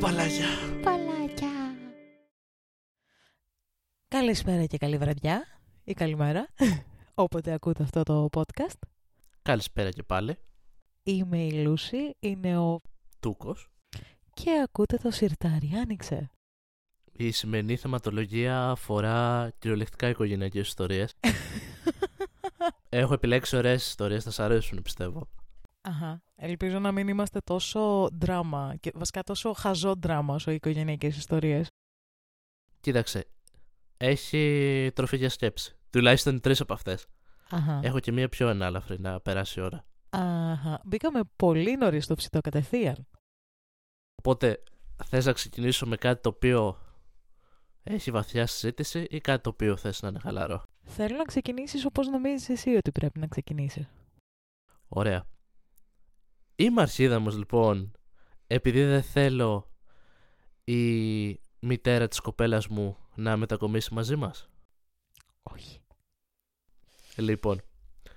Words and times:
παλάκια. 0.00 0.46
Παλάκια. 0.82 1.48
Καλησπέρα 4.08 4.64
και 4.66 4.78
καλή 4.78 4.96
βραδιά 4.96 5.44
ή 5.84 5.92
καλημέρα, 5.92 6.48
όποτε 7.14 7.52
ακούτε 7.52 7.82
αυτό 7.82 8.02
το 8.02 8.28
podcast. 8.32 8.78
Καλησπέρα 9.42 9.90
και 9.90 10.02
πάλι. 10.02 10.36
Είμαι 11.02 11.44
η 11.44 11.52
Λούση, 11.52 12.16
είναι 12.20 12.58
ο... 12.58 12.80
Τούκος. 13.20 13.70
και 14.34 14.62
ακούτε 14.64 14.96
το 14.96 15.10
σιρτάρι, 15.10 15.70
άνοιξε. 15.82 16.30
Η 17.12 17.30
σημερινή 17.30 17.76
θεματολογία 17.76 18.70
αφορά 18.70 19.50
κυριολεκτικά 19.58 20.08
οικογενειακές 20.08 20.66
ιστορίες. 20.68 21.14
Έχω 22.88 23.14
επιλέξει 23.14 23.56
ωραίες 23.56 23.86
ιστορίες, 23.86 24.24
θα 24.24 24.30
σας 24.30 24.44
αρέσουν 24.44 24.82
πιστεύω. 24.82 25.28
Αχα. 25.80 26.22
Ελπίζω 26.34 26.78
να 26.78 26.92
μην 26.92 27.08
είμαστε 27.08 27.38
τόσο 27.44 28.08
δράμα 28.12 28.76
και 28.80 28.92
βασικά 28.94 29.22
τόσο 29.22 29.52
χαζό 29.52 29.94
δράμα 29.94 30.34
όσο 30.34 30.50
οι 30.50 30.54
οικογενειακές 30.54 31.16
ιστορίες. 31.16 31.68
Κοίταξε, 32.80 33.26
έχει 33.96 34.90
τροφή 34.94 35.16
για 35.16 35.28
σκέψη. 35.28 35.76
Τουλάχιστον 35.90 36.40
τρεις 36.40 36.60
από 36.60 36.72
αυτές. 36.72 37.06
Αχα. 37.50 37.80
Έχω 37.82 38.00
και 38.00 38.12
μία 38.12 38.28
πιο 38.28 38.48
ανάλαφρη 38.48 39.00
να 39.00 39.20
περάσει 39.20 39.60
η 39.60 39.62
ώρα. 39.62 39.84
Αχα. 40.10 40.80
Μπήκαμε 40.84 41.20
πολύ 41.36 41.76
νωρίς 41.76 42.04
στο 42.04 42.14
ψητό 42.14 42.40
κατευθείαν. 42.40 43.06
Οπότε, 44.14 44.62
θες 45.04 45.26
να 45.26 45.32
ξεκινήσω 45.32 45.86
με 45.86 45.96
κάτι 45.96 46.22
το 46.22 46.28
οποίο 46.28 46.78
έχει 47.82 48.10
βαθιά 48.10 48.46
συζήτηση 48.46 49.06
ή 49.10 49.20
κάτι 49.20 49.42
το 49.42 49.48
οποίο 49.50 49.76
θες 49.76 50.02
να 50.02 50.08
είναι 50.08 50.18
χαλαρό. 50.18 50.62
Θέλω 50.84 51.16
να 51.16 51.24
ξεκινήσεις 51.24 51.84
όπως 51.84 52.08
νομίζεις 52.08 52.48
εσύ 52.48 52.70
ότι 52.70 52.92
πρέπει 52.92 53.18
να 53.18 53.26
ξεκινήσεις. 53.26 53.88
Ωραία. 54.88 55.26
Είμαι 56.60 56.82
αρχίδαμος 56.82 57.36
λοιπόν 57.36 57.92
επειδή 58.46 58.84
δεν 58.84 59.02
θέλω 59.02 59.70
η 60.64 61.40
μητέρα 61.60 62.08
της 62.08 62.20
κοπέλας 62.20 62.68
μου 62.68 62.96
να 63.14 63.36
μετακομίσει 63.36 63.94
μαζί 63.94 64.16
μας. 64.16 64.48
Όχι. 65.42 65.80
Λοιπόν, 67.16 67.60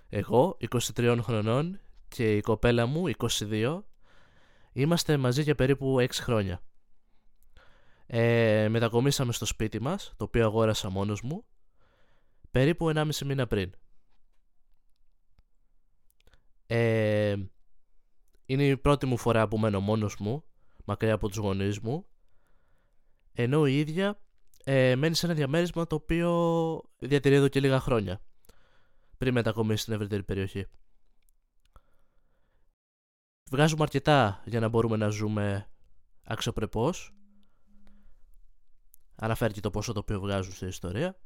εγώ 0.09 0.57
23 0.71 1.19
χρονών 1.21 1.79
και 2.07 2.35
η 2.35 2.41
κοπέλα 2.41 2.85
μου 2.85 3.03
22 3.17 3.81
είμαστε 4.73 5.17
μαζί 5.17 5.41
για 5.41 5.55
περίπου 5.55 5.95
6 5.99 6.07
χρόνια. 6.11 6.61
Ε, 8.05 8.67
μετακομίσαμε 8.69 9.31
στο 9.33 9.45
σπίτι 9.45 9.81
μας, 9.81 10.13
το 10.17 10.23
οποίο 10.23 10.45
αγόρασα 10.45 10.89
μόνος 10.89 11.21
μου, 11.21 11.45
περίπου 12.51 12.89
1,5 12.95 13.25
μήνα 13.25 13.47
πριν. 13.47 13.71
Ε, 16.67 17.35
είναι 18.45 18.67
η 18.67 18.77
πρώτη 18.77 19.05
μου 19.05 19.17
φορά 19.17 19.47
που 19.47 19.57
μένω 19.57 19.79
μόνος 19.79 20.17
μου, 20.17 20.43
μακριά 20.85 21.13
από 21.13 21.27
τους 21.27 21.37
γονείς 21.37 21.79
μου, 21.79 22.05
ενώ 23.33 23.65
η 23.65 23.79
ίδια 23.79 24.19
ε, 24.63 24.95
μένει 24.95 25.15
σε 25.15 25.25
ένα 25.25 25.35
διαμέρισμα 25.35 25.87
το 25.87 25.95
οποίο 25.95 26.81
διατηρεί 26.99 27.35
εδώ 27.35 27.47
και 27.47 27.59
λίγα 27.59 27.79
χρόνια, 27.79 28.21
πριν 29.17 29.33
μετακομίσει 29.33 29.81
στην 29.81 29.93
ευρύτερη 29.93 30.23
περιοχή. 30.23 30.65
Βγάζουμε 33.51 33.83
αρκετά 33.83 34.41
για 34.45 34.59
να 34.59 34.67
μπορούμε 34.67 34.97
να 34.97 35.07
ζούμε 35.07 35.69
αξιοπρεπώς. 36.23 37.13
Αναφέρει 39.15 39.53
και 39.53 39.59
το 39.59 39.69
πόσο 39.69 39.93
το 39.93 39.99
οποίο 39.99 40.19
βγάζουν 40.19 40.53
στην 40.53 40.67
ιστορία. 40.67 41.17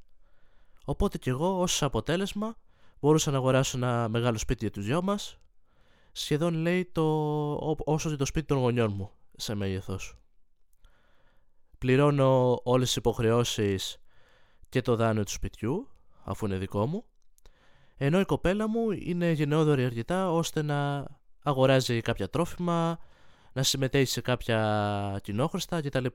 Οπότε 0.86 1.18
και 1.18 1.30
εγώ 1.30 1.62
ως 1.62 1.84
αποτέλεσμα 1.84 2.56
μπορούσα 3.00 3.32
να 3.32 3.38
αγοράσω 3.38 3.78
ένα 3.78 4.08
μεγάλο 4.08 4.38
σπίτι 4.38 4.60
για 4.60 4.72
τους 4.72 4.86
δυο 4.86 5.02
μας 5.02 5.40
σχεδόν 6.18 6.54
λέει 6.54 6.86
το, 6.86 7.02
ό- 7.54 7.78
όσο 7.84 8.10
και 8.10 8.16
το 8.16 8.26
σπίτι 8.26 8.46
των 8.46 8.58
γονιών 8.58 8.94
μου 8.94 9.12
σε 9.36 9.56
μέγεθος. 9.56 10.18
Πληρώνω 11.78 12.60
όλες 12.64 12.88
τις 12.88 12.96
υποχρεώσεις 12.96 13.98
και 14.70 14.82
το 14.82 14.96
δάνειο 14.96 15.24
του 15.24 15.32
σπιτιού 15.32 15.90
αφού 16.24 16.46
είναι 16.46 16.58
δικό 16.58 16.86
μου 16.86 17.06
ενώ 17.98 18.20
η 18.20 18.26
κοπέλα 18.26 18.70
μου 18.70 18.92
είναι 18.92 19.32
γενναιόδορη 19.32 19.84
αρκετά 19.84 20.32
ώστε 20.32 20.62
να 20.62 21.08
αγοράζει 21.44 22.02
κάποια 22.02 22.30
τρόφιμα, 22.30 23.00
να 23.54 23.64
συμμετέχει 23.64 24.12
σε 24.12 24.22
κάποια 24.22 25.20
κοινόχρηστα 25.24 25.82
κτλ. 25.82 26.06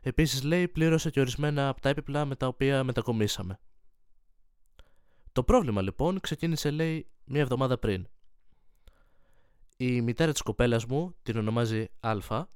Επίσης 0.00 0.42
λέει 0.42 0.68
πλήρωσε 0.68 1.10
και 1.10 1.20
ορισμένα 1.20 1.68
από 1.68 1.80
τα 1.80 1.88
έπιπλα 1.88 2.24
με 2.24 2.36
τα 2.36 2.46
οποία 2.46 2.84
μετακομίσαμε. 2.84 3.58
Το 5.32 5.42
πρόβλημα 5.42 5.82
λοιπόν 5.82 6.20
ξεκίνησε 6.20 6.70
λέει 6.70 7.08
μία 7.24 7.40
εβδομάδα 7.40 7.78
πριν. 7.78 8.08
Η 9.76 10.00
μητέρα 10.00 10.32
της 10.32 10.42
κοπέλας 10.42 10.84
μου, 10.84 11.14
την 11.22 11.36
ονομάζει 11.36 11.86
Α, 12.00 12.46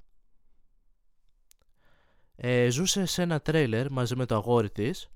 ε, 2.37 2.71
ζούσε 2.71 3.05
σε 3.05 3.23
ένα 3.23 3.41
τρέιλερ 3.41 3.91
μαζί 3.91 4.17
με 4.17 4.27
το 4.27 4.35
αγόρι 4.35 4.71
της 4.71 5.11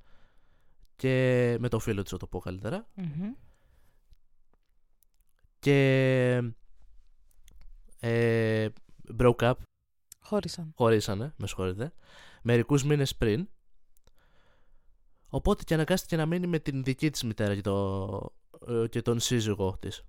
και 0.97 1.57
με 1.61 1.69
το 1.69 1.79
φίλο 1.79 2.03
της, 2.03 2.13
να 2.13 2.19
το 2.19 2.27
πω 2.27 2.39
καλύτερα. 2.39 2.89
Μμμ. 2.95 3.33
Και 5.59 6.53
ε, 8.01 8.69
broke 9.19 9.37
up, 9.37 9.55
Χώρισαν. 10.21 10.73
χωρίσανε, 10.77 11.35
με 11.37 11.47
συγχωρείτε, 11.47 11.93
μερικούς 12.43 12.85
μήνες 12.85 13.17
πριν. 13.17 13.49
Οπότε 15.29 15.65
και 15.65 15.75
αναγκάστηκε 15.75 16.17
να 16.17 16.27
μείνει 16.27 16.47
με 16.47 16.59
την 16.59 16.85
δική 16.85 17.11
της 17.11 17.23
μητέρα 17.23 17.55
και, 17.55 17.61
το, 17.61 18.35
ε, 18.69 18.89
και 18.89 19.03
τον 19.03 19.21
σύζυγό 19.21 19.77
της. 19.81 20.05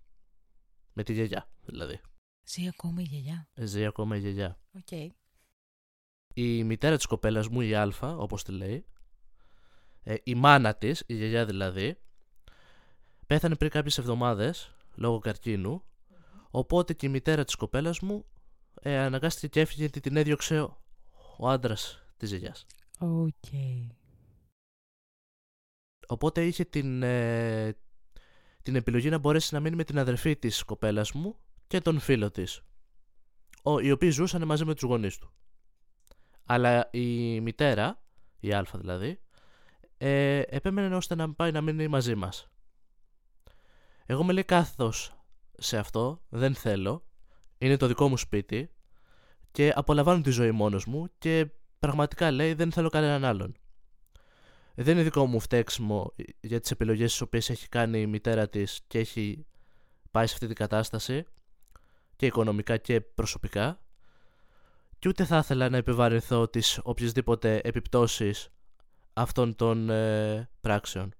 Με 0.93 1.03
τη 1.03 1.13
γιαγιά, 1.13 1.49
δηλαδή. 1.65 2.01
Ζει 2.43 2.67
ακόμη 2.67 3.01
η 3.01 3.05
γιαγιά. 3.05 3.47
Ζει 3.55 3.85
ακόμα 3.85 4.15
η 4.15 4.19
γιαγιά. 4.19 4.59
Οκ. 4.71 4.91
Η 6.33 6.63
μητέρα 6.63 6.95
της 6.95 7.05
κοπέλας 7.05 7.47
μου, 7.47 7.61
η 7.61 7.75
Α, 7.75 7.87
όπως 8.01 8.43
τη 8.43 8.51
λέει, 8.51 8.85
ε, 10.03 10.15
η 10.23 10.35
μάνα 10.35 10.75
της, 10.75 11.03
η 11.07 11.15
γιαγιά 11.15 11.45
δηλαδή, 11.45 11.97
πέθανε 13.27 13.55
πριν 13.55 13.71
κάποιες 13.71 13.97
εβδομάδες 13.97 14.75
λόγω 14.95 15.19
καρκίνου, 15.19 15.83
οπότε 16.51 16.93
και 16.93 17.05
η 17.05 17.09
μητέρα 17.09 17.43
της 17.43 17.55
κοπέλας 17.55 17.99
μου 17.99 18.25
ε, 18.81 18.97
αναγκάστηκε 18.97 19.47
και 19.47 19.59
έφυγε 19.59 19.81
γιατί 19.81 19.99
την 19.99 20.15
έδιωξε 20.15 20.61
ο, 20.61 20.83
ο 21.37 21.49
άντρας 21.49 22.03
της 22.17 22.29
γιαγιάς. 22.29 22.65
Οκ. 22.99 23.45
Οπότε 26.07 26.45
είχε 26.45 26.65
την, 26.65 27.03
ε, 27.03 27.77
την 28.63 28.75
επιλογή 28.75 29.09
να 29.09 29.17
μπορέσει 29.17 29.53
να 29.53 29.59
μείνει 29.59 29.75
με 29.75 29.83
την 29.83 29.99
αδερφή 29.99 30.35
της 30.35 30.63
κοπέλας 30.63 31.11
μου 31.11 31.35
και 31.67 31.81
τον 31.81 31.99
φίλο 31.99 32.31
της, 32.31 32.61
ο, 33.63 33.79
οι 33.79 33.91
οποίοι 33.91 34.09
ζούσαν 34.09 34.45
μαζί 34.45 34.65
με 34.65 34.73
τους 34.73 34.83
γονείς 34.83 35.17
του. 35.17 35.33
Αλλά 36.45 36.89
η 36.91 37.39
μητέρα, 37.41 38.03
η 38.39 38.53
Α 38.53 38.65
δηλαδή, 38.73 39.19
ε, 39.97 40.39
επέμενε 40.39 40.95
ώστε 40.95 41.15
να 41.15 41.33
πάει 41.33 41.51
να 41.51 41.61
μείνει 41.61 41.87
μαζί 41.87 42.15
μας. 42.15 42.47
Εγώ 44.05 44.23
με 44.23 44.33
λέει 44.33 44.43
κάθος 44.43 45.15
σε 45.57 45.77
αυτό, 45.77 46.21
δεν 46.29 46.55
θέλω, 46.55 47.07
είναι 47.57 47.77
το 47.77 47.87
δικό 47.87 48.09
μου 48.09 48.17
σπίτι 48.17 48.73
και 49.51 49.71
απολαμβάνω 49.75 50.21
τη 50.21 50.29
ζωή 50.29 50.51
μόνος 50.51 50.85
μου 50.85 51.09
και 51.17 51.47
πραγματικά 51.79 52.31
λέει 52.31 52.53
δεν 52.53 52.71
θέλω 52.71 52.89
κανέναν 52.89 53.25
άλλον. 53.25 53.55
Δεν 54.75 54.93
είναι 54.93 55.03
δικό 55.03 55.25
μου 55.25 55.39
φταίξιμο 55.39 56.11
για 56.39 56.59
τις 56.59 56.71
επιλογές 56.71 57.11
τις 57.11 57.21
οποίες 57.21 57.49
έχει 57.49 57.69
κάνει 57.69 58.01
η 58.01 58.07
μητέρα 58.07 58.49
της 58.49 58.81
και 58.87 58.99
έχει 58.99 59.45
πάει 60.11 60.27
σε 60.27 60.33
αυτή 60.33 60.47
την 60.47 60.55
κατάσταση 60.55 61.25
και 62.15 62.25
οικονομικά 62.25 62.77
και 62.77 63.01
προσωπικά 63.01 63.81
και 64.99 65.09
ούτε 65.09 65.25
θα 65.25 65.37
ήθελα 65.37 65.69
να 65.69 65.77
επιβαρυνθώ 65.77 66.47
τις 66.47 66.79
οποιασδήποτε 66.83 67.61
επιπτώσεις 67.63 68.49
αυτών 69.13 69.55
των 69.55 69.89
ε, 69.89 70.49
πράξεων. 70.61 71.13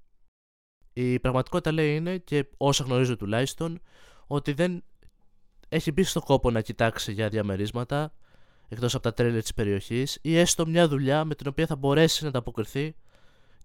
Η 0.94 1.20
πραγματικότητα 1.20 1.72
λέει 1.72 1.96
είναι 1.96 2.18
και 2.18 2.46
όσα 2.58 2.84
γνωρίζω 2.84 3.16
τουλάχιστον 3.16 3.82
ότι 4.28 4.54
δεν 4.54 4.84
έχει 5.70 5.92
μπει 5.92 6.04
στο 6.04 6.20
κόπο 6.20 6.52
να 6.52 6.62
κοιτάξει 6.62 7.12
για 7.12 7.30
διαμερίσματα 7.30 8.14
εκτός 8.68 8.94
από 8.94 9.04
τα 9.04 9.14
τρέλια 9.14 9.42
της 9.42 9.54
περιοχής 9.54 10.20
ή 10.22 10.38
έστω 10.38 10.66
μια 10.66 10.88
δουλειά 10.88 11.26
με 11.26 11.36
την 11.36 11.48
οποία 11.48 11.66
θα 11.66 11.76
μπορέσει 11.76 12.24
να 12.24 12.30
ανταποκριθεί 12.30 12.96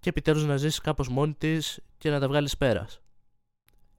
και 0.00 0.08
επιτέλους 0.08 0.44
να 0.44 0.56
ζήσεις 0.56 0.80
κάπως 0.80 1.08
μόνη 1.08 1.34
της 1.34 1.80
και 1.98 2.10
να 2.10 2.20
τα 2.20 2.28
βγάλεις 2.28 2.56
πέρας. 2.56 3.00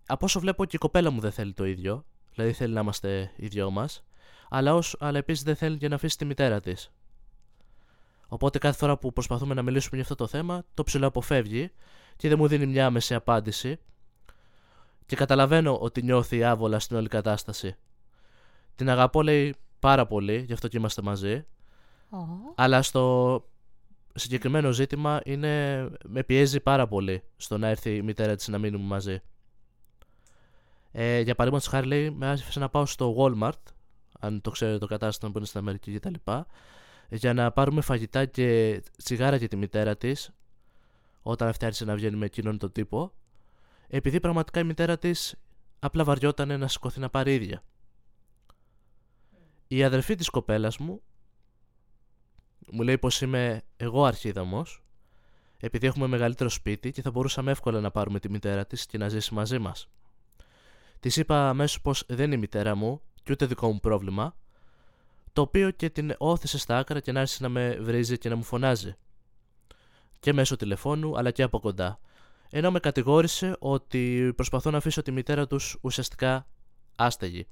Από 0.06 0.25
όσο 0.25 0.40
βλέπω 0.40 0.66
και 0.66 0.75
η 0.75 0.80
κοπέλα 0.80 1.10
μου 1.10 1.19
δεν 1.19 1.31
θέλει 1.31 1.54
το 1.54 1.66
ίδιο, 1.66 2.06
δηλαδή 2.34 2.54
θέλει 2.54 2.74
να 2.74 2.80
είμαστε 2.80 3.31
οι 3.36 3.48
δυο 3.48 3.69
μας, 3.69 4.04
αλλά, 4.50 4.75
ως, 4.75 4.96
αλλά 5.00 5.18
επίσης 5.18 5.44
δεν 5.44 5.56
θέλει 5.56 5.78
και 5.78 5.88
να 5.88 5.96
αφήσει 5.96 6.18
τη 6.18 6.25
μητέρα 6.25 6.60
της. 6.60 6.92
Οπότε 8.28 8.57
κάθε 8.57 8.78
φορά 8.78 8.98
που 8.98 9.13
προσπαθούμε 9.13 9.54
να 9.54 9.62
μιλήσουμε 9.62 9.96
για 9.96 10.01
αυτό 10.01 10.16
το 10.16 10.28
θέμα, 10.28 10.63
το 10.74 10.84
ψηλό 10.84 11.07
αποφεύγει 11.07 11.72
και 12.16 12.30
δεν 12.30 12.38
μου 12.38 12.48
δίνει 12.48 12.66
μια 12.66 12.86
άμεση 12.86 13.13
απάντηση 13.13 13.80
και 15.06 15.16
καταλαβαίνω 15.16 15.78
ότι 15.78 16.02
νιώθει 16.02 16.44
άβολα 16.44 16.80
στην 16.80 16.98
όλη 16.98 17.07
κατάσταση. 17.07 17.75
Την 18.75 18.90
αγαπώ 18.90 19.22
λέει 19.22 19.56
πάρα 19.80 20.07
πολύ, 20.07 20.44
γι' 20.48 20.54
αυτό 20.54 20.68
και 20.68 20.78
είμαστε 20.78 21.02
μαζί, 21.02 21.45
Ω. 22.10 22.18
αλλά 22.56 22.81
στο 22.81 23.44
συγκεκριμένο 24.19 24.71
ζήτημα 24.71 25.21
είναι, 25.25 25.83
με 26.06 26.24
πιέζει 26.24 26.60
πάρα 26.60 26.88
πολύ 26.88 27.24
στο 27.38 27.57
να 27.57 27.68
έρθει 27.68 27.95
η 27.95 28.01
μητέρα 28.01 28.36
της 28.36 28.48
να 28.48 28.57
μείνουμε 28.57 28.86
μαζί. 28.86 29.21
Ε, 30.92 31.19
για 31.19 31.36
παράδειγμα, 31.36 31.69
χάρη 31.69 31.88
λέει, 31.88 32.10
με 32.10 32.30
άφησε 32.30 32.60
να 32.60 32.69
πάω 32.69 32.86
στο 32.86 33.16
Walmart, 33.18 33.62
αν 34.19 34.42
το 34.42 34.51
ξέρετε 34.51 34.77
το 34.77 34.86
κατάστημα 34.86 35.31
που 35.31 35.38
είναι 35.38 35.48
στην 35.48 35.60
Αμερική 35.60 36.00
κτλ. 36.00 36.13
για 37.10 37.33
να 37.33 37.51
πάρουμε 37.51 37.81
φαγητά 37.81 38.25
και 38.25 38.81
τσιγάρα 39.04 39.36
για 39.36 39.48
τη 39.48 39.56
μητέρα 39.56 39.98
της 39.98 40.31
όταν 41.21 41.48
αυτή 41.48 41.66
άρχισε 41.66 41.86
να 41.86 41.95
βγαίνει 41.95 42.16
με 42.16 42.25
εκείνον 42.25 42.57
τον 42.57 42.71
τύπο 42.71 43.13
επειδή 43.88 44.19
πραγματικά 44.19 44.60
η 44.60 44.63
μητέρα 44.63 44.98
της 44.98 45.36
απλά 45.80 46.04
βαριόταν 46.04 46.60
να 46.60 46.68
σηκωθεί 46.68 47.00
να 47.00 47.10
πάρει 47.10 47.33
ίδια. 47.33 47.63
Η 49.68 49.83
αδερφή 49.83 50.16
της 50.16 50.30
κοπέλας 50.30 50.77
μου 50.77 51.01
μου 52.71 52.81
λέει 52.81 52.98
πως 52.98 53.21
είμαι 53.21 53.62
εγώ 53.77 54.06
αρχίδαμος 54.06 54.83
επειδή 55.60 55.88
έχουμε 55.88 56.07
μεγαλύτερο 56.07 56.50
σπίτι 56.50 56.92
και 56.92 57.01
θα 57.01 57.12
μπορούσαμε 57.12 57.51
εύκολα 57.51 57.80
να 57.80 57.92
πάρουμε 57.92 58.19
τη 58.19 58.30
μητέρα 58.30 58.66
της 58.66 58.86
και 58.86 58.98
να 58.98 59.10
ζήσει 59.10 59.33
μαζί 59.33 59.60
μας. 59.60 59.89
Της 61.00 61.18
είπα 61.18 61.50
αμέσως 61.50 61.81
πως 61.81 62.04
δεν 62.07 62.25
είναι 62.25 62.36
η 62.36 62.38
μητέρα 62.38 62.75
μου 62.75 63.01
και 63.24 63.31
ούτε 63.31 63.45
δικό 63.45 63.71
μου 63.71 63.80
πρόβλημα 63.80 64.36
το 65.33 65.42
οποίο 65.42 65.71
και 65.71 65.89
την 65.89 66.16
όθησε 66.18 66.57
στα 66.57 66.77
άκρα 66.77 67.00
και 67.00 67.12
να 67.12 67.19
άρχισε 67.19 67.44
να 67.44 67.50
με 67.50 67.77
βρίζει 67.80 68.18
και 68.18 68.30
να 68.30 68.36
μου 68.36 68.44
φωνάζει. 68.44 68.95
Και 70.19 70.33
μέσω 70.33 70.56
τηλεφώνου 70.56 71.18
αλλά 71.18 71.31
και 71.31 71.44
από 71.44 71.60
κοντά. 71.60 72.00
Ενώ 72.50 72.71
με 72.71 72.80
κατηγόρησε 72.80 73.56
ότι 73.60 74.33
προσπαθώ 74.36 74.71
να 74.71 74.77
αφήσω 74.77 75.01
τη 75.01 75.12
μητέρα 75.12 75.48
τους 75.48 75.77
ουσιαστικά 75.81 76.48
άστεγη. 76.95 77.48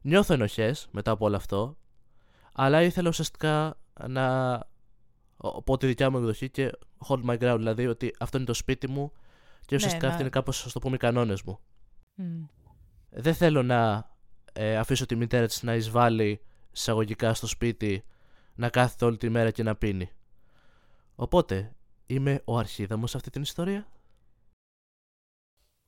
Νιώθω 0.00 0.34
ενοχές 0.34 0.88
μετά 0.90 1.10
από 1.10 1.24
όλο 1.24 1.36
αυτό, 1.36 1.77
αλλά 2.60 2.82
ήθελα 2.82 3.08
ουσιαστικά 3.08 3.76
να 4.08 4.58
πω 5.64 5.76
τη 5.76 5.86
δικιά 5.86 6.10
μου 6.10 6.18
εκδοχή 6.18 6.50
και 6.50 6.70
hold 7.08 7.24
my 7.24 7.38
ground, 7.38 7.56
δηλαδή 7.56 7.86
ότι 7.86 8.14
αυτό 8.18 8.36
είναι 8.36 8.46
το 8.46 8.54
σπίτι 8.54 8.88
μου 8.88 9.12
και 9.66 9.74
ουσιαστικά 9.74 10.02
ναι, 10.02 10.08
αυτοί 10.08 10.20
είναι 10.22 10.30
κάπως, 10.30 10.64
ας 10.66 10.72
το 10.72 10.78
πούμε, 10.78 10.94
οι 10.94 10.98
κανόνες 10.98 11.42
μου. 11.42 11.58
Δεν 13.10 13.34
θέλω 13.34 13.62
να 13.62 14.10
ε, 14.52 14.76
αφήσω 14.76 15.06
τη 15.06 15.16
μητέρα 15.16 15.46
της 15.46 15.62
να 15.62 15.74
εισβάλλει 15.74 16.40
εισαγωγικά 16.72 17.34
στο 17.34 17.46
σπίτι, 17.46 18.04
να 18.54 18.68
κάθεται 18.68 19.04
όλη 19.04 19.16
τη 19.16 19.28
μέρα 19.28 19.50
και 19.50 19.62
να 19.62 19.76
πίνει. 19.76 20.10
Οπότε, 21.14 21.72
είμαι 22.06 22.42
ο 22.44 22.58
αρχίδαμος 22.58 23.10
σε 23.10 23.16
αυτή 23.16 23.30
την 23.30 23.42
ιστορία; 23.42 23.86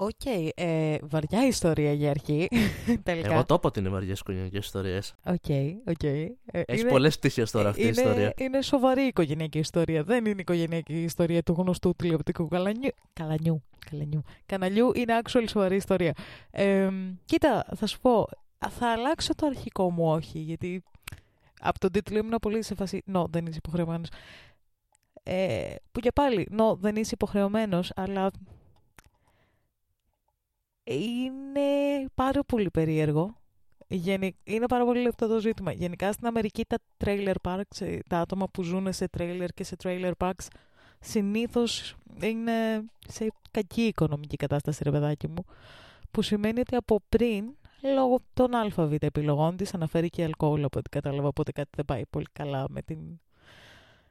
Ok, 0.03 0.11
okay, 0.25 0.49
ε, 0.55 0.97
βαριά 1.03 1.47
ιστορία 1.47 1.93
για 1.93 2.11
αρχή. 2.11 2.49
Τελικά. 3.03 3.33
Εγώ 3.33 3.45
το 3.45 3.55
είπα 3.55 3.69
ότι 3.69 3.79
είναι 3.79 3.89
βαριές 3.89 4.21
οικογενειακές 4.21 4.65
ιστορίες. 4.65 5.15
Ok, 5.25 5.35
okay, 5.47 5.73
ok. 5.87 5.97
Okay. 6.03 6.27
Ε, 6.45 6.63
Έχεις 6.67 6.85
πολλές 6.85 7.19
τύχε 7.19 7.43
τώρα 7.43 7.69
αυτή 7.69 7.81
είναι, 7.81 7.89
η 7.89 7.93
ιστορία. 7.93 8.35
Είναι 8.37 8.63
σοβαρή 8.63 9.03
οικογενειακή 9.03 9.59
ιστορία. 9.59 10.03
Δεν 10.03 10.25
είναι 10.25 10.41
οικογενειακή 10.41 11.03
ιστορία 11.03 11.43
του 11.43 11.53
γνωστού 11.59 11.95
τηλεοπτικού 11.97 12.49
καναλιού. 12.49 12.91
Καναλιού. 13.13 13.63
Καλανιού. 13.91 14.23
Καναλιού 14.47 14.93
είναι 14.95 15.19
actual 15.23 15.45
σοβαρή 15.49 15.77
ιστορία. 15.77 16.13
Ε, 16.51 16.91
κοίτα, 17.25 17.67
θα 17.77 17.87
σου 17.87 18.01
πω, 18.01 18.29
θα 18.69 18.93
αλλάξω 18.93 19.35
το 19.35 19.47
αρχικό 19.47 19.91
μου 19.91 20.11
όχι, 20.11 20.39
γιατί 20.39 20.83
από 21.61 21.79
τον 21.79 21.91
τίτλο 21.91 22.19
ήμουν 22.19 22.39
πολύ 22.41 22.63
σε 22.63 22.75
φάση. 22.75 23.03
Νο, 23.05 23.27
δεν 23.31 23.47
είσαι 23.47 23.59
υποχρεωμένος. 23.65 24.09
Ε, 25.23 25.75
που 25.93 26.01
και 26.01 26.13
πάλι, 26.13 26.47
νο, 26.51 26.77
δεν 26.81 26.97
είσαι 26.97 27.11
υποχρεωμένος, 27.15 27.93
αλλά 27.97 28.31
είναι 30.95 31.61
πάρα 32.15 32.45
πολύ 32.45 32.71
περίεργο. 32.71 33.35
Είναι 34.45 34.67
πάρα 34.69 34.85
πολύ 34.85 35.03
λεπτό 35.03 35.27
το 35.27 35.41
ζήτημα. 35.41 35.73
Γενικά 35.73 36.13
στην 36.13 36.27
Αμερική 36.27 36.65
τα 36.65 36.79
trailer 37.05 37.35
parks, 37.43 37.81
ε, 37.81 37.99
τα 38.09 38.19
άτομα 38.19 38.49
που 38.49 38.63
ζουν 38.63 38.93
σε 38.93 39.09
trailer 39.19 39.49
και 39.55 39.65
σε 39.65 39.77
trailer 39.83 40.13
parks, 40.19 40.47
συνήθως 41.01 41.97
είναι 42.23 42.85
σε 43.09 43.27
κακή 43.51 43.83
οικονομική 43.83 44.37
κατάσταση, 44.37 44.83
ρε 44.85 44.91
παιδάκι 44.91 45.29
μου. 45.29 45.45
Που 46.11 46.23
σημαίνει 46.23 46.61
ότι 46.61 46.77
από 46.77 47.01
πριν, 47.09 47.45
λόγω 47.95 48.19
των 48.35 48.55
ΑΒ 48.55 48.93
επιλογών 49.01 49.57
της, 49.57 49.75
αναφέρει 49.75 50.09
και 50.09 50.25
αλκοόλ 50.25 50.65
από 50.65 50.79
ό,τι 50.79 50.89
κατάλαβα, 50.89 51.29
οπότε 51.29 51.53
κάτι 51.53 51.71
δεν 51.77 51.85
πάει 51.85 52.07
πολύ 52.11 52.27
καλά 52.33 52.67
με 52.69 52.83
την 52.83 52.99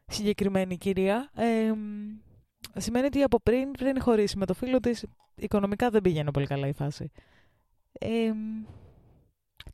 συγκεκριμένη 0.08 0.78
κυρία. 0.78 1.30
Ε, 1.36 1.74
σημαίνει 2.75 3.06
ότι 3.06 3.23
από 3.23 3.39
πριν, 3.39 3.71
πριν 3.71 4.01
χωρίσει 4.01 4.38
με 4.38 4.45
το 4.45 4.53
φίλο 4.53 4.79
της, 4.79 5.06
οικονομικά 5.35 5.89
δεν 5.89 6.01
πήγαινε 6.01 6.31
πολύ 6.31 6.45
καλά 6.45 6.67
η 6.67 6.73
φάση. 6.73 7.11
Ε, 7.91 8.31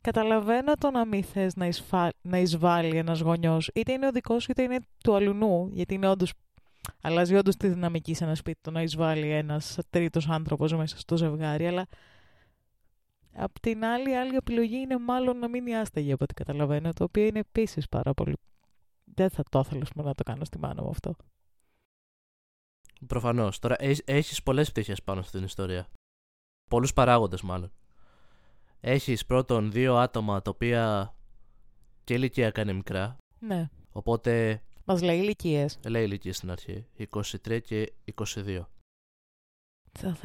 καταλαβαίνω 0.00 0.74
το 0.74 0.90
να 0.90 1.04
μην 1.04 1.24
θες 1.24 1.56
να, 1.56 1.66
εισφα... 1.66 2.08
να 2.22 2.38
εισβάλλει 2.38 2.96
ένας 2.96 3.20
γονιός, 3.20 3.70
είτε 3.74 3.92
είναι 3.92 4.06
ο 4.06 4.10
δικός 4.10 4.46
είτε 4.46 4.62
είναι 4.62 4.78
του 5.04 5.14
αλουνού, 5.14 5.68
γιατί 5.72 5.94
είναι 5.94 6.08
όντως, 6.08 6.32
αλλάζει 7.00 7.36
όντως 7.36 7.56
τη 7.56 7.68
δυναμική 7.68 8.14
σε 8.14 8.24
ένα 8.24 8.34
σπίτι 8.34 8.58
το 8.60 8.70
να 8.70 8.82
εισβάλλει 8.82 9.30
ένας 9.30 9.78
τρίτος 9.90 10.28
άνθρωπος 10.28 10.74
μέσα 10.74 10.98
στο 10.98 11.16
ζευγάρι, 11.16 11.66
αλλά 11.66 11.86
απ' 13.32 13.60
την 13.60 13.84
άλλη, 13.84 14.10
η 14.10 14.16
άλλη 14.16 14.36
επιλογή 14.36 14.76
είναι 14.76 14.98
μάλλον 14.98 15.38
να 15.38 15.48
μείνει 15.48 15.76
άσταγη 15.76 16.12
από 16.12 16.24
ό,τι 16.24 16.34
καταλαβαίνω, 16.34 16.92
το 16.92 17.04
οποίο 17.04 17.24
είναι 17.24 17.38
επίσης 17.38 17.88
πάρα 17.88 18.14
πολύ... 18.14 18.34
Δεν 19.14 19.30
θα 19.30 19.42
το 19.50 19.62
ήθελα 19.64 19.84
να 19.94 20.14
το 20.14 20.22
κάνω 20.22 20.44
στη 20.44 20.58
μάνα 20.58 20.82
μου 20.82 20.88
αυτό. 20.88 21.16
Προφανώς. 23.06 23.58
Τώρα 23.58 23.76
έχεις 24.04 24.42
πολλές 24.42 24.70
πτυχές 24.70 25.02
πάνω 25.02 25.22
στην 25.22 25.44
ιστορία. 25.44 25.86
Πολλούς 26.70 26.92
παράγοντες, 26.92 27.42
μάλλον. 27.42 27.72
Έχεις 28.80 29.26
πρώτον 29.26 29.72
δύο 29.72 29.96
άτομα 29.96 30.42
τα 30.42 30.50
οποία 30.50 31.14
και 32.04 32.14
ηλικία 32.14 32.52
είναι 32.58 32.72
μικρά. 32.72 33.16
Ναι. 33.38 33.68
Οπότε. 33.92 34.62
Μας 34.84 35.02
λέει 35.02 35.18
ηλικίες. 35.18 35.78
Λέει 35.88 36.04
ηλικίες 36.04 36.36
στην 36.36 36.50
αρχή. 36.50 36.86
23 37.10 37.60
και 37.62 37.92
22. 38.14 38.66
Θα 39.92 40.16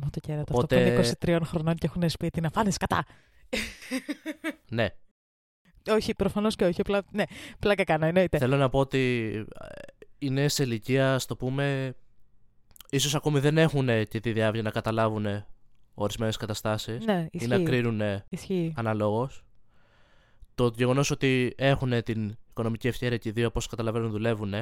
μου 0.00 0.10
το 0.10 0.20
κέρατο 0.20 0.54
Οπότε... 0.54 0.76
αυτό 0.76 1.16
που 1.16 1.26
είναι 1.30 1.40
23 1.40 1.46
χρονών 1.46 1.74
και 1.74 1.86
έχουν 1.86 2.10
σπίτι 2.10 2.40
να 2.40 2.50
φάνε 2.50 2.72
κατά. 2.78 3.04
ναι. 4.68 4.88
Όχι, 5.90 6.14
προφανώς 6.14 6.56
και 6.56 6.64
όχι. 6.64 6.80
Απλά, 6.80 7.02
ναι, 7.10 7.24
πλάκα 7.58 7.84
κάνω, 7.84 8.06
εννοείται. 8.06 8.38
Θέλω 8.38 8.56
να 8.56 8.68
πω 8.68 8.78
ότι 8.78 9.32
ε, 9.60 9.66
είναι 10.18 10.48
σε 10.48 10.62
ηλικία, 10.62 11.14
ας 11.14 11.26
το 11.26 11.36
πούμε, 11.36 11.94
ίσως 12.90 13.14
ακόμη 13.14 13.38
δεν 13.38 13.58
έχουν 13.58 13.86
και 13.86 14.20
τη 14.20 14.32
διάβια 14.32 14.62
να 14.62 14.70
καταλάβουν 14.70 15.26
ορισμένες 15.94 16.36
καταστάσεις 16.36 17.04
ναι, 17.04 17.26
ή 17.30 17.46
να 17.46 17.62
κρίνουν 17.62 18.00
αναλόγως. 18.74 19.44
Το 20.54 20.72
γεγονός 20.76 21.10
ότι 21.10 21.54
έχουν 21.56 22.02
την 22.02 22.36
οικονομική 22.50 22.88
ευκαιρία 22.88 23.16
και 23.16 23.28
οι 23.28 23.32
δύο, 23.32 23.46
όπως 23.46 23.66
καταλαβαίνουν, 23.66 24.10
δουλεύουν 24.10 24.54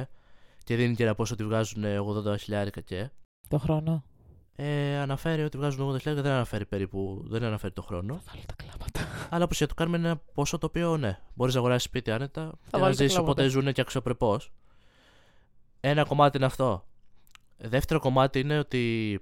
και 0.63 0.75
δίνει 0.75 0.95
και 0.95 1.03
ένα 1.03 1.15
πόσο 1.15 1.33
ότι 1.33 1.43
βγάζουν 1.43 1.83
80 1.83 2.39
χιλιάρικα 2.39 2.81
και. 2.81 3.09
Το 3.47 3.57
χρόνο. 3.57 4.03
Ε, 4.55 4.97
αναφέρει 4.97 5.43
ότι 5.43 5.57
βγάζουν 5.57 5.89
80 5.89 5.97
χιλιάρικα, 5.99 6.27
δεν 6.27 6.31
αναφέρει 6.31 6.65
περίπου, 6.65 7.25
δεν 7.27 7.43
αναφέρει 7.43 7.73
το 7.73 7.81
χρόνο. 7.81 8.13
Θα 8.13 8.31
βάλει 8.31 8.45
τα 8.45 8.53
κλάματα. 8.53 9.27
Αλλά 9.29 9.43
όπως 9.43 9.57
για 9.57 9.67
το 9.67 9.73
κάνουμε 9.73 9.97
είναι 9.97 10.07
ένα 10.07 10.21
ποσό 10.33 10.57
το 10.57 10.65
οποίο 10.65 10.97
ναι, 10.97 11.19
μπορείς 11.33 11.53
να 11.53 11.59
αγοράσεις 11.59 11.83
σπίτι 11.83 12.11
άνετα 12.11 12.51
θα 12.69 12.77
και 12.77 12.83
να 12.83 12.91
ζήσει 12.91 13.17
οπότε 13.17 13.47
ζουν 13.47 13.73
και 13.73 13.81
αξιοπρεπώς. 13.81 14.51
Ένα 15.79 16.03
κομμάτι 16.03 16.37
είναι 16.37 16.45
αυτό. 16.45 16.85
Δεύτερο 17.57 17.99
κομμάτι 17.99 18.39
είναι 18.39 18.59
ότι. 18.59 19.19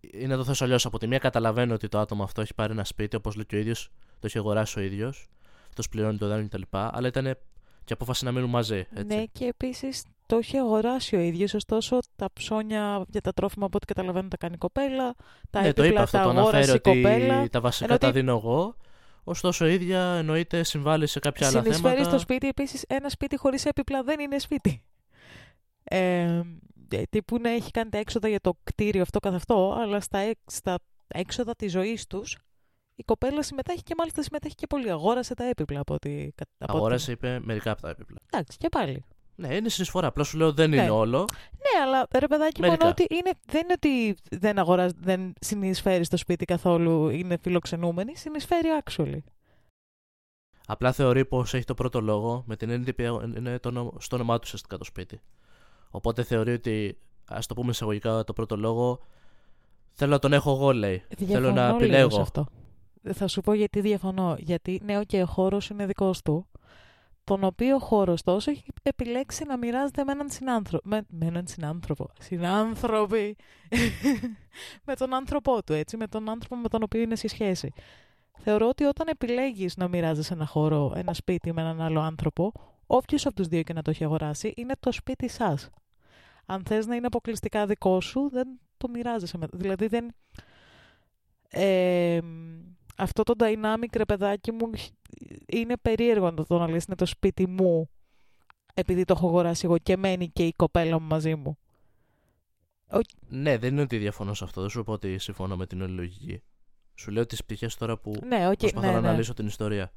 Είναι 0.00 0.26
να 0.26 0.36
το 0.36 0.44
θέσω 0.44 0.64
αλλιώς. 0.64 0.86
Από 0.86 0.98
τη 0.98 1.06
μία 1.06 1.18
καταλαβαίνω 1.18 1.74
ότι 1.74 1.88
το 1.88 1.98
άτομο 1.98 2.22
αυτό 2.22 2.40
έχει 2.40 2.54
πάρει 2.54 2.72
ένα 2.72 2.84
σπίτι, 2.84 3.16
όπως 3.16 3.34
λέει 3.34 3.46
και 3.46 3.56
ο 3.56 3.58
ίδιος, 3.58 3.90
το 4.18 4.26
έχει 4.26 4.38
αγοράσει 4.38 4.78
ο 4.78 4.82
ίδιος. 4.82 5.28
Αυτό 5.68 5.82
πληρώνει 5.90 6.18
το 6.18 6.28
δάνειο 6.28 6.48
κτλ. 6.48 6.62
Αλλά 6.70 7.08
ήταν 7.08 7.36
και 7.84 7.92
απόφαση 7.92 8.24
να 8.24 8.32
μείνουν 8.32 8.50
μαζί. 8.50 8.86
Έτσι. 8.94 9.16
Ναι, 9.16 9.24
και 9.32 9.44
επίσης 9.44 10.04
το 10.26 10.36
έχει 10.36 10.56
αγοράσει 10.56 11.16
ο 11.16 11.20
ίδιος. 11.20 11.54
Ωστόσο, 11.54 11.98
τα 12.16 12.28
ψώνια 12.32 13.04
για 13.08 13.20
τα 13.20 13.32
τρόφιμα, 13.32 13.66
από 13.66 13.76
ό,τι 13.76 13.86
καταλαβαίνω, 13.86 14.28
τα 14.28 14.36
κάνει 14.36 14.54
η 14.54 14.58
κοπέλα. 14.58 15.14
Τα 15.50 15.60
ναι, 15.60 15.72
το 15.72 15.84
είπα 15.84 16.02
αυτό. 16.02 16.22
Το 16.22 16.28
αναφέρει 16.28 16.70
ότι 16.70 17.48
τα 17.50 17.60
βασικά 17.60 17.98
τα 17.98 18.12
δίνω 18.12 18.32
εγώ. 18.32 18.76
Ωστόσο, 19.24 19.66
η 19.66 19.72
ίδια 19.72 20.00
εννοείται 20.00 20.62
συμβάλλει 20.62 21.06
σε 21.06 21.18
κάποια 21.18 21.46
άλλα 21.46 21.62
θέματα. 21.62 21.76
Συνεισφέρει 21.76 22.04
στο 22.04 22.18
σπίτι. 22.18 22.48
Επίσης, 22.48 22.84
ένα 22.88 23.08
σπίτι 23.08 23.36
χωρίς 23.36 23.64
έπιπλα 23.64 24.02
δεν 24.02 24.20
είναι 24.20 24.38
σπίτι 24.38 24.82
ε, 25.84 26.42
τύπου 27.10 27.38
να 27.40 27.50
έχει 27.50 27.70
κάνει 27.70 27.90
τα 27.90 27.98
έξοδα 27.98 28.28
για 28.28 28.40
το 28.40 28.52
κτίριο 28.64 29.02
αυτό 29.02 29.20
καθ' 29.20 29.34
αυτό, 29.34 29.76
αλλά 29.78 30.00
στα, 30.00 30.30
στα 30.46 30.78
έξοδα 31.08 31.54
της 31.56 31.72
ζωής 31.72 32.06
τους 32.06 32.36
η 33.00 33.02
κοπέλα 33.02 33.42
συμμετέχει 33.42 33.82
και 33.82 33.94
μάλιστα 33.98 34.22
συμμετέχει 34.22 34.54
και 34.54 34.66
πολύ. 34.66 34.90
Αγόρασε 34.90 35.34
τα 35.34 35.44
έπιπλα 35.44 35.80
από 35.80 35.94
ό,τι. 35.94 36.28
Αγόρασε, 36.58 37.12
είπε, 37.12 37.40
μερικά 37.42 37.70
από 37.70 37.80
τα 37.80 37.88
έπιπλα. 37.88 38.16
Εντάξει, 38.30 38.58
και 38.58 38.68
πάλι. 38.68 39.04
Ναι, 39.34 39.54
είναι 39.54 39.68
συνεισφορά. 39.68 40.06
Απλά 40.06 40.24
σου 40.24 40.36
λέω 40.36 40.52
δεν 40.52 40.70
ναι. 40.70 40.76
είναι 40.76 40.90
όλο. 40.90 41.24
Ναι, 41.52 41.82
αλλά 41.82 42.06
ρε 42.18 42.26
παιδάκι, 42.26 42.62
μόνο 42.62 42.76
ότι 42.88 43.06
είναι, 43.10 43.30
δεν 43.46 43.62
είναι 43.62 43.72
ότι 43.72 44.14
δεν, 44.30 44.58
αγοράζει, 44.58 44.94
δεν 44.98 45.32
συνεισφέρεις 45.40 46.06
στο 46.06 46.16
σπίτι 46.16 46.44
καθόλου, 46.44 47.08
είναι 47.08 47.38
φιλοξενούμενη, 47.42 48.16
συνεισφέρει 48.16 48.68
actually. 48.84 49.18
Απλά 50.66 50.92
θεωρεί 50.92 51.24
πως 51.24 51.54
έχει 51.54 51.64
το 51.64 51.74
πρώτο 51.74 52.00
λόγο 52.00 52.44
με 52.46 52.56
την 52.56 52.70
έννοια 52.70 53.12
ότι 53.12 53.38
είναι 53.38 53.58
το, 53.58 53.96
στο 53.98 54.16
όνομά 54.16 54.34
του 54.34 54.42
ουσιαστικά 54.44 54.78
το 54.78 54.84
σπίτι. 54.84 55.20
Οπότε 55.90 56.22
θεωρεί 56.22 56.52
ότι, 56.52 56.98
ας 57.28 57.46
το 57.46 57.54
πούμε 57.54 57.70
εισαγωγικά 57.70 58.24
το 58.24 58.32
πρώτο 58.32 58.56
λόγο, 58.56 59.00
θέλω 59.92 60.10
να 60.10 60.18
τον 60.18 60.32
έχω 60.32 60.50
εγώ, 60.50 60.72
λέει. 60.72 61.02
Διαφωνώ 61.08 61.40
θέλω 61.40 61.52
να 61.52 61.68
επιλέγω. 61.68 62.20
Αυτό. 62.20 62.46
Θα 63.12 63.26
σου 63.26 63.40
πω 63.40 63.52
γιατί 63.52 63.80
διαφωνώ. 63.80 64.36
Γιατί, 64.38 64.80
ναι, 64.84 65.04
και 65.04 65.20
okay, 65.20 65.24
ο 65.24 65.26
χώρος 65.26 65.68
είναι 65.68 65.86
δικός 65.86 66.22
του. 66.22 66.46
Τον 67.24 67.44
οποίο 67.44 67.78
χώρος 67.78 68.22
τόσο 68.22 68.50
έχει 68.50 68.64
επιλέξει 68.82 69.44
να 69.44 69.56
μοιράζεται 69.56 70.04
με 70.04 70.12
έναν 70.12 70.30
συνάνθρωπο. 70.30 70.88
Με, 70.88 71.02
με 71.08 71.26
έναν 71.26 71.46
συνάνθρωπο. 71.46 72.10
Συνάνθρωποι. 72.20 73.36
με 74.86 74.94
τον 74.94 75.14
άνθρωπό 75.14 75.62
του, 75.62 75.72
έτσι. 75.72 75.96
Με 75.96 76.06
τον 76.06 76.28
άνθρωπο 76.28 76.56
με 76.56 76.68
τον 76.68 76.82
οποίο 76.82 77.00
είναι 77.00 77.16
σε 77.16 77.28
σχέση. 77.28 77.72
Θεωρώ 78.38 78.68
ότι 78.68 78.84
όταν 78.84 79.08
επιλέγεις 79.08 79.76
να 79.76 79.88
μοιράζεσαι 79.88 80.34
ένα 80.34 80.46
χώρο, 80.46 80.92
ένα 80.96 81.14
σπίτι 81.14 81.52
με 81.52 81.60
έναν 81.60 81.80
άλλο 81.80 82.00
άνθρωπο, 82.00 82.52
όποιος 82.90 83.26
από 83.26 83.34
τους 83.34 83.48
δύο 83.48 83.62
και 83.62 83.72
να 83.72 83.82
το 83.82 83.90
έχει 83.90 84.04
αγοράσει, 84.04 84.52
είναι 84.56 84.74
το 84.80 84.92
σπίτι 84.92 85.28
σας. 85.28 85.70
Αν 86.46 86.62
θες 86.64 86.86
να 86.86 86.94
είναι 86.94 87.06
αποκλειστικά 87.06 87.66
δικό 87.66 88.00
σου, 88.00 88.28
δεν 88.32 88.48
το 88.76 88.88
μοιράζεσαι. 88.88 89.38
Με... 89.38 89.46
Δηλαδή 89.52 89.86
δεν... 89.86 90.14
Ε, 91.48 92.20
αυτό 92.96 93.22
το 93.22 93.34
dynamic, 93.38 93.96
ρε 93.96 94.04
παιδάκι 94.04 94.52
μου, 94.52 94.70
είναι 95.46 95.76
περίεργο 95.76 96.30
να 96.30 96.44
το 96.44 96.58
να 96.58 96.68
λες 96.68 96.84
είναι 96.84 96.96
το 96.96 97.06
σπίτι 97.06 97.46
μου, 97.46 97.90
επειδή 98.74 99.04
το 99.04 99.14
έχω 99.16 99.26
αγοράσει 99.26 99.64
εγώ 99.64 99.78
και 99.78 99.96
μένει 99.96 100.28
και 100.28 100.46
η 100.46 100.52
κοπέλα 100.52 101.00
μου 101.00 101.06
μαζί 101.06 101.34
μου. 101.34 101.58
Ναι, 103.28 103.58
δεν 103.58 103.72
είναι 103.72 103.82
ότι 103.82 103.98
διαφωνώ 103.98 104.34
σε 104.34 104.44
αυτό. 104.44 104.60
Δεν 104.60 104.70
σου 104.70 104.82
πω 104.82 104.92
ότι 104.92 105.18
συμφωνώ 105.18 105.56
με 105.56 105.66
την 105.66 105.82
όλη 105.82 105.92
λογική. 105.92 106.42
Σου 106.94 107.10
λέω 107.10 107.26
τις 107.26 107.44
πτυχές 107.44 107.76
τώρα 107.76 107.98
που 107.98 108.12
ναι, 108.26 108.48
okay, 108.48 108.58
προσπαθώ 108.58 108.86
ναι, 108.86 108.92
να 108.92 109.00
ναι. 109.00 109.08
αναλύσω 109.08 109.34
την 109.34 109.46
ιστορία. 109.46 109.92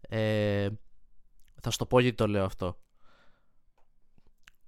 Ε, 0.00 0.68
θα 1.62 1.70
σου 1.70 1.78
το 1.78 1.86
πω 1.86 2.00
γιατί 2.00 2.16
το 2.16 2.26
λέω 2.26 2.44
αυτό. 2.44 2.78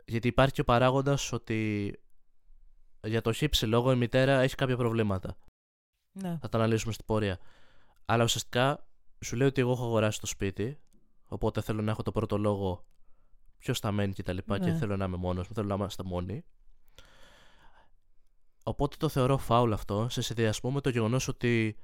Γιατί 0.04 0.28
υπάρχει 0.28 0.52
και 0.52 0.60
ο 0.60 0.64
παράγοντας 0.64 1.32
ότι 1.32 1.92
για 3.02 3.20
το 3.20 3.32
χύψη 3.32 3.66
λόγο 3.66 3.92
η 3.92 3.96
μητέρα 3.96 4.40
έχει 4.40 4.54
κάποια 4.54 4.76
προβλήματα. 4.76 5.36
Ναι. 6.12 6.38
Θα 6.40 6.48
τα 6.48 6.58
αναλύσουμε 6.58 6.92
στην 6.92 7.04
πορεία. 7.04 7.38
Αλλά 8.04 8.24
ουσιαστικά 8.24 8.86
σου 9.24 9.36
λέω 9.36 9.46
ότι 9.46 9.60
εγώ 9.60 9.72
έχω 9.72 9.84
αγοράσει 9.84 10.20
το 10.20 10.26
σπίτι, 10.26 10.80
οπότε 11.24 11.60
θέλω 11.60 11.82
να 11.82 11.90
έχω 11.90 12.02
το 12.02 12.12
πρώτο 12.12 12.38
λόγο 12.38 12.84
ποιος 13.58 13.78
θα 13.78 13.92
μένει 13.92 14.12
και 14.12 14.22
τα 14.22 14.32
λοιπά 14.32 14.58
και 14.58 14.70
Ναι. 14.70 14.78
θέλω 14.78 14.96
να 14.96 15.04
είμαι 15.04 15.16
μόνος 15.16 15.48
μου, 15.48 15.54
θέλω 15.54 15.66
να 15.66 15.74
είμαστε 15.74 16.02
μόνοι. 16.02 16.44
Οπότε 18.62 18.96
το 18.98 19.08
θεωρώ 19.08 19.38
φάουλ 19.38 19.72
αυτό 19.72 20.06
σε 20.10 20.22
συνδυασμό 20.22 20.70
με 20.70 20.80
το 20.80 20.88
γεγονός 20.88 21.28
ότι 21.28 21.76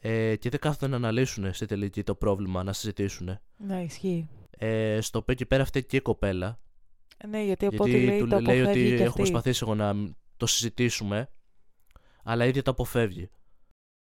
ε, 0.00 0.36
και 0.36 0.50
δεν 0.50 0.60
κάθονται 0.60 0.86
να 0.86 0.96
αναλύσουν 0.96 1.52
στη 1.52 1.66
τελική 1.66 2.02
το 2.02 2.14
πρόβλημα, 2.14 2.62
να 2.62 2.72
συζητήσουν. 2.72 3.38
Ναι, 3.56 3.82
ισχύει. 3.82 4.28
Ε, 4.50 5.00
στο 5.00 5.18
οποίο 5.18 5.32
εκεί 5.32 5.46
πέρα 5.46 5.64
φταίει 5.64 5.84
και 5.84 5.96
η 5.96 6.00
κοπέλα. 6.00 6.58
Ναι, 7.28 7.42
γιατί 7.42 7.66
από 7.66 7.82
ό,τι 7.82 7.90
γιατί 7.90 8.06
λέει 8.06 8.18
του 8.18 8.26
το 8.26 8.40
λέει 8.40 8.60
ότι 8.60 8.68
αποφεύγει 8.68 8.88
και 8.88 8.94
έχω 8.94 9.06
αυτή. 9.06 9.20
προσπαθήσει 9.20 9.60
εγώ 9.62 9.74
να 9.74 9.94
το 10.36 10.46
συζητήσουμε, 10.46 11.30
αλλά 12.22 12.44
η 12.44 12.48
ίδια 12.48 12.62
το 12.62 12.70
αποφεύγει. 12.70 13.28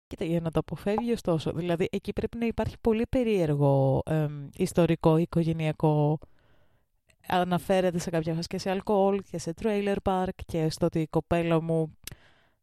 Κοίτα, 0.06 0.24
για 0.24 0.40
να 0.40 0.50
το 0.50 0.58
αποφεύγει 0.58 1.12
ωστόσο. 1.12 1.52
Δηλαδή, 1.52 1.88
εκεί 1.92 2.12
πρέπει 2.12 2.36
να 2.36 2.46
υπάρχει 2.46 2.76
πολύ 2.80 3.06
περίεργο 3.08 4.02
εμ, 4.06 4.48
ιστορικό, 4.56 5.16
οικογενειακό. 5.16 6.18
Αναφέρεται 7.26 7.98
σε 7.98 8.10
κάποια 8.10 8.34
φάση 8.34 8.48
και 8.48 8.58
σε 8.58 8.70
αλκοόλ 8.70 9.22
και 9.30 9.38
σε 9.38 9.54
trailer 9.62 9.96
park 10.02 10.28
και 10.46 10.70
στο 10.70 10.86
ότι 10.86 11.00
η 11.00 11.06
κοπέλα 11.06 11.60
μου 11.60 11.96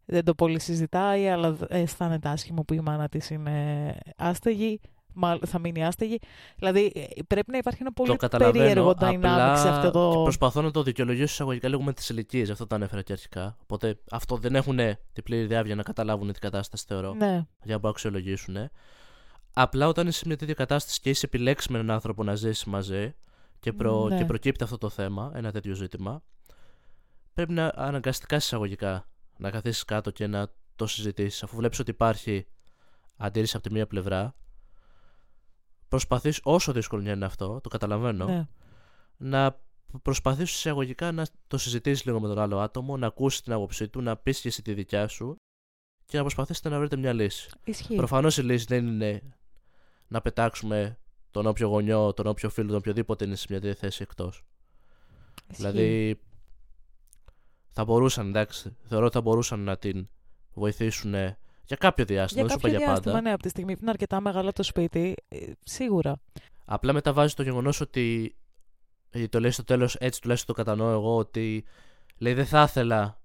δεν 0.09 0.23
το 0.23 0.35
πολύ 0.35 0.59
συζητάει, 0.59 1.27
αλλά 1.27 1.57
αισθάνεται 1.67 2.29
άσχημο 2.29 2.63
που 2.63 2.73
η 2.73 2.79
μάνα 2.79 3.09
της 3.09 3.29
είναι 3.29 3.97
άστεγη. 4.17 4.79
Μάλλον 5.13 5.41
θα 5.45 5.59
μείνει 5.59 5.85
άστεγη. 5.85 6.19
Δηλαδή, 6.55 6.91
ε, 6.95 7.21
πρέπει 7.27 7.51
να 7.51 7.57
υπάρχει 7.57 7.79
ένα 7.81 7.93
πολύ 7.93 8.09
το 8.09 8.15
καταλαβαίνω. 8.15 8.63
περίεργο 8.63 8.93
dynamic 8.99 9.15
απλά 9.15 9.55
σε 9.55 9.69
αυτό 9.69 9.91
το. 9.91 10.21
Προσπαθώ 10.23 10.61
να 10.61 10.71
το 10.71 10.83
δικαιολογήσω 10.83 11.23
εισαγωγικά 11.23 11.67
λίγο 11.67 11.81
με 11.81 11.93
τις 11.93 12.09
ηλικίες. 12.09 12.49
Αυτό 12.49 12.67
το 12.67 12.75
ανέφερα 12.75 13.01
και 13.01 13.11
αρχικά. 13.11 13.57
Οπότε 13.61 13.99
αυτό 14.11 14.37
δεν 14.37 14.55
έχουν 14.55 14.77
την 15.13 15.23
πλήρη 15.23 15.45
διάβια 15.45 15.75
να 15.75 15.83
καταλάβουν 15.83 16.31
την 16.31 16.41
κατάσταση, 16.41 16.85
θεωρώ. 16.87 17.13
Ναι, 17.13 17.45
Για 17.63 17.75
να 17.75 17.79
το 17.79 17.87
αξιολογήσουν. 17.87 18.55
Απλά 19.53 19.87
όταν 19.87 20.07
είσαι 20.07 20.17
σε 20.17 20.27
μια 20.27 20.37
τέτοια 20.37 20.53
κατάσταση 20.53 20.99
και 21.01 21.09
είσαι 21.09 21.25
επιλέξει 21.25 21.71
με 21.71 21.77
έναν 21.77 21.91
άνθρωπο 21.91 22.23
να 22.23 22.35
ζήσει 22.35 22.69
μαζί 22.69 23.15
και, 23.59 23.73
προ... 23.73 24.07
Ναι. 24.07 24.17
και 24.17 24.25
προκύπτει 24.25 24.63
αυτό 24.63 24.77
το 24.77 24.89
θέμα, 24.89 25.31
ένα 25.35 25.51
τέτοιο 25.51 25.73
ζήτημα, 25.73 26.23
πρέπει 27.33 27.53
να 27.53 27.71
αναγκαστικά 27.75 28.35
εισαγωγικά 28.35 29.07
να 29.39 29.49
καθίσεις 29.49 29.85
κάτω 29.85 30.11
και 30.11 30.27
να 30.27 30.51
το 30.75 30.87
συζητήσεις. 30.87 31.43
Αφού 31.43 31.55
βλέπεις 31.55 31.79
ότι 31.79 31.91
υπάρχει 31.91 32.47
αντίρρηση 33.17 33.55
από 33.57 33.67
τη 33.67 33.73
μία 33.73 33.87
πλευρά, 33.87 34.35
προσπαθείς 35.87 36.39
όσο 36.43 36.71
δύσκολο 36.71 37.11
είναι 37.11 37.25
αυτό, 37.25 37.59
το 37.61 37.69
καταλαβαίνω, 37.69 38.25
ναι. 38.25 38.47
να 39.17 39.59
προσπαθήσει 40.01 40.53
εισαγωγικά 40.53 41.11
να 41.11 41.25
το 41.47 41.57
συζητήσεις 41.57 42.05
λίγο 42.05 42.19
με 42.19 42.27
τον 42.27 42.39
άλλο 42.39 42.59
άτομο, 42.59 42.97
να 42.97 43.07
ακούσεις 43.07 43.41
την 43.41 43.53
άποψή 43.53 43.87
του, 43.87 44.01
να 44.01 44.17
πεις 44.17 44.39
και 44.39 44.47
εσύ 44.47 44.61
τη 44.61 44.73
δικιά 44.73 45.07
σου 45.07 45.35
και 46.05 46.17
να 46.17 46.23
προσπαθήσετε 46.23 46.69
να 46.69 46.79
βρείτε 46.79 46.95
μια 46.95 47.13
λύση. 47.13 47.49
Ισχύει. 47.63 47.95
Προφανώς 47.95 48.37
η 48.37 48.43
λύση 48.43 48.65
δεν 48.67 48.87
είναι 48.87 49.21
να 50.07 50.21
πετάξουμε 50.21 50.97
τον 51.31 51.45
όποιο 51.45 51.67
γονιό, 51.67 52.13
τον 52.13 52.27
όποιο 52.27 52.49
φίλο, 52.49 52.67
τον 52.67 52.77
οποιοδήποτε 52.77 53.25
είναι 53.25 53.35
σε 53.35 53.45
μια 53.49 53.61
τέτοια 53.61 53.75
θέση 53.75 54.01
εκτός. 54.01 54.45
Ισχύει. 55.47 55.55
Δηλαδή, 55.55 56.19
θα 57.79 57.85
μπορούσαν, 57.85 58.27
εντάξει, 58.27 58.75
θεωρώ 58.83 59.05
ότι 59.05 59.13
θα 59.13 59.21
μπορούσαν 59.21 59.59
να 59.59 59.77
την 59.77 60.07
βοηθήσουν 60.53 61.11
για 61.65 61.77
κάποιο 61.79 62.05
διάστημα, 62.05 62.45
για 62.45 62.49
δεν 62.49 62.49
σου 62.49 62.57
είπα 62.57 62.67
κάποιο 62.67 62.69
για 62.69 62.77
διάστημα, 62.77 63.13
πάντα. 63.13 63.21
ναι, 63.21 63.33
από 63.33 63.43
τη 63.43 63.49
στιγμή 63.49 63.73
που 63.73 63.79
είναι 63.81 63.89
αρκετά 63.89 64.21
μεγάλο 64.21 64.51
το 64.51 64.63
σπίτι, 64.63 65.15
ε, 65.27 65.51
σίγουρα. 65.63 66.21
Απλά 66.65 66.93
μεταβάζει 66.93 67.33
το 67.33 67.43
γεγονός 67.43 67.81
ότι. 67.81 68.35
γιατί 69.11 69.29
Το 69.29 69.39
λέει 69.39 69.51
στο 69.51 69.63
τέλος, 69.63 69.95
έτσι 69.95 70.21
τουλάχιστον 70.21 70.55
το 70.55 70.63
κατανοώ 70.63 70.91
εγώ, 70.91 71.17
ότι 71.17 71.65
λέει 72.17 72.33
δεν 72.33 72.45
θα 72.45 72.61
ήθελα 72.61 73.21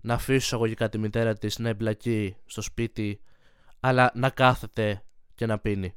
να 0.00 0.14
αφήσω 0.14 0.34
εισαγωγικά 0.34 0.88
τη 0.88 0.98
μητέρα 0.98 1.34
της 1.34 1.58
να 1.58 1.68
εμπλακεί 1.68 2.36
στο 2.44 2.60
σπίτι, 2.60 3.20
αλλά 3.80 4.10
να 4.14 4.30
κάθεται 4.30 5.02
και 5.34 5.46
να 5.46 5.58
πίνει. 5.58 5.94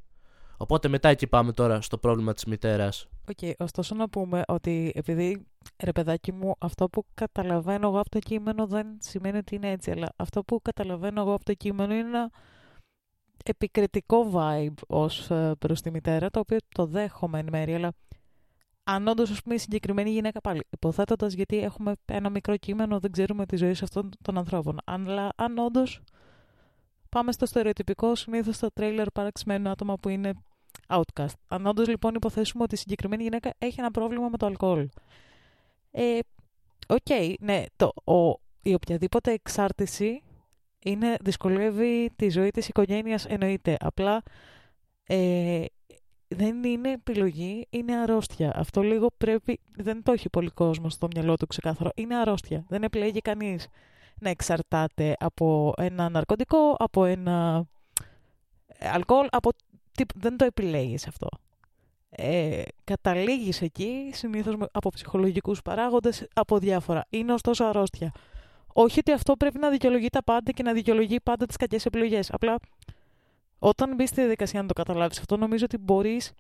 Οπότε 0.62 0.88
μετά 0.88 1.10
εκεί 1.10 1.28
πάμε 1.28 1.52
τώρα 1.52 1.82
στο 1.82 1.98
πρόβλημα 1.98 2.34
της 2.34 2.46
μητέρας. 2.46 3.08
Οκ, 3.30 3.38
ωστόσο 3.60 3.96
να 3.96 4.10
πούμε 4.10 4.42
ότι 4.48 4.92
επειδή, 4.96 5.46
ρε 5.84 5.92
παιδάκι 5.92 6.32
μου, 6.32 6.56
αυτό 6.60 6.90
που 6.90 7.06
καταλαβαίνω 7.14 7.88
εγώ 7.88 8.00
από 8.00 8.10
το 8.10 8.20
κείμενο 8.20 8.68
δεν 8.68 8.88
σημαίνει 9.00 9.38
ότι 9.38 9.56
είναι 9.56 9.72
έτσι, 9.72 9.92
αλλά 9.92 10.14
αυτό 10.16 10.44
που 10.44 10.62
καταλαβαίνω 10.62 11.22
εγώ 11.22 11.34
από 11.34 11.46
το 11.46 11.54
κείμενο 11.54 11.94
είναι 11.94 12.08
ένα 12.08 12.32
επικριτικό 13.46 14.32
vibe 14.34 14.74
ως 14.88 15.30
ε, 15.30 15.56
προς 15.60 15.82
τη 15.82 15.92
μητέρα, 15.92 16.30
το 16.30 16.40
οποίο 16.40 16.58
το 16.70 16.86
δέχομαι 16.86 17.40
εν 17.40 17.48
μέρει, 17.52 17.76
αλλά 17.76 17.92
αν 18.84 19.08
όντως 19.08 19.32
ας 19.32 19.42
πούμε 19.42 19.56
η 19.56 19.58
συγκεκριμένη 19.58 20.10
γυναίκα 20.10 20.42
πάλι, 20.42 20.68
υποθέτοντας 20.70 21.34
γιατί 21.34 21.60
έχουμε 21.60 21.94
ένα 22.06 22.30
μικρό 22.30 22.58
κείμενο, 22.58 23.00
δεν 23.00 23.12
ξέρουμε 23.12 23.46
τη 23.46 23.56
ζωή 23.56 23.72
αυτών 23.72 24.10
των 24.22 24.38
ανθρώπων. 24.38 24.78
Αλλά 24.84 25.30
αν 25.36 25.58
όντως 25.58 26.02
πάμε 27.10 27.32
στο 27.32 27.46
στερεοτυπικό 27.46 28.16
συνήθως 28.16 28.56
στο 28.56 28.68
trailer 28.80 29.06
parks 29.14 29.42
με 29.46 29.54
ένα 29.54 29.72
άτομα 29.72 29.96
που 29.96 30.10
είναι 30.10 30.34
outcast. 30.88 31.34
Αν 31.48 31.66
όντως 31.66 31.88
λοιπόν 31.88 32.16
υποθέσουμε 32.16 32.64
ότι 32.64 32.76
η 32.76 32.78
συγκεκριμένη 32.78 33.24
γυναίκα 33.24 33.54
έχει 33.58 33.80
ένα 33.80 33.92
πρόβλημα 33.92 34.30
με 34.30 34.38
το 34.38 34.46
αλκοόλ. 34.46 34.90
Ε, 35.92 36.20
Οκ, 36.88 37.40
ναι, 37.40 37.64
το, 37.76 38.14
ο, 38.14 38.40
η 38.62 38.74
οποιαδήποτε 38.74 39.32
εξάρτηση 39.32 40.24
είναι, 40.84 41.18
δυσκολεύει 41.22 42.12
τη 42.16 42.30
ζωή 42.30 42.50
της 42.50 42.68
οικογένειας, 42.68 43.26
εννοείται. 43.26 43.78
Απλά 43.80 44.24
ε, 45.04 45.66
δεν 46.28 46.64
είναι 46.64 46.92
επιλογή, 46.92 47.68
είναι 47.70 47.96
αρρώστια. 47.96 48.52
Αυτό 48.56 48.82
λίγο 48.82 49.08
πρέπει, 49.18 49.60
δεν 49.76 50.04
το 50.04 50.12
έχει 50.12 50.30
πολύ 50.30 50.50
κόσμο 50.50 50.90
στο 50.90 51.08
μυαλό 51.14 51.36
του 51.36 51.48
ξεκάθαρο. 51.48 51.90
Είναι 51.96 52.16
αρρώστια. 52.16 52.66
Δεν 52.68 52.84
επιλέγει 52.84 53.22
κανείς 53.22 53.68
να 54.20 54.30
εξαρτάται 54.30 55.16
από 55.20 55.74
ένα 55.78 56.10
ναρκωτικό, 56.10 56.76
από 56.80 57.06
ένα 57.06 57.66
αλκοόλ, 58.80 59.28
από 59.30 59.50
τί- 59.92 60.12
δεν 60.16 60.38
το 60.38 60.46
επιλέγεις 60.46 61.08
αυτό. 61.08 61.28
Ε, 62.10 62.62
καταλήγεις 62.84 63.62
εκεί 63.62 64.10
συνήθως 64.14 64.56
με- 64.56 64.68
από 64.72 64.90
ψυχολογικούς 64.90 65.62
παράγοντες, 65.62 66.28
από 66.34 66.58
διάφορα. 66.58 67.06
Είναι 67.10 67.34
ωστόσο 67.34 67.64
αρρώστια. 67.66 68.12
Όχι 68.74 69.00
ότι 69.00 69.12
αυτό 69.12 69.36
πρέπει 69.36 69.60
να 69.60 69.70
δικαιολογεί 69.70 70.10
τα 70.10 70.24
πάντα 70.24 70.52
και 70.52 70.64
να 70.64 70.74
δικαιολογεί 70.74 71.20
πάντα 71.20 71.46
τις 71.46 71.56
κακές 71.56 71.86
επιλογές. 71.86 72.32
Απλά 72.32 72.56
όταν 73.60 73.96
μπει 73.96 74.06
στη 74.08 74.16
διαδικασία 74.22 74.62
να 74.62 74.68
το 74.68 74.74
καταλάβεις 74.74 75.20
αυτό, 75.20 75.38
νομίζω 75.38 75.66
ότι 75.66 75.78
μπορείς 75.78 76.34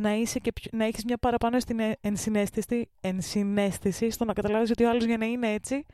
να, 0.00 0.14
είσαι 0.14 0.38
και 0.38 0.52
πιο- 0.52 0.70
να 0.74 0.84
έχεις 0.84 1.04
μια 1.04 1.16
παραπάνω 1.18 1.60
στην 1.60 1.78
ε- 1.80 1.96
ενσυναίσθηση, 2.00 2.88
ενσυναίσθηση 3.00 4.10
στο 4.10 4.24
να 4.24 4.32
καταλάβεις 4.32 4.70
ότι 4.70 4.84
ο 4.84 4.88
άλλος 4.90 5.04
για 5.04 5.16
να 5.18 5.24
είναι 5.26 5.52
έτσι 5.52 5.86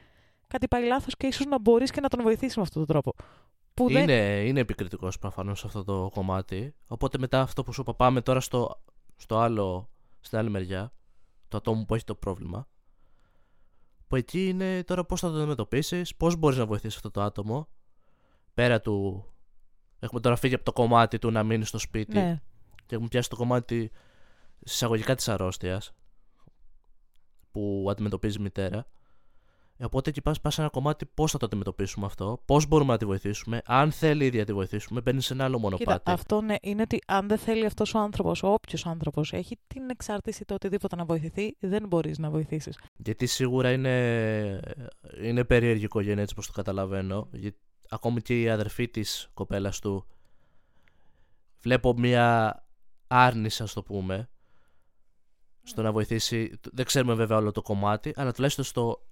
κάτι 0.47 0.69
πάει 0.69 0.85
λάθος 0.87 1.17
και 1.17 1.27
ίσως 1.27 1.47
να 1.47 1.59
μπορείς 1.59 1.91
και 1.91 2.01
να 2.01 2.09
τον 2.09 2.23
βοηθήσεις 2.23 2.57
με 2.57 2.63
αυτόν 2.63 2.87
τον 2.87 2.95
τρόπο. 2.95 3.13
Που 3.81 3.93
δεν... 3.93 4.03
Είναι, 4.03 4.43
είναι 4.47 4.61
επικριτικός 4.61 5.19
προφανώς 5.19 5.59
σε 5.59 5.67
αυτό 5.67 5.85
το 5.85 6.11
κομμάτι. 6.13 6.75
Οπότε 6.87 7.19
μετά 7.19 7.41
αυτό 7.41 7.63
που 7.63 7.73
σου 7.73 7.81
είπα 7.81 7.95
πάμε 7.95 8.21
τώρα 8.21 8.41
στο, 8.41 8.83
στο 9.17 9.39
άλλο, 9.39 9.91
στην 10.21 10.39
άλλη 10.39 10.51
μεριά, 10.51 10.93
το 11.49 11.57
ατόμο 11.57 11.85
που 11.85 11.95
έχει 11.95 12.05
το 12.05 12.15
πρόβλημα. 12.15 12.69
Που 14.09 14.17
εκεί 14.17 14.49
είναι 14.49 14.85
τώρα 14.85 15.05
πώς 15.05 15.21
θα 15.21 15.31
το 15.31 15.37
αντιμετωπίσεις, 15.37 16.17
πώς 16.17 16.37
μπορείς 16.37 16.59
να 16.59 16.67
βοηθήσεις 16.67 16.97
αυτό 16.97 17.11
το 17.11 17.23
άτομο. 17.23 17.69
Πέρα 18.55 18.81
του... 18.81 19.25
Έχουμε 19.99 20.21
τώρα 20.21 20.37
φύγει 20.37 20.55
από 20.55 20.65
το 20.65 20.73
κομμάτι 20.73 21.19
του 21.19 21.31
να 21.31 21.43
μείνεις 21.43 21.69
στο 21.69 21.79
σπίτι 21.79 22.19
Ναι. 22.19 22.41
και 22.87 22.95
έχουμε 22.95 23.09
πιάσει 23.09 23.29
το 23.29 23.37
κομμάτι 23.37 23.91
εισαγωγικά 24.59 25.15
της 25.15 25.29
αρρώστιας 25.29 25.93
που 27.51 27.87
αντιμετωπίζει 27.91 28.39
η 28.39 28.43
μητέρα. 28.43 28.87
Ε, 29.81 29.85
Οπότε 29.85 30.11
εκεί 30.11 30.23
πας, 30.23 30.41
πας 30.41 30.55
σε 30.55 30.61
ένα 30.61 30.71
κομμάτι 30.71 31.07
πώς 31.07 31.31
θα 31.31 31.39
το 31.39 31.47
αντιμετωπίσουμε 31.47 32.07
αυτό, 32.07 32.43
πώς 32.45 32.67
μπορούμε 32.67 32.93
να 32.93 32.99
τη 32.99 33.05
βοηθήσουμε, 33.05 33.63
αν 33.65 33.93
θέλει 33.93 34.25
ήδη 34.25 34.39
να 34.39 34.45
τη 34.45 34.53
βοηθήσουμε, 34.53 35.01
μπαίνει 35.01 35.21
σε 35.21 35.33
ένα 35.33 35.45
άλλο 35.45 35.59
μονοπάτι. 35.59 35.99
Κοίτα, 35.99 36.13
αυτό 36.13 36.41
ναι, 36.41 36.55
είναι 36.61 36.83
ότι 36.83 37.03
αν 37.07 37.29
δεν 37.29 37.39
θέλει 37.39 37.67
αυτός 37.67 37.95
ο 37.95 37.99
άνθρωπος, 37.99 38.43
όποιος 38.43 38.87
άνθρωπος 38.87 39.33
έχει 39.33 39.59
την 39.67 39.91
εξάρτηση 39.91 40.45
το 40.45 40.55
οτιδήποτε 40.55 40.97
να 40.97 41.05
βοηθηθεί, 41.05 41.57
δεν 41.61 41.87
μπορείς 41.87 42.19
να 42.19 42.31
βοηθήσεις. 42.31 42.79
Γιατί 42.97 43.27
σίγουρα 43.27 43.73
είναι, 43.73 44.61
είναι 45.23 45.45
περίεργη 45.45 45.81
η 45.81 45.85
οικογένεια 45.85 46.23
έτσι 46.23 46.35
πως 46.35 46.47
το 46.47 46.53
καταλαβαίνω. 46.53 47.29
Γιατί 47.33 47.59
ακόμη 47.89 48.21
και 48.21 48.41
η 48.41 48.49
αδερφή 48.51 48.89
της 48.89 49.31
κοπέλας 49.35 49.79
του 49.79 50.07
βλέπω 51.61 51.95
μια 51.97 52.57
άρνηση, 53.07 53.63
ας 53.63 53.73
το 53.73 53.83
πούμε, 53.83 54.29
στο 55.63 55.83
να 55.83 55.93
βοηθήσει. 55.93 56.59
Δεν 56.73 56.85
ξέρουμε 56.85 57.15
βέβαια 57.15 57.37
όλο 57.37 57.53
το 57.53 57.63
κομμάτι, 57.63 58.13
αλλά 58.17 58.33
τουλάχιστον 58.33 58.65
στο 58.65 58.85
Κοίτα. 58.93 59.10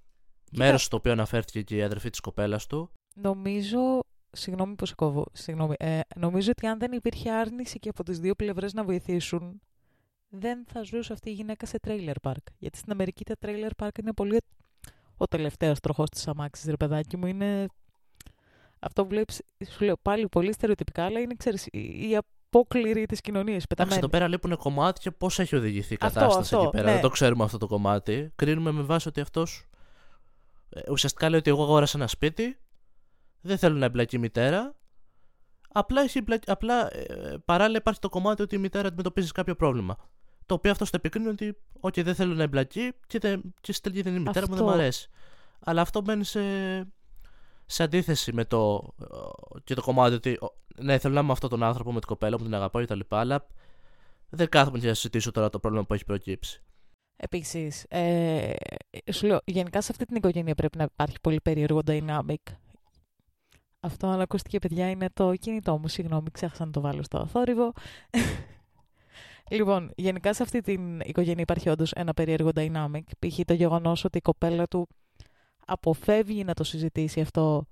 Μέρος 0.51 0.83
στο 0.83 0.97
οποίο 0.97 1.11
αναφέρθηκε 1.11 1.61
και 1.61 1.75
η 1.75 1.83
αδερφή 1.83 2.09
της 2.09 2.19
κοπέλας 2.19 2.67
του. 2.67 2.89
Νομίζω. 3.13 3.99
Συγγνώμη 4.31 4.75
που 4.75 4.85
σε 4.85 4.95
κόβω. 4.95 5.25
Συγγνώμη. 5.33 5.75
Ε, 5.77 5.99
νομίζω 6.15 6.51
ότι 6.57 6.67
αν 6.67 6.79
δεν 6.79 6.91
υπήρχε 6.91 7.31
άρνηση 7.31 7.79
και 7.79 7.89
από 7.89 8.03
τις 8.03 8.19
δύο 8.19 8.35
πλευρές 8.35 8.73
να 8.73 8.83
βοηθήσουν, 8.83 9.61
δεν 10.29 10.65
θα 10.67 10.81
ζούσε 10.81 11.13
αυτή 11.13 11.29
η 11.29 11.33
γυναίκα 11.33 11.65
σε 11.65 11.79
τρέιλερ 11.79 12.19
πάρκ. 12.19 12.47
Γιατί 12.57 12.77
στην 12.77 12.91
Αμερική 12.91 13.23
τα 13.23 13.35
τρέιλερ 13.39 13.75
πάρκ 13.75 13.97
είναι 13.97 14.13
πολύ. 14.13 14.37
Ο 15.17 15.25
τελευταίος 15.25 15.79
τροχός 15.79 16.09
της 16.09 16.27
αμάξης, 16.27 16.69
ρε 16.69 16.77
παιδάκι 16.77 17.17
μου, 17.17 17.25
είναι. 17.25 17.65
Αυτό 18.79 19.03
που 19.03 19.09
βλέπεις, 19.09 19.41
σου 19.69 19.83
λέω 19.83 19.97
πάλι 20.01 20.27
πολύ 20.27 20.53
στερεοτυπικά, 20.53 21.05
αλλά 21.05 21.19
είναι 21.19 21.33
ξέρεις, 21.37 21.65
η 21.71 22.17
απόκληρη 22.49 23.05
της 23.05 23.21
κοινωνίας. 23.21 23.63
Εντάξει, 23.69 23.97
εδώ 23.97 24.07
πέρα 24.07 24.27
λείπουν 24.27 24.57
κομμάτια 24.57 25.11
πώς 25.11 25.39
έχει 25.39 25.55
οδηγηθεί 25.55 25.93
η 25.93 25.97
κατάσταση 25.97 26.39
αυτό, 26.39 26.59
εκεί 26.59 26.69
πέρα. 26.69 26.83
Ναι. 26.83 26.91
Δεν 26.91 27.01
το 27.01 27.09
ξέρουμε 27.09 27.43
αυτό 27.43 27.57
το 27.57 27.67
κομμάτι. 27.67 28.31
Κρίνουμε 28.35 28.71
με 28.71 28.81
βάση 28.81 29.07
ότι 29.07 29.21
αυτός 29.21 29.57
ε, 29.59 29.68
ουσιαστικά 30.89 31.29
λέει 31.29 31.39
ότι 31.39 31.49
εγώ 31.49 31.63
αγόρασα 31.63 31.97
ένα 31.97 32.07
σπίτι, 32.07 32.57
δεν 33.41 33.57
θέλω 33.57 33.75
να 33.75 33.85
εμπλακεί 33.85 34.15
η 34.15 34.19
μητέρα. 34.19 34.75
Απλά, 35.71 36.01
έχει, 36.01 36.23
απλά 36.45 36.93
ε, 36.95 37.37
παράλληλα 37.45 37.77
υπάρχει 37.77 37.99
το 37.99 38.09
κομμάτι 38.09 38.41
ότι 38.41 38.55
η 38.55 38.57
μητέρα 38.57 38.87
αντιμετωπίζει 38.87 39.31
κάποιο 39.31 39.55
πρόβλημα. 39.55 39.97
Το 40.45 40.53
οποίο 40.53 40.71
αυτό 40.71 40.83
το 40.83 40.91
επικρίνει 40.93 41.27
ότι, 41.27 41.57
OK, 41.81 42.03
δεν 42.03 42.15
θέλω 42.15 42.33
να 42.33 42.43
εμπλακεί 42.43 42.93
και, 43.07 43.19
δεν, 43.19 43.53
και 43.61 43.71
στην 43.73 43.83
τελική 43.83 44.01
δεν 44.01 44.11
είναι 44.13 44.21
η 44.21 44.25
μητέρα 44.25 44.49
μου, 44.49 44.55
δεν 44.55 44.63
μου 44.63 44.71
αρέσει. 44.71 45.09
Αλλά 45.59 45.81
αυτό 45.81 46.01
μπαίνει 46.01 46.23
σε, 46.23 46.41
σε 47.65 47.83
αντίθεση 47.83 48.33
με 48.33 48.45
το, 48.45 48.93
και 49.63 49.73
το 49.73 49.81
κομμάτι 49.81 50.13
ότι 50.13 50.39
ναι, 50.81 50.97
θέλω 50.97 51.13
να 51.13 51.19
είμαι 51.19 51.31
αυτόν 51.31 51.49
τον 51.49 51.63
άνθρωπο 51.63 51.91
με 51.91 51.99
την 51.99 52.07
κοπέλα 52.07 52.37
μου, 52.37 52.43
την 52.43 52.53
αγαπάω 52.55 52.83
κτλ. 52.83 52.99
Αλλά 53.09 53.47
δεν 54.29 54.49
κάθομαι 54.49 54.77
να 54.77 54.93
συζητήσω 54.93 55.31
τώρα 55.31 55.49
το 55.49 55.59
πρόβλημα 55.59 55.85
που 55.85 55.93
έχει 55.93 56.05
προκύψει. 56.05 56.63
Επίσης, 57.21 57.85
ε, 57.89 58.53
σου 59.11 59.27
λέω, 59.27 59.39
γενικά 59.45 59.81
σε 59.81 59.87
αυτή 59.91 60.05
την 60.05 60.15
οικογένεια 60.15 60.55
πρέπει 60.55 60.77
να 60.77 60.83
υπάρχει 60.83 61.17
πολύ 61.21 61.41
περίεργο 61.41 61.79
dynamic. 61.85 62.35
Αυτό, 63.79 64.07
αλλά 64.07 64.23
ακούστηκε, 64.23 64.59
παιδιά, 64.59 64.89
είναι 64.89 65.09
το 65.13 65.35
κινητό 65.35 65.77
μου. 65.77 65.87
Συγγνώμη, 65.87 66.31
ξέχασα 66.31 66.65
να 66.65 66.71
το 66.71 66.81
βάλω 66.81 67.03
στο 67.03 67.25
θόρυβο. 67.25 67.73
λοιπόν, 69.57 69.91
γενικά 69.95 70.33
σε 70.33 70.43
αυτή 70.43 70.61
την 70.61 70.99
οικογένεια 70.99 71.41
υπάρχει 71.41 71.69
όντως 71.69 71.91
ένα 71.91 72.13
περίεργο 72.13 72.49
dynamic. 72.55 73.03
Π.χ. 73.19 73.39
το 73.45 73.53
γεγονός 73.53 74.03
ότι 74.03 74.17
η 74.17 74.21
κοπέλα 74.21 74.65
του 74.67 74.87
αποφεύγει 75.65 76.43
να 76.43 76.53
το 76.53 76.63
συζητήσει 76.63 77.21
αυτό 77.21 77.65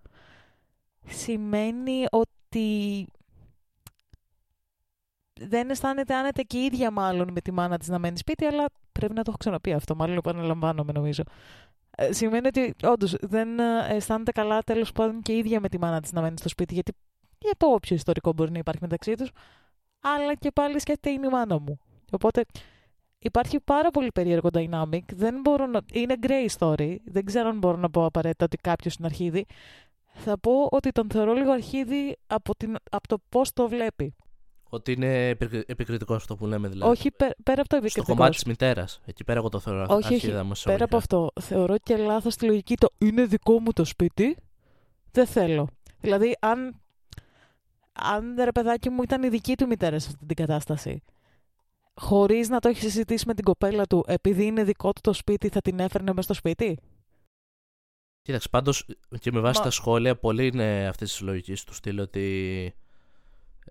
σημαίνει 1.08 2.06
ότι 2.12 3.08
δεν 5.40 5.70
αισθάνεται 5.70 6.14
άνετα 6.14 6.42
και 6.42 6.58
η 6.58 6.64
ίδια 6.64 6.92
μάλλον 6.92 7.32
με 7.32 7.42
τη 7.42 7.52
μάνα 7.52 7.78
της 7.78 7.88
να 7.88 8.00
μένει 8.00 8.18
σπίτι, 8.18 8.46
αλλά 8.46 8.66
πρέπει 8.92 9.14
να 9.14 9.22
το 9.22 9.26
έχω 9.28 9.38
ξαναπεί 9.38 9.74
αυτό, 9.74 9.96
μάλλον 9.96 10.18
επαναλαμβάνομαι 10.18 10.92
νομίζω. 10.92 11.24
Ε, 11.98 12.14
σημαίνει 12.14 12.48
ότι 12.48 12.76
όντως 12.84 13.16
δεν 13.22 13.60
ε, 13.60 13.64
αισθάνεται 13.90 14.32
καλά 14.32 14.62
τέλος 14.62 14.92
πάντων 14.92 15.22
και 15.22 15.32
η 15.32 15.38
ίδια 15.38 15.60
με 15.60 15.70
τη 15.70 15.80
μάνα 15.80 16.02
της 16.02 16.12
να 16.12 16.22
μένει 16.22 16.38
στο 16.38 16.50
σπίτι, 16.50 16.74
γιατί 16.74 16.94
για 17.40 17.54
το 17.58 17.68
όποιο 17.68 17.96
ιστορικό 17.96 18.34
μπορεί 18.34 18.52
να 18.52 18.58
υπάρχει 18.58 18.82
μεταξύ 18.82 19.14
τους, 19.14 19.32
αλλά 20.00 20.34
και 20.36 20.52
πάλι 20.52 20.80
σκέφτεται 20.80 21.10
είναι 21.10 21.26
η 21.26 21.30
μάνα 21.30 21.60
μου. 21.60 21.80
Οπότε 22.12 22.46
υπάρχει 23.20 23.60
πάρα 23.60 23.90
πολύ 23.90 24.12
περίεργο 24.12 24.50
dynamic. 24.54 25.02
Δεν 25.14 25.40
μπορώ 25.42 25.66
να... 25.66 25.80
Είναι 25.94 26.16
grey 26.22 26.48
story. 26.58 26.96
Δεν 27.06 27.26
ξέρω 27.26 27.50
αν 27.50 27.58
μπορώ 27.58 27.78
να 27.78 27.90
πω 27.90 28.06
απαραίτητα 28.06 28.46
ότι 28.46 28.58
κάποιος 28.58 28.96
είναι 28.96 29.08
αρχίδι. 29.08 29.46
Θα 30.14 30.40
πω 30.40 30.68
ότι 30.72 30.92
τον 30.92 31.10
θεωρώ 31.10 31.34
λίγο 31.34 31.52
αρχίδι 31.52 32.18
από, 32.28 32.56
την... 32.56 32.76
από 32.92 33.08
το 33.08 33.18
πώς 33.30 33.54
το 33.54 33.68
βλέπει. 33.68 34.16
Ότι 34.70 34.92
είναι 34.92 35.30
επικριτικό 35.66 36.14
αυτό 36.14 36.36
που 36.36 36.46
λέμε 36.48 36.68
δηλαδή. 36.68 36.92
Όχι, 36.92 37.12
πέρα 37.44 37.62
από 37.62 37.70
το 37.70 37.76
επικριτικός. 37.76 38.04
Στο 38.04 38.04
κομμάτι 38.04 38.36
της 38.36 38.44
μητέρας. 38.44 39.02
Εκεί 39.06 39.24
πέρα 39.24 39.40
εγώ 39.40 39.50
το 39.50 39.60
θεωρώ 39.60 39.86
όχι, 39.90 40.14
αρχίδα 40.14 40.44
μου. 40.44 40.52
Πέρα 40.64 40.84
από 40.84 40.98
αυτό, 40.98 41.32
θεωρώ 41.42 41.78
και 41.78 41.98
λάθος 41.98 42.36
τη 42.36 42.46
λογική 42.46 42.76
το 42.76 42.88
είναι 42.98 43.26
δικό 43.26 43.60
μου 43.60 43.72
το 43.74 43.86
σπίτι. 43.86 44.38
Δεν 45.12 45.26
θέλω. 45.26 45.68
Δηλαδή, 46.00 46.38
αν. 46.40 46.82
Αν 48.00 48.36
ρε 48.44 48.52
παιδάκι 48.52 48.90
μου 48.90 49.02
ήταν 49.02 49.24
η 49.24 49.30
δική 49.30 49.56
του 49.56 49.68
μητέρα 49.68 50.00
σε 50.00 50.08
αυτή 50.12 50.26
την 50.26 50.36
κατάσταση, 50.36 51.04
χωρίς 51.94 52.50
να 52.50 52.60
το 52.60 52.70
έχει 52.70 52.80
συζητήσει 52.80 53.24
με 53.28 53.34
την 53.34 53.44
κοπέλα 53.44 53.86
του, 53.86 54.04
επειδή 54.08 54.46
είναι 54.46 54.64
δικό 54.64 54.94
του 54.94 55.02
το 55.04 55.14
σπίτι, 55.14 55.50
θα 55.50 55.62
την 55.62 55.80
έφερνε 55.80 56.10
μέσα 56.10 56.22
στο 56.22 56.34
σπίτι; 56.34 56.80
Κοίταξε, 58.22 58.50
πάντως 58.50 58.86
και 59.20 59.32
με 59.32 59.40
βάση 59.40 59.62
τα 59.62 59.70
σχόλια, 59.70 60.16
πολλοί 60.16 60.48
είναι 60.48 60.88
αυτή 60.88 61.06
τη 61.06 61.24
λογική 61.24 61.66
του 61.66 61.74
στυλ 61.74 62.00
ότι 62.00 62.74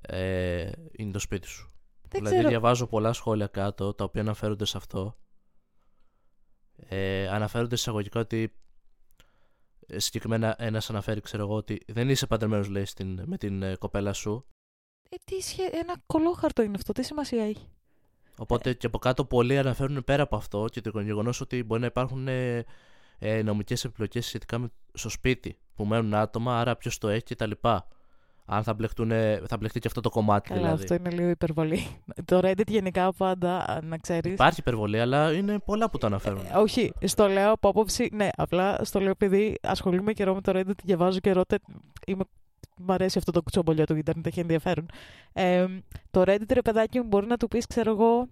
ε, 0.07 0.71
είναι 0.93 1.13
το 1.13 1.19
σπίτι 1.19 1.47
σου. 1.47 1.71
Δεν 2.01 2.11
δηλαδή, 2.11 2.35
ξέρω. 2.35 2.49
διαβάζω 2.49 2.87
πολλά 2.87 3.13
σχόλια 3.13 3.47
κάτω 3.47 3.95
τα 3.95 4.05
οποία 4.05 4.21
αναφέρονται 4.21 4.65
σε 4.65 4.77
αυτό. 4.77 5.17
Ε, 6.77 7.29
αναφέρονται 7.29 7.75
εισαγωγικά 7.75 8.21
ότι 8.21 8.57
ε, 9.87 9.99
συγκεκριμένα 9.99 10.57
ένας 10.59 10.91
αναφέρει, 10.91 11.21
ξέρω 11.21 11.43
εγώ, 11.43 11.55
ότι 11.55 11.83
δεν 11.87 12.09
είσαι 12.09 12.27
παντρεμένος, 12.27 12.69
λέει, 12.69 12.85
στην, 12.85 13.23
με 13.25 13.37
την 13.37 13.63
ε, 13.63 13.77
κοπέλα 13.77 14.13
σου. 14.13 14.47
Ε, 15.09 15.17
τι 15.25 15.41
σχε... 15.41 15.63
Ένα 15.63 15.97
κολόχαρτο 16.07 16.63
είναι 16.63 16.77
αυτό, 16.77 16.93
τι 16.93 17.03
σημασία 17.03 17.45
έχει; 17.45 17.69
Οπότε 18.39 18.73
και 18.73 18.87
από 18.87 18.99
κάτω 18.99 19.25
πολλοί 19.25 19.59
αναφέρουν 19.59 20.05
πέρα 20.05 20.23
από 20.23 20.37
αυτό 20.37 20.65
και 20.71 20.81
το 20.81 21.01
γεγονός 21.01 21.41
ότι 21.41 21.63
μπορεί 21.63 21.81
να 21.81 21.87
υπάρχουν 21.87 22.29
ε, 22.29 22.65
ε, 23.19 23.43
νομικές 23.43 23.85
επιπλοκές 23.85 24.27
σχετικά 24.27 24.59
με 24.59 24.69
στο 24.93 25.09
σπίτι 25.09 25.59
που 25.75 25.85
μένουν 25.85 26.15
άτομα, 26.15 26.61
άρα 26.61 26.77
ποιος 26.77 26.99
το 26.99 27.09
έχει 27.09 27.23
κτλ. 27.23 27.51
Αν 28.47 28.63
θα, 28.63 28.75
μπλεχτούν, 28.75 29.11
θα 29.47 29.57
μπλεχτεί 29.57 29.81
και 29.81 29.87
αυτό 29.87 30.01
το 30.01 30.11
κομμάτι 30.11 30.49
Καλά, 30.49 30.61
δηλαδή. 30.61 30.83
αυτό 30.83 30.95
είναι 30.95 31.11
λίγο 31.11 31.29
υπερβολή. 31.29 31.87
Το 32.25 32.41
Reddit 32.43 32.67
γενικά 32.67 33.13
πάντα, 33.13 33.81
να 33.83 33.97
ξέρεις. 33.97 34.33
Υπάρχει 34.33 34.61
υπερβολή, 34.61 35.01
αλλά 35.01 35.33
είναι 35.33 35.59
πολλά 35.59 35.91
που 35.91 35.99
το 35.99 36.07
αναφέρουν. 36.07 36.45
Ε, 36.53 36.57
όχι, 36.57 36.93
στο 37.05 37.29
λέω 37.29 37.53
από 37.53 37.69
άποψη. 37.69 38.09
Ναι, 38.13 38.29
απλά 38.37 38.85
στο 38.85 39.01
λέω 39.01 39.11
επειδή 39.11 39.59
ασχολούμαι 39.63 40.13
καιρό 40.13 40.35
με 40.35 40.41
το 40.41 40.53
Reddit, 40.55 40.83
διαβάζω 40.85 41.19
καιρό. 41.19 41.43
Είμαι 42.07 42.25
Μ' 42.79 42.93
αρέσει 42.93 43.19
αυτό 43.19 43.33
το 43.33 43.43
κουτσομπολιό 43.43 43.85
του 43.85 43.97
Ιντερνετ, 43.97 44.27
έχει 44.27 44.41
ενδιαφέρον. 44.41 44.87
Ε, 45.33 45.67
το 46.11 46.23
Reddit, 46.27 46.53
ρε 46.53 46.63
παιδάκι 46.63 47.01
μου, 47.01 47.07
μπορεί 47.07 47.27
να 47.27 47.37
του 47.37 47.49
πεις, 47.49 47.67
ξέρω 47.67 47.91
εγώ, 47.91 48.29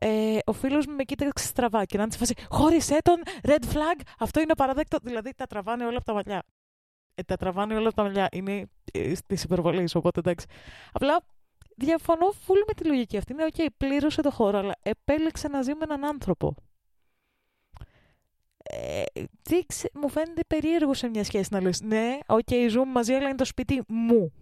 ε, 0.00 0.38
ο 0.44 0.52
φίλος 0.52 0.86
μου 0.86 0.94
με 0.94 1.02
κοίταξε 1.02 1.46
στραβά 1.46 1.84
και 1.84 1.96
να 1.96 2.02
είναι 2.02 2.12
φάση 2.16 2.34
χώρισέ 2.48 2.98
τον, 3.02 3.16
red 3.42 3.64
flag, 3.74 4.00
αυτό 4.18 4.40
είναι 4.40 4.54
απαράδεκτο. 4.54 4.98
Δηλαδή 5.02 5.34
τα 5.36 5.46
τραβάνε 5.46 5.86
όλα 5.86 5.96
από 5.96 6.04
τα 6.04 6.12
μαλλιά. 6.12 6.42
Ε, 7.18 7.22
τα 7.22 7.36
τραβάνε 7.36 7.76
όλα 7.76 7.86
από 7.86 7.96
τα 7.96 8.02
μαλλιά. 8.02 8.28
Είναι 8.32 8.68
ε, 8.92 9.12
της 9.26 9.40
υπερβολής, 9.44 9.88
οπότε 9.94 10.20
εντάξει. 10.20 10.46
Απλά 10.92 11.24
διαφωνώ 11.76 12.30
φουλ 12.30 12.58
με 12.66 12.72
τη 12.72 12.84
λογική 12.84 13.16
αυτή. 13.16 13.32
Είναι, 13.32 13.44
οκ, 13.44 13.72
πλήρωσε 13.76 14.22
το 14.22 14.30
χώρο, 14.30 14.58
αλλά 14.58 14.74
επέλεξε 14.82 15.48
να 15.48 15.62
ζει 15.62 15.74
με 15.74 15.80
έναν 15.82 16.04
άνθρωπο. 16.04 16.54
Ε, 18.62 19.02
μου 19.94 20.08
φαίνεται 20.08 20.42
περίεργο 20.46 20.94
σε 20.94 21.08
μια 21.08 21.24
σχέση 21.24 21.48
να 21.52 21.60
λες 21.60 21.80
ναι, 21.80 22.18
OK, 22.26 22.38
okay, 22.50 22.66
ζούμε 22.70 22.92
μαζί, 22.92 23.12
αλλά 23.12 23.26
είναι 23.28 23.36
το 23.36 23.44
σπίτι 23.44 23.82
μου. 23.88 24.32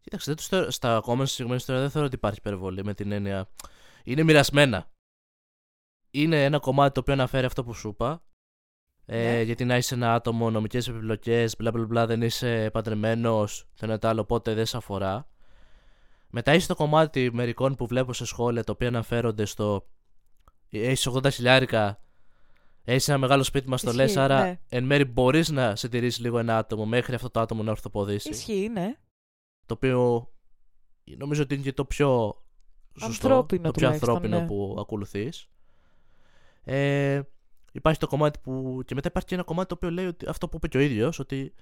Κοίταξε, 0.00 0.34
δεν 0.34 0.70
στα 0.70 1.00
κόμματα 1.00 1.24
στη 1.24 1.34
συγκεκριμένη 1.34 1.60
ιστορία 1.60 1.80
δεν 1.80 1.90
θεωρώ 1.90 2.06
ότι 2.06 2.16
υπάρχει 2.16 2.38
υπερβολή 2.38 2.84
με 2.84 2.94
την 2.94 3.12
έννοια. 3.12 3.48
Είναι 4.04 4.22
μοιρασμένα. 4.22 4.90
Είναι 6.10 6.44
ένα 6.44 6.58
κομμάτι 6.58 6.94
το 6.94 7.00
οποίο 7.00 7.12
αναφέρει 7.12 7.46
αυτό 7.46 7.64
που 7.64 7.72
σου 7.74 7.88
είπα. 7.88 8.22
Ε, 9.10 9.32
ναι. 9.32 9.42
γιατί 9.42 9.64
να 9.64 9.76
είσαι 9.76 9.94
ένα 9.94 10.14
άτομο, 10.14 10.50
νομικές 10.50 10.88
επιπλοκές, 10.88 11.56
μπλα 11.58 11.70
μπλα 11.70 11.84
μπλα, 11.84 12.06
δεν 12.06 12.22
είσαι 12.22 12.70
παντρεμένος, 12.72 13.68
το 13.74 13.84
ένα 13.84 13.98
το 13.98 14.08
άλλο, 14.08 14.20
οπότε 14.20 14.54
δεν 14.54 14.66
σε 14.66 14.76
αφορά. 14.76 15.28
Μετά 16.30 16.54
είσαι 16.54 16.66
το 16.66 16.74
κομμάτι 16.74 17.30
μερικών 17.32 17.74
που 17.74 17.86
βλέπω 17.86 18.12
σε 18.12 18.24
σχόλια 18.24 18.64
τα 18.64 18.72
οποία 18.72 18.88
αναφέρονται 18.88 19.44
στο. 19.44 19.86
Έχεις 20.70 21.08
80 21.08 21.32
χιλιάρικα, 21.32 22.00
έχεις 22.84 23.08
ένα 23.08 23.18
μεγάλο 23.18 23.42
σπίτι, 23.42 23.68
μας 23.68 23.82
το 23.82 23.92
λες, 23.92 24.16
άρα 24.16 24.42
ναι. 24.42 24.60
εν 24.68 24.84
μέρει 24.84 25.04
μπορείς 25.04 25.50
να 25.50 25.76
συντηρήσει 25.76 26.20
λίγο 26.20 26.38
ένα 26.38 26.58
άτομο 26.58 26.86
μέχρι 26.86 27.14
αυτό 27.14 27.30
το 27.30 27.40
άτομο 27.40 27.62
να 27.62 27.70
ορθοποδήσει. 27.70 28.28
Ισχύει, 28.28 28.68
ναι. 28.72 28.96
Το 29.66 29.74
οποίο 29.74 30.30
νομίζω 31.04 31.42
ότι 31.42 31.54
είναι 31.54 31.62
και 31.62 31.72
το 31.72 31.84
πιο 31.84 32.42
σωστό, 33.00 33.26
ανθρώπινο, 33.26 33.62
το 33.62 33.70
πιο 33.70 33.88
ανθρώπινο 33.88 34.40
ναι. 34.40 34.46
που 34.46 34.76
ακολουθείς. 34.80 35.48
Ε, 36.64 37.20
υπάρχει 37.78 37.98
το 37.98 38.06
κομμάτι 38.06 38.38
που. 38.42 38.82
και 38.84 38.94
μετά 38.94 39.08
υπάρχει 39.08 39.28
και 39.28 39.34
ένα 39.34 39.44
κομμάτι 39.44 39.68
το 39.68 39.74
οποίο 39.74 39.90
λέει 39.90 40.06
ότι 40.06 40.26
αυτό 40.28 40.48
που 40.48 40.56
είπε 40.56 40.68
και 40.68 40.76
ο 40.76 40.80
ίδιος, 40.80 41.18
ότι 41.18 41.54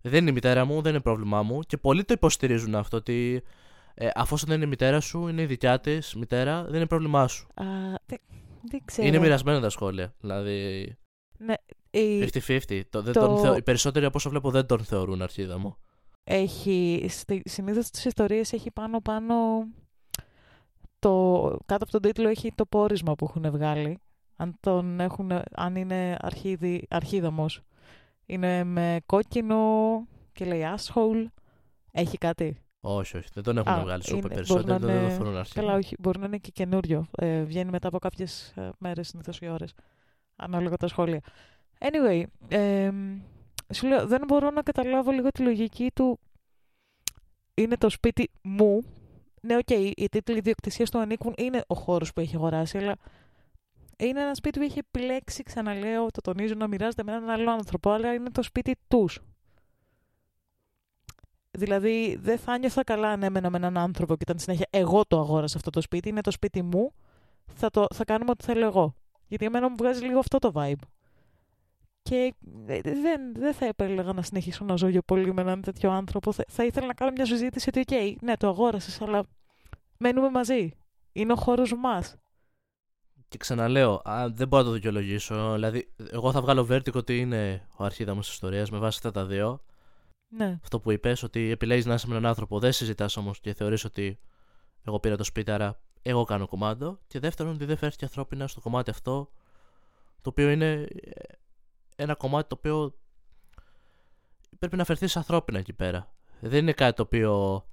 δεν 0.00 0.20
είναι 0.20 0.30
η 0.30 0.32
μητέρα 0.32 0.64
μου, 0.64 0.82
δεν 0.82 0.92
είναι 0.92 1.02
πρόβλημά 1.02 1.42
μου. 1.42 1.60
Και 1.60 1.76
πολλοί 1.76 2.04
το 2.04 2.14
υποστηρίζουν 2.16 2.74
αυτό, 2.74 2.96
ότι 2.96 3.42
ε, 3.94 4.08
αφού 4.14 4.36
δεν 4.36 4.54
είναι 4.56 4.64
η 4.64 4.68
μητέρα 4.68 5.00
σου, 5.00 5.28
είναι 5.28 5.42
η 5.42 5.46
δικιά 5.46 5.80
της 5.80 6.14
μητέρα, 6.14 6.64
δεν 6.64 6.74
είναι 6.74 6.86
πρόβλημά 6.86 7.28
σου. 7.28 7.46
Α, 7.54 7.64
δεν, 8.06 8.18
δεν 8.62 8.80
ξέρω. 8.84 9.06
Είναι 9.06 9.18
μοιρασμένα 9.18 9.60
τα 9.60 9.68
σχόλια. 9.68 10.14
Δηλαδή. 10.20 10.96
Ναι, 11.38 11.54
50-50. 11.90 12.80
Το, 12.90 13.02
το... 13.02 13.54
Οι 13.56 13.62
περισσότεροι 13.62 14.04
από 14.04 14.16
όσο 14.16 14.30
βλέπω 14.30 14.50
δεν 14.50 14.66
τον 14.66 14.84
θεωρούν 14.84 15.22
αρχίδα 15.22 15.58
μου 15.58 15.76
έχει, 16.24 17.06
συνήθως 17.44 17.86
στις 17.86 18.04
ιστορίες 18.04 18.52
έχει 18.52 18.70
πάνω 18.70 19.00
πάνω, 19.00 19.34
το, 20.98 21.40
κάτω 21.66 21.84
από 21.84 21.92
τον 21.92 22.00
τίτλο 22.00 22.28
έχει 22.28 22.52
το 22.54 22.66
πόρισμα 22.66 23.14
που 23.14 23.24
έχουν 23.24 23.50
βγάλει. 23.50 23.98
Αν, 24.36 24.56
τον 24.60 25.00
έχουν, 25.00 25.30
αν 25.54 25.76
είναι 25.76 26.16
αρχίδι, 26.20 26.86
αρχίδαμος. 26.90 27.60
Είναι 28.26 28.64
με 28.64 29.00
κόκκινο 29.06 29.58
και 30.32 30.44
λέει 30.44 30.62
asshole. 30.76 31.26
Έχει 31.92 32.18
κάτι; 32.18 32.56
Όχι, 32.80 33.16
όχι. 33.16 33.28
Δεν 33.34 33.42
τον 33.42 33.56
έχουν 33.58 33.72
Α, 33.72 33.80
βγάλει 33.80 34.04
σούπα 34.04 34.18
είναι- 34.18 34.28
περισσότερο. 34.34 34.66
μπορεί 34.66 34.80
να 34.80 34.86
Δεν 34.86 34.96
είναι- 35.00 35.08
το 35.08 35.14
θεωρούν 35.14 35.36
αρχή. 35.36 35.52
Καλά, 35.54 35.74
όχι. 35.74 35.96
Μπορεί 35.98 36.18
να 36.18 36.26
είναι 36.26 36.36
και 36.38 36.50
καινούριο. 36.50 37.06
Ε, 37.16 37.42
βγαίνει 37.42 37.70
μετά 37.70 37.88
από 37.88 37.98
κάποιες 37.98 38.54
μέρες 38.78 39.08
συνήθως 39.08 39.38
ή 39.40 39.48
ώρες. 39.48 39.72
Ανάλογα 40.36 40.76
τα 40.76 40.86
σχόλια. 40.88 41.20
Anyway, 41.78 42.22
ε, 42.48 42.90
σου 43.74 43.86
λέω, 43.86 44.06
δεν 44.06 44.20
μπορώ 44.26 44.50
να 44.50 44.62
καταλάβω 44.62 45.10
λίγο 45.10 45.28
τη 45.30 45.42
λογική 45.42 45.90
του. 45.94 46.18
Είναι 47.54 47.76
το 47.76 47.88
σπίτι 47.88 48.30
μου. 48.42 48.84
Ναι, 49.40 49.56
οκ, 49.56 49.70
οι 49.70 50.08
τίτλοι 50.10 50.36
ιδιοκτησίας 50.36 50.90
του 50.90 50.98
ανήκουν, 50.98 51.34
είναι 51.36 51.64
ο 51.66 51.74
χώρος 51.74 52.12
που 52.12 52.20
έχει 52.20 52.36
αγοράσει, 52.36 52.78
αλλά 52.78 52.94
είναι 53.98 54.20
ένα 54.20 54.34
σπίτι 54.34 54.58
που 54.58 54.64
έχει 54.64 54.78
επιλέξει, 54.78 55.42
ξαναλέω, 55.42 56.10
το 56.10 56.20
τονίζω, 56.20 56.54
να 56.54 56.66
μοιράζεται 56.66 57.02
με 57.02 57.12
έναν 57.12 57.30
άλλο 57.30 57.50
άνθρωπο, 57.50 57.90
αλλά 57.90 58.14
είναι 58.14 58.30
το 58.30 58.42
σπίτι 58.42 58.76
τους. 58.88 59.20
Δηλαδή, 61.50 62.18
δεν 62.20 62.38
θα 62.38 62.58
νιώθα 62.58 62.84
καλά 62.84 63.08
αν 63.08 63.22
έμενα 63.22 63.50
με 63.50 63.56
έναν 63.56 63.78
άνθρωπο 63.78 64.12
και 64.14 64.22
ήταν 64.22 64.38
συνέχεια 64.38 64.66
εγώ 64.70 65.04
το 65.04 65.18
αγόρασα 65.18 65.56
αυτό 65.56 65.70
το 65.70 65.80
σπίτι, 65.80 66.08
είναι 66.08 66.20
το 66.20 66.30
σπίτι 66.30 66.62
μου, 66.62 66.92
θα, 67.46 67.70
το, 67.70 67.86
θα 67.94 68.04
κάνουμε 68.04 68.30
ό,τι 68.30 68.44
θέλω 68.44 68.66
εγώ. 68.66 68.94
Γιατί 69.26 69.44
εμένα 69.44 69.68
μου 69.68 69.76
βγάζει 69.78 70.04
λίγο 70.04 70.18
αυτό 70.18 70.38
το 70.38 70.52
vibe. 70.54 70.82
Και 72.02 72.34
ε, 72.66 72.80
δεν, 72.80 73.34
δεν 73.34 73.54
θα 73.54 73.66
επέλεγα 73.66 74.12
να 74.12 74.22
συνεχίσω 74.22 74.64
να 74.64 74.76
ζω 74.76 74.88
για 74.88 75.02
πολύ 75.02 75.32
με 75.32 75.40
έναν 75.40 75.62
τέτοιο 75.62 75.90
άνθρωπο. 75.90 76.32
Θα, 76.32 76.44
θα 76.48 76.64
ήθελα 76.64 76.86
να 76.86 76.94
κάνω 76.94 77.10
μια 77.10 77.26
συζήτηση 77.26 77.68
ότι, 77.68 77.84
OK, 77.88 78.14
ναι, 78.20 78.36
το 78.36 78.48
αγόρασες, 78.48 79.00
αλλά 79.00 79.24
μένουμε 79.98 80.30
μαζί. 80.30 80.70
Είναι 81.12 81.32
ο 81.32 81.36
χώρος 81.36 81.74
μας. 81.74 82.16
Και 83.28 83.36
ξαναλέω, 83.38 84.02
α, 84.04 84.28
δεν 84.28 84.48
μπορώ 84.48 84.62
να 84.62 84.68
το 84.68 84.74
δικαιολογήσω. 84.74 85.52
Δηλαδή, 85.52 85.92
εγώ 86.10 86.32
θα 86.32 86.40
βγάλω 86.40 86.66
Vertigo 86.70 86.94
ότι 86.94 87.18
είναι 87.18 87.68
ο 87.76 87.84
αρχίδα 87.84 88.16
της 88.16 88.28
ιστορίας 88.28 88.70
με 88.70 88.78
βάση 88.78 88.96
αυτά 88.96 89.10
τα 89.20 89.26
δύο. 89.26 89.60
Ναι. 90.28 90.58
Αυτό 90.62 90.80
που 90.80 90.90
είπες, 90.90 91.22
ότι 91.22 91.50
επιλέγεις 91.50 91.86
να 91.86 91.94
είσαι 91.94 92.06
με 92.06 92.12
έναν 92.12 92.26
άνθρωπο, 92.26 92.58
δεν 92.58 92.72
συζητάς 92.72 93.16
όμως 93.16 93.40
και 93.40 93.54
θεωρείς 93.54 93.84
ότι 93.84 94.18
εγώ 94.84 95.00
πήρα 95.00 95.16
το 95.16 95.24
σπίτι, 95.24 95.50
άρα 95.50 95.80
εγώ 96.02 96.24
κάνω 96.24 96.46
κομμάτι. 96.46 96.98
Και 97.06 97.18
δεύτερον, 97.18 97.54
ότι 97.54 97.64
δεν 97.64 97.76
φέρθηκε 97.76 98.04
ανθρώπινα 98.04 98.46
στο 98.46 98.60
κομμάτι 98.60 98.90
αυτό, 98.90 99.30
το 100.20 100.30
οποίο 100.30 100.50
είναι 100.50 100.72
ε, 100.72 100.88
ένα 101.96 102.14
κομμάτι 102.14 102.48
το 102.48 102.54
οποίο 102.58 102.98
πρέπει 104.58 104.76
να 104.76 104.84
φερθεί 104.84 105.18
ανθρώπινα 105.18 105.58
εκεί 105.58 105.72
πέρα. 105.72 106.12
Δεν 106.40 106.58
είναι 106.58 106.72
κάτι 106.72 106.96
το 106.96 107.02
οποίο 107.02 107.64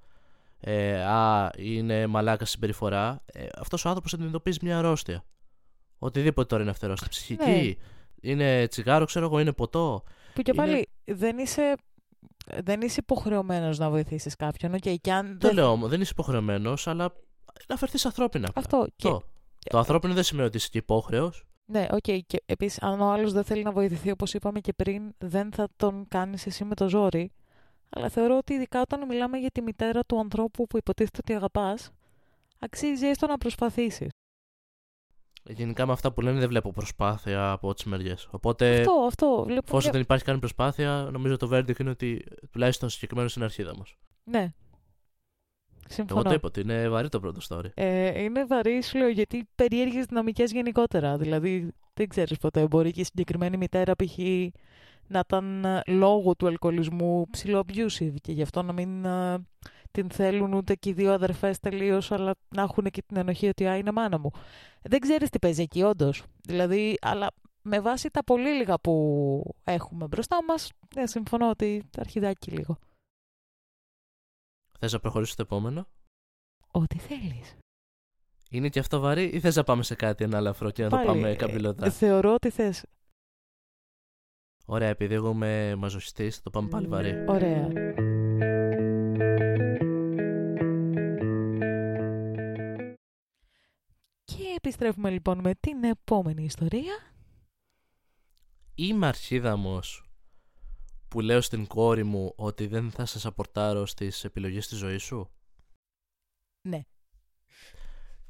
ε, 0.60 1.02
α, 1.04 1.50
είναι 1.56 2.06
μαλάκα 2.06 2.44
συμπεριφορά. 2.44 3.22
Ε, 3.26 3.46
Αυτός 3.58 3.84
ο 3.84 3.88
άνθρωπος 3.88 4.14
αντιμετωπίζει 4.14 4.58
μια 4.62 4.78
αρρώστια. 4.78 5.24
Οτιδήποτε 6.04 6.46
τώρα 6.48 6.62
είναι 6.62 6.70
αυτό 6.70 6.86
αρρώστια. 6.86 7.08
Ψυχική, 7.08 7.78
είναι 8.20 8.66
τσιγάρο, 8.68 9.04
ξέρω 9.04 9.24
εγώ, 9.24 9.38
είναι 9.38 9.52
ποτό. 9.52 10.02
Που 10.34 10.42
και 10.42 10.52
Είναι- 10.54 10.62
πάλι 10.66 10.88
δεν 11.04 11.38
είσαι, 11.38 11.74
δεν 12.64 12.80
είσαι 12.80 13.00
υποχρεωμένος 13.00 13.78
να 13.78 13.90
βοηθήσεις 13.90 14.36
κάποιον. 14.36 14.74
Okay, 14.74 14.94
και 15.00 15.12
αν 15.12 15.38
Το 15.38 15.46
δεν- 15.46 15.56
λέω 15.56 15.68
όμως, 15.70 15.90
δεν 15.90 16.00
είσαι 16.00 16.10
υποχρεωμένος, 16.12 16.86
αλλά 16.86 17.12
να 17.68 17.76
φερθείς 17.76 18.04
ανθρώπινα. 18.06 18.48
απλά. 18.48 18.62
Αυτό. 18.62 18.86
Και, 18.96 19.08
Το. 19.08 19.22
το 19.70 19.78
ανθρώπινο 19.78 20.14
δεν 20.14 20.22
σημαίνει 20.22 20.46
ότι 20.46 20.56
είσαι 20.56 20.68
και 20.70 20.78
υπόχρεος. 20.78 21.44
ναι, 21.64 21.86
οκ. 21.90 21.98
Και 22.26 22.42
επίσης, 22.46 22.82
αν 22.82 23.00
ο 23.00 23.10
άλλος 23.12 23.32
δεν 23.32 23.44
θέλει 23.44 23.62
να 23.62 23.72
βοηθηθεί, 23.72 24.10
όπως 24.10 24.34
είπαμε 24.34 24.60
και 24.60 24.72
πριν, 24.72 25.14
δεν 25.18 25.52
θα 25.52 25.68
τον 25.76 26.04
κάνεις 26.08 26.46
εσύ 26.46 26.64
με 26.64 26.74
το 26.74 26.88
ζόρι. 26.88 27.32
Αλλά 27.90 28.08
θεωρώ 28.08 28.36
ότι 28.36 28.52
ειδικά 28.54 28.80
όταν 28.80 29.06
μιλάμε 29.06 29.38
για 29.38 29.50
τη 29.50 29.62
μητέρα 29.62 30.00
του 30.04 30.18
ανθρώπου 30.18 30.66
που 30.66 30.76
υποτίθεται 30.76 31.18
ότι 31.20 31.32
αγαπάς, 31.32 31.90
αξίζει 32.58 33.06
έστω 33.06 33.26
να 33.26 33.38
προσπαθήσεις. 33.38 34.08
Γενικά 35.48 35.86
με 35.86 35.92
αυτά 35.92 36.12
που 36.12 36.20
λένε 36.20 36.38
δεν 36.38 36.48
βλέπω 36.48 36.72
προσπάθεια 36.72 37.50
από 37.50 37.74
τι 37.74 37.88
μεριέ. 37.88 38.14
Οπότε, 38.30 38.78
αυτό, 38.78 38.92
αυτό. 39.06 39.42
Βλέπω 39.46 39.62
εφόσον 39.64 39.82
μια- 39.82 39.92
δεν 39.92 40.00
υπάρχει 40.00 40.24
καν 40.24 40.38
προσπάθεια, 40.38 41.08
νομίζω 41.12 41.36
το 41.36 41.48
verdict 41.52 41.78
είναι 41.80 41.90
ότι 41.90 42.24
τουλάχιστον 42.50 42.88
συγκεκριμένος 42.88 43.36
είναι 43.36 43.44
αρχίδα 43.44 43.76
μας. 43.78 43.94
Ναι. 44.24 44.52
Συμφωνώ. 45.88 46.20
Εγώ 46.20 46.28
το 46.28 46.34
είπα 46.34 46.46
ότι 46.48 46.60
είναι 46.60 46.88
βαρύ 46.88 47.08
το 47.08 47.20
πρώτο 47.20 47.40
story. 47.48 47.70
Ε, 47.74 48.22
είναι 48.22 48.44
βαρύ, 48.44 48.82
σου 48.82 48.98
λέω, 48.98 49.08
γιατί 49.08 49.48
περίεργε 49.54 50.00
δυναμικές 50.08 50.52
γενικότερα. 50.52 51.16
Δηλαδή, 51.16 51.72
δεν 51.94 52.08
ξέρεις 52.08 52.38
ποτέ. 52.38 52.66
Μπορεί 52.66 52.90
και 52.90 53.00
η 53.00 53.04
συγκεκριμένη 53.04 53.56
μητέρα 53.56 53.94
π.χ. 53.96 54.18
να 55.06 55.18
ήταν 55.18 55.64
ε, 55.64 55.82
λόγω 55.86 56.34
του 56.36 56.46
αλκοολισμού 56.46 57.26
ψηλό 57.30 57.64
abusive 57.66 58.14
και 58.20 58.32
γι' 58.32 58.42
αυτό 58.42 58.62
να 58.62 58.72
μην 58.72 59.04
ε, 59.04 59.38
την 59.92 60.10
θέλουν 60.10 60.52
ούτε 60.52 60.74
και 60.74 60.88
οι 60.88 60.92
δύο 60.92 61.12
αδερφές 61.12 61.58
τελείως, 61.58 62.12
αλλά 62.12 62.34
να 62.48 62.62
έχουν 62.62 62.84
και 62.84 63.02
την 63.02 63.16
ενοχή 63.16 63.48
ότι 63.48 63.66
α, 63.66 63.76
είναι 63.76 63.92
μάνα 63.92 64.18
μου. 64.18 64.30
Δεν 64.82 65.00
ξέρεις 65.00 65.30
τι 65.30 65.38
παίζει 65.38 65.62
εκεί, 65.62 65.82
όντως. 65.82 66.22
Δηλαδή, 66.42 66.96
αλλά 67.00 67.30
με 67.62 67.80
βάση 67.80 68.10
τα 68.10 68.24
πολύ 68.24 68.48
λίγα 68.48 68.78
που 68.78 69.54
έχουμε 69.64 70.06
μπροστά 70.06 70.44
μας, 70.44 70.70
ναι, 70.94 71.06
συμφωνώ 71.06 71.50
ότι 71.50 71.88
αρχιδάκι 71.98 72.50
λίγο. 72.50 72.78
Θες 74.78 74.92
να 74.92 74.98
προχωρήσω 74.98 75.32
στο 75.32 75.42
επόμενο; 75.42 75.86
Ό,τι 76.70 76.98
θέλεις. 76.98 77.56
Είναι 78.50 78.68
και 78.68 78.78
αυτό 78.78 79.00
βαρύ 79.00 79.24
ή 79.24 79.40
θες 79.40 79.56
να 79.56 79.64
πάμε 79.64 79.82
σε 79.82 79.94
κάτι 79.94 80.24
ανάλαφρο 80.24 80.70
και 80.70 80.82
να 80.82 80.88
το 80.88 80.96
Πάλι, 80.96 81.08
πάμε 81.08 81.30
ε, 81.30 81.36
καμπυλωτά. 81.36 81.90
Θεωρώ 81.90 82.32
ότι 82.34 82.50
θες. 82.50 82.84
Ωραία, 84.66 84.88
επειδή 84.88 85.14
εγώ 85.14 85.30
είμαι 85.30 85.74
μαζοχιστής, 85.74 86.36
θα 86.36 86.42
το 86.42 86.50
πάμε 86.50 86.68
πάλι 86.68 86.86
βαρύ. 86.86 87.24
Ωραία. 87.28 87.91
Επιστρέφουμε 94.64 95.10
λοιπόν 95.10 95.38
με 95.38 95.54
την 95.54 95.84
επόμενη 95.84 96.44
ιστορία. 96.44 96.94
Είμαι 98.74 99.06
αρχίδαμος 99.06 100.10
που 101.08 101.20
λέω 101.20 101.40
στην 101.40 101.66
κόρη 101.66 102.04
μου 102.04 102.32
ότι 102.36 102.66
δεν 102.66 102.90
θα 102.90 103.06
σε 103.06 103.18
σαπορτάρω 103.18 103.86
στις 103.86 104.24
επιλογές 104.24 104.68
της 104.68 104.78
ζωής 104.78 105.02
σου. 105.02 105.30
Ναι. 106.68 106.80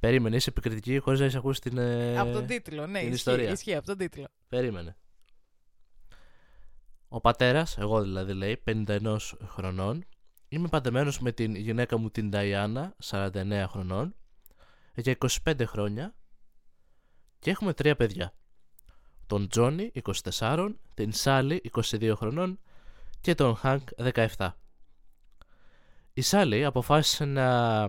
Περίμενε, 0.00 0.36
είσαι 0.36 0.50
επικριτική 0.50 0.98
χωρίς 0.98 1.18
να 1.18 1.24
έχεις 1.24 1.38
ακούσει 1.38 1.60
την... 1.60 1.78
ε, 1.78 2.18
από 2.18 2.32
τον 2.32 2.46
τίτλο, 2.46 2.86
ναι, 2.86 2.98
την 2.98 3.12
ισχύει, 3.12 3.14
ιστορία. 3.14 3.50
ισχύει 3.50 3.74
από 3.74 3.86
τον 3.86 3.96
τίτλο. 3.96 4.26
Περίμενε. 4.48 4.96
Ο 7.08 7.20
πατέρας, 7.20 7.78
εγώ 7.78 8.02
δηλαδή 8.02 8.32
λέει, 8.32 8.62
51 8.66 9.16
χρονών, 9.44 10.04
είμαι 10.48 10.68
παντεμένος 10.68 11.20
με 11.20 11.32
την 11.32 11.54
γυναίκα 11.54 11.96
μου 11.96 12.10
την 12.10 12.30
Νταϊάννα, 12.30 12.96
49 13.04 13.64
χρονών, 13.68 14.14
για 14.94 15.16
25 15.44 15.62
χρόνια 15.66 16.14
και 17.42 17.50
έχουμε 17.50 17.72
τρία 17.72 17.96
παιδιά. 17.96 18.34
Τον 19.26 19.48
Τζόνι, 19.48 19.92
24, 20.38 20.68
την 20.94 21.12
Σάλι, 21.12 21.62
22 21.72 22.12
χρονών 22.16 22.58
και 23.20 23.34
τον 23.34 23.56
Χανκ, 23.56 23.88
17. 24.36 24.50
Η 26.12 26.20
Σάλι 26.20 26.64
αποφάσισε 26.64 27.24
να 27.24 27.88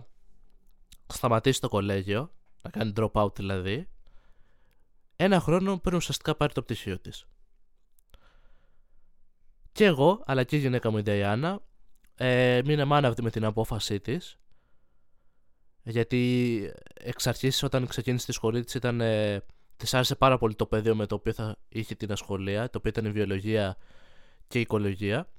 σταματήσει 1.08 1.62
το 1.62 1.70
κολέγιο, 1.70 2.32
να 2.62 2.70
κάνει 2.70 2.94
drop 2.96 3.12
out 3.12 3.36
δηλαδή, 3.36 3.90
ένα 5.16 5.40
χρόνο 5.40 5.78
πριν 5.78 5.96
ουσιαστικά 5.96 6.36
πάρει 6.36 6.54
το 6.54 6.62
πτυχίο 6.62 7.00
της. 7.00 7.26
Και 9.72 9.86
εγώ, 9.86 10.24
αλλά 10.26 10.44
και 10.44 10.56
η 10.56 10.60
γυναίκα 10.60 10.92
μου 10.92 10.98
η 10.98 11.02
Νταϊάννα, 11.02 11.62
ε, 12.16 12.62
μείναμε 12.66 12.96
άναυδοι 12.96 13.22
με 13.22 13.30
την 13.30 13.46
απόφασή 13.46 14.00
της, 14.00 14.40
γιατί 15.84 16.72
εξ 16.94 17.28
αρχής 17.28 17.64
όταν 17.64 17.88
ξεκίνησε 17.88 18.26
τη 18.26 18.32
σχολή 18.32 18.64
της 18.64 18.74
ήταν, 18.74 19.02
ε, 19.02 19.44
της 19.78 19.94
άρεσε 19.94 20.16
πάρα 20.16 20.38
πολύ 20.38 20.56
το 20.56 20.66
πεδίο 20.66 20.96
με 20.96 21.06
το 21.06 21.16
οποίο 21.16 21.34
θα 21.34 21.56
είχε 21.70 21.96
την 21.96 22.12
ασχολία, 22.12 22.70
το 22.70 22.78
οποίο 22.78 22.90
ήταν 22.90 23.06
η 23.06 23.12
βιολογία 23.12 23.78
και 24.48 24.58
η 24.58 24.62
οικολογία, 24.62 25.30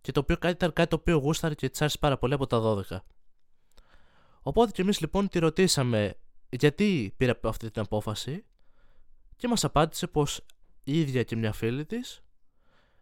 και 0.00 0.12
το 0.12 0.20
οποίο 0.20 0.36
ήταν 0.48 0.72
κάτι 0.72 0.88
το 0.88 0.96
οποίο 0.96 1.16
γούσταρε 1.16 1.54
και 1.54 1.68
της 1.68 1.80
άρεσε 1.80 1.98
πάρα 1.98 2.18
πολύ 2.18 2.34
από 2.34 2.46
τα 2.46 2.60
12. 2.90 2.98
Οπότε 4.42 4.70
και 4.72 4.82
εμείς 4.82 5.00
λοιπόν 5.00 5.28
τη 5.28 5.38
ρωτήσαμε 5.38 6.14
γιατί 6.48 7.14
πήρε 7.16 7.32
αυτή 7.42 7.70
την 7.70 7.82
απόφαση 7.82 8.44
και 9.36 9.48
μας 9.48 9.64
απάντησε 9.64 10.06
πως 10.06 10.44
η 10.84 11.00
ίδια 11.00 11.22
και 11.22 11.36
μια 11.36 11.52
φίλη 11.52 11.84
της 11.86 12.22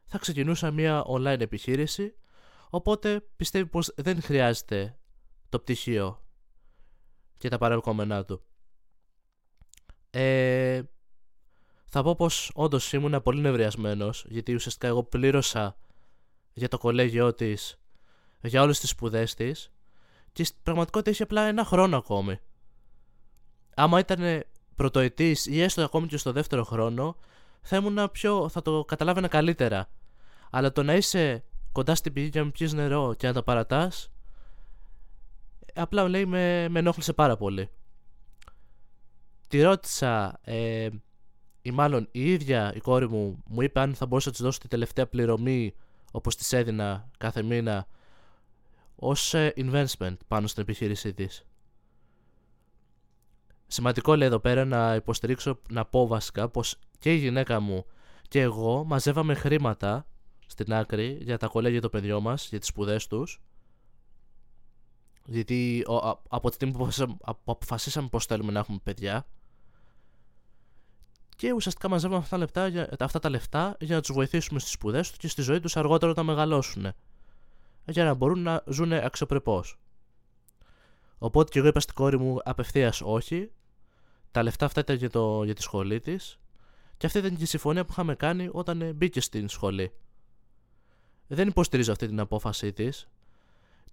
θα 0.05 0.19
ξεκινούσαν 0.19 0.75
μια 0.75 1.05
online 1.07 1.41
επιχείρηση 1.41 2.15
οπότε 2.71 3.21
πιστεύει 3.37 3.67
πως 3.67 3.93
δεν 3.97 4.23
χρειάζεται 4.23 4.99
το 5.49 5.59
πτυχίο 5.59 6.24
και 7.39 7.49
τα 7.49 7.59
παρελκόμενά 7.59 8.25
του. 8.25 8.43
Ε, 10.11 10.83
θα 11.85 12.03
πω 12.03 12.15
πως 12.15 12.51
όντως 12.55 12.93
ήμουν 12.93 13.23
πολύ 13.23 13.41
νευριασμένος 13.41 14.25
γιατί 14.29 14.55
ουσιαστικά 14.55 14.87
εγώ 14.87 15.03
πλήρωσα 15.03 15.77
για 16.53 16.69
το 16.69 16.79
κολέγιό 16.79 17.35
της 17.35 17.79
για 18.41 18.63
όλες 18.63 18.81
τις 18.81 18.91
σπουδές 18.91 19.35
της 19.35 19.73
και 20.33 20.45
στην 20.45 20.63
πραγματικότητα 20.63 21.11
είχε 21.11 21.23
απλά 21.23 21.43
ένα 21.43 21.65
χρόνο 21.65 21.97
ακόμη. 21.97 22.39
Άμα 23.75 23.99
ήταν 23.99 24.45
πρωτοετής 24.75 25.47
ή 25.47 25.61
έστω 25.61 25.83
ακόμη 25.83 26.07
και 26.07 26.17
στο 26.17 26.33
δεύτερο 26.33 26.65
χρόνο 26.65 27.17
θα 27.63 27.77
ήμουν 27.77 28.11
πιο, 28.11 28.49
θα 28.49 28.63
το 28.63 28.85
καταλάβαινα 28.85 29.29
καλύτερα. 29.29 29.91
Αλλά 30.51 30.73
το 30.73 30.83
να 30.83 30.95
είσαι 30.95 31.45
κοντά 31.73 31.95
στην 31.95 32.13
πηγή 32.13 32.29
και 32.29 32.39
να 32.39 32.45
μην 32.45 32.53
πιείς 32.53 32.73
νερό 32.73 33.15
και 33.15 33.27
να 33.27 33.33
τα 33.33 33.43
παρατάς 33.43 34.13
απλά 35.75 36.09
λέει 36.09 36.27
με, 36.27 36.69
με 36.69 36.79
ενόχλησε 36.79 37.13
πάρα 37.13 37.37
πολύ. 37.37 37.69
Τη 39.49 39.63
ρώτησα 39.63 40.41
ε, 40.43 40.89
ή 41.63 41.71
μάλλον 41.71 42.09
η 42.11 42.33
ίδια 42.33 42.73
η 42.75 42.81
κόρη 42.81 43.09
μου 43.09 43.43
μου 43.47 43.63
είπε 43.63 43.81
αν 43.81 43.95
θα 43.95 44.07
μπορούσα 44.07 44.29
να 44.29 44.35
της 44.35 44.45
δώσω 44.45 44.59
τη 44.59 44.69
τελευταία 44.69 45.07
πληρωμή 45.07 45.75
όπως 46.13 46.37
της 46.37 46.53
έδινα 46.53 47.11
κάθε 47.19 47.43
μήνα 47.43 47.87
ως 48.97 49.35
ε, 49.35 49.53
investment 49.57 50.17
πάνω 50.29 50.47
στην 50.47 50.63
επιχείρησή 50.63 51.15
της. 51.15 51.47
Σημαντικό 53.67 54.17
λέει 54.17 54.29
εδώ 54.29 54.39
πέρα 54.39 54.65
να 54.65 54.95
υποστηρίξω, 54.95 55.61
να 55.71 55.85
πω 55.85 56.07
βασικά 56.07 56.49
πως 56.49 56.79
και 56.99 57.13
η 57.13 57.17
γυναίκα 57.17 57.61
μου 57.61 57.85
και 58.29 58.41
εγώ 58.41 58.85
μαζεύαμε 58.85 59.35
χρήματα 59.35 60.07
στην 60.47 60.73
άκρη 60.75 61.19
για 61.21 61.39
τα 61.39 61.47
κολέγια 61.47 61.81
των 61.81 61.91
παιδιών 61.91 62.23
μας, 62.23 62.49
για 62.49 62.59
τις 62.59 62.69
σπουδές 62.69 63.07
τους. 63.07 63.43
Γιατί 65.27 65.85
από 66.29 66.49
τη 66.49 66.55
στιγμή 66.55 66.75
που 66.75 66.89
αποφασίσαμε 67.45 68.09
πως 68.09 68.27
θέλουμε 68.27 68.53
να 68.53 68.59
έχουμε 68.59 68.79
παιδιά 68.83 69.27
και 71.37 71.53
ουσιαστικά 71.53 71.89
μαζεύαμε 71.89 72.19
αυτά, 72.19 72.37
λεπτά, 72.39 72.89
αυτά 73.01 73.19
τα 73.19 73.29
λεφτά 73.29 73.77
για 73.81 73.95
να 73.95 74.01
τους 74.01 74.13
βοηθήσουμε 74.15 74.59
στις 74.61 74.73
σπουδές 74.73 75.09
τους 75.09 75.19
και 75.19 75.29
στη 75.29 75.43
ζωή 75.43 75.61
τους 75.61 75.77
αργότερα 75.77 76.11
όταν 76.11 76.25
μεγαλώσουν. 76.25 76.93
Για 77.85 78.05
να 78.05 78.15
μπορούν 78.15 78.43
να 78.43 78.63
ζουν 78.67 78.93
αξιοπρεπώς. 78.93 79.79
Οπότε 81.19 81.51
και 81.51 81.59
εγώ 81.59 81.69
είπα 81.69 81.81
στην 81.81 81.95
κόρη 81.95 82.19
μου 82.19 82.39
απευθείας 82.45 83.01
όχι. 83.01 83.51
Τα 84.31 84.43
λεφτά 84.43 84.67
αυτά 84.67 84.81
ήταν 84.81 84.97
για, 84.97 85.11
το, 85.11 85.45
για 85.45 85.55
τη 85.55 85.63
σχολή 85.63 86.01
της. 86.01 86.39
Και 86.97 87.07
αυτή 87.07 87.19
ήταν 87.19 87.37
και 87.37 87.43
η 87.43 87.47
συμφωνία 87.47 87.85
που 87.85 87.93
είχαμε 87.93 88.15
κάνει 88.15 88.49
όταν 88.53 88.93
μπήκε 88.95 89.21
στην 89.21 89.49
σχολή. 89.49 89.93
Δεν 91.27 91.49
υποστηρίζω 91.49 91.93
αυτή 91.93 92.07
την 92.07 92.21
απόφασή 92.21 92.73
της 92.73 93.09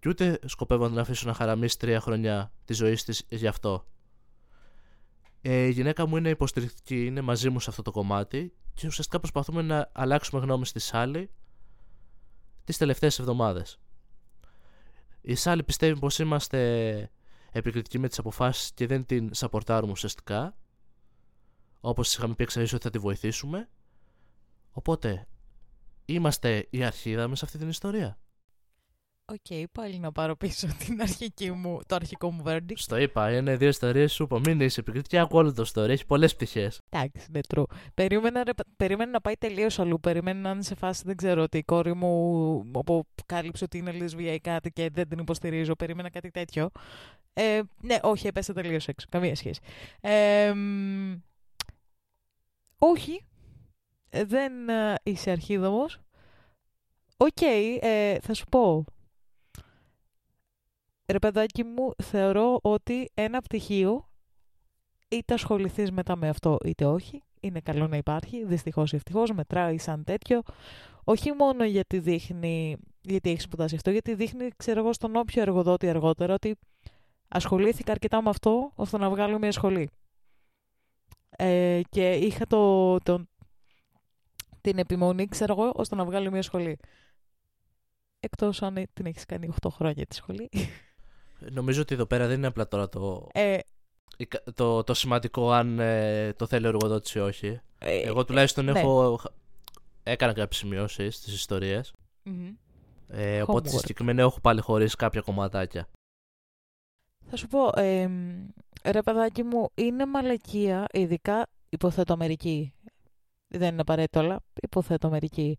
και 0.02 0.10
ούτε 0.10 0.40
σκοπεύω 0.46 0.84
να 0.84 0.90
την 0.90 1.00
αφήσω 1.00 1.28
να 1.28 1.34
χαραμίσει 1.34 1.78
τρία 1.80 2.00
χρόνια 2.00 2.52
τη 2.66 2.74
ζωή 2.74 2.94
της 2.94 3.26
γι' 3.30 3.48
αυτό. 3.48 3.86
Ε, 5.42 5.66
η 5.66 5.72
γυναίκα 5.72 6.08
μου 6.08 6.18
είναι 6.18 6.30
υποστηρικτική, 6.30 7.06
είναι 7.06 7.22
μαζί 7.22 7.50
μου 7.50 7.60
σε 7.60 7.70
αυτό 7.70 7.82
το 7.82 7.92
κομμάτι 7.92 8.54
και 8.74 8.88
ουσιαστικά 8.88 9.20
προσπαθούμε 9.20 9.62
να 9.62 9.90
αλλάξουμε 9.92 10.42
γνώμη 10.42 10.66
στη 10.66 10.80
Σάλη 10.80 11.30
τις 12.64 12.78
τελευταίες 12.78 13.20
εβδομάδες. 13.20 13.80
Η 15.22 15.36
Σάλη 15.36 15.64
πιστεύει 15.64 16.00
πως 16.00 16.20
είμαστε 16.20 17.12
επικριτικοί 17.52 18.00
με 18.00 18.08
τις 18.08 18.20
αποφάσεις 18.20 18.72
και 18.74 18.88
δεν 18.88 19.06
την 19.06 19.34
σαπορτάρουμε 19.34 19.92
ουσιαστικά 19.92 20.58
όπως 21.80 22.16
είχαμε 22.16 22.34
πει 22.34 22.44
εξαρχής 22.44 22.74
ότι 22.74 22.84
θα 22.84 22.90
τη 22.90 22.98
βοηθήσουμε 22.98 23.70
οπότε 24.72 25.28
είμαστε 26.06 26.68
η 26.70 26.84
αρχίδα 26.84 27.22
μέσα 27.22 27.36
σε 27.36 27.46
αυτή 27.46 27.58
την 27.58 27.70
ιστορία. 27.70 28.20
OK, 29.32 29.38
okay, 29.50 29.64
πάλι 29.72 30.00
να 30.00 30.12
πάρω 30.12 30.36
πίσω 30.36 30.68
την 30.86 31.02
αρχική 31.02 31.52
μου, 31.52 31.80
το 31.86 31.96
αρχικό 31.96 32.32
μου 32.32 32.44
verdict. 32.46 32.76
Στο 32.76 32.98
είπα, 32.98 33.32
είναι 33.32 33.56
δύο 33.56 33.68
ιστορίες 33.68 34.14
σου 34.14 34.24
είπα. 34.24 34.40
Μην 34.40 34.60
είσαι 34.60 34.80
επικριτική, 34.80 35.18
άκου 35.18 35.38
όλο 35.38 35.54
το 35.54 35.72
story. 35.74 35.90
Έχει 35.90 36.06
πολλές 36.06 36.36
πτυχές. 36.36 36.82
Εντάξει, 36.90 37.28
ναι, 37.32 37.40
true. 37.48 37.64
Περίμενα, 37.94 38.44
περίμενα 38.78 39.12
να 39.12 39.22
πάει 39.22 39.38
τελείως 39.38 39.80
αλλού. 39.80 40.00
Περίμενα 40.00 40.40
να 40.40 40.50
είναι 40.50 40.64
σε 40.64 40.76
φάση, 40.76 41.04
δεν 41.06 41.16
ξέρω, 41.16 41.42
ότι 41.42 41.58
η 41.58 41.64
κόρη 41.64 41.94
μου 41.94 42.72
αποκάλυψε 42.72 43.64
ότι 43.64 43.78
είναι 43.78 43.92
λεσβία 43.92 44.34
ή 44.34 44.40
κάτι 44.40 44.72
και 44.72 44.90
δεν 44.94 45.08
την 45.08 45.20
υποστηρίζω. 45.20 45.76
Περίμενα 45.76 46.10
κάτι 46.10 46.32
τέτοιο. 46.32 46.70
Ε, 47.34 47.62
ναι, 47.82 47.98
όχι, 48.02 48.28
έπεσα 48.28 48.54
τελείως 48.54 48.88
έξω. 48.88 49.08
Καμία 49.12 49.36
σχέση. 49.36 49.60
Ε, 50.02 50.54
όχι, 52.78 53.26
δεν 54.10 54.70
ε, 54.70 54.96
είσαι 55.04 55.32
αρχίδομος. 55.32 56.00
OK, 57.18 57.28
okay, 57.40 57.78
ε, 57.82 58.20
θα 58.20 58.34
σου 58.34 58.46
πω. 58.50 58.86
Ρε 61.12 61.20
παιδάκι 61.20 61.64
μου, 61.64 61.92
θεωρώ 62.04 62.60
ότι 62.62 63.10
ένα 63.14 63.42
πτυχίο 63.42 64.10
είτε 65.08 65.34
ασχοληθείς 65.34 65.92
μετά 65.92 66.16
με 66.16 66.30
αυτό 66.30 66.58
είτε 66.66 66.86
όχι, 66.86 67.24
είναι 67.40 67.60
καλό 67.60 67.88
να 67.88 67.98
υπάρχει, 67.98 68.46
δυστυχώς 68.46 68.92
ή 68.92 68.96
ευτυχώς, 68.96 69.32
μετράει 69.32 69.78
σαν 69.78 70.04
τέτοιο. 70.04 70.42
Όχι 71.04 71.32
μόνο 71.32 71.64
γιατί 71.64 72.00
δείχνει, 72.00 72.78
γιατί 73.02 73.30
έχεις 73.30 73.44
σπουδάσει 73.44 73.76
αυτό, 73.76 73.92
γιατί 73.92 74.14
δείχνει, 74.14 74.50
ξέρω 74.58 74.80
εγώ, 74.80 74.94
στον 74.94 75.16
όποιο 75.16 75.42
εργοδότη 75.42 75.90
αργότερα 75.90 76.34
ότι 76.34 76.56
ασχολήθηκα 77.28 77.92
αρκετά 77.92 78.22
με 78.22 78.30
αυτό 78.30 78.72
ώστε 78.76 78.98
να 78.98 79.10
βγάλω 79.10 79.40
μια 79.40 79.52
σχολή. 79.52 79.90
Ε, 81.30 81.82
και 81.90 82.12
είχα 82.14 82.48
το, 82.48 82.98
το, 82.98 83.26
την 84.62 84.78
επιμονή, 84.78 85.28
ξέρω 85.28 85.54
εγώ, 85.58 85.72
ώστε 85.76 85.96
να 85.96 86.06
βγάλω 86.06 86.32
μια 86.32 86.42
σχολή. 86.42 86.78
Εκτός 88.20 88.62
αν 88.62 88.84
την 88.94 89.06
έχεις 89.06 89.26
κάνει 89.26 89.50
8 89.62 89.70
χρόνια 89.72 90.06
τη 90.06 90.16
σχολή. 90.16 90.50
Νομίζω 91.50 91.82
ότι 91.82 91.94
εδώ 91.94 92.06
πέρα 92.06 92.28
δεν 92.28 92.38
είναι 92.38 92.48
απλά 92.48 92.68
τώρα 92.68 92.90
το, 92.90 93.28
ε, 93.34 93.58
το, 94.56 94.84
το, 94.84 94.94
σημαντικό 94.94 95.52
αν 95.52 95.80
ε, 95.80 96.34
το 96.34 96.46
θέλει 96.46 96.66
ο 96.66 96.68
εργοδότης 96.68 97.14
ή 97.14 97.20
όχι. 97.20 97.60
Ε, 97.78 98.00
Εγώ 98.02 98.26
τουλάχιστον 98.26 98.66
ναι. 98.66 98.80
έχω. 98.80 99.20
Έκανα 100.04 100.34
κάποιες 100.34 100.60
σημειώσεις 100.60 101.16
στις 101.16 101.34
ιστορίες. 101.34 101.94
Mm-hmm. 102.26 102.56
Ε, 103.08 103.42
οπότε 103.42 103.70
στη 103.70 103.78
συγκεκριμένη 103.78 104.22
έχω 104.22 104.40
πάλι 104.40 104.62
χωρίς 104.62 104.96
κάποια 104.96 105.22
κομματάκια. 105.22 105.88
Θα 107.26 107.36
σου 107.36 107.48
πω, 107.48 107.80
ε, 107.82 108.10
ρε 108.84 109.02
παιδάκι 109.02 109.44
μου, 109.44 109.70
είναι 109.74 110.06
μαλακία, 110.06 110.86
ειδικά 110.94 111.48
υποθέτω 111.70 112.14
Αμερική. 112.14 112.74
Δεν 113.48 113.72
είναι 113.72 113.82
απαραίτητο, 113.82 114.20
αλλά 114.20 114.40
υποθέτω 114.62 115.08
Αμερική. 115.08 115.58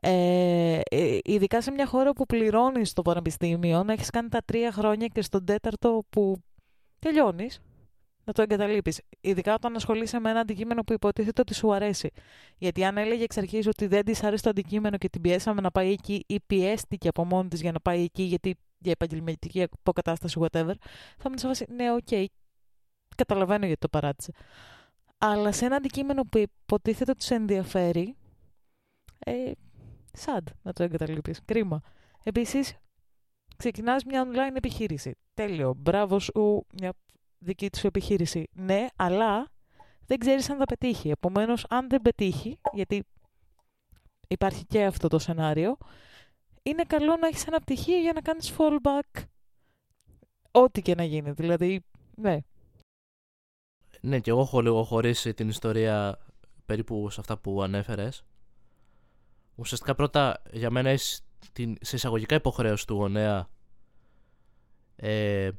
Ε, 0.00 0.80
ε, 0.90 1.18
ειδικά 1.24 1.62
σε 1.62 1.70
μια 1.70 1.86
χώρα 1.86 2.12
που 2.12 2.26
πληρώνεις 2.26 2.92
το 2.92 3.02
πανεπιστήμιο, 3.02 3.84
να 3.84 3.92
έχεις 3.92 4.10
κάνει 4.10 4.28
τα 4.28 4.40
τρία 4.44 4.72
χρόνια 4.72 5.06
και 5.06 5.22
στον 5.22 5.44
τέταρτο 5.44 6.02
που 6.10 6.42
τελειώνεις, 6.98 7.60
να 8.24 8.32
το 8.32 8.42
εγκαταλείπεις. 8.42 9.00
Ειδικά 9.20 9.54
όταν 9.54 9.76
ασχολείσαι 9.76 10.18
με 10.18 10.30
ένα 10.30 10.40
αντικείμενο 10.40 10.82
που 10.82 10.92
υποτίθεται 10.92 11.40
ότι 11.40 11.54
σου 11.54 11.74
αρέσει. 11.74 12.10
Γιατί 12.58 12.84
αν 12.84 12.98
έλεγε 12.98 13.22
εξ 13.22 13.36
αρχής 13.36 13.66
ότι 13.66 13.86
δεν 13.86 14.04
της 14.04 14.22
άρεσε 14.22 14.42
το 14.42 14.50
αντικείμενο 14.50 14.96
και 14.96 15.08
την 15.08 15.20
πιέσαμε 15.20 15.60
να 15.60 15.70
πάει 15.70 15.92
εκεί 15.92 16.24
ή 16.26 16.40
πιέστηκε 16.46 17.08
από 17.08 17.24
μόνη 17.24 17.48
της 17.48 17.60
για 17.60 17.72
να 17.72 17.80
πάει 17.80 18.02
εκεί 18.02 18.22
γιατί 18.22 18.56
για 18.78 18.92
επαγγελματική 18.92 19.62
αποκατάσταση, 19.62 20.40
whatever, 20.40 20.74
θα 21.18 21.30
'μουν 21.30 21.54
σε 21.54 21.66
ναι, 21.68 21.92
OK, 21.92 21.98
okay, 22.10 22.24
καταλαβαίνω 23.16 23.66
γιατί 23.66 23.80
το 23.80 23.88
παράτησε. 23.88 24.32
Αλλά 25.18 25.52
σε 25.52 25.64
ένα 25.64 25.76
αντικείμενο 25.76 26.22
που 26.22 26.38
υποτίθεται 26.38 27.10
ότι 27.10 27.24
σε 27.24 27.34
ενδιαφέρει, 27.34 28.16
ε, 29.18 29.50
sad 30.16 30.48
να 30.62 30.72
το 30.72 30.82
εγκαταλείπεις. 30.82 31.40
Κρίμα. 31.44 31.80
Επίσης, 32.22 32.76
ξεκινάς 33.56 34.04
μια 34.04 34.26
online 34.26 34.56
επιχείρηση. 34.56 35.16
Τέλειο. 35.34 35.74
Μπράβο 35.76 36.18
σου, 36.18 36.66
μια 36.74 36.92
δική 37.38 37.70
τους 37.70 37.84
επιχείρηση. 37.84 38.48
Ναι, 38.52 38.86
αλλά 38.96 39.52
δεν 40.06 40.18
ξέρεις 40.18 40.50
αν 40.50 40.58
θα 40.58 40.64
πετύχει. 40.64 41.10
Επομένως, 41.10 41.66
αν 41.68 41.88
δεν 41.88 42.02
πετύχει, 42.02 42.58
γιατί 42.72 43.04
υπάρχει 44.28 44.64
και 44.64 44.84
αυτό 44.84 45.08
το 45.08 45.18
σενάριο, 45.18 45.76
είναι 46.62 46.82
καλό 46.82 47.16
να 47.16 47.26
έχεις 47.26 47.46
ένα 47.46 47.60
πτυχίο 47.60 47.98
για 47.98 48.12
να 48.12 48.20
κάνεις 48.20 48.54
fallback 48.58 49.22
ό,τι 50.50 50.82
και 50.82 50.94
να 50.94 51.04
γίνει. 51.04 51.30
Δηλαδή, 51.30 51.84
ναι. 52.16 52.38
Ναι, 54.00 54.20
και 54.20 54.30
εγώ 54.30 54.40
έχω 54.40 54.60
λίγο 54.60 54.82
χωρίσει 54.84 55.34
την 55.34 55.48
ιστορία 55.48 56.18
περίπου 56.66 57.10
σε 57.10 57.20
αυτά 57.20 57.38
που 57.38 57.62
ανέφερες 57.62 58.24
ουσιαστικά 59.54 59.94
πρώτα 59.94 60.42
για 60.52 60.70
μένα 60.70 60.88
έχει 60.88 61.20
την, 61.52 61.76
σε 61.80 61.96
εισαγωγικά 61.96 62.34
υποχρέωση 62.34 62.86
του 62.86 62.94
γονέα 62.94 63.48
ε, 64.96 65.50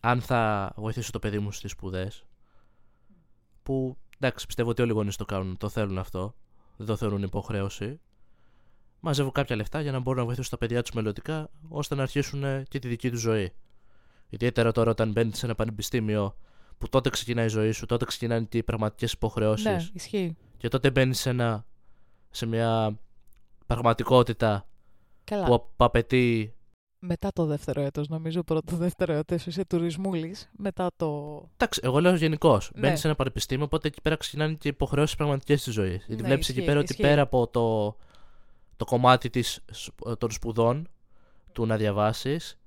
αν 0.00 0.20
θα 0.20 0.72
βοηθήσω 0.76 1.10
το 1.10 1.18
παιδί 1.18 1.38
μου 1.38 1.52
στις 1.52 1.70
σπουδές. 1.70 2.24
που 3.62 3.96
εντάξει 4.18 4.46
πιστεύω 4.46 4.70
ότι 4.70 4.82
όλοι 4.82 4.90
οι 4.90 4.94
γονείς 4.94 5.16
το 5.16 5.24
κάνουν, 5.24 5.56
το 5.56 5.68
θέλουν 5.68 5.98
αυτό 5.98 6.34
δεν 6.76 6.86
το 6.86 6.96
θεωρούν 6.96 7.22
υποχρέωση 7.22 8.00
μαζεύω 9.00 9.30
κάποια 9.30 9.56
λεφτά 9.56 9.80
για 9.80 9.92
να 9.92 9.98
μπορούν 9.98 10.20
να 10.20 10.26
βοηθήσουν 10.26 10.50
τα 10.50 10.58
παιδιά 10.58 10.82
τους 10.82 10.92
μελλοντικά 10.92 11.50
ώστε 11.68 11.94
να 11.94 12.02
αρχίσουν 12.02 12.62
και 12.68 12.78
τη 12.78 12.88
δική 12.88 13.10
τους 13.10 13.20
ζωή. 13.20 13.52
Ιδιαίτερα 14.28 14.72
τώρα 14.72 14.90
όταν 14.90 15.12
μπαίνει 15.12 15.34
σε 15.34 15.46
ένα 15.46 15.54
πανεπιστήμιο 15.54 16.36
που 16.78 16.88
τότε 16.88 17.10
ξεκινάει 17.10 17.44
η 17.44 17.48
ζωή 17.48 17.70
σου, 17.70 17.86
τότε 17.86 18.04
ξεκινάνε 18.04 18.44
και 18.44 18.58
οι 18.58 18.62
πραγματικές 18.62 19.12
υποχρεώσεις. 19.12 19.66
Ναι, 19.66 19.76
ισχύει. 19.92 20.36
Και 20.56 20.68
τότε 20.68 20.90
μπαίνεις 20.90 21.20
σε, 21.20 21.64
σε 22.30 22.46
μια 22.46 22.98
πραγματικότητα 23.74 24.66
Καλά. 25.24 25.44
που 25.44 25.70
απαιτεί. 25.76 26.54
Μετά 26.98 27.32
το 27.32 27.44
δεύτερο 27.44 27.80
έτος, 27.80 28.08
νομίζω, 28.08 28.42
πρώτο 28.42 28.76
δεύτερο 28.76 29.12
έτος, 29.12 29.46
είσαι 29.46 29.64
τουρισμούλης, 29.64 30.50
μετά 30.56 30.90
το... 30.96 31.40
Εντάξει, 31.52 31.80
εγώ 31.84 32.00
λέω 32.00 32.14
γενικώς. 32.14 32.70
Ναι. 32.74 32.80
Μπαίνεις 32.80 33.00
σε 33.00 33.06
ένα 33.06 33.16
πανεπιστήμιο, 33.16 33.64
οπότε 33.64 33.88
εκεί 33.88 34.00
πέρα 34.00 34.16
ξεκινάνε 34.16 34.54
και 34.54 34.68
υποχρεώσεις 34.68 35.16
πραγματικές 35.16 35.62
της 35.62 35.72
ζωής. 35.72 36.04
Γιατί 36.06 36.22
ναι, 36.22 36.28
βλέπεις 36.28 36.48
εκεί 36.48 36.62
πέρα 36.62 36.80
ότι 36.80 36.94
πέρα 36.94 37.22
από 37.22 37.46
το, 37.46 37.96
το 38.76 38.84
κομμάτι 38.84 39.30
της, 39.30 39.64
των 40.18 40.30
σπουδών, 40.30 40.88
του 41.52 41.66
να 41.66 41.76
διαβάσεις, 41.76 42.58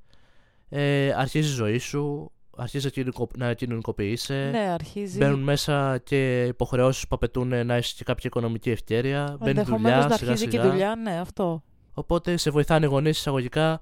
ε, 0.70 1.14
αρχίζει 1.14 1.50
η 1.50 1.54
ζωή 1.54 1.78
σου, 1.78 2.32
αρχίζεις 2.58 2.92
να 3.38 3.54
κοινωνικοποιείσαι. 3.54 4.50
Ναι, 4.52 4.60
αρχίζει. 4.60 5.18
Μπαίνουν 5.18 5.40
μέσα 5.40 5.98
και 5.98 6.44
υποχρεώσεις 6.44 7.08
που 7.08 7.16
απαιτούν 7.16 7.66
να 7.66 7.74
έχεις 7.74 7.94
και 7.94 8.04
κάποια 8.04 8.24
οικονομική 8.26 8.70
ευκαιρία. 8.70 9.38
Μπαίνει 9.40 9.62
δουλειά. 9.62 9.98
να 9.98 10.14
αρχίζει 10.14 10.48
και 10.48 10.60
δουλειά, 10.60 10.96
ναι, 10.96 11.20
αυτό. 11.20 11.64
Οπότε 11.94 12.38
σε 12.38 12.50
βοηθάνε 12.50 12.86
οι 12.86 12.90
γονείς 12.90 13.18
εισαγωγικά. 13.18 13.82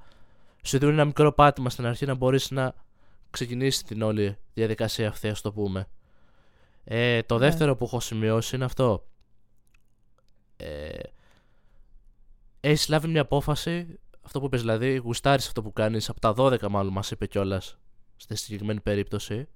Σου 0.64 0.78
δίνουν 0.78 0.94
ένα 0.94 1.06
μικρό 1.06 1.32
πάτημα 1.32 1.70
στην 1.70 1.86
αρχή 1.86 2.06
να 2.06 2.16
μπορείς 2.16 2.52
να 2.52 2.74
ξεκινήσεις 3.30 3.84
την 3.84 4.02
όλη 4.02 4.38
διαδικασία 4.54 5.08
αυτή, 5.08 5.28
ας 5.28 5.42
το 5.42 5.52
πούμε. 5.52 5.88
Ε, 6.84 7.22
το 7.22 7.38
ναι. 7.38 7.46
δεύτερο 7.46 7.76
που 7.76 7.86
έχω 7.86 8.00
σημειώσει 8.00 8.56
είναι 8.56 8.66
αυτό. 8.66 9.08
Ε, 10.58 11.00
έχεις 12.60 12.88
λάβει 12.88 13.08
μια 13.08 13.22
απόφαση 13.22 14.00
αυτό 14.22 14.40
που 14.40 14.46
είπες 14.46 14.60
δηλαδή, 14.60 14.96
γουστάρεις 14.96 15.48
αυτό 15.48 15.62
που 15.62 15.74
κάνεις 15.74 16.10
από 16.10 16.20
τα 16.20 16.34
12 16.38 16.68
μάλλον 16.70 16.94
μας 16.94 17.12
είπε 17.12 17.26
κιόλας 17.26 17.81
στη 18.22 18.36
συγκεκριμένη 18.36 18.82
περίπτωση 18.82 19.48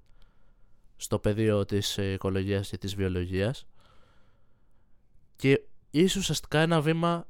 στο 0.97 1.19
πεδίο 1.19 1.65
της 1.65 1.97
οικολογίας 1.97 2.69
και 2.69 2.77
της 2.77 2.95
βιολογίας 2.95 3.65
και 5.35 5.61
είσαι 5.89 6.19
ουσιαστικά 6.19 6.59
ένα 6.59 6.81
βήμα 6.81 7.27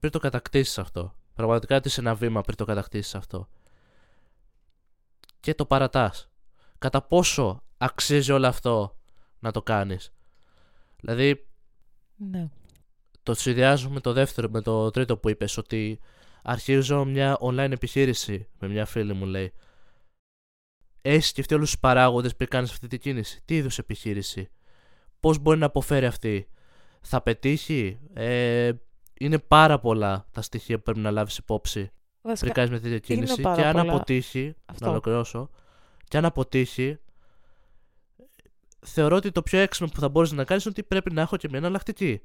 πριν 0.00 0.12
το 0.12 0.18
κατακτήσεις 0.18 0.78
αυτό. 0.78 1.16
Πραγματικά 1.34 1.80
είσαι 1.84 2.00
ένα 2.00 2.14
βήμα 2.14 2.40
πριν 2.40 2.56
το 2.56 2.64
κατακτήσεις 2.64 3.14
αυτό. 3.14 3.48
Και 5.40 5.54
το 5.54 5.66
παρατάς. 5.66 6.28
Κατά 6.78 7.02
πόσο 7.02 7.62
αξίζει 7.76 8.32
όλο 8.32 8.46
αυτό 8.46 8.98
να 9.38 9.50
το 9.50 9.62
κάνεις. 9.62 10.12
Δηλαδή, 11.00 11.46
Ναι. 12.16 12.48
το 13.22 13.34
συνδυάζω 13.34 13.90
με 13.90 14.00
το 14.00 14.12
δεύτερο, 14.12 14.48
με 14.50 14.60
το 14.60 14.90
τρίτο 14.90 15.16
που 15.16 15.28
είπες, 15.28 15.56
ότι 15.56 16.00
αρχίζω 16.42 17.04
μια 17.04 17.38
online 17.40 17.70
επιχείρηση 17.70 18.48
με 18.58 18.68
μια 18.68 18.84
φίλη 18.86 19.12
μου 19.12 19.26
λέει. 19.26 19.52
Έχει 21.06 21.26
σκεφτεί 21.26 21.54
όλους 21.54 21.70
τους 21.70 21.80
παράγοντες 21.80 22.36
που 22.36 22.44
κάνεις 22.48 22.70
αυτή 22.70 22.86
τη 22.86 22.98
κίνηση. 22.98 23.42
Τι 23.44 23.56
είδους 23.56 23.78
επιχείρηση, 23.78 24.48
Πώς 25.20 25.38
μπορεί 25.38 25.58
να 25.58 25.66
αποφέρει 25.66 26.06
αυτή, 26.06 26.48
Θα 27.00 27.22
πετύχει, 27.22 27.98
ε, 28.12 28.70
Είναι 29.20 29.38
πάρα 29.38 29.78
πολλά 29.78 30.26
τα 30.30 30.42
στοιχεία 30.42 30.76
που 30.76 30.82
πρέπει 30.82 30.98
να 30.98 31.10
λάβεις 31.10 31.36
υπόψη 31.38 31.90
Βασικά, 32.22 32.40
πριν 32.40 32.52
κάνεις 32.52 32.70
με 32.70 32.78
τέτοια 32.88 32.98
κίνηση. 32.98 33.40
πάρα 33.40 33.56
Και 33.56 33.66
αν 33.66 33.72
πολλά. 33.76 33.92
αποτύχει, 33.92 34.54
Αυτό. 34.64 34.84
να 34.84 34.90
ολοκληρώσω, 34.90 35.50
και 36.08 36.16
αν 36.16 36.24
αποτύχει, 36.24 36.98
θεωρώ 38.80 39.16
ότι 39.16 39.30
το 39.32 39.42
πιο 39.42 39.58
έξυπνο 39.58 39.88
που 39.94 40.00
θα 40.00 40.08
μπορείς 40.08 40.32
να 40.32 40.44
κάνεις 40.44 40.64
είναι 40.64 40.74
ότι 40.78 40.86
πρέπει 40.88 41.12
να 41.12 41.20
έχω 41.20 41.36
και 41.36 41.48
μια 41.48 41.58
εναλλακτική. 41.58 42.20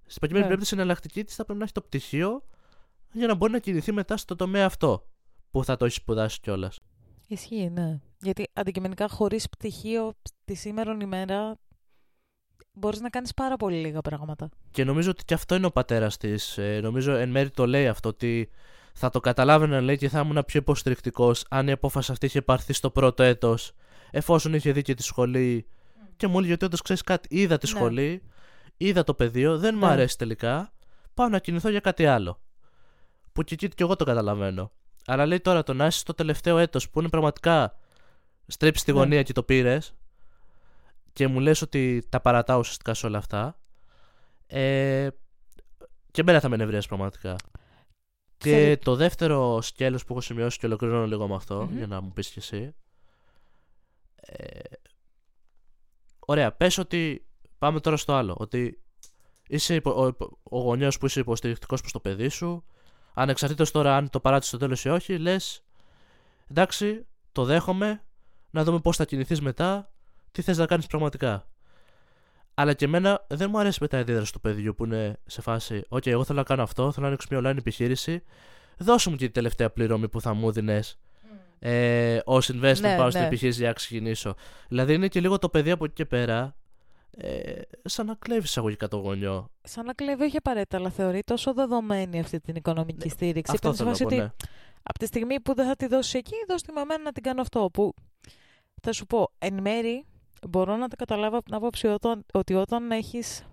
Στην 0.00 0.18
προκειμένη 0.18 0.40
Ναι. 0.44 0.50
περίπτωση, 0.50 0.74
η 0.74 0.78
εναλλακτική 0.78 1.24
της 1.24 1.34
θα 1.34 1.42
πρέπει 1.44 1.58
να 1.58 1.64
έχει 1.64 1.74
το 1.74 1.80
πτυχίο 1.80 2.42
για 3.12 3.26
να 3.26 3.34
μπορεί 3.34 3.52
να 3.52 3.58
κινηθεί 3.58 3.92
μετά 3.92 4.16
στο 4.16 4.36
τομέα 4.36 4.66
αυτό 4.66 5.08
που 5.50 5.64
θα 5.64 5.76
το 5.76 5.84
έχεις 5.84 5.96
σπουδάσει 5.96 6.40
κιόλας. 6.40 6.78
Ισχύει, 7.34 7.70
ναι. 7.70 8.00
Γιατί 8.20 8.50
αντικειμενικά 8.52 9.08
χωρίς 9.08 9.48
πτυχίο 9.48 10.12
τη 10.44 10.54
σήμερον 10.54 11.00
ημέρα 11.00 11.58
μπορείς 12.72 13.00
να 13.00 13.08
κάνεις 13.10 13.34
πάρα 13.34 13.56
πολύ 13.56 13.76
λίγα 13.76 14.00
πράγματα. 14.00 14.48
Και 14.70 14.84
νομίζω 14.84 15.10
ότι 15.10 15.24
και 15.24 15.34
αυτό 15.34 15.54
είναι 15.54 15.66
ο 15.66 15.70
πατέρας 15.70 16.16
της. 16.16 16.58
νομίζω 16.82 17.12
εν 17.12 17.30
μέρει 17.30 17.50
το 17.50 17.66
λέει 17.66 17.88
αυτό, 17.88 18.08
ότι 18.08 18.50
θα 18.94 19.10
το 19.10 19.20
καταλάβαινα 19.20 19.80
λέει 19.80 19.96
και 19.96 20.08
θα 20.08 20.20
ήμουν 20.20 20.44
πιο 20.46 20.60
υποστηρικτικός 20.60 21.44
αν 21.50 21.68
η 21.68 21.72
απόφαση 21.72 22.12
αυτή 22.12 22.26
είχε 22.26 22.42
πάρθει 22.42 22.72
στο 22.72 22.90
πρώτο 22.90 23.22
έτος, 23.22 23.72
εφόσον 24.10 24.54
είχε 24.54 24.72
δει 24.72 24.82
και 24.82 24.94
τη 24.94 25.02
σχολή. 25.02 25.66
Και 26.16 26.26
μου 26.26 26.38
έλεγε 26.38 26.52
ότι 26.52 26.64
όντως 26.64 26.82
ξέρεις 26.82 27.02
κάτι, 27.02 27.28
είδα 27.40 27.58
τη 27.58 27.72
Ναι. 27.72 27.78
σχολή, 27.78 28.22
είδα 28.76 29.04
το 29.04 29.14
πεδίο, 29.14 29.58
δεν 29.58 29.74
μου 29.74 29.86
Ναι. 29.86 29.92
αρέσει 29.92 30.18
τελικά. 30.18 30.72
Πάω 31.14 31.28
να 31.28 31.38
κινηθώ 31.38 31.68
για 31.68 31.80
κάτι 31.80 32.06
άλλο. 32.06 32.40
Που 33.32 33.42
και 33.42 33.54
εκεί 33.54 33.68
και 33.68 33.82
εγώ 33.82 33.96
το 33.96 34.04
καταλαβαίνω. 34.04 34.72
Αλλά 35.06 35.26
λέει 35.26 35.40
τώρα 35.40 35.62
το 35.62 35.74
να 35.74 35.86
είσαι 35.86 35.98
στο 35.98 36.14
τελευταίο 36.14 36.58
έτος 36.58 36.90
που 36.90 37.00
είναι 37.00 37.08
πραγματικά 37.08 37.78
στρέψεις 38.46 38.84
τη 38.84 38.92
Ναι. 38.92 38.98
γωνία 38.98 39.22
και 39.22 39.32
το 39.32 39.42
πήρες 39.42 39.94
και 41.12 41.26
μου 41.26 41.40
λες 41.40 41.62
ότι 41.62 42.06
τα 42.08 42.20
παρατάω 42.20 42.58
ουσιαστικά 42.58 42.94
σε 42.94 43.06
όλα 43.06 43.18
αυτά. 43.18 43.58
Ε, 44.46 45.08
και 46.10 46.20
εμένα 46.20 46.40
θα 46.40 46.48
με 46.48 46.56
νευρίασε 46.56 46.88
πραγματικά. 46.88 47.36
Και 48.36 48.50
Ξέρει- 48.50 48.84
το 48.84 48.94
δεύτερο 48.96 49.60
σκέλος 49.62 50.04
που 50.04 50.12
έχω 50.12 50.20
σημειώσει 50.20 50.58
και 50.58 50.66
ολοκληρώνω 50.66 51.06
λίγο 51.06 51.28
με 51.28 51.34
αυτό, 51.34 51.66
Μμμ. 51.70 51.76
για 51.76 51.86
να 51.86 52.00
μου 52.00 52.12
πεις 52.12 52.28
και 52.28 52.38
εσύ. 52.38 52.74
Ε, 54.16 54.58
ωραία, 56.18 56.52
πες 56.52 56.78
ότι 56.78 57.26
πάμε 57.58 57.80
τώρα 57.80 57.96
στο 57.96 58.12
άλλο. 58.14 58.34
Ότι 58.38 58.82
είσαι 59.48 59.74
υπο, 59.74 60.02
ο, 60.02 60.06
υπο- 60.06 60.38
ο 60.42 60.58
γονιός 60.60 60.98
που 60.98 61.06
είσαι 61.06 61.20
υποστηρικτικός 61.20 61.80
προς 61.80 61.92
το 61.92 62.00
παιδί 62.00 62.28
σου, 62.28 62.64
ανεξαρτήτως 63.14 63.70
τώρα 63.70 63.96
αν 63.96 64.10
το 64.10 64.20
παράτησε 64.20 64.48
στο 64.48 64.58
τέλος 64.58 64.84
ή 64.84 64.88
όχι, 64.88 65.18
λες 65.18 65.64
εντάξει, 66.50 67.06
το 67.32 67.44
δέχομαι, 67.44 68.02
να 68.50 68.64
δούμε 68.64 68.80
πώς 68.80 68.96
θα 68.96 69.04
κινηθείς 69.04 69.40
μετά, 69.40 69.92
τι 70.32 70.42
θες 70.42 70.58
να 70.58 70.66
κάνεις 70.66 70.86
πραγματικά. 70.86 71.48
Αλλά 72.54 72.72
και 72.72 72.84
εμένα 72.84 73.24
δεν 73.28 73.50
μου 73.50 73.58
αρέσει 73.58 73.78
μετά 73.80 73.96
η 73.96 74.00
αντίδραση 74.00 74.32
του 74.32 74.40
παιδιού 74.40 74.74
που 74.74 74.84
είναι 74.84 75.16
σε 75.26 75.40
φάση 75.40 75.84
«OK, 75.88 76.06
εγώ 76.06 76.24
θέλω 76.24 76.38
να 76.38 76.44
κάνω 76.44 76.62
αυτό, 76.62 76.82
θέλω 76.92 77.02
να 77.02 77.06
ανοίξω 77.06 77.26
μια 77.30 77.40
online 77.40 77.58
επιχείρηση, 77.58 78.22
δώσε 78.78 79.10
μου 79.10 79.16
και 79.16 79.26
τη 79.26 79.32
τελευταία 79.32 79.70
πληρωμή 79.70 80.08
που 80.08 80.20
θα 80.20 80.34
μου 80.34 80.52
δίνες 80.52 80.98
ε, 81.58 82.20
ως 82.24 82.50
investor 82.52 82.80
Ναι, 82.80 82.96
πάω 82.96 83.08
στην 83.08 83.20
ναι. 83.20 83.26
επιχείρηση 83.26 83.58
για 83.58 83.68
να 83.68 83.74
ξεκινήσω. 83.74 84.34
Δηλαδή 84.68 84.94
είναι 84.94 85.08
και 85.08 85.20
λίγο 85.20 85.38
το 85.38 85.48
παιδί 85.48 85.70
από 85.70 85.84
εκεί 85.84 85.94
και 85.94 86.04
πέρα, 86.04 86.56
ε, 87.16 87.60
σαν 87.84 88.06
να 88.06 88.14
κλέβεις 88.14 88.48
εισαγωγικά 88.48 88.88
το 88.88 88.96
γονιό. 88.96 89.50
Σαν 89.62 89.84
να 89.84 89.92
κλέβει 89.92 90.24
όχι 90.24 90.36
απαραίτητα, 90.36 90.76
αλλά 90.76 90.90
θεωρεί 90.90 91.22
τόσο 91.22 91.54
δεδομένη 91.54 92.20
αυτή 92.20 92.40
την 92.40 92.54
οικονομική 92.54 93.08
στήριξη. 93.08 93.52
Αυτό 93.54 93.70
που 93.70 93.82
είναι 93.82 93.94
σε 93.94 94.04
θέλω 94.04 94.18
να 94.18 94.18
φάση 94.18 94.32
πω, 94.32 94.32
ότι 94.32 94.46
ναι. 94.46 94.48
από 94.82 94.98
τη 94.98 95.06
στιγμή 95.06 95.40
που 95.40 95.54
δεν 95.54 95.66
θα 95.66 95.76
τη 95.76 95.86
δώσει 95.86 96.18
εκεί, 96.18 96.34
δώσ' 96.48 96.62
τη 96.62 96.72
με 96.72 96.80
εμένα 96.80 97.02
να 97.02 97.12
την 97.12 97.22
κάνω 97.22 97.40
αυτό. 97.40 97.70
Που 97.72 97.94
θα 98.82 98.92
σου 98.92 99.06
πω, 99.06 99.30
εν 99.38 99.60
μέρη 99.60 100.04
μπορώ 100.48 100.76
να 100.76 100.88
το 100.88 100.96
καταλάβω 100.96 101.36
από 101.36 101.44
την 101.44 101.54
άποψη 101.54 101.86
όταν, 101.86 102.24
ότι 102.32 102.54
όταν 102.54 102.90
έχεις 102.90 103.44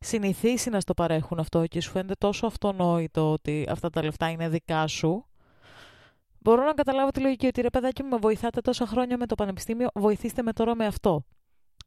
συνηθίσει 0.00 0.70
να 0.70 0.80
στο 0.80 0.94
παρέχουν 0.94 1.38
αυτό 1.38 1.66
και 1.66 1.80
σου 1.80 1.90
φαίνεται 1.90 2.14
τόσο 2.18 2.46
αυτονόητο 2.46 3.32
ότι 3.32 3.66
αυτά 3.70 3.90
τα 3.90 4.02
λεφτά 4.02 4.30
είναι 4.30 4.48
δικά 4.48 4.86
σου, 4.86 5.26
μπορώ 6.38 6.64
να 6.64 6.72
καταλάβω 6.72 7.10
τη 7.10 7.20
λογική 7.20 7.46
ότι 7.46 7.60
ρε 7.60 7.70
παιδάκι 7.70 8.02
μου, 8.02 8.08
με 8.08 8.16
βοηθάτε 8.16 8.60
τόσα 8.60 8.86
χρόνια 8.86 9.16
με 9.16 9.26
το 9.26 9.34
πανεπιστήμιο, 9.34 9.88
βοηθήστε 9.94 10.42
με 10.42 10.52
τώρα 10.52 10.74
με 10.74 10.86
αυτό. 10.86 11.24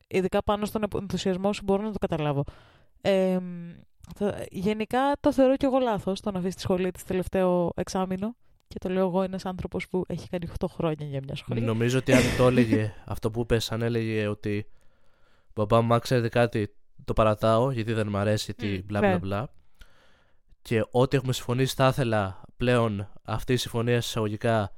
Ειδικά 0.07 0.43
πάνω 0.43 0.65
στον 0.65 0.83
ενθουσιασμό 0.95 1.53
σου 1.53 1.61
μπορώ 1.63 1.83
να 1.83 1.91
το 1.91 1.97
καταλάβω. 1.97 2.43
Ε, 3.01 3.39
θα- 4.15 4.45
γενικά 4.49 4.99
το 5.19 5.33
θεωρώ 5.33 5.57
και 5.57 5.65
εγώ 5.65 5.79
λάθος 5.79 6.19
το 6.21 6.31
να 6.31 6.37
αφήσεις 6.37 6.55
τη 6.55 6.61
σχολή 6.61 6.91
της 6.91 7.03
τελευταίο 7.03 7.71
εξάμεινο. 7.75 8.35
Και 8.67 8.79
το 8.79 8.89
λέω 8.89 9.07
εγώ 9.07 9.21
ένας 9.21 9.45
άνθρωπος 9.45 9.87
που 9.87 10.03
έχει 10.07 10.29
κάνει 10.29 10.47
8 10.59 10.67
χρόνια 10.67 11.05
για 11.05 11.19
μια 11.23 11.35
σχολή. 11.35 11.61
Νομίζω 11.61 11.97
ότι 11.97 12.13
αν 12.13 12.21
το 12.37 12.47
έλεγε 12.47 12.93
αυτό 13.05 13.31
που 13.31 13.41
είπες, 13.41 13.71
αν 13.71 13.81
έλεγε 13.81 14.27
ότι 14.27 14.65
μπαμπά 15.55 15.81
μου, 15.81 15.99
ξέρετε 15.99 16.29
κάτι, 16.29 16.75
το 17.05 17.13
παρατάω 17.13 17.71
γιατί 17.71 17.93
δεν 17.93 18.07
μου 18.09 18.17
αρέσει, 18.17 18.53
γιατί 18.57 18.77
Μμ, 18.77 18.85
μπλα 18.85 18.99
μπλα 18.99 19.09
ναι. 19.09 19.17
μπλα. 19.17 19.49
Και 20.61 20.85
ό,τι 20.91 21.17
έχουμε 21.17 21.33
συμφωνήσει, 21.33 21.75
θα 21.75 21.87
ήθελα 21.87 22.41
πλέον 22.57 23.11
αυτή 23.23 23.53
η 23.53 23.57
συμφωνία 23.57 23.95
εισαγωγικά 23.95 24.71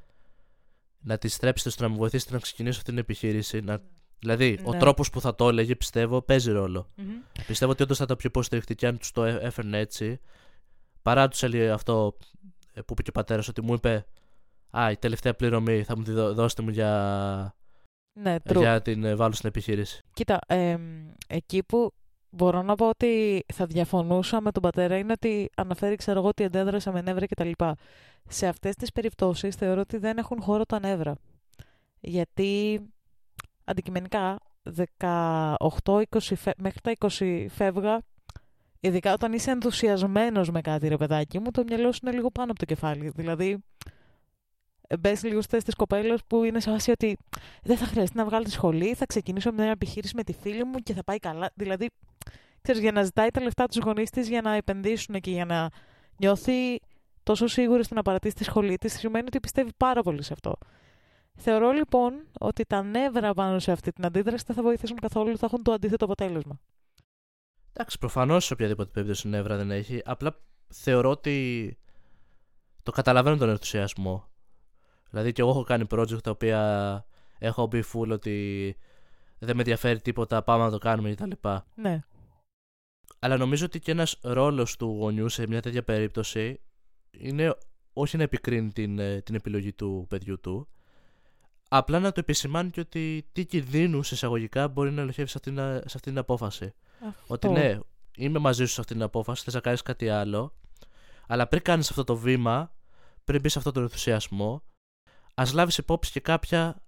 να 1.00 1.18
τη 1.18 1.28
στρέψετε 1.28 1.70
στο 1.70 1.84
να 1.84 1.90
μου 1.90 1.98
βοηθήσετε 1.98 2.34
να 2.34 2.40
ξεκινήσω 2.40 2.78
αυτή 2.78 2.90
την 2.90 3.00
επιχείρηση. 3.00 3.62
Να... 3.62 3.82
Δηλαδή, 4.20 4.60
ο 4.64 4.72
Ναι. 4.72 4.78
τρόπος 4.80 5.10
που 5.10 5.22
θα 5.22 5.36
το 5.36 5.48
έλεγε, 5.50 5.76
πιστεύω, 5.76 6.22
παίζει 6.22 6.52
ρόλο. 6.52 6.90
Μμμ. 6.96 7.08
Πιστεύω 7.48 7.72
ότι 7.72 7.84
όντως 7.84 7.98
θα 7.98 8.04
ήταν 8.04 8.18
πιο 8.18 8.30
υποστηρικτική 8.30 8.86
αν 8.86 8.98
τους 8.98 9.12
το 9.12 9.26
έ- 9.26 9.44
έφερνε 9.44 9.78
έτσι. 9.80 10.20
Παρά 11.02 11.28
τους 11.28 11.44
έλεγε 11.44 11.70
αυτό 11.70 12.18
ε, 12.74 12.82
που 12.82 12.88
είπε 12.92 13.02
και 13.02 13.10
ο 13.10 13.14
πατέρας, 13.14 13.48
ότι 13.48 13.62
μου 13.64 13.74
είπε 13.74 14.06
Α, 14.72 14.92
η 14.92 14.98
τελευταία 14.98 15.34
πληρωμή 15.34 15.84
θα 15.84 15.98
μου 15.98 16.04
τη 16.04 16.12
δω- 16.12 16.34
δώσετε 16.34 16.62
μου 16.62 16.70
για, 16.70 17.56
Ναι, 18.14 18.36
true. 18.44 18.58
για 18.58 18.82
την 18.82 19.04
ε, 19.04 19.16
βάλω 19.16 19.34
στην 19.34 19.50
επιχείρηση. 19.50 20.02
Κοίτα, 20.14 20.40
εμ, 20.48 21.10
εκεί 21.28 21.64
που 21.64 21.92
μπορώ 22.30 22.62
να 22.62 22.76
πω 22.76 22.90
ότι 22.90 23.44
θα 23.54 23.66
διαφωνούσα 23.66 24.42
με 24.42 24.52
τον 24.52 24.62
πατέρα 24.62 24.98
είναι 24.98 25.12
ότι 25.12 25.50
αναφέρει, 25.56 25.96
ξέρω 25.96 26.20
εγώ, 26.20 26.28
ότι 26.28 26.44
αντέδρασε 26.44 26.92
με 26.92 27.02
νεύρα 27.02 27.26
κτλ. 27.26 27.52
Σε 28.30 28.48
αυτές 28.48 28.76
τις 28.76 28.92
περιπτώσεις 28.92 29.56
θεωρώ 29.56 29.82
ότι 29.82 29.98
δεν 29.98 30.18
έχουν 30.18 30.42
χώρο 30.42 30.66
τα 30.66 30.80
νεύρα. 30.80 31.16
Γιατί 32.00 32.82
αντικειμενικά 33.68 34.40
18-20 34.76 36.36
φε- 36.36 36.60
μέχρι 36.60 36.80
τα 36.82 36.92
20 36.92 37.46
φεύγα, 37.50 38.02
ειδικά 38.80 39.14
όταν 39.14 39.34
είσαι 39.34 39.52
ενθουσιασμένος 39.52 40.52
με 40.52 40.62
κάτι 40.62 40.88
ρε 40.88 40.98
παιδάκι 40.98 41.40
μου, 41.40 41.52
το 41.52 41.64
μυαλό 41.68 41.92
σου 41.92 42.00
είναι 42.04 42.16
λίγο 42.16 42.32
πάνω 42.32 42.52
από 42.52 42.60
το 42.60 42.66
κεφάλι. 42.66 43.10
Δηλαδή, 43.10 43.64
μπες 45.00 45.24
λίγο 45.24 45.42
στις 45.42 45.64
της 45.64 45.76
κοπέλας 45.76 46.22
που 46.28 46.44
είναι 46.44 46.60
σε 46.60 46.72
βάση 46.72 46.92
ότι 46.92 47.18
δεν 47.64 47.78
θα 47.78 47.86
χρειαστεί 47.86 48.18
να 48.18 48.26
βγάλω 48.26 48.44
τη 48.44 48.52
σχολή, 48.52 48.94
θα 48.94 49.06
ξεκινήσω 49.06 49.52
με 49.52 49.62
μια 49.64 49.72
επιχείρηση 49.72 50.16
με 50.16 50.24
τη 50.24 50.34
φίλη 50.34 50.64
μου 50.64 50.78
και 50.78 50.94
θα 50.94 51.04
πάει 51.04 51.18
καλά. 51.18 51.50
Δηλαδή, 51.54 51.90
ξέρεις, 52.62 52.82
για 52.82 52.92
να 52.92 53.04
ζητάει 53.04 53.30
τα 53.30 53.42
λεφτά 53.42 53.66
τους 53.66 53.78
γονείς 53.78 54.10
της 54.10 54.28
για 54.28 54.42
να 54.42 54.54
επενδύσουν 54.54 55.20
και 55.20 55.32
για 55.32 55.46
να 55.46 55.70
νιώθει 56.18 56.80
τόσο 57.24 57.48
σίγουρη 57.48 57.84
στο 57.84 57.96
να 57.96 58.02
παρατήσει 58.02 58.36
τη 58.36 58.44
σχολή 58.44 58.76
της, 58.78 58.94
σημαίνει 58.94 59.26
ότι 59.28 59.40
πιστεύει 59.40 59.72
πάρα 59.78 60.02
πολύ 60.02 60.24
σε 60.24 60.34
αυτό. 60.34 60.56
Θεωρώ 61.40 61.72
λοιπόν 61.72 62.14
ότι 62.40 62.66
τα 62.66 62.84
νεύρα 62.84 63.34
πάνω 63.34 63.60
σε 63.60 63.72
αυτή 63.72 63.92
την 63.92 64.06
αντίδραση 64.06 64.44
δεν 64.48 64.56
θα 64.56 64.62
βοηθήσουν 64.62 64.98
καθόλου, 64.98 65.38
θα 65.38 65.46
έχουν 65.46 65.64
το 65.64 65.72
αντίθετο 65.72 66.06
αποτέλεσμα. 66.06 66.60
Εντάξει, 67.74 67.98
προφανώς 68.00 68.46
σε 68.46 68.54
οποιαδήποτε 68.54 68.90
περίπτωση 68.90 69.28
νεύρα 69.28 69.58
δεν 69.58 69.72
έχει. 69.72 70.02
Απλά 70.06 70.40
θεωρώ 70.68 71.10
ότι 71.10 71.78
το 72.84 72.92
καταλαβαίνω 72.92 73.38
τον 73.38 73.50
ενθουσιασμό. 73.50 74.28
Δηλαδή 75.10 75.32
και 75.32 75.42
εγώ 75.42 75.50
έχω 75.50 75.64
κάνει 75.64 75.86
project 75.90 76.22
τα 76.24 76.32
οποία 76.32 77.06
έχω 77.38 77.68
μπει 77.68 77.84
full 77.94 78.10
ότι 78.12 78.76
δεν 79.40 79.56
με 79.56 79.62
ενδιαφέρει 79.62 80.02
τίποτα, 80.02 80.44
πάμε 80.44 80.64
να 80.64 80.72
το 80.72 80.78
κάνουμε 80.78 81.14
κτλ. 81.14 81.32
Ναι. 81.76 82.02
Αλλά 83.20 83.38
νομίζω 83.38 83.66
ότι 83.66 83.80
και 83.80 83.92
ένας 83.92 84.20
ρόλος 84.22 84.76
του 84.76 84.86
γονιού 84.86 85.30
σε 85.30 85.48
μια 85.48 85.62
τέτοια 85.62 85.84
περίπτωση 85.84 86.62
είναι 87.12 87.56
όχι 87.94 88.18
να 88.18 88.24
επικρίνει 88.24 88.72
την, 88.72 89.00
ε, 89.00 89.22
την 89.22 89.36
επιλογή 89.36 89.74
του 89.74 90.06
παιδιού 90.10 90.40
του, 90.40 90.68
απλά 91.68 92.00
να 92.00 92.12
το 92.12 92.20
επισημάνει 92.20 92.70
και 92.70 92.80
ότι 92.80 93.30
τι 93.32 93.46
κινδύνου 93.46 93.98
εισαγωγικά 93.98 94.68
μπορεί 94.68 94.92
να 94.92 95.02
ελοχεύει 95.02 95.30
σε 95.30 95.38
αυτήν, 95.38 95.56
σε 95.58 95.78
αυτήν 95.96 96.02
την 96.02 96.18
απόφαση. 96.18 96.74
Ότι 97.28 97.48
Αυτό. 97.48 97.60
ναι, 97.60 97.80
είμαι 98.18 98.40
μαζί 98.40 98.66
σου 98.66 98.74
σε 98.74 98.82
αυτή 98.82 98.94
την 98.94 99.04
απόφαση, 99.04 99.44
θες 99.44 99.54
να 99.54 99.60
κάνεις 99.60 99.82
κάτι 99.82 100.10
άλλο, 100.10 100.54
αλλά 101.28 101.48
πριν 101.48 101.62
κάνεις 101.62 101.90
αυτό 101.90 102.04
το 102.04 102.16
βήμα, 102.16 102.72
πριν 103.24 103.42
μπεις 103.42 103.52
σε 103.52 103.58
αυτόν 103.58 103.74
τον 103.74 103.84
ενθουσιασμό, 103.84 104.64
ας 105.34 105.54
λάβεις 105.54 105.78
υπόψη 105.78 106.12
και 106.12 106.20
κάποια 106.20 106.82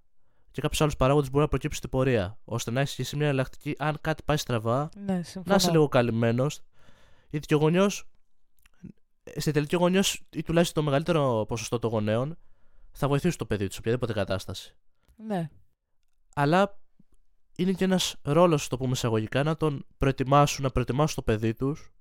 και 0.51 0.61
κάποιους 0.61 0.81
άλλους 0.81 0.95
παράγοντες 0.95 1.25
που 1.25 1.31
μπορεί 1.31 1.43
να 1.43 1.49
προκύψουν 1.49 1.77
στην 1.79 1.89
πορεία. 1.89 2.39
ώστε 2.45 2.71
να 2.71 2.79
έχεις 2.81 2.95
και 2.95 3.01
εσύ 3.01 3.15
μια 3.15 3.25
εναλλακτική, 3.25 3.75
αν 3.77 3.97
κάτι 4.01 4.23
πάει 4.23 4.37
στραβά, 4.37 4.89
Ναι, 5.05 5.13
συμφωνώ. 5.23 5.45
να 5.45 5.55
είσαι 5.55 5.71
λίγο 5.71 5.87
καλυμμένος. 5.87 6.61
Γιατί 7.29 7.47
και 7.47 7.55
ο 7.55 7.57
γονιός, 7.57 8.09
στη 9.37 9.51
τελική 9.51 9.75
ο 9.75 9.79
γονιός 9.79 10.23
ή 10.29 10.43
τουλάχιστον 10.43 10.83
το 10.83 10.89
μεγαλύτερο 10.89 11.45
ποσοστό 11.47 11.79
των 11.79 11.89
γονέων, 11.89 12.37
θα 12.91 13.07
βοηθήσει 13.07 13.37
το 13.37 13.45
παιδί 13.45 13.67
του 13.67 13.73
σε 13.73 13.79
οποιαδήποτε 13.79 14.13
κατάσταση. 14.13 14.75
Ναι. 15.15 15.49
Αλλά 16.35 16.79
είναι 17.57 17.71
και 17.71 17.83
ένας 17.83 18.15
ρόλος, 18.21 18.67
το 18.67 18.77
πούμε 18.77 18.91
εισαγωγικά, 18.91 19.43
να 19.43 19.57
τον 19.57 19.85
προετοιμάσουν, 19.97 20.63
να 20.63 20.69
προετοιμάσουν 20.69 21.15
το 21.15 21.21
παιδί 21.21 21.53
τους 21.53 21.91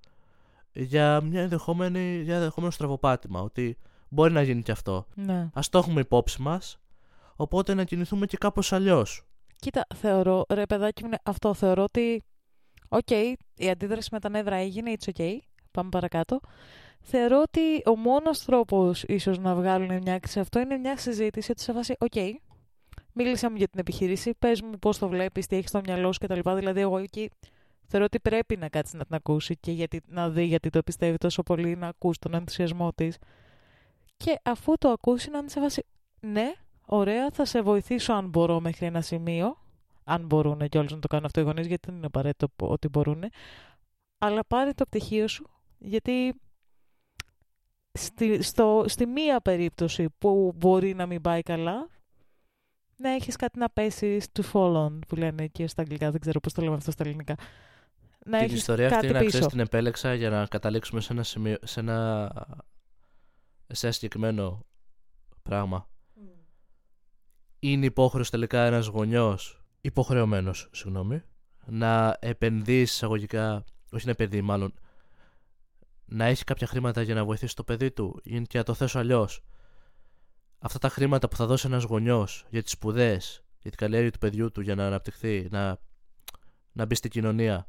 για 0.73 1.21
μια 1.21 1.43
ενδεχόμενη, 1.43 2.15
για 2.15 2.33
ένα 2.33 2.43
ενδεχόμενο 2.43 2.73
στραβοπάτημα. 2.73 3.41
Ότι 3.41 3.79
μπορεί 4.09 4.33
να 4.33 4.43
γίνει 4.43 4.63
και 4.63 4.73
αυτό. 4.73 5.07
ναι. 5.15 5.39
Ας 5.39 5.61
το 5.71 5.79
έχουμε 5.79 6.01
υπόψη 6.01 6.43
μας, 6.43 6.81
οπότε 7.37 7.75
να 7.75 7.85
κινηθούμε 7.85 8.27
και 8.27 8.37
κάπως 8.37 8.73
αλλιώς. 8.73 9.23
Κοίτα, 9.57 9.87
θεωρώ, 9.95 10.45
ρε 10.49 10.67
παιδάκι 10.67 11.03
μου, 11.03 11.09
ναι, 11.09 11.17
αυτό 11.23 11.55
θεωρώ 11.55 11.83
ότι. 11.83 12.25
Οκ, 12.89 13.11
η 13.55 13.71
αντίδραση 13.71 14.09
με 14.13 14.21
τα 14.21 14.29
νεύρα 14.29 14.57
έγινε, 14.57 14.93
it's 14.99 15.11
ok. 15.17 15.37
Πάμε 15.79 15.91
παρακάτω. 15.91 16.41
Θεωρώ 17.01 17.41
ότι 17.41 17.83
ο 17.87 17.97
μόνος 17.97 18.45
τρόπος 18.45 19.03
ίσως 19.03 19.39
να 19.39 19.55
βγάλουν 19.55 20.03
μια 20.03 20.15
άκρη 20.15 20.31
σε 20.31 20.41
αυτό 20.41 20.61
είναι 20.61 20.77
μια 20.77 20.97
συζήτηση 20.97 21.51
ότι 21.51 21.63
σε 21.63 21.73
φάση, 21.73 21.95
οκ, 21.99 22.15
μίλησα 23.13 23.51
μου 23.51 23.57
για 23.57 23.69
την 23.69 23.81
επιχείρηση, 23.81 24.35
πες 24.39 24.63
μου 24.63 24.79
πώς 24.79 24.99
το 24.99 25.09
βλέπεις, 25.09 25.47
τι 25.47 25.57
έχεις 25.57 25.69
στο 25.69 25.81
μυαλό 25.85 26.13
σου 26.13 26.19
κτλ. 26.19 26.51
Δηλαδή, 26.55 26.81
εγώ 26.81 26.99
εκεί 26.99 27.31
θεωρώ 27.87 28.05
ότι 28.05 28.21
πρέπει 28.21 28.57
να 28.57 28.69
κάτσει 28.69 28.97
να 28.97 29.05
την 29.05 29.15
ακούσει 29.15 29.57
και 29.57 29.71
γιατί, 29.71 30.01
να 30.07 30.31
δει 30.31 30.45
γιατί 30.45 30.71
το 30.71 30.83
πιστεύει 30.83 31.17
τόσο 31.17 31.43
πολύ, 31.43 31.77
να 31.77 31.89
ακούσει 31.89 32.19
τον 32.21 32.35
ενθουσιασμό 32.35 32.93
της. 32.93 33.19
Και 34.17 34.41
αφού 34.43 34.79
το 34.79 34.89
ακούσει, 34.89 35.31
να 35.31 35.39
είναι 35.39 35.49
σε 35.49 35.61
φάση, 35.61 35.85
ναι, 36.21 36.53
Ωραία, 36.91 37.31
θα 37.31 37.45
σε 37.45 37.63
βοηθήσω 37.63 38.13
αν 38.13 38.29
μπορώ 38.29 38.61
μέχρι 38.61 38.87
ένα 38.87 39.01
σημείο. 39.01 39.57
Αν 40.05 40.27
μπορούν 40.27 40.69
και 40.69 40.79
να 40.79 40.99
το 40.99 41.09
κάνουν 41.09 41.25
αυτό 41.25 41.41
οι 41.41 41.43
γονείς, 41.43 41.67
γιατί 41.67 41.87
δεν 41.87 41.97
είναι 41.97 42.07
απαραίτητο 42.07 42.49
ότι 42.57 42.89
μπορούν. 42.89 43.25
Αλλά 44.19 44.45
πάρε 44.45 44.73
το 44.73 44.85
πτυχίο 44.85 45.29
σου, 45.29 45.51
γιατί 45.79 46.35
στη, 47.93 48.43
στο, 48.43 48.85
στη 48.87 49.07
μία 49.07 49.41
περίπτωση 49.41 50.07
που 50.19 50.53
μπορεί 50.57 50.95
να 50.95 51.07
μην 51.07 51.21
πάει 51.21 51.43
καλά, 51.43 51.89
να 52.97 53.11
έχεις 53.11 53.37
κάτι 53.37 53.59
να 53.59 53.71
πέσεις 53.71 54.27
to 54.33 54.43
fall 54.53 54.87
on, 54.87 54.99
που 55.09 55.17
λένε 55.17 55.47
και 55.47 55.67
στα 55.67 55.83
αγγλικά, 55.83 56.11
δεν 56.11 56.21
ξέρω 56.21 56.41
πώς 56.41 56.53
το 56.53 56.63
λέμε 56.63 56.75
αυτό 56.75 56.91
στα 56.91 57.05
ελληνικά. 57.05 57.35
Να 58.25 58.37
Την 58.39 58.47
έχεις 58.47 58.59
ιστορία 58.59 58.89
κάτι 58.89 59.01
αυτή 59.01 59.13
να 59.13 59.19
πίσω. 59.19 59.31
ξέρεις 59.31 59.47
την 59.47 59.61
επέλεξα 59.61 60.15
για 60.15 60.31
να 60.31 60.47
καταλήξουμε 60.47 61.01
σε 61.01 61.13
ένα, 61.13 61.23
σημείο, 61.23 61.57
σε 61.63 61.81
ένα, 61.81 62.31
σε 63.67 63.87
ένα 63.87 63.95
συγκεκριμένο 63.95 64.67
πράγμα. 65.43 65.89
Είναι 67.59 67.87
υποχρεος 67.87 68.31
τελικά 68.31 68.65
ένας 68.65 68.87
γονιός, 68.87 69.65
υποχρεωμένος, 69.81 70.69
συγγνώμη, 70.73 71.23
να 71.67 72.17
επενδύσει 72.21 72.83
εισαγωγικά, 72.83 73.65
όχι 73.93 74.05
να 74.05 74.11
επενδύει 74.11 74.41
μάλλον, 74.45 74.75
να 76.09 76.25
έχει 76.25 76.45
κάποια 76.45 76.67
χρήματα 76.67 77.03
για 77.03 77.15
να 77.15 77.25
βοηθήσει 77.25 77.57
το 77.57 77.65
παιδί 77.65 77.91
του 77.91 78.21
ή 78.23 78.43
και 78.43 78.59
να 78.59 78.65
το 78.65 78.75
θέσω 78.75 78.99
αλλιώς. 78.99 79.43
Αυτά 80.59 80.79
τα 80.79 80.89
χρήματα 80.89 81.29
που 81.29 81.37
θα 81.37 81.47
δώσει 81.47 81.67
ένας 81.67 81.85
γονιός 81.85 82.47
για 82.51 82.63
τις 82.63 82.73
σπουδές, 82.73 83.45
για 83.61 83.71
την 83.71 83.79
καλλιέργεια 83.79 84.11
του 84.11 84.19
παιδιού 84.19 84.51
του, 84.51 84.61
για 84.61 84.75
να 84.75 84.87
αναπτυχθεί, 84.87 85.49
να, 85.51 85.79
να 86.73 86.85
μπει 86.85 86.95
στην 86.95 87.11
κοινωνία, 87.11 87.69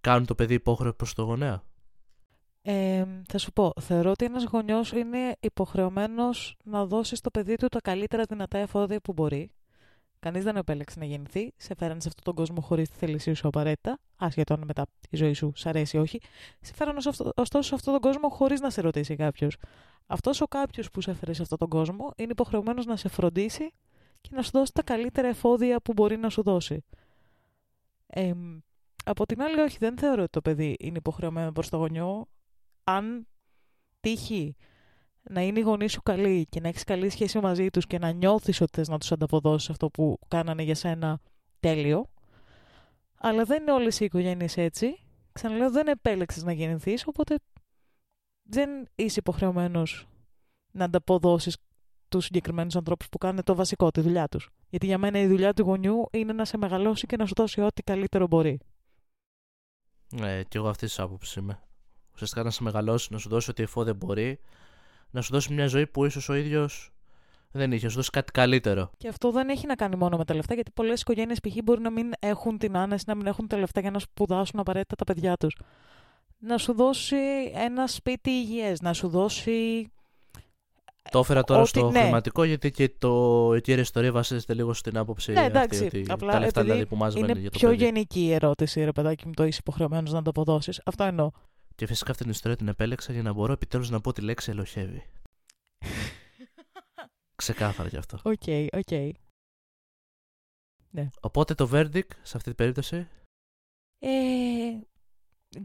κάνουν 0.00 0.26
το 0.26 0.34
παιδί 0.34 0.54
υπόχρεο 0.54 0.94
προς 0.94 1.14
το 1.14 1.22
γονέα; 1.22 1.62
Ε, 2.62 3.04
θα 3.28 3.38
σου 3.38 3.52
πω, 3.52 3.72
θεωρώ 3.80 4.10
ότι 4.10 4.24
ένας 4.24 4.44
γονιός 4.44 4.92
είναι 4.92 5.36
υποχρεωμένος 5.40 6.56
να 6.64 6.86
δώσει 6.86 7.16
στο 7.16 7.30
παιδί 7.30 7.56
του 7.56 7.68
τα 7.68 7.80
καλύτερα 7.80 8.24
δυνατά 8.24 8.58
εφόδια 8.58 9.00
που 9.00 9.12
μπορεί. 9.12 9.50
Κανείς 10.22 10.44
δεν 10.44 10.56
επέλεξε 10.56 10.98
να 10.98 11.04
γεννηθεί, 11.04 11.52
σε 11.56 11.74
φέρανε 11.74 12.00
σε 12.00 12.08
αυτόν 12.08 12.24
τον 12.24 12.34
κόσμο 12.34 12.60
χωρίς 12.60 12.88
τη 12.88 12.96
θέλησή 12.96 13.32
σου 13.34 13.48
απαραίτητα, 13.48 13.98
άσχετο 14.16 14.54
αν 14.54 14.62
μετά 14.66 14.86
η 15.10 15.16
ζωή 15.16 15.32
σου 15.32 15.52
σ' 15.54 15.66
αρέσει 15.66 15.96
ή 15.96 16.00
όχι. 16.00 16.20
Σε 16.60 16.74
φέρανε 16.74 17.00
σε 17.00 17.08
αυτό- 17.08 17.32
ωστόσο 17.36 17.68
σε 17.68 17.74
αυτόν 17.74 17.92
τον 17.92 18.02
κόσμο 18.02 18.28
χωρίς 18.28 18.60
να 18.60 18.70
σε 18.70 18.80
ρωτήσει 18.80 19.16
κάποιος. 19.16 19.56
Αυτός 20.06 20.40
ο 20.40 20.46
κάποιος 20.46 20.90
που 20.90 21.00
σε 21.00 21.10
έφερε 21.10 21.32
σε 21.32 21.42
αυτόν 21.42 21.58
τον 21.58 21.68
κόσμο 21.68 22.12
είναι 22.16 22.30
υποχρεωμένος 22.30 22.86
να 22.86 22.96
σε 22.96 23.08
φροντίσει 23.08 23.72
και 24.20 24.30
να 24.32 24.42
σου 24.42 24.50
δώσει 24.52 24.72
τα 24.72 24.82
καλύτερα 24.82 25.28
εφόδια 25.28 25.80
που 25.80 25.92
μπορεί 25.92 26.16
να 26.16 26.28
σου 26.28 26.42
δώσει. 26.42 26.84
Ε, 28.06 28.32
από 29.04 29.26
την 29.26 29.42
άλλη, 29.42 29.60
όχι, 29.60 29.76
δεν 29.80 29.98
θεωρώ 29.98 30.22
ότι 30.22 30.30
το 30.30 30.40
παιδί 30.40 30.76
είναι 30.78 30.98
υποχρεωμένο 30.98 31.52
προς 31.52 31.68
το 31.68 31.76
γονιό 31.76 32.26
αν 32.84 33.26
τύχει 34.00 34.56
να 35.22 35.40
είναι 35.40 35.58
οι 35.58 35.62
γονείς 35.62 35.92
σου 35.92 36.02
καλοί 36.02 36.46
και 36.48 36.60
να 36.60 36.68
έχεις 36.68 36.84
καλή 36.84 37.08
σχέση 37.08 37.40
μαζί 37.40 37.70
τους 37.70 37.86
και 37.86 37.98
να 37.98 38.10
νιώθεις 38.10 38.60
ότι 38.60 38.72
θες 38.74 38.88
να 38.88 38.98
τους 38.98 39.12
ανταποδώσεις 39.12 39.70
αυτό 39.70 39.90
που 39.90 40.18
κάνανε 40.28 40.62
για 40.62 40.74
σένα 40.74 41.20
τέλειο. 41.60 42.10
Αλλά 43.18 43.44
δεν 43.44 43.62
είναι 43.62 43.72
όλες 43.72 44.00
οι 44.00 44.04
οικογένειες 44.04 44.56
έτσι. 44.56 44.96
Ξαναλέω, 45.32 45.70
δεν 45.70 45.86
επέλεξες 45.86 46.42
να 46.42 46.52
γεννηθείς, 46.52 47.06
οπότε 47.06 47.38
δεν 48.42 48.70
είσαι 48.94 49.18
υποχρεωμένος 49.18 50.06
να 50.72 50.84
ανταποδώσεις 50.84 51.56
τους 52.08 52.24
συγκεκριμένους 52.24 52.76
ανθρώπους 52.76 53.08
που 53.08 53.18
κάνουν 53.18 53.42
το 53.42 53.54
βασικό, 53.54 53.90
τη 53.90 54.00
δουλειά 54.00 54.28
τους. 54.28 54.50
Γιατί 54.68 54.86
για 54.86 54.98
μένα 54.98 55.18
η 55.18 55.26
δουλειά 55.26 55.52
του 55.52 55.62
γονιού 55.62 56.08
είναι 56.12 56.32
να 56.32 56.44
σε 56.44 56.56
μεγαλώσει 56.56 57.06
και 57.06 57.16
να 57.16 57.26
σου 57.26 57.34
δώσει 57.36 57.60
ό,τι 57.60 57.82
καλύτερο 57.82 58.26
μπορεί. 58.26 58.60
Ε, 60.20 60.42
και 60.48 60.58
εγώ 60.58 60.68
αυτής 60.68 60.88
της 60.88 60.98
άποψης 60.98 61.34
είμαι. 61.34 61.60
Ουσιαστικά 62.14 62.42
να 62.42 62.50
σε 62.50 62.62
μεγαλώσει, 62.62 63.08
να 63.12 63.18
σου 63.18 63.28
δώσει 63.28 63.50
ό,τι 63.50 63.62
εφόδια 63.62 63.94
μπορεί, 63.94 64.40
να 65.12 65.20
σου 65.20 65.32
δώσει 65.32 65.52
μια 65.52 65.66
ζωή 65.66 65.86
που 65.86 66.04
ίσως 66.04 66.28
ο 66.28 66.34
ίδιος 66.34 66.92
δεν 67.50 67.72
είχε, 67.72 67.84
να 67.84 67.90
σου 67.90 67.96
δώσει 67.96 68.10
κάτι 68.10 68.32
καλύτερο. 68.32 68.90
Και 68.96 69.08
αυτό 69.08 69.30
δεν 69.30 69.48
έχει 69.48 69.66
να 69.66 69.74
κάνει 69.74 69.96
μόνο 69.96 70.16
με 70.16 70.24
τα 70.24 70.34
λεφτά, 70.34 70.54
γιατί 70.54 70.70
πολλές 70.74 71.00
οικογένειες 71.00 71.40
π.χ. 71.40 71.56
μπορεί 71.64 71.80
να 71.80 71.90
μην 71.90 72.10
έχουν 72.18 72.58
την 72.58 72.76
άνεση, 72.76 73.04
να 73.06 73.14
μην 73.14 73.26
έχουν 73.26 73.46
τα 73.46 73.56
λεφτά 73.56 73.80
για 73.80 73.90
να 73.90 73.98
σπουδάσουν 73.98 74.60
απαραίτητα 74.60 74.94
τα 74.94 75.04
παιδιά 75.04 75.36
τους. 75.36 75.56
Να 76.38 76.58
σου 76.58 76.72
δώσει 76.74 77.16
ένα 77.54 77.86
σπίτι 77.86 78.30
υγιές, 78.30 78.80
να 78.80 78.92
σου 78.92 79.08
δώσει. 79.08 79.90
Το 81.10 81.18
έφερα 81.18 81.44
τώρα 81.44 81.60
Ότι- 81.60 81.68
στο 81.68 81.90
ναι. 81.90 82.00
χρηματικό 82.00 82.44
γιατί 82.44 82.70
και 82.70 82.90
το, 82.98 83.52
η 83.56 83.60
κύρια 83.60 83.82
ιστορία 83.82 84.12
βασίζεται 84.12 84.54
λίγο 84.54 84.72
στην 84.72 84.96
άποψη 84.98 85.32
Ναι, 85.32 85.44
εντάξει, 85.44 85.84
αυτή, 85.84 85.98
ότι 86.00 86.10
απλά 86.12 86.32
τα 86.32 86.38
λεφτά 86.38 86.60
επειδή 86.60 86.72
δηλαδή 86.72 86.90
που 86.90 86.96
μαζεύαμε 86.96 87.26
Είναι 87.30 87.40
για 87.40 87.50
το 87.50 87.58
πιο 87.58 87.68
παιδί. 87.68 87.84
γενική 87.84 88.20
η 88.20 88.32
ερώτηση, 88.32 88.84
ρε 88.84 88.92
παιδάκι 88.92 89.26
μου, 89.26 89.32
το 89.32 89.44
είσαι 89.44 89.58
υποχρεωμένος 89.60 90.12
να 90.12 90.22
το 90.22 90.30
αποδώσεις. 90.30 90.80
Αυτό 90.84 91.04
εννοώ. 91.04 91.30
Και 91.74 91.86
φυσικά 91.86 92.10
αυτή 92.10 92.22
την 92.22 92.32
ιστορία 92.32 92.56
την 92.56 92.68
επέλεξα 92.68 93.12
για 93.12 93.22
να 93.22 93.32
μπορώ 93.32 93.52
επιτέλους 93.52 93.90
να 93.90 94.00
πω 94.00 94.12
τη 94.12 94.20
λέξη 94.20 94.50
ελλοχεύει. 94.50 95.02
Ξεκάθαρα 97.42 97.88
γι' 97.88 97.96
αυτό. 97.96 98.18
OK, 98.22 98.42
OK. 98.72 99.14
Οπότε 101.20 101.54
το 101.54 101.68
verdict 101.72 102.10
σε 102.22 102.36
αυτή 102.36 102.42
την 102.42 102.54
περίπτωση; 102.54 103.08
Ε, 103.98 104.80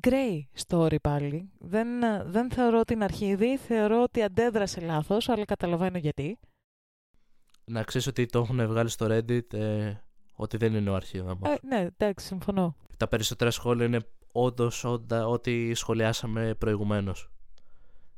Grey 0.01 0.41
story 0.67 0.95
πάλι. 1.01 1.49
Δεν, 1.59 1.87
δεν 2.31 2.51
θεωρώ 2.51 2.83
την 2.83 3.03
αρχίδι, 3.03 3.57
θεωρώ 3.57 4.03
ότι 4.03 4.23
αντέδρασε 4.23 4.81
λάθος, 4.81 5.29
αλλά 5.29 5.45
καταλαβαίνω 5.45 5.97
γιατί. 5.97 6.39
να 7.65 7.83
ξέρεις 7.83 8.07
ότι 8.07 8.25
το 8.25 8.39
έχουν 8.39 8.67
βγάλει 8.67 8.89
στο 8.89 9.05
Reddit 9.09 9.53
ε, 9.53 9.93
ότι 10.35 10.57
δεν 10.57 10.75
είναι 10.75 10.89
ο 10.89 10.95
αρχίδαμος. 10.95 11.49
Ε, 11.49 11.57
ναι, 11.61 11.87
εντάξει, 11.97 12.25
συμφωνώ. 12.25 12.75
Τα 12.97 13.07
περισσότερα 13.07 13.51
σχόλια 13.51 13.85
είναι 13.85 14.01
όντως 14.43 14.83
ό,τι 15.25 15.73
σχολιάσαμε 15.73 16.53
προηγουμένως. 16.55 17.29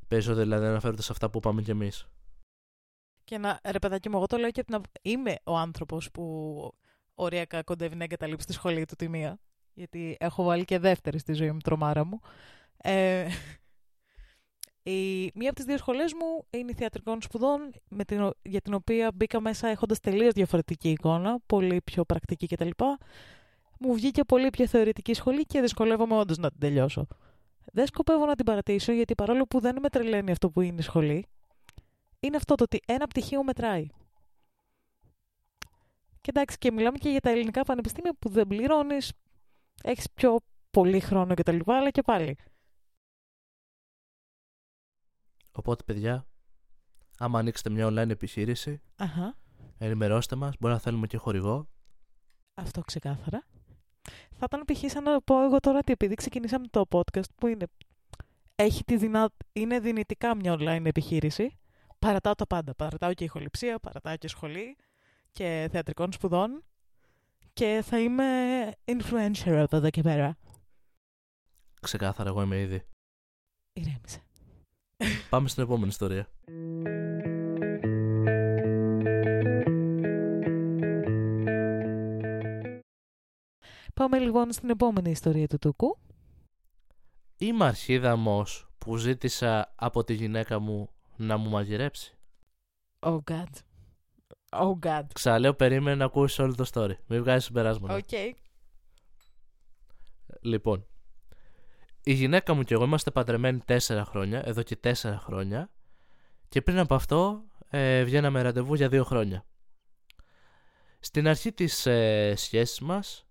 Περισσότερο 0.08 0.42
δηλαδή 0.44 0.66
αναφέρονται 0.66 1.02
σε 1.02 1.12
αυτά 1.12 1.30
που 1.30 1.38
είπαμε 1.38 1.62
κι 1.62 1.72
εμείς. 1.72 2.08
Και 3.24 3.38
να, 3.38 3.60
ρε 3.72 3.80
παιδάκι 3.80 4.10
μου, 4.10 4.16
εγώ 4.18 4.26
το 4.26 4.38
λέω 4.38 4.52
και 4.52 4.60
από 4.60 4.70
την 4.70 4.78
απο- 4.78 4.90
Είμαι 5.02 5.36
ο 5.44 5.58
άνθρωπος 5.58 6.12
που 6.12 6.24
οριακά 7.14 7.64
κοντεύει 7.64 7.96
να 7.96 8.04
εγκαταλείψει 8.04 8.46
τη 8.48 8.54
σχολή 8.54 8.86
του 8.86 8.96
τη 8.96 9.08
μία. 9.10 9.40
Γιατί 9.74 10.18
έχω 10.20 10.44
βάλει 10.44 10.66
και 10.66 10.80
δεύτερη 10.80 11.18
στη 11.20 11.34
ζωή 11.34 11.52
μου 11.52 11.60
τρομάρα 11.60 12.04
μου. 12.04 12.20
Ε, 12.78 13.28
η, 14.84 15.32
μία 15.36 15.48
από 15.48 15.56
τις 15.56 15.66
δύο 15.66 15.78
σχολές 15.78 16.14
μου 16.14 16.46
είναι 16.50 16.72
η 16.72 16.74
θεατρικών 16.74 17.22
σπουδών, 17.22 17.72
με 17.90 18.04
την, 18.06 18.22
ο- 18.22 18.34
για 18.42 18.62
την 18.62 18.74
οποία 18.74 19.12
μπήκα 19.16 19.40
μέσα 19.40 19.68
έχοντας 19.68 20.00
τελείως 20.00 20.34
διαφορετική 20.34 20.90
εικόνα, 20.90 21.40
πολύ 21.46 21.82
πιο 21.82 22.06
πρακτική 22.06 22.48
κτλ. 22.48 22.70
Μου 23.80 23.94
βγήκε 23.94 24.24
πολύ 24.24 24.50
πιο 24.50 24.68
θεωρητική 24.68 25.14
σχολή 25.14 25.46
και 25.46 25.62
δυσκολεύομαι 25.62 26.18
όντως 26.18 26.38
να 26.38 26.50
την 26.50 26.60
τελειώσω. 26.60 27.08
Δεν 27.72 27.86
σκοπεύω 27.88 28.26
να 28.26 28.36
την 28.36 28.46
παρατήσω 28.46 28.92
γιατί 28.92 29.16
παρόλο 29.16 29.46
που 29.46 29.60
δεν 29.60 29.78
με 29.82 29.90
τρελαίνει 29.90 30.32
αυτό 30.32 30.50
που 30.50 30.62
είναι 30.62 30.80
η 30.80 30.84
σχολή, 30.84 31.26
είναι 32.20 32.36
αυτό 32.38 32.56
το 32.56 32.64
ότι 32.64 32.80
ένα 32.86 33.08
πτυχίο 33.08 33.44
μετράει. 33.44 33.88
Και 36.22 36.30
εντάξει, 36.30 36.58
και 36.58 36.72
μιλάμε 36.72 36.98
και 36.98 37.10
για 37.10 37.20
τα 37.20 37.30
ελληνικά 37.30 37.64
πανεπιστήμια 37.64 38.14
που 38.20 38.30
δεν 38.30 38.48
πληρώνεις, 38.48 39.14
έχεις 39.84 40.12
πιο 40.14 40.40
πολύ 40.72 41.00
χρόνο 41.00 41.34
κτλ. 41.34 41.60
Αλλά 41.66 41.90
και 41.90 42.02
πάλι. 42.02 42.38
Οπότε, 45.52 45.84
παιδιά, 45.84 46.28
άμα 47.18 47.40
ανοίξετε 47.40 47.70
μια 47.70 47.88
online 47.88 48.10
επιχείρηση, 48.10 48.82
Αχα, 48.96 49.38
ενημερώστε 49.78 50.36
μας. 50.36 50.56
Μπορεί 50.60 50.74
να 50.74 50.80
θέλουμε 50.80 51.08
και 51.08 51.18
χορηγό. 51.18 51.70
αυτό 52.54 52.82
ξεκάθαρα. 52.82 53.44
Θα 54.40 54.48
ήταν 54.52 54.64
π.χ. 54.66 54.92
σαν 54.92 55.04
να 55.04 55.22
πω 55.22 55.44
εγώ 55.44 55.60
τώρα 55.60 55.78
ότι 55.78 55.92
επειδή 55.92 56.16
ξεκινήσαμε 56.16 56.68
το 56.68 56.86
podcast 56.90 57.30
που 57.36 57.48
είναι 57.48 57.66
έχει 58.56 58.84
τη 58.84 58.98
δυνα... 58.98 59.30
είναι 59.54 59.80
δυνητικά 59.80 60.36
μια 60.36 60.56
online 60.60 60.86
επιχείρηση. 60.86 61.58
Παρατάω 62.00 62.36
τα 62.36 62.48
πάντα. 62.48 62.76
Παρατάω 62.76 63.14
και 63.14 63.24
ηχοληψία, 63.24 63.80
παρατάω 63.80 64.16
και 64.18 64.28
σχολή 64.28 64.76
και 65.32 65.68
θεατρικών 65.72 66.12
σπουδών 66.12 66.64
και 67.54 67.82
θα 67.86 68.00
είμαι 68.00 68.26
influencer 68.86 69.52
από 69.52 69.76
εδώ 69.76 69.90
και 69.90 70.02
πέρα. 70.02 70.38
Ξεκάθαρα, 71.82 72.30
εγώ 72.30 72.42
είμαι 72.42 72.60
ήδη. 72.60 72.84
Ηρέμησε. 73.74 74.24
Πάμε 75.30 75.48
στην 75.48 75.64
επόμενη 75.64 75.88
ιστορία. 75.88 76.28
Πάμε 84.00 84.20
λοιπόν 84.20 84.52
στην 84.52 84.70
επόμενη 84.70 85.10
ιστορία 85.10 85.48
του 85.48 85.58
Τούκου. 85.58 85.98
Είμαι 87.38 87.66
αρχίδαμος 87.66 88.70
που 88.78 88.98
ζήτησα 88.98 89.74
από 89.76 90.04
τη 90.04 90.14
γυναίκα 90.14 90.60
μου 90.60 90.90
να 91.16 91.38
μου 91.38 91.50
μαγειρέψει. 91.50 92.18
Oh 93.00 93.20
God. 93.32 93.50
Oh 94.50 94.80
God. 94.80 95.04
Ξαναλέω, 95.14 95.54
περίμενε 95.54 95.96
να 95.96 96.06
ακούσεις 96.06 96.40
όλο 96.40 96.56
το 96.56 96.66
story. 96.74 96.94
Μην 97.08 97.20
βγάζεις 97.22 97.46
συμπεράσματα. 97.46 97.96
Οκ. 97.96 98.08
Okay. 98.12 98.32
Λοιπόν, 100.42 100.86
η 102.04 102.14
γυναίκα 102.14 102.54
μου 102.54 102.64
και 102.64 102.74
εγώ 102.74 102.84
είμαστε 102.84 103.12
παντρεμένοι 103.12 103.60
τέσσερα 103.60 104.06
χρόνια, 104.06 104.42
εδώ 104.46 104.64
και 104.64 104.76
τέσσερα 104.76 105.18
χρόνια, 105.18 105.72
και 106.50 106.62
πριν 106.62 106.80
από 106.80 106.96
αυτό 106.96 107.44
ε, 107.70 108.04
βγαίναμε 108.04 108.42
ραντεβού 108.42 108.74
για 108.74 108.90
δύο 108.90 109.04
χρόνια. 109.04 109.46
Στην 111.00 111.28
αρχή 111.28 111.52
της 111.52 111.86
ε, 111.86 112.34
σχέσης 112.36 112.80
μας, 112.80 113.24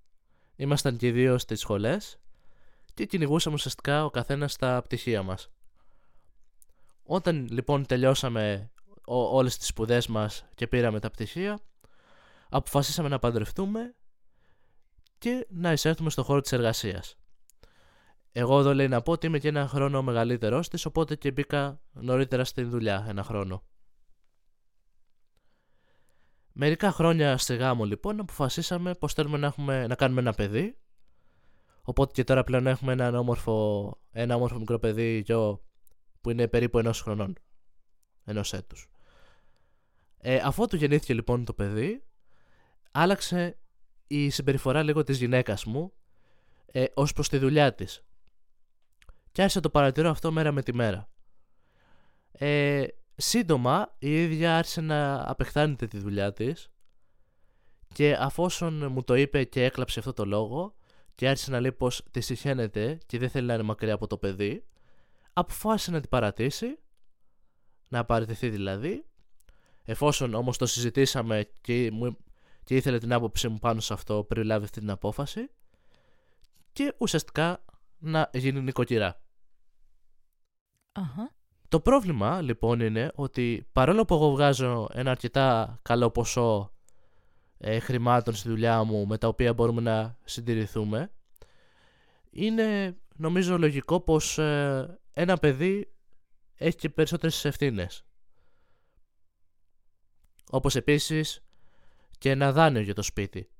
ήμασταν 0.58 0.96
και 0.96 1.06
οι 1.06 1.10
δύο 1.10 1.38
στις 1.38 1.60
σχολές 1.60 2.18
και 2.94 3.06
κυνηγούσαμε 3.06 3.54
ουσιαστικά 3.54 4.04
ο 4.04 4.10
καθένας 4.10 4.52
στα 4.52 4.82
πτυχία 4.82 5.22
μας. 5.22 5.50
Όταν 7.02 7.48
λοιπόν 7.50 7.86
τελειώσαμε 7.86 8.70
ό, 9.04 9.36
όλες 9.36 9.56
τις 9.58 9.66
σπουδές 9.66 10.06
μας 10.06 10.44
και 10.54 10.66
πήραμε 10.66 11.00
τα 11.00 11.10
πτυχία, 11.10 11.58
αποφασίσαμε 12.48 13.08
να 13.08 13.18
παντρευτούμε 13.18 13.94
και 15.18 15.46
να 15.50 15.72
εισέλθουμε 15.72 16.10
στο 16.10 16.22
χώρο 16.22 16.40
της 16.40 16.52
εργασίας. 16.52 17.16
Εγώ 18.32 18.58
εδώ 18.58 18.74
λέει 18.74 18.88
να 18.88 19.02
πω 19.02 19.12
ότι 19.12 19.26
είμαι 19.26 19.38
και 19.38 19.48
ένα 19.48 19.68
χρόνο 19.68 20.02
μεγαλύτερος 20.02 20.68
της, 20.68 20.84
οπότε 20.84 21.16
και 21.16 21.30
μπήκα 21.30 21.80
νωρίτερα 21.92 22.44
στην 22.44 22.70
δουλειά 22.70 23.04
ένα 23.08 23.22
χρόνο. 23.22 23.62
Μερικά 26.60 26.92
χρόνια 26.92 27.36
στη 27.36 27.56
γάμο 27.56 27.84
λοιπόν 27.84 28.20
αποφασίσαμε 28.20 28.94
πως 28.94 29.12
θέλουμε 29.12 29.38
να, 29.38 29.46
έχουμε, 29.46 29.86
να 29.86 29.94
κάνουμε 29.94 30.20
ένα 30.20 30.32
παιδί 30.32 30.76
Οπότε 31.82 32.12
και 32.12 32.24
τώρα 32.24 32.44
πλέον 32.44 32.66
έχουμε 32.66 32.92
ένα 32.92 33.18
όμορφο, 33.18 33.98
ένα 34.10 34.34
όμορφο 34.34 34.58
μικρό 34.58 34.78
παιδί 34.78 35.22
γιο 35.26 35.64
που 36.20 36.30
είναι 36.30 36.48
περίπου 36.48 36.78
ενός 36.78 37.00
χρονών. 37.00 37.34
Ενός 38.24 38.52
έτους. 38.52 38.88
Ε, 40.18 40.40
αφού 40.44 40.66
του 40.66 40.76
γεννήθηκε 40.76 41.14
λοιπόν 41.14 41.44
το 41.44 41.52
παιδί, 41.52 42.04
άλλαξε 42.90 43.58
η 44.06 44.30
συμπεριφορά 44.30 44.82
λίγο 44.82 45.02
της 45.02 45.18
γυναίκας 45.18 45.64
μου 45.64 45.92
ε, 46.66 46.84
ως 46.94 47.12
προς 47.12 47.28
τη 47.28 47.38
δουλειά 47.38 47.74
της. 47.74 48.04
Και 49.32 49.40
άρχισε 49.42 49.60
το 49.60 49.70
παρατηρώ 49.70 50.10
αυτό 50.10 50.32
μέρα 50.32 50.52
με 50.52 50.62
τη 50.62 50.74
μέρα. 50.74 51.08
Ε, 52.32 52.86
σύντομα 53.20 53.94
η 53.98 54.22
ίδια 54.22 54.56
άρχισε 54.56 54.80
να 54.80 55.30
απεχθάνεται 55.30 55.86
τη 55.86 55.98
δουλειά 55.98 56.32
της 56.32 56.70
και 57.94 58.16
αφόσον 58.20 58.92
μου 58.92 59.04
το 59.04 59.14
είπε 59.14 59.44
και 59.44 59.64
έκλαψε 59.64 59.98
αυτό 59.98 60.12
το 60.12 60.24
λόγο 60.24 60.74
και 61.14 61.28
άρχισε 61.28 61.50
να 61.50 61.60
λέει 61.60 61.72
πως 61.72 62.02
τη 62.10 62.20
συχαίνεται 62.20 62.98
και 63.06 63.18
δεν 63.18 63.30
θέλει 63.30 63.46
να 63.46 63.54
είναι 63.54 63.62
μακριά 63.62 63.94
από 63.94 64.06
το 64.06 64.18
παιδί, 64.18 64.66
αποφάσισε 65.32 65.90
να 65.90 66.00
την 66.00 66.08
παρατήσει, 66.08 66.78
να 67.88 68.04
παραιτηθεί 68.04 68.48
δηλαδή, 68.48 69.06
εφόσον 69.84 70.34
όμως 70.34 70.58
το 70.58 70.66
συζητήσαμε 70.66 71.48
και, 71.60 71.90
μου, 71.92 72.16
και 72.64 72.76
ήθελε 72.76 72.98
την 72.98 73.12
άποψή 73.12 73.48
μου 73.48 73.58
πάνω 73.58 73.80
σε 73.80 73.92
αυτό 73.92 74.24
πριν 74.24 74.44
λάβει 74.44 74.64
αυτή 74.64 74.80
την 74.80 74.90
απόφαση 74.90 75.50
και 76.72 76.94
ουσιαστικά 76.98 77.64
να 77.98 78.30
γίνει 78.32 78.60
νοικοκυρά. 78.60 79.22
Το 81.68 81.80
πρόβλημα 81.80 82.40
λοιπόν 82.40 82.80
είναι 82.80 83.12
ότι 83.14 83.66
παρόλο 83.72 84.04
που 84.04 84.14
εγώ 84.14 84.30
βγάζω 84.30 84.88
ένα 84.92 85.10
αρκετά 85.10 85.78
καλό 85.82 86.10
ποσό 86.10 86.72
ε, 87.58 87.78
χρημάτων 87.78 88.34
στη 88.34 88.48
δουλειά 88.48 88.84
μου 88.84 89.06
με 89.06 89.18
τα 89.18 89.28
οποία 89.28 89.54
μπορούμε 89.54 89.80
να 89.80 90.18
συντηρηθούμε 90.24 91.10
είναι 92.30 92.96
νομίζω 93.16 93.58
λογικό 93.58 94.00
πως 94.00 94.38
ε, 94.38 94.98
ένα 95.12 95.36
παιδί 95.36 95.92
έχει 96.54 96.76
και 96.76 96.88
περισσότερες 96.88 97.44
ευθύνες. 97.44 98.04
Όπως 100.50 100.76
επίσης 100.76 101.42
και 102.18 102.30
ένα 102.30 102.52
δάνειο 102.52 102.80
για 102.80 102.94
το 102.94 103.02
σπίτι. 103.02 103.50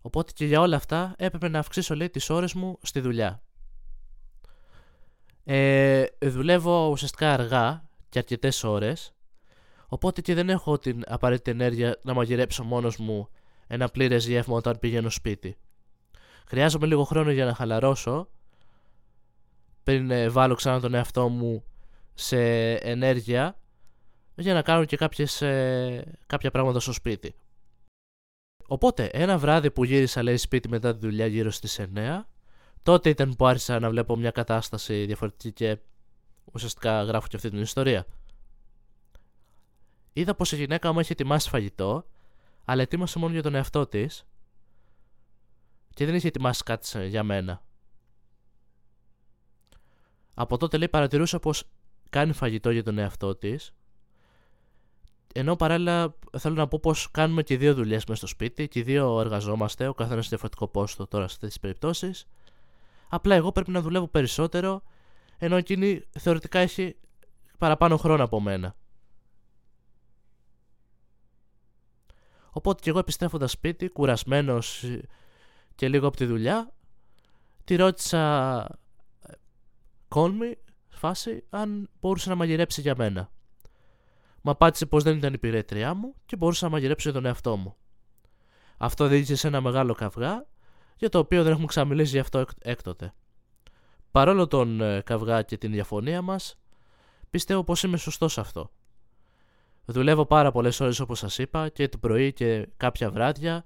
Οπότε 0.00 0.32
και 0.32 0.46
για 0.46 0.60
όλα 0.60 0.76
αυτά 0.76 1.14
έπρεπε 1.18 1.48
να 1.48 1.58
αυξήσω 1.58 1.94
λέει 1.94 2.10
τις 2.10 2.30
ώρες 2.30 2.54
μου 2.54 2.78
στη 2.82 3.00
δουλειά. 3.00 3.43
Ε, 5.44 6.04
δουλεύω 6.22 6.88
ουσιαστικά 6.88 7.32
αργά 7.32 7.88
και 8.08 8.18
αρκετές 8.18 8.64
ώρες 8.64 9.14
Οπότε 9.94 10.20
και 10.20 10.34
δεν 10.34 10.48
έχω 10.48 10.78
την 10.78 11.02
απαραίτητη 11.06 11.50
ενέργεια 11.50 11.98
να 12.02 12.14
μαγειρέψω 12.14 12.64
μόνος 12.64 12.96
μου 12.96 13.28
ένα 13.66 13.88
πλήρες 13.88 14.26
γεύμα 14.26 14.56
όταν 14.56 14.78
πηγαίνω 14.78 15.10
σπίτι. 15.10 15.56
Χρειάζομαι 16.46 16.86
λίγο 16.86 17.04
χρόνο 17.04 17.30
για 17.30 17.44
να 17.44 17.54
χαλαρώσω 17.54 18.28
πριν 19.82 20.10
ε, 20.10 20.28
βάλω 20.28 20.54
ξανά 20.54 20.80
τον 20.80 20.94
εαυτό 20.94 21.28
μου 21.28 21.64
σε 22.14 22.72
ενέργεια 22.72 23.58
για 24.34 24.54
να 24.54 24.62
κάνω 24.62 24.84
και 24.84 24.96
κάποιες, 24.96 25.42
ε, 25.42 26.16
κάποια 26.26 26.50
πράγματα 26.50 26.80
στο 26.80 26.92
σπίτι. 26.92 27.34
Οπότε 28.66 29.04
ένα 29.04 29.38
βράδυ 29.38 29.70
που 29.70 29.84
γύρισα 29.84 30.22
λέει 30.22 30.36
σπίτι 30.36 30.68
μετά 30.68 30.92
τη 30.92 30.98
δουλειά 30.98 31.26
γύρω 31.26 31.50
στις 31.50 31.80
9 31.94 32.26
τότε 32.84 33.08
ήταν 33.08 33.36
που 33.36 33.46
άρχισα 33.46 33.78
να 33.78 33.90
βλέπω 33.90 34.16
μια 34.16 34.30
κατάσταση 34.30 35.04
διαφορετική 35.04 35.52
και 35.52 35.78
ουσιαστικά 36.52 37.02
γράφω 37.02 37.26
και 37.26 37.36
αυτή 37.36 37.50
την 37.50 37.60
ιστορία. 37.60 38.06
Είδα 40.12 40.34
πως 40.34 40.52
η 40.52 40.56
γυναίκα 40.56 40.92
μου 40.92 40.98
έχει 40.98 41.12
ετοιμάσει 41.12 41.48
φαγητό, 41.48 42.06
αλλά 42.64 42.82
ετοίμασε 42.82 43.18
μόνο 43.18 43.32
για 43.32 43.42
τον 43.42 43.54
εαυτό 43.54 43.86
της 43.86 44.26
και 45.94 46.04
δεν 46.04 46.14
είχε 46.14 46.28
ετοιμάσει 46.28 46.62
κάτι 46.62 47.06
για 47.06 47.22
μένα. 47.22 47.62
Από 50.34 50.56
τότε 50.56 50.76
λέει 50.76 50.88
παρατηρούσα 50.88 51.38
πως 51.38 51.68
κάνει 52.10 52.32
φαγητό 52.32 52.70
για 52.70 52.82
τον 52.82 52.98
εαυτό 52.98 53.34
της. 53.34 53.74
Ενώ 55.34 55.56
παράλληλα 55.56 56.14
θέλω 56.38 56.54
να 56.54 56.68
πω 56.68 56.78
πως 56.82 57.10
κάνουμε 57.10 57.42
και 57.42 57.56
δύο 57.56 57.74
δουλειές 57.74 58.04
μέσα 58.04 58.14
στο 58.14 58.26
σπίτι 58.26 58.68
και 58.68 58.82
δύο 58.82 59.20
εργαζόμαστε, 59.20 59.86
ο 59.86 59.94
καθένας 59.94 60.22
σε 60.22 60.28
διαφορετικό 60.28 60.68
πόστο 60.68 61.06
τώρα 61.06 61.28
σε 61.28 61.38
τέτοιε 61.38 61.56
περιπτώσεις. 61.60 62.26
Απλά 63.14 63.34
εγώ 63.34 63.52
πρέπει 63.52 63.70
να 63.70 63.80
δουλεύω 63.80 64.08
περισσότερο, 64.08 64.82
ενώ 65.38 65.56
εκείνη 65.56 66.02
θεωρητικά 66.18 66.58
έχει 66.58 66.96
παραπάνω 67.58 67.96
χρόνο 67.96 68.24
από 68.24 68.40
μένα. 68.40 68.76
Οπότε 72.50 72.82
και 72.82 72.90
εγώ 72.90 72.98
επιστρέφοντας 72.98 73.50
σπίτι, 73.50 73.88
κουρασμένος 73.88 74.84
και 75.74 75.88
λίγο 75.88 76.06
από 76.06 76.16
τη 76.16 76.24
δουλειά, 76.24 76.74
τη 77.64 77.76
ρώτησα 77.76 78.66
κόλμη, 80.08 80.58
φάση, 80.88 81.44
αν 81.50 81.90
μπορούσε 82.00 82.28
να 82.28 82.34
μαγειρέψει 82.34 82.80
για 82.80 82.94
μένα. 82.96 83.30
Μου 84.42 84.50
απάντησε 84.50 84.86
πως 84.86 85.02
δεν 85.02 85.16
ήταν 85.16 85.34
η 85.34 85.38
πυρέτριά 85.38 85.94
μου 85.94 86.14
και 86.26 86.36
μπορούσα 86.36 86.64
να 86.64 86.72
μαγειρέψω 86.72 87.10
για 87.10 87.20
τον 87.20 87.28
εαυτό 87.28 87.56
μου. 87.56 87.76
Αυτό 88.76 89.06
δίδυσε 89.06 89.36
σε 89.36 89.46
ένα 89.46 89.60
μεγάλο 89.60 89.94
καυγά, 89.94 90.46
για 90.96 91.08
το 91.08 91.18
οποίο 91.18 91.42
δεν 91.42 91.52
έχουμε 91.52 91.66
ξαμιλήσει 91.66 92.10
γι' 92.10 92.18
αυτό 92.18 92.44
έκτοτε. 92.58 93.14
Παρόλο 94.10 94.46
τον 94.46 94.80
ε, 94.80 95.00
καυγά 95.00 95.42
και 95.42 95.56
την 95.58 95.72
διαφωνία 95.72 96.22
μας, 96.22 96.58
πιστεύω 97.30 97.64
πως 97.64 97.82
είμαι 97.82 97.96
σωστός 97.96 98.32
σε 98.32 98.40
αυτό. 98.40 98.70
Δουλεύω 99.84 100.26
πάρα 100.26 100.52
πολλές 100.52 100.80
ώρες 100.80 101.00
όπως 101.00 101.18
σας 101.18 101.38
είπα 101.38 101.68
και 101.68 101.88
το 101.88 101.98
πρωί 101.98 102.32
και 102.32 102.68
κάποια 102.76 103.10
βράδια 103.10 103.64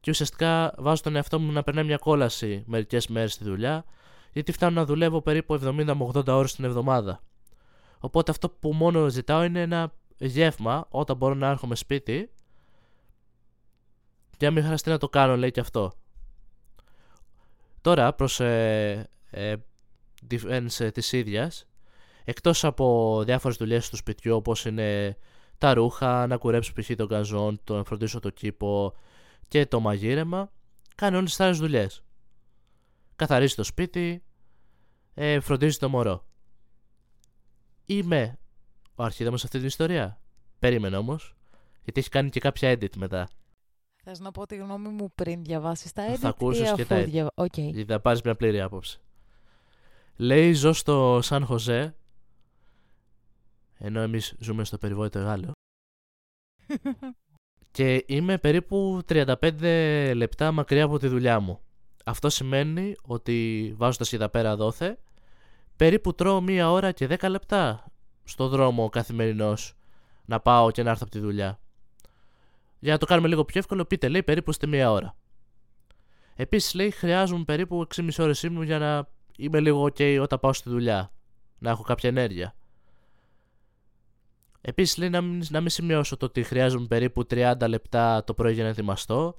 και 0.00 0.10
ουσιαστικά 0.10 0.74
βάζω 0.78 1.02
τον 1.02 1.16
εαυτό 1.16 1.38
μου 1.38 1.52
να 1.52 1.62
περνάει 1.62 1.84
μια 1.84 1.96
κόλαση 1.96 2.62
μερικές 2.66 3.06
μέρες 3.06 3.32
στη 3.32 3.44
δουλειά 3.44 3.84
γιατί 4.32 4.52
φτάνω 4.52 4.80
να 4.80 4.84
δουλεύω 4.84 5.22
περίπου 5.22 5.54
70 5.54 5.60
με 5.84 6.10
80 6.14 6.26
ώρες 6.26 6.54
την 6.54 6.64
εβδομάδα. 6.64 7.22
Οπότε 7.98 8.30
αυτό 8.30 8.48
που 8.50 8.72
μόνο 8.72 9.08
ζητάω 9.08 9.44
είναι 9.44 9.60
ένα 9.60 9.92
γεύμα 10.16 10.86
όταν 10.90 11.16
μπορώ 11.16 11.34
να 11.34 11.48
έρχομαι 11.48 11.74
σπίτι 11.74 12.30
και 14.36 14.46
να 14.46 14.52
μην 14.52 14.64
χρειαστεί 14.64 14.90
να 14.90 14.98
το 14.98 15.08
κάνω 15.08 15.36
λέει 15.36 15.50
και 15.50 15.60
αυτό. 15.60 15.92
Τώρα 17.80 18.12
προς 18.14 18.40
ε, 18.40 19.08
ε, 19.30 19.54
defense 20.30 20.90
της 20.92 21.12
ίδιας 21.12 21.66
εκτός 22.24 22.64
από 22.64 23.22
διάφορες 23.24 23.56
δουλειές 23.56 23.90
του 23.90 23.96
σπιτιού 23.96 24.36
όπως 24.36 24.64
είναι 24.64 25.16
τα 25.58 25.74
ρούχα, 25.74 26.26
να 26.26 26.36
κουρέψω 26.36 26.72
π.χ. 26.72 26.90
τον 26.96 27.08
καζόν, 27.08 27.60
το 27.64 27.76
να 27.76 27.84
φροντίσω 27.84 28.20
το 28.20 28.30
κήπο 28.30 28.94
και 29.48 29.66
το 29.66 29.80
μαγείρεμα, 29.80 30.52
κάνει 30.94 31.16
όλες 31.16 31.36
τις 31.36 31.58
δουλειές. 31.58 32.02
Καθαρίζει 33.16 33.54
το 33.54 33.62
σπίτι, 33.62 34.22
ε, 35.14 35.40
φροντίζει 35.40 35.78
το 35.78 35.88
μωρό. 35.88 36.26
Είμαι 37.86 38.38
ο 38.94 39.02
αρχίδαμος 39.02 39.40
σε 39.40 39.46
αυτή 39.46 39.58
την 39.58 39.66
ιστορία. 39.66 40.20
Περίμενε 40.58 40.96
όμως, 40.96 41.36
γιατί 41.82 42.00
έχει 42.00 42.08
κάνει 42.08 42.30
και 42.30 42.40
κάποια 42.40 42.72
edit 42.72 42.96
μετά. 42.96 43.28
Θες 44.02 44.20
να 44.20 44.30
πω 44.30 44.46
τη 44.46 44.56
γνώμη 44.56 44.88
μου 44.88 45.12
πριν 45.14 45.44
διαβάσεις 45.44 45.92
τα 45.92 46.12
edit 46.12 46.16
Θα 46.18 46.28
ακούσεις 46.28 46.60
ή 46.70 46.74
και 46.74 46.82
αφού 46.82 46.86
τα 46.86 47.00
edit. 47.00 47.04
διαβα... 47.04 47.30
Οκ. 47.34 47.56
Γιατί 47.56 47.92
θα 47.92 48.00
πάρεις 48.00 48.22
μια 48.22 48.34
πλήρη 48.34 48.60
άποψη. 48.60 49.00
Λέει 50.16 50.52
ζω 50.52 50.72
στο 50.72 51.18
Σαν 51.22 51.44
Χωζέ, 51.44 51.94
ενώ 53.78 54.00
εμείς 54.00 54.34
ζούμε 54.38 54.64
στο 54.64 54.78
περιβόητο 54.78 55.18
Γάλλο, 55.18 55.52
και 57.76 58.04
είμαι 58.06 58.38
περίπου 58.38 59.00
35 59.08 60.12
λεπτά 60.14 60.52
μακριά 60.52 60.84
από 60.84 60.98
τη 60.98 61.08
δουλειά 61.08 61.40
μου. 61.40 61.60
Αυτό 62.04 62.28
σημαίνει 62.28 62.94
ότι 63.02 63.72
βάζοντας 63.76 64.12
εδώ 64.12 64.28
πέρα 64.28 64.56
δόθε, 64.56 64.98
περίπου 65.76 66.14
τρώω 66.14 66.40
μία 66.40 66.70
ώρα 66.70 66.92
και 66.92 67.06
10 67.20 67.28
λεπτά 67.30 67.84
στο 68.24 68.48
δρόμο 68.48 68.88
καθημερινός 68.88 69.74
να 70.24 70.40
πάω 70.40 70.70
και 70.70 70.82
να 70.82 70.90
έρθω 70.90 71.02
από 71.02 71.12
τη 71.12 71.18
δουλειά. 71.18 71.58
Για 72.80 72.92
να 72.92 72.98
το 72.98 73.06
κάνουμε 73.06 73.28
λίγο 73.28 73.44
πιο 73.44 73.60
εύκολο, 73.60 73.84
πείτε 73.84 74.08
λέει 74.08 74.22
περίπου 74.22 74.52
στη 74.52 74.66
μία 74.66 74.90
ώρα. 74.90 75.16
Επίσης 76.34 76.74
λέει 76.74 76.90
χρειάζομαι 76.90 77.44
περίπου 77.44 77.86
6,5 77.94 78.08
ώρες 78.18 78.42
ύπνου 78.42 78.62
για 78.62 78.78
να 78.78 79.08
είμαι 79.36 79.60
λίγο 79.60 79.82
ok 79.82 80.18
όταν 80.22 80.40
πάω 80.40 80.52
στη 80.52 80.70
δουλειά. 80.70 81.12
Να 81.58 81.70
έχω 81.70 81.82
κάποια 81.82 82.08
ενέργεια. 82.08 82.54
Επίσης 84.60 84.96
λέει 84.96 85.10
να 85.10 85.20
μην, 85.20 85.42
να 85.50 85.60
μην 85.60 85.70
σημειώσω 85.70 86.16
το 86.16 86.26
ότι 86.26 86.42
χρειάζομαι 86.42 86.86
περίπου 86.86 87.26
30 87.30 87.54
λεπτά 87.68 88.24
το 88.24 88.34
πρωί 88.34 88.52
για 88.52 88.62
να 88.62 88.68
ετοιμαστώ, 88.68 89.34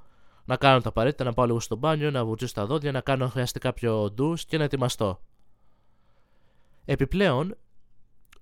να 0.46 0.56
κάνω 0.58 0.82
τα 0.82 0.89
απαραίτητα, 0.89 1.24
να 1.24 1.34
πάω 1.34 1.46
λίγο 1.46 1.60
στο 1.60 1.76
μπάνιο, 1.76 2.12
να 2.12 2.26
βουτζήσω 2.26 2.54
τα 2.54 2.66
δόντια, 2.66 2.92
να 2.92 3.02
κάνω 3.02 3.24
αν 3.24 3.30
χρειαστεί 3.30 3.60
κάποιο 3.60 4.12
ντους 4.12 4.46
και 4.46 4.58
να 4.58 4.64
ετοιμαστώ. 4.64 5.22
Επιπλέον, 6.86 7.58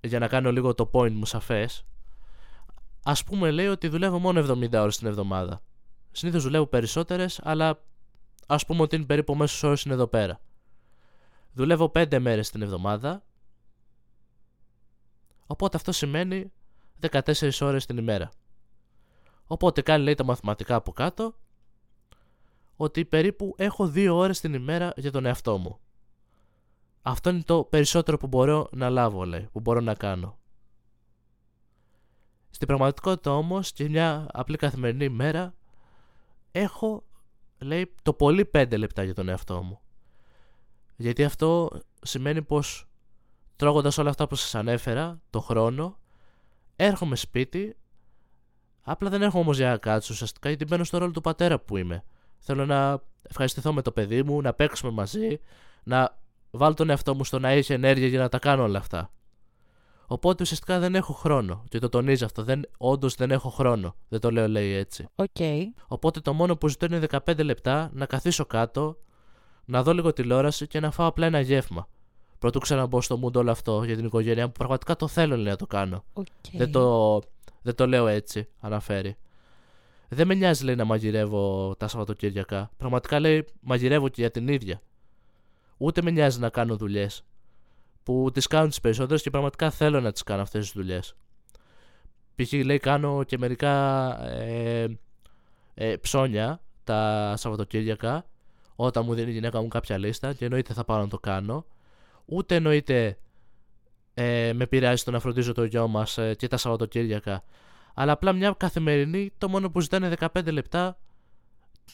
για 0.01 0.19
να 0.19 0.27
κάνω 0.27 0.51
λίγο 0.51 0.73
το 0.73 0.89
point 0.93 1.11
μου 1.11 1.25
σαφές, 1.25 1.85
ας 3.03 3.23
πούμε 3.23 3.51
λέει 3.51 3.67
ότι 3.67 3.87
δουλεύω 3.87 4.19
μόνο 4.19 4.39
70 4.39 4.73
ώρες 4.73 4.97
την 4.97 5.07
εβδομάδα. 5.07 5.61
Συνήθως 6.11 6.43
δουλεύω 6.43 6.67
περισσότερες, 6.67 7.39
αλλά 7.43 7.83
ας 8.47 8.65
πούμε 8.65 8.81
ότι 8.81 8.95
είναι 8.95 9.05
περίπου 9.05 9.33
ο 9.33 9.35
μέσος 9.35 9.63
όρος 9.63 9.85
είναι 9.85 9.93
εδώ 9.93 10.07
πέρα. 10.07 10.39
Δουλεύω 11.53 11.91
5 11.93 12.19
μέρες 12.19 12.49
την 12.49 12.61
εβδομάδα, 12.61 13.23
οπότε 15.47 15.77
αυτό 15.77 15.91
σημαίνει 15.91 16.51
14 16.99 17.61
ώρες 17.61 17.85
την 17.85 17.97
ημέρα. 17.97 18.29
Οπότε 19.45 19.81
κάνει 19.81 20.03
λέει 20.03 20.15
τα 20.15 20.23
μαθηματικά 20.23 20.75
από 20.75 20.91
κάτω 20.91 21.35
ότι 22.75 23.05
περίπου 23.05 23.53
έχω 23.57 23.91
2 23.95 24.09
ώρες 24.11 24.39
την 24.39 24.53
ημέρα 24.53 24.93
για 24.95 25.11
τον 25.11 25.25
εαυτό 25.25 25.57
μου. 25.57 25.79
Αυτό 27.01 27.29
είναι 27.29 27.43
το 27.43 27.63
περισσότερο 27.63 28.17
που 28.17 28.27
μπορώ 28.27 28.67
να 28.71 28.89
λάβω 28.89 29.25
λέει, 29.25 29.47
που 29.51 29.59
μπορώ 29.59 29.79
να 29.79 29.93
κάνω. 29.93 30.38
Στην 32.59 32.71
πραγματικότητα 32.71 33.35
όμως 33.35 33.71
και 33.71 33.89
μια 33.89 34.27
απλή 34.31 34.57
καθημερινή 34.57 35.05
ημέρα 35.05 35.53
έχω 36.51 37.03
λέει 37.57 37.93
το 38.01 38.13
πολύ 38.13 38.49
5 38.53 38.77
λεπτά 38.77 39.03
για 39.03 39.13
τον 39.13 39.29
εαυτό 39.29 39.61
μου. 39.63 39.79
Γιατί 40.95 41.23
αυτό 41.23 41.69
σημαίνει 42.01 42.41
πως 42.41 42.87
τρώγοντας 43.55 43.97
όλα 43.97 44.09
αυτά 44.09 44.27
που 44.27 44.35
σας 44.35 44.55
ανέφερα, 44.55 45.21
το 45.29 45.39
χρόνο, 45.39 45.97
έρχομαι 46.75 47.15
σπίτι, 47.15 47.77
απλά 48.81 49.09
δεν 49.09 49.21
έρχομαι 49.21 49.43
όμως 49.43 49.57
για 49.57 49.69
να 49.69 49.77
κάτσω 49.77 50.13
ουσιαστικά 50.13 50.49
γιατί 50.49 50.65
μπαίνω 50.65 50.83
στο 50.83 50.97
ρόλο 50.97 51.11
του 51.11 51.21
πατέρα 51.21 51.59
που 51.59 51.77
είμαι. 51.77 52.03
Θέλω 52.37 52.65
να 52.65 53.01
ευχαριστηθώ 53.21 53.73
με 53.73 53.81
το 53.81 53.91
παιδί 53.91 54.23
μου, 54.23 54.41
να 54.41 54.53
παίξουμε 54.53 54.91
μαζί, 54.91 55.39
να 55.83 56.17
βάλω 56.51 56.73
τον 56.73 56.89
εαυτό 56.89 57.15
μου 57.15 57.23
στο 57.23 57.39
να 57.39 57.49
έχει 57.49 57.73
ενέργεια 57.73 58.07
για 58.07 58.19
να 58.19 58.29
τα 58.29 58.39
κάνω 58.39 58.63
όλα 58.63 58.79
αυτά. 58.79 59.11
Οπότε 60.11 60.43
ουσιαστικά 60.43 60.79
δεν 60.79 60.95
έχω 60.95 61.13
χρόνο. 61.13 61.63
Και 61.69 61.79
το 61.79 61.89
τονίζει 61.89 62.23
αυτό. 62.23 62.43
Δεν, 62.43 62.65
όντως 62.77 63.15
δεν 63.15 63.31
έχω 63.31 63.49
χρόνο. 63.49 63.95
Δεν 64.09 64.19
το 64.19 64.31
λέω 64.31 64.47
λέει 64.47 64.71
έτσι. 64.71 65.07
Οκ. 65.15 65.37
Οπότε 65.87 66.19
το 66.19 66.33
μόνο 66.33 66.55
που 66.55 66.67
ζητώ 66.67 66.85
είναι 66.85 67.07
15 67.25 67.43
λεπτά 67.43 67.89
να 67.93 68.05
καθίσω 68.05 68.45
κάτω, 68.45 68.97
να 69.65 69.83
δω 69.83 69.93
λίγο 69.93 70.13
τηλεόραση 70.13 70.67
και 70.67 70.79
να 70.79 70.91
φάω 70.91 71.07
απλά 71.07 71.25
ένα 71.25 71.39
γεύμα. 71.39 71.87
Προτού 72.39 72.59
ξαναμπώ 72.59 73.01
στο 73.01 73.19
mood 73.23 73.33
όλο 73.33 73.51
αυτό 73.51 73.83
για 73.83 73.95
την 73.95 74.05
οικογένειά 74.05 74.43
μου, 74.43 74.51
που 74.51 74.57
πραγματικά 74.57 74.95
το 74.95 75.07
θέλω 75.07 75.35
λέει, 75.35 75.51
να 75.51 75.55
το 75.55 75.67
κάνω. 75.67 76.03
Οκ. 76.13 76.25
Δεν, 76.51 76.71
το, 76.71 77.21
δεν 77.61 77.75
το 77.75 77.87
λέω 77.87 78.07
έτσι, 78.07 78.47
αναφέρει. 78.59 79.17
Δεν 80.09 80.27
με 80.27 80.33
νοιάζει 80.33 80.63
λέει 80.63 80.75
να 80.75 80.85
μαγειρεύω 80.85 81.75
τα 81.77 81.87
Σαββατοκύριακα. 81.87 82.71
Πραγματικά 82.77 83.19
λέει 83.19 83.45
μαγειρεύω 83.59 84.07
και 84.07 84.21
για 84.21 84.31
την 84.31 84.47
ίδια. 84.47 84.81
Ούτε 85.77 86.01
με 86.01 86.11
νοιάζει 86.11 86.39
να 86.39 86.49
κάνω 86.49 86.75
δουλειές. 86.75 87.23
Που 88.09 88.29
τις 88.33 88.47
κάνω 88.47 88.67
τις 88.67 88.79
περισσότερες 88.79 89.21
και 89.21 89.29
πραγματικά 89.29 89.69
θέλω 89.71 90.01
να 90.01 90.11
τις 90.11 90.23
κάνω 90.23 90.41
αυτές 90.41 90.61
τις 90.61 90.71
δουλειές. 90.71 91.15
Π.χ. 92.35 92.53
λέει 92.53 92.77
κάνω 92.77 93.23
και 93.23 93.37
μερικά 93.37 93.73
ε, 94.25 94.99
ε, 95.73 95.95
ψώνια 95.95 96.61
τα 96.83 97.33
Σαββατοκύριακα 97.37 98.25
όταν 98.75 99.05
μου 99.05 99.13
δίνει 99.13 99.29
η 99.29 99.33
γυναίκα 99.33 99.61
μου 99.61 99.67
κάποια 99.67 99.97
λίστα 99.97 100.33
και 100.33 100.45
εννοείται 100.45 100.73
θα 100.73 100.83
πάω 100.83 100.99
να 100.99 101.07
το 101.07 101.19
κάνω. 101.19 101.65
Ούτε 102.25 102.55
εννοείται 102.55 103.17
ε, 104.13 104.53
με 104.53 104.67
πειράζει 104.67 105.03
το 105.03 105.11
να 105.11 105.19
φροντίζω 105.19 105.53
το 105.53 105.63
γιο 105.63 105.87
μας 105.87 106.17
ε, 106.17 106.35
και 106.35 106.47
τα 106.47 106.57
Σαββατοκύριακα. 106.57 107.43
Αλλά 107.93 108.11
απλά 108.11 108.33
μια 108.33 108.55
καθημερινή 108.57 109.31
το 109.37 109.49
μόνο 109.49 109.69
που 109.69 109.79
ζητάω 109.81 109.97
είναι 109.97 110.13
15 110.19 110.51
λεπτά 110.51 110.97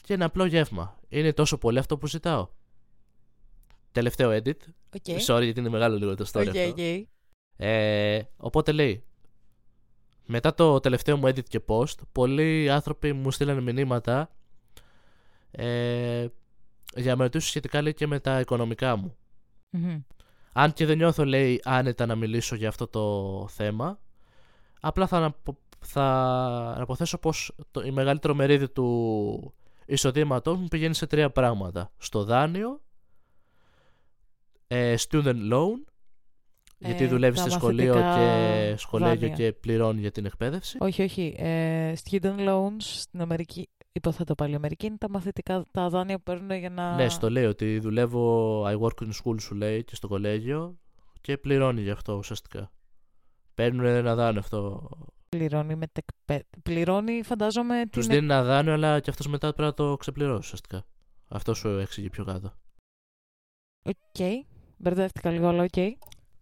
και 0.01 0.13
ένα 0.13 0.26
απλό 0.26 0.45
γεύμα. 0.45 0.95
Είναι 1.09 1.34
τόσο 1.34 1.57
πολύ 1.57 1.80
αυτό 1.80 1.97
που 1.97 2.07
ζητάω. 2.07 2.47
Τελευταίο 3.95 4.31
edit. 4.31 4.57
Οκ. 4.95 5.03
Sorry 5.27 5.43
γιατί 5.43 5.59
είναι 5.59 5.69
μεγάλο 5.69 5.97
λίγο 5.97 6.15
το 6.15 6.25
story 6.31 6.47
Οκ, 6.47 6.57
αυτό. 6.57 6.69
οκ. 6.69 7.07
Ε, 7.57 8.21
οπότε 8.37 8.71
λέει, 8.71 9.03
μετά 10.25 10.53
το 10.53 10.79
τελευταίο 10.79 11.17
μου 11.17 11.27
edit 11.27 11.43
και 11.43 11.61
post, 11.67 11.95
πολλοί 12.11 12.69
άνθρωποι 12.71 13.13
μου 13.13 13.31
στείλανε 13.31 13.61
μηνύματα 13.61 14.29
ε, 15.51 16.27
για 16.95 17.11
να 17.11 17.15
με 17.15 17.23
ρωτήσουν 17.23 17.49
σχετικά 17.49 17.81
λέει 17.81 17.93
και 17.93 18.07
με 18.07 18.19
τα 18.19 18.39
οικονομικά 18.39 18.95
μου. 18.95 19.15
Μμμ. 19.69 20.01
Αν 20.53 20.73
και 20.73 20.85
δεν 20.85 20.97
νιώθω 20.97 21.25
λέει 21.25 21.61
άνετα 21.63 22.05
να 22.05 22.15
μιλήσω 22.15 22.55
για 22.55 22.67
αυτό 22.67 22.87
το 22.87 23.47
θέμα, 23.49 23.99
απλά 24.79 25.07
θα, 25.07 25.17
αναπο- 25.17 25.57
θα 25.79 26.03
αναποθέσω 26.75 27.17
πως 27.17 27.55
το, 27.71 27.81
η 27.81 27.91
μεγαλύτερο 27.91 28.33
μερίδιο 28.33 28.69
του 28.69 29.53
εισοδήματός 29.85 30.57
μου 30.57 30.67
πηγαίνει 30.67 30.93
σε 30.93 31.07
τρία 31.07 31.29
πράγματα. 31.29 31.91
Στο 31.97 32.23
δάνειο, 32.23 32.69
ε, 32.69 32.84
student 34.70 35.51
loan, 35.51 35.84
γιατί 36.78 37.03
Ε, 37.03 37.07
δουλεύεις 37.07 37.39
τα 37.39 37.49
σε 37.49 37.55
σχολείο 37.55 37.93
μαθητικά 37.93 38.18
και 38.18 38.76
σχολέγιο 38.78 39.28
δάνεια. 39.28 39.36
και 39.36 39.53
πληρώνει 39.53 39.99
για 39.99 40.11
την 40.11 40.26
εκπαίδευση. 40.26 40.78
Όχι, 40.80 41.01
όχι. 41.01 41.36
Ε, 41.38 41.93
student 42.03 42.47
loans 42.47 42.80
στην 42.80 43.22
Αμερική, 43.22 43.70
υποθέτω 43.91 44.36
πάλι 44.36 44.55
Αμερική, 44.55 44.86
είναι 44.86 44.97
τα 44.97 45.09
μαθητικά 45.09 45.66
τα 45.72 45.89
δάνεια 45.89 46.18
που 46.18 46.24
παίρνουν 46.24 46.57
για 46.57 46.70
να. 46.70 46.95
Ναι, 46.95 47.09
στο 47.09 47.30
λέει 47.30 47.45
ότι 47.45 47.80
δουλεύω 47.80 48.63
I 48.66 48.80
work 48.80 49.05
in 49.05 49.09
school 49.24 49.36
σου 49.39 49.55
λέει 49.55 49.84
και 49.84 49.95
στο 49.95 50.07
κολέγιο 50.07 50.80
και 51.22 51.38
πληρώνει 51.38 51.82
γι' 51.82 51.89
αυτό 51.89 52.13
ουσιαστικά. 52.13 52.72
Παίρνουν 53.53 53.86
ένα 53.86 54.16
δάνειο 54.16 54.39
αυτό. 54.39 54.89
Πληρώνει 55.30 55.76
με 55.76 55.86
Πληρώνει, 56.63 57.24
φαντάζομαι. 57.24 57.84
Τους 57.91 58.05
την... 58.05 58.16
δίνει 58.16 58.26
ένα 58.26 58.43
δάνειο, 58.43 58.74
αλλά 58.74 58.99
και 58.99 59.09
αυτός 59.09 59.28
μετά 59.28 59.53
πρέπει 59.53 59.61
να 59.61 59.74
το 59.74 59.97
ξεπληρώσει 59.97 60.39
ουσιαστικά. 60.39 60.86
Αυτό 61.28 61.53
σου 61.53 61.68
εξηγεί 61.68 62.09
πιο 62.09 62.24
κάτω. 62.24 62.53
Οκ. 63.84 64.45
Μπερδεύτηκα 64.78 65.30
λίγο, 65.32 65.47
αλλά 65.47 65.63
οκ. 65.63 65.97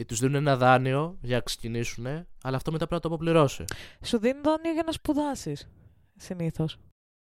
Τους 0.07 0.19
δίνουν 0.19 0.35
ένα 0.35 0.57
δάνειο 0.57 1.17
για 1.21 1.35
να 1.35 1.41
ξεκινήσουν, 1.41 2.05
αλλά 2.43 2.55
αυτό 2.55 2.71
μετά 2.71 2.87
πρέπει 2.87 2.93
να 2.93 2.99
το 2.99 3.07
αποπληρώσει. 3.07 3.63
Σου 4.05 4.17
δίνει 4.19 4.39
δάνειο 4.43 4.71
για 4.73 4.83
να 4.85 4.91
σπουδάσεις. 4.91 5.69
Συνήθως. 6.15 6.77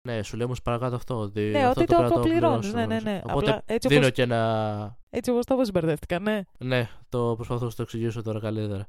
Ναι, 0.09 0.23
σου 0.23 0.37
λέει 0.37 0.47
όμως 0.47 0.63
παρακάτω 0.63 0.97
αυτό. 0.97 1.19
Ότι 1.19 1.41
Ναι, 1.41 1.67
αυτό 1.67 1.81
ότι 1.81 1.91
το 1.91 1.97
πρέπει 1.97 2.13
να 2.13 2.17
αποπληρώνεις, 2.21 2.69
αποπληρώσεις. 2.69 2.73
ναι, 2.73 2.87
ναι, 2.87 3.11
ναι. 3.11 3.21
Οπότε 3.25 3.51
Απλά 3.51 3.63
έτσι 3.67 3.89
δίνω 3.89 4.01
όπως- 4.01 4.13
και 4.15 4.23
ένα. 4.23 4.99
Έτσι 5.11 5.31
όπως 5.31 5.45
το 5.45 5.55
είπες, 5.55 5.71
μπερδεύτηκα, 5.71 6.19
ναι. 6.19 6.43
Ναι, 6.59 6.89
το 7.09 7.33
προσπαθώ 7.37 7.65
να 7.65 7.71
το 7.73 7.83
εξηγήσω 7.83 8.23
τώρα 8.23 8.41
καλύτερα. 8.41 8.87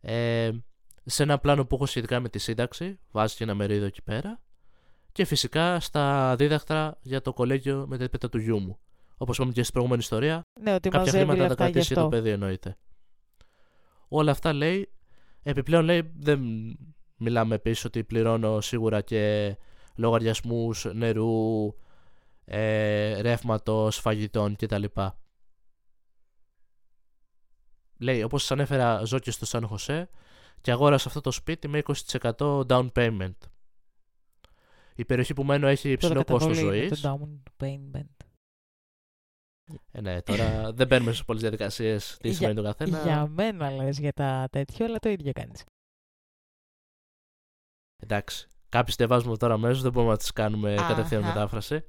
Ε, 0.00 0.50
σε 1.04 1.22
ένα 1.22 1.38
πλάνο 1.38 1.64
που 1.66 1.74
έχω 1.74 1.86
σχετικά 1.86 2.20
με 2.20 2.28
τη 2.28 2.38
σύνταξη, 2.38 2.98
βάζει 3.10 3.36
και 3.36 3.44
ένα 3.44 3.54
μερίδιο 3.54 3.86
εκεί 3.86 4.02
πέρα. 4.02 4.40
Και 5.12 5.24
φυσικά 5.24 5.80
στα 5.80 6.34
δίδακτρα 6.36 6.98
για 7.02 7.20
το 7.22 7.32
κολέγιο 7.32 7.84
με 7.88 7.98
τα 7.98 8.04
επέτα 8.04 8.28
του 8.28 8.38
γιού 8.38 8.58
μου. 8.60 8.78
Όπως 9.22 9.36
είπαμε 9.36 9.52
και 9.52 9.60
στην 9.60 9.72
προηγούμενη 9.72 10.02
ιστορία, 10.02 10.42
Ναι, 10.60 10.74
ότι 10.74 10.88
κάποια 10.88 10.98
μαζεύει 10.98 11.16
χρήματα 11.24 11.42
να 11.42 11.42
τα 11.42 11.48
λεφτά 11.48 11.64
γι' 11.66 11.72
κρατήσει 11.72 11.92
για 11.92 12.02
το 12.02 12.06
αυτό. 12.06 12.16
παιδί 12.16 12.30
εννοείται. 12.30 12.76
Όλα 14.08 14.30
αυτά 14.30 14.52
λέει, 14.52 14.92
επιπλέον 15.42 15.84
λέει, 15.84 16.12
δεν 16.16 16.40
μιλάμε 17.16 17.54
επίσης 17.54 17.84
ότι 17.84 18.04
πληρώνω 18.04 18.60
σίγουρα 18.60 19.00
και 19.00 19.56
λογαριασμούς 19.94 20.84
νερού, 20.94 21.74
ε, 22.44 23.20
ρεύματος, 23.20 23.96
φαγητών 23.98 24.56
κτλ. 24.56 24.84
Λέει, 27.98 28.22
όπως 28.22 28.40
σας 28.40 28.50
ανέφερα, 28.50 29.04
ζω 29.04 29.18
και 29.18 29.30
στο 29.30 29.46
Σαν 29.46 29.66
Χωσέ 29.66 30.10
και 30.60 30.70
αγόρασα 30.70 31.08
αυτό 31.08 31.20
το 31.20 31.30
σπίτι 31.30 31.68
με 31.68 31.78
20% 31.78 32.66
down 32.66 32.88
payment. 32.94 33.36
Η 34.94 35.04
περιοχή 35.04 35.34
που 35.34 35.44
μένω 35.44 35.66
έχει 35.66 35.90
υψηλό 35.90 36.12
Τώρα 36.12 36.24
κόστος 36.24 36.56
καταβολή 36.56 36.76
είναι 36.76 36.86
ζωής. 36.86 37.00
Το 37.00 37.18
down 37.20 37.64
payment. 37.64 38.19
Ε, 39.92 40.00
ναι, 40.00 40.22
τώρα 40.22 40.72
δεν 40.72 40.86
μπαίνουμε 40.86 41.12
σε 41.12 41.24
πολλές 41.24 41.42
διαδικασίες 41.42 42.16
τι 42.20 42.32
σημαίνει 42.32 42.54
το 42.54 42.62
καθένα. 42.62 43.02
Για 43.02 43.26
μένα 43.26 43.70
λες 43.70 43.98
για 43.98 44.12
τα 44.12 44.48
τέτοια, 44.50 44.86
αλλά 44.86 44.98
το 44.98 45.08
ίδιο 45.08 45.32
κάνεις. 45.32 45.64
Εντάξει. 47.96 48.48
Κάποιε 48.68 48.94
δεν 48.98 49.08
βάζουμε 49.08 49.36
τώρα 49.36 49.54
αμέσως, 49.54 49.82
δεν 49.82 49.92
μπορούμε 49.92 50.12
να 50.12 50.18
τις 50.18 50.32
κάνουμε 50.32 50.74
Αχα. 50.74 50.88
κατευθείαν 50.88 51.22
μετάφραση. 51.22 51.84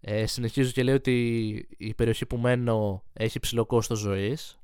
Ε, 0.00 0.26
συνεχίζω 0.26 0.70
και 0.70 0.82
λέω 0.82 0.94
ότι 0.94 1.54
η 1.78 1.94
περιοχή 1.94 2.26
που 2.26 2.36
μένω 2.36 3.04
έχει 3.12 3.38
ψηλό 3.38 3.66
κόστος 3.66 3.98
ζωής. 3.98 4.58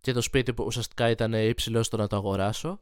Και 0.00 0.12
το 0.12 0.20
σπίτι 0.20 0.54
που 0.54 0.64
ουσιαστικά 0.64 1.10
ήταν 1.10 1.32
υψηλό 1.32 1.82
στο 1.82 1.96
να 1.96 2.06
το 2.06 2.16
αγοράσω. 2.16 2.80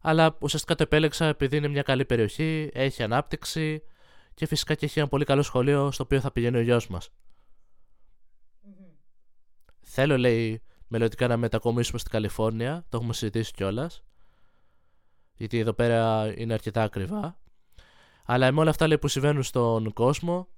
Αλλά 0.00 0.36
ουσιαστικά 0.40 0.74
το 0.74 0.82
επέλεξα 0.82 1.26
επειδή 1.26 1.56
είναι 1.56 1.68
μια 1.68 1.82
καλή 1.82 2.04
περιοχή, 2.04 2.70
έχει 2.72 3.02
ανάπτυξη 3.02 3.82
και 4.34 4.46
φυσικά 4.46 4.74
και 4.74 4.84
έχει 4.84 4.98
ένα 4.98 5.08
πολύ 5.08 5.24
καλό 5.24 5.42
σχολείο 5.42 5.90
στο 5.90 6.02
οποίο 6.02 6.20
θα 6.20 6.32
πηγαίνει 6.32 6.56
ο 6.56 6.60
γιος 6.60 6.88
μας. 6.88 7.10
Θέλω, 9.80 10.18
λέει, 10.18 10.62
μελλοντικά 10.86 11.26
να 11.26 11.36
μετακομίσουμε 11.36 11.98
στην 11.98 12.10
Καλιφόρνια. 12.10 12.84
Το 12.88 12.96
έχουμε 12.96 13.12
συζητήσει 13.12 13.52
κιόλας. 13.52 14.02
Γιατί 15.34 15.58
εδώ 15.58 15.72
πέρα 15.72 16.32
είναι 16.36 16.52
αρκετά 16.52 16.82
ακριβά. 16.82 17.38
Αλλά 18.24 18.52
με 18.52 18.60
όλα 18.60 18.70
αυτά 18.70 18.86
λέει, 18.86 18.98
που 18.98 19.08
συμβαίνουν 19.08 19.42
στον 19.42 19.92
κόσμο 19.92 20.48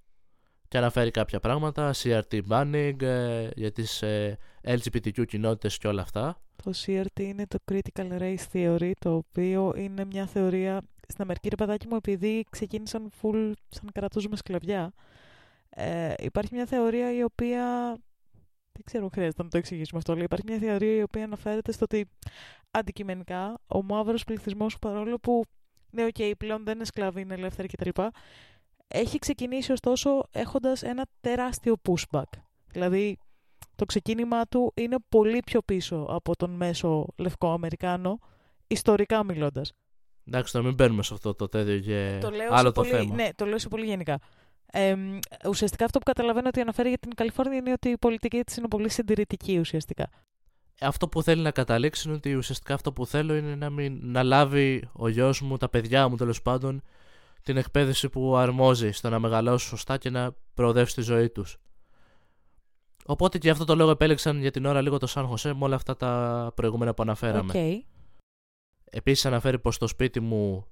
και 0.69 0.79
αναφέρει 0.79 1.11
κάποια 1.11 1.41
πράγματα, 1.41 1.93
CRT 1.95 2.41
banning 2.49 3.03
ε, 3.03 3.49
για 3.55 3.73
τις 3.73 4.03
ε, 4.03 4.39
LGBTQ 4.63 5.27
κοινότητες 5.27 5.79
και 5.79 5.89
όλα 5.89 6.03
αυτά. 6.03 6.41
Το 6.63 6.73
CRT 6.87 7.21
είναι 7.21 7.47
το 7.47 7.59
Critical 7.71 8.19
Race 8.19 8.47
Theory, 8.53 8.91
το 8.99 9.15
οποίο 9.15 9.73
είναι 9.77 10.05
μια 10.05 10.27
θεωρία 10.27 10.83
στην 11.09 11.23
Αμερική, 11.23 11.49
ρε 11.49 11.57
παιδάκι 11.57 11.87
μου, 11.89 11.97
επειδή 11.97 12.45
ξεκίνησαν 12.51 13.11
full 13.23 13.53
σαν 13.69 13.91
κρατούζουμε 13.93 14.37
σκλαβιά. 14.37 14.93
Ε, 15.69 16.15
υπάρχει 16.19 16.55
μια 16.55 16.67
θεωρία 16.67 17.13
η 17.13 17.23
οποία. 17.23 17.97
Δεν 18.73 18.85
ξέρω, 18.85 19.09
χρειάζεται 19.13 19.43
να 19.43 19.49
το 19.49 19.59
εξηγήσουμε 19.59 19.99
αυτό, 19.99 20.13
αλλά 20.13 20.23
υπάρχει 20.23 20.45
μια 20.49 20.59
θεωρία 20.59 20.97
η 20.97 21.03
οποία 21.03 21.25
αναφέρεται 21.25 21.73
στο 21.73 21.85
ότι 21.85 22.09
αντικειμενικά 22.71 23.59
ο 23.67 23.83
μαύρος 23.83 24.25
πληθυσμός 24.25 24.79
παρόλο 24.79 25.19
που 25.19 25.45
ναι, 25.91 26.05
οκ, 26.05 26.15
okay, 26.19 26.33
πλέον 26.39 26.65
δεν 26.65 26.75
είναι 26.75 26.85
σκλάβοι, 26.85 27.21
είναι 27.21 27.35
ελεύθεροι 27.35 27.69
κτλ. 27.69 28.03
Έχει 28.89 29.19
ξεκινήσει 29.19 29.73
ωστόσο 29.73 30.23
έχοντας 30.31 30.83
ένα 30.83 31.07
τεράστιο 31.21 31.77
pushback. 31.89 32.31
Δηλαδή, 32.67 33.19
το 33.77 33.85
ξεκίνημά 33.85 34.47
του 34.47 34.73
είναι 34.77 34.97
πολύ 35.09 35.41
πιο 35.47 35.63
πίσω 35.63 36.07
από 36.09 36.37
τον 36.37 36.51
μέσο 36.51 37.07
λευκό 37.17 37.53
Αμερικάνο, 37.53 38.19
ιστορικά 38.67 39.25
μιλώντας. 39.25 39.73
Εντάξει, 40.27 40.53
τώρα 40.53 40.65
μην 40.65 40.75
μπαίνουμε 40.75 41.03
σε 41.03 41.15
αυτό 41.15 41.35
το 41.35 41.49
τέτοιο 41.49 41.79
και 41.79 42.19
Το 42.21 42.31
λέω 42.31 42.49
άλλο 42.51 42.67
σε 42.67 42.73
το 42.73 42.81
πολύ, 42.81 42.89
θέμα. 42.93 43.15
Ναι, 43.15 43.29
το 43.35 43.45
λέω 43.45 43.59
σε 43.59 43.69
πολύ 43.69 43.87
γενικά. 43.87 44.19
Ε, 44.73 44.97
ουσιαστικά 45.49 45.85
αυτό 45.85 45.99
που 45.99 46.05
καταλαβαίνω 46.05 46.49
ότι 46.49 46.61
αναφέρει 46.61 46.89
για 46.89 46.99
την 46.99 47.15
Καλιφόρνια 47.15 47.57
είναι 47.57 47.73
ότι 47.73 47.89
η 47.89 47.99
πολιτική 47.99 48.43
της 48.45 48.57
είναι 48.57 48.69
πολύ 48.69 48.89
συντηρητική 48.89 49.59
ουσιαστικά. 49.59 50.09
Αυτό 50.81 51.09
που 51.09 51.23
θέλει 51.23 51.43
να 51.43 51.51
καταλήξει 51.51 52.09
είναι 52.09 52.17
ότι 52.17 52.35
ουσιαστικά 52.35 52.75
αυτό 52.75 52.93
που 52.93 53.07
θέλω 53.07 53.37
είναι 53.37 53.55
να, 53.55 53.71
μην, 53.71 53.99
να 54.03 54.23
λάβει 54.23 54.89
ο 54.93 55.09
γιος 55.09 55.41
μου, 55.41 55.57
τα 55.57 55.69
παιδιά 55.69 56.09
μου 56.09 56.17
τέλος 56.17 56.43
πάντων, 56.43 56.83
την 57.43 57.57
εκπαίδευση 57.57 58.09
που 58.09 58.37
αρμόζει 58.37 58.91
στο 58.91 59.09
να 59.09 59.19
μεγαλώσει 59.19 59.67
σωστά 59.67 59.97
και 59.99 60.11
να 60.11 60.35
προοδεύσει 60.55 60.95
τη 60.95 61.01
ζωή 61.01 61.29
τους. 61.29 61.57
Οπότε 63.07 63.39
και 63.39 63.47
γι' 63.47 63.53
αυτό 63.53 63.65
το 63.65 63.75
λόγο 63.75 63.91
επέλεξαν 63.91 64.41
για 64.41 64.51
την 64.51 64.65
ώρα 64.65 64.81
λίγο 64.81 64.99
το 64.99 65.07
Σαν 65.07 65.27
Χωσέ 65.27 65.55
με 65.55 65.65
όλα 65.65 65.75
αυτά 65.75 65.97
τα 65.97 66.53
προηγούμενα 66.55 66.95
που 66.95 67.03
αναφέραμε. 67.03 67.53
Okay. 67.55 67.96
Επίσης 68.91 69.27
αναφέρει 69.27 69.59
πως 69.59 69.79
το 69.79 69.87
σπίτι 69.87 70.21
μου 70.21 70.67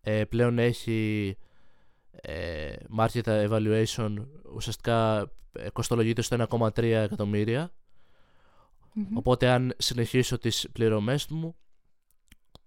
ε, 0.00 0.24
πλέον 0.24 0.58
έχει 0.58 1.36
ε, 2.10 2.74
market 2.98 3.48
evaluation 3.48 4.14
ουσιαστικά 4.54 5.30
ε, 5.52 5.70
κοστολογείται 5.70 6.22
στο 6.22 6.46
1,3 6.50 6.82
εκατομμύρια. 6.82 7.72
Οπότε 9.14 9.48
αν 9.48 9.74
συνεχίσω 9.78 10.38
τις 10.38 10.68
πληρωμές 10.72 11.26
μου 11.26 11.56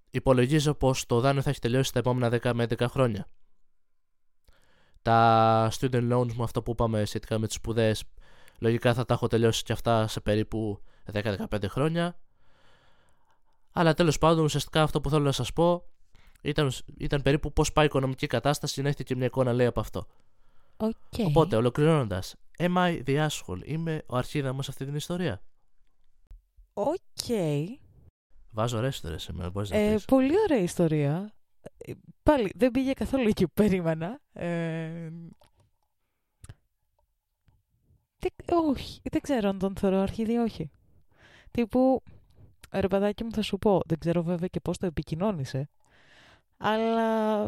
υπολογίζω 0.09 0.73
πως 0.73 1.05
το 1.05 1.19
δάνειο 1.19 1.41
θα 1.41 1.49
έχει 1.49 1.59
τελειώσει 1.59 1.93
τα 1.93 1.99
επόμενα 1.99 2.39
10 2.41 2.51
με 2.53 2.65
11 2.69 2.85
χρόνια. 2.89 3.27
Τα 5.01 5.69
student 5.79 6.13
loans 6.13 6.33
μου 6.33 6.43
αυτό 6.43 6.61
που 6.61 6.71
είπαμε 6.71 7.05
σχετικά 7.05 7.39
με 7.39 7.47
τις 7.47 7.55
σπουδές 7.55 8.03
λογικά 8.59 8.93
θα 8.93 9.05
τα 9.05 9.13
έχω 9.13 9.27
τελειώσει 9.27 9.63
και 9.63 9.73
αυτά 9.73 10.07
σε 10.07 10.21
περίπου 10.21 10.81
10-15 11.13 11.45
χρόνια 11.67 12.19
αλλά 13.73 13.93
τέλος 13.93 14.17
πάντων 14.17 14.43
ουσιαστικά 14.43 14.81
αυτό 14.81 15.01
που 15.01 15.09
θέλω 15.09 15.23
να 15.23 15.31
σας 15.31 15.53
πω 15.53 15.83
ήταν, 16.41 16.71
ήταν 16.97 17.21
περίπου 17.21 17.53
πώς 17.53 17.71
πάει 17.71 17.83
η 17.85 17.87
οικονομική 17.87 18.27
κατάσταση 18.27 18.81
να 18.81 18.87
έχετε 18.87 19.03
και 19.03 19.15
μια 19.15 19.25
εικόνα 19.25 19.53
λέει 19.53 19.65
από 19.65 19.79
αυτό. 19.79 20.05
Okay. 20.77 21.23
Οπότε 21.25 21.55
ολοκληρώνοντας, 21.55 22.35
am 22.57 22.75
I 22.77 23.03
the 23.05 23.27
asshole, 23.27 23.59
είμαι 23.63 24.01
ο 24.07 24.17
αρχίδα 24.17 24.53
μας 24.53 24.65
σε 24.65 24.71
αυτή 24.71 24.85
την 24.85 24.95
ιστορία; 24.95 25.41
Οκ. 26.73 26.95
Okay. 27.27 27.65
Βάζω 28.49 28.77
ωραίες 28.77 28.95
ιστορίες 28.95 29.23
σήμερα, 29.23 29.49
μπορείς 29.49 29.69
να 29.69 29.77
Ε, 29.77 29.93
πεις. 29.93 30.05
πολύ 30.05 30.33
ωραία 30.49 30.59
ιστορία. 30.61 31.33
Ε, 31.77 31.91
Πάλι 32.23 32.51
δεν 32.55 32.71
πήγε 32.71 32.93
καθόλου 32.93 33.27
εκεί 33.27 33.45
που 33.45 33.53
περίμενα. 33.53 34.19
Ε, 34.33 35.09
δεν- 38.19 38.33
όχι, 38.69 39.01
δεν 39.11 39.21
ξέρω 39.21 39.49
αν 39.49 39.59
τον 39.59 39.75
θεωρώ 39.75 39.97
αρχίδι 39.99 40.33
ή 40.33 40.37
όχι. 40.37 40.71
Τύπου, 41.51 42.03
ρε 42.79 42.87
παιδάκι 42.87 43.23
μου 43.23 43.31
θα 43.31 43.41
σου 43.41 43.57
πω, 43.57 43.81
δεν 43.85 43.97
ξέρω 43.99 44.23
βέβαια 44.23 44.47
και 44.47 44.59
πώς 44.59 44.77
το 44.77 44.85
επικοινώνησε, 44.85 45.69
αλλά 46.57 47.43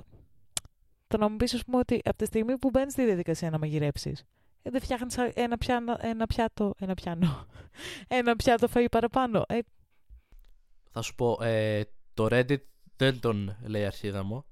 το 1.08 1.18
να 1.18 1.30
μου 1.30 1.36
πεις 1.38 1.54
ας 1.54 1.64
πούμε 1.66 1.78
ότι 1.78 2.02
από 2.06 2.18
τη 2.18 2.26
στιγμή 2.26 2.58
που 2.58 2.70
μπαίνεις 2.70 2.94
στη 2.94 3.06
διαδικασία 3.06 3.50
να 3.50 3.58
μαγειρέψεις, 3.60 4.24
ε, 4.62 4.70
δεν 4.70 4.82
φτιάχνεις 4.82 5.18
α- 5.18 5.32
ένα, 5.36 5.58
πιάνο, 5.58 5.96
ένα 6.00 6.26
πιάτο, 6.26 6.74
ένα 6.80 6.94
πιάνο, 6.94 7.46
ένα 8.08 8.36
πιάτο 8.36 8.68
φαΐ 8.74 8.86
παραπάνω. 8.92 9.44
Ε, 9.48 9.60
Θα 10.92 11.02
σου 11.02 11.16
πω, 11.16 11.38
ε, 11.42 11.84
το 12.14 12.28
Reddit 12.32 12.62
δεν 12.96 13.20
τον 13.20 13.58
λέει 13.66 13.86
αρχίδα 13.86 14.24
μου 14.24 14.46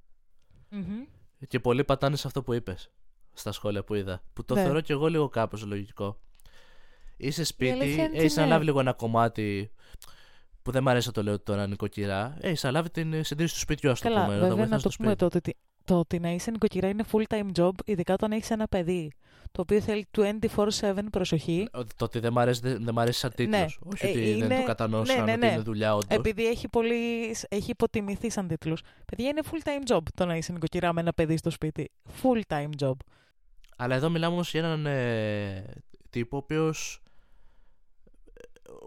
μμμ. 0.69 1.03
και 1.47 1.59
πολλοί 1.59 1.83
πατάνε 1.83 2.15
σε 2.15 2.27
αυτό 2.27 2.43
που 2.43 2.53
είπες 2.53 2.91
στα 3.33 3.51
σχόλια 3.51 3.83
που 3.83 3.93
είδα. 3.93 4.21
Που 4.33 4.45
το 4.45 4.53
Ναι. 4.55 4.63
θεωρώ 4.63 4.81
και 4.81 4.93
εγώ 4.93 5.07
λίγο 5.07 5.29
κάπως 5.29 5.65
λογικό. 5.65 6.19
Είσαι 7.17 7.43
σπίτι, 7.43 7.71
αλήθεια 7.71 8.03
είναι 8.03 8.17
έχεις 8.17 8.23
ότι 8.31 8.35
ναι. 8.35 8.41
αναλάβει 8.41 8.65
λίγο 8.65 8.79
ένα 8.79 8.93
κομμάτι 8.93 9.71
που 10.63 10.71
δεν 10.71 10.83
μ' 10.83 10.89
αρέσει 10.89 11.07
να 11.07 11.13
το 11.13 11.23
λέω 11.23 11.39
τώρα 11.39 11.67
νοικοκυρά. 11.67 12.37
Έχει 12.41 12.67
αναλάβει 12.67 12.89
την 12.89 13.23
συντήρηση 13.23 13.53
του 13.53 13.59
σπιτιού, 13.59 13.91
ας 13.91 13.99
το 14.01 14.07
Καλά, 14.07 14.21
πούμε. 14.23 14.33
να 14.33 14.39
βέβαια 14.39 14.55
βοηθάς 14.55 14.69
να 14.69 14.81
το 14.81 14.89
στο 14.89 15.03
πούμε 15.03 15.13
σπίτι. 15.15 15.29
το 15.31 15.37
ότι, 15.37 15.55
το 15.85 15.99
ότι 15.99 16.19
να 16.19 16.29
είσαι 16.29 16.51
νοικοκυρά 16.51 16.87
είναι 16.89 17.03
full 17.11 17.23
time 17.27 17.49
job, 17.59 17.71
ειδικά 17.85 18.13
όταν 18.13 18.31
έχεις 18.31 18.49
ένα 18.51 18.67
παιδί 18.67 19.11
το 19.51 19.61
οποίο 19.61 19.81
θέλει 19.81 20.07
24-7 20.11 21.09
προσοχή. 21.11 21.67
Ότι- 21.73 21.95
Το 21.95 22.05
ότι 22.05 22.19
δεν 22.19 22.31
μ' 22.33 22.39
αρέσει, 22.39 22.59
δεν, 22.63 22.83
δεν 22.83 22.93
μ' 22.93 22.99
αρέσει 22.99 23.19
σαν 23.19 23.31
τίτλος. 23.35 23.59
Ναι. 23.59 23.91
Όχι 23.93 24.05
Ε, 24.05 24.09
ότι 24.09 24.19
δεν 24.19 24.37
είναι- 24.37 24.55
το 24.57 24.63
κατανόησα, 24.63 25.13
ναι, 25.15 25.21
ναι, 25.23 25.31
ότι 25.31 25.39
ναι. 25.45 25.51
είναι 25.51 25.61
δουλειά 25.61 25.95
όντως. 25.95 26.17
Επειδή 26.17 26.47
έχει, 26.47 26.67
πολύ, 26.67 26.95
έχει 27.49 27.71
υποτιμηθεί 27.71 28.29
σαν 28.29 28.47
τίτλος. 28.47 28.81
Παιδιά, 29.05 29.29
είναι 29.29 29.41
full 29.51 29.67
time 29.67 29.95
job 29.95 30.01
το 30.15 30.25
να 30.25 30.35
είσαι 30.35 30.51
νοικοκυρά 30.51 30.93
με 30.93 31.01
ένα 31.01 31.13
παιδί 31.13 31.37
στο 31.37 31.49
σπίτι. 31.49 31.91
Full 32.21 32.41
time 32.47 32.69
job. 32.87 32.93
Αλλά 33.77 33.95
εδώ 33.95 34.09
μιλάμε 34.09 34.33
όμως 34.33 34.51
για 34.51 34.59
έναν 34.59 34.85
ε, 34.85 35.63
τύπο 36.09 36.35
ο 36.37 36.39
οποίος 36.39 37.02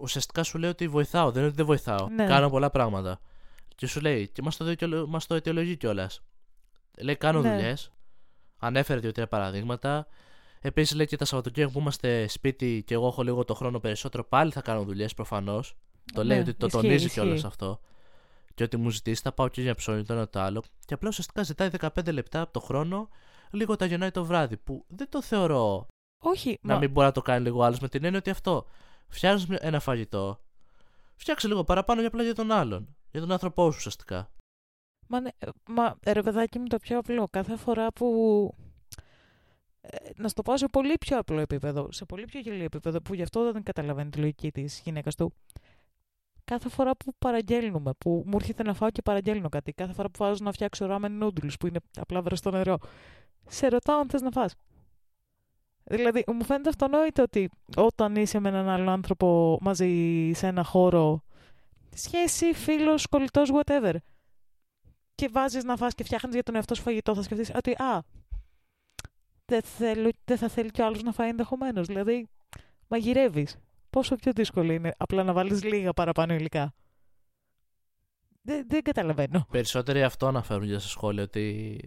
ουσιαστικά 0.01 0.43
σου 0.43 0.59
λέει 0.59 0.71
ότι 0.71 0.89
βοηθάω. 0.89 1.27
Δεν 1.31 1.37
είναι 1.39 1.47
ότι 1.47 1.57
δεν 1.57 1.67
βοηθάω. 1.67 2.09
Ναι. 2.09 2.27
Κάνω 2.27 2.51
πολλά 2.51 2.71
πράγματα. 2.71 3.21
Και 3.75 3.87
σου 3.87 4.01
λέει, 4.01 4.29
και 4.29 4.43
μας 4.43 4.57
το, 4.57 4.65
δικαιολο- 4.65 5.07
μας 5.07 5.27
το 5.27 5.35
αιτιολογεί 5.35 5.77
κιόλας. 5.77 6.23
Λέει, 6.99 7.17
κάνω 7.17 7.41
Ναι. 7.41 7.51
δουλειές. 7.51 7.93
Ανέφερε 8.59 9.01
δύο-τρία 9.01 9.27
παραδείγματα. 9.29 10.07
Επίσης 10.61 10.97
λέει 10.97 11.07
και 11.07 11.17
τα 11.17 11.25
Σαββατοκύριακα 11.25 11.73
που 11.73 11.79
είμαστε 11.79 12.29
σπίτι 12.29 12.83
και 12.87 12.95
εγώ 12.95 13.07
έχω 13.07 13.23
λίγο 13.23 13.45
το 13.45 13.55
χρόνο 13.55 13.81
περισσότερο, 13.81 14.25
πάλι 14.25 14.53
θα 14.53 14.61
κάνω 14.61 14.83
δουλειές 14.85 15.15
προφανώς. 15.15 15.77
Το 16.13 16.25
λέει 16.25 16.37
Ναι, 16.37 16.43
ότι 16.43 16.55
το 16.55 16.67
ισχύει, 16.67 16.81
τονίζει 16.81 17.05
ισχύει. 17.05 17.21
κιόλας 17.21 17.45
αυτό. 17.45 17.81
Και 18.55 18.63
ότι 18.63 18.77
μου 18.77 18.91
ζητήσει, 18.91 19.23
θα 19.23 19.33
πάω 19.33 19.49
και 19.49 19.63
για 19.63 19.75
ψώνι 19.75 20.05
το 20.05 20.13
ένα 20.13 20.29
το 20.29 20.41
άλλο. 20.41 20.63
Και 20.85 20.95
απλά 20.95 21.09
ουσιαστικά 21.09 21.43
ζητάει 21.43 21.69
15 21.69 22.13
λεπτά 22.13 22.41
από 22.41 22.53
το 22.53 22.61
χρόνο, 22.61 23.09
λίγο 23.51 23.77
τα 23.77 23.85
γεννάει 23.87 24.11
το 24.11 24.25
βράδυ. 24.25 24.57
Που 24.57 24.85
δεν 24.89 25.09
το 25.09 25.23
θεωρώ 25.23 25.87
Όχι, 26.23 26.59
να 26.63 26.73
μα, 26.75 26.79
μην 26.81 26.91
μπορεί 26.91 27.07
να 27.07 27.13
το 27.13 27.23
κάνει 27.23 27.43
λίγο 27.45 27.63
άλλος 27.63 27.79
με 27.81 27.89
την 27.89 28.05
έννοια 28.05 28.19
ότι 28.19 28.31
αυτό. 28.31 28.67
Φτιάχνεις 29.09 29.59
ένα 29.61 29.81
φαγητό, 29.81 30.41
φτιάξε 31.17 31.49
λίγο 31.49 31.65
παραπάνω 31.65 32.01
για 32.01 32.09
απλά 32.09 32.23
για 32.23 32.35
τον 32.35 32.53
άλλον. 32.53 32.97
Για 33.11 33.21
τον 33.21 33.33
άνθρωπό 33.33 33.71
σου 33.71 33.77
ουσιαστικά. 33.79 34.31
μα, 35.09 35.21
ναι, 35.21 35.31
ε, 35.39 35.47
μα 35.69 35.99
ρε 36.07 36.23
παιδάκι 36.23 36.59
μου 36.59 36.67
το 36.67 36.77
πιο 36.77 36.99
απλό. 36.99 37.29
Κάθε 37.29 37.57
φορά 37.57 37.93
που. 37.93 38.07
ε, 39.81 39.97
να 40.17 40.29
σου 40.29 40.35
το 40.35 40.43
πω 40.43 40.57
σε 40.57 40.67
πολύ 40.67 40.95
πιο 40.99 41.19
απλό 41.19 41.41
επίπεδο, 41.41 41.93
σε 41.93 42.05
πολύ 42.05 42.25
πιο 42.25 42.41
γελίο 42.41 42.65
επίπεδο, 42.65 43.01
που 43.01 43.15
γι' 43.15 43.23
αυτό 43.23 43.53
δεν 43.53 43.63
καταλαβαίνει 43.63 44.11
τη 44.11 44.19
λογική 44.19 44.53
της 44.53 44.81
γυναίκας 44.85 45.15
του. 45.15 45.35
Κάθε 46.45 46.69
φορά 46.69 46.97
που 46.97 47.13
παραγγέλνουμε, 47.19 47.93
που 47.99 48.23
μου 48.27 48.37
έρχεται 48.37 48.63
να 48.63 48.75
φάω 48.75 48.91
και 48.91 49.03
παραγγέλνω 49.03 49.49
κάτι, 49.49 49.73
κάθε 49.73 49.93
φορά 49.93 50.11
που 50.11 50.25
βάζω 50.25 50.45
να 50.45 50.53
φτιάξω 50.53 50.87
ramen 50.91 51.23
noodles, 51.23 51.59
που 51.61 51.67
είναι 51.67 51.79
απλά 51.97 52.23
βρεστό 52.23 52.51
νερό, 52.51 52.79
σε 53.49 53.69
ρωτάω 53.69 53.99
αν 53.99 54.09
θες 54.09 54.21
να 54.21 54.31
φας. 54.31 54.55
Δηλαδή, 55.89 56.25
μου 56.27 56.45
φαίνεται 56.45 56.69
αυτονόητο 56.69 57.23
ότι 57.23 57.51
όταν 57.77 58.17
είσαι 58.17 58.39
με 58.39 58.49
έναν 58.49 58.69
άλλο 58.69 58.91
άνθρωπο 58.91 59.59
μαζί 59.61 60.31
σε 60.35 60.47
ένα 60.47 60.65
χώρο, 60.65 61.23
σχέση, 61.95 62.53
φίλος, 62.53 63.07
κολλητός, 63.07 63.51
whatever, 63.53 63.95
και 65.15 65.29
βάζεις 65.33 65.65
να 65.65 65.77
φας 65.77 65.95
και 65.95 66.05
φτιάχνεις 66.05 66.35
για 66.35 66.43
τον 66.43 66.55
εαυτό 66.55 66.75
σου 66.75 66.83
φαγητό, 66.83 67.15
θα 67.15 67.23
σκεφτείς 67.23 67.51
ότι, 67.55 67.71
α, 67.71 68.05
δεν, 69.45 69.63
θέλω, 69.63 70.11
δεν 70.25 70.39
θα 70.39 70.49
θέλει 70.49 70.71
κι 70.71 70.83
άλλος 70.83 71.03
να 71.03 71.13
φάει 71.13 71.29
ενδεχομένως. 71.29 71.87
Δηλαδή, 71.87 72.29
μαγειρεύεις. 72.89 73.57
Πόσο 73.91 74.17
πιο 74.17 74.33
δύσκολο 74.33 74.73
είναι 74.73 74.95
απλά 74.97 75.23
να 75.25 75.33
βάλεις 75.33 75.65
λίγα 75.65 75.93
παραπάνω 75.93 76.35
υλικά. 76.35 76.75
Δεν, 78.43 78.67
δεν 78.69 78.83
καταλαβαίνω. 78.83 79.47
Περισσότεροι 79.51 80.03
αυτό 80.03 80.27
αναφέρουν 80.27 80.65
για 80.65 80.79
σε 80.79 80.89
σχόλια 80.89 81.23
ότι 81.23 81.79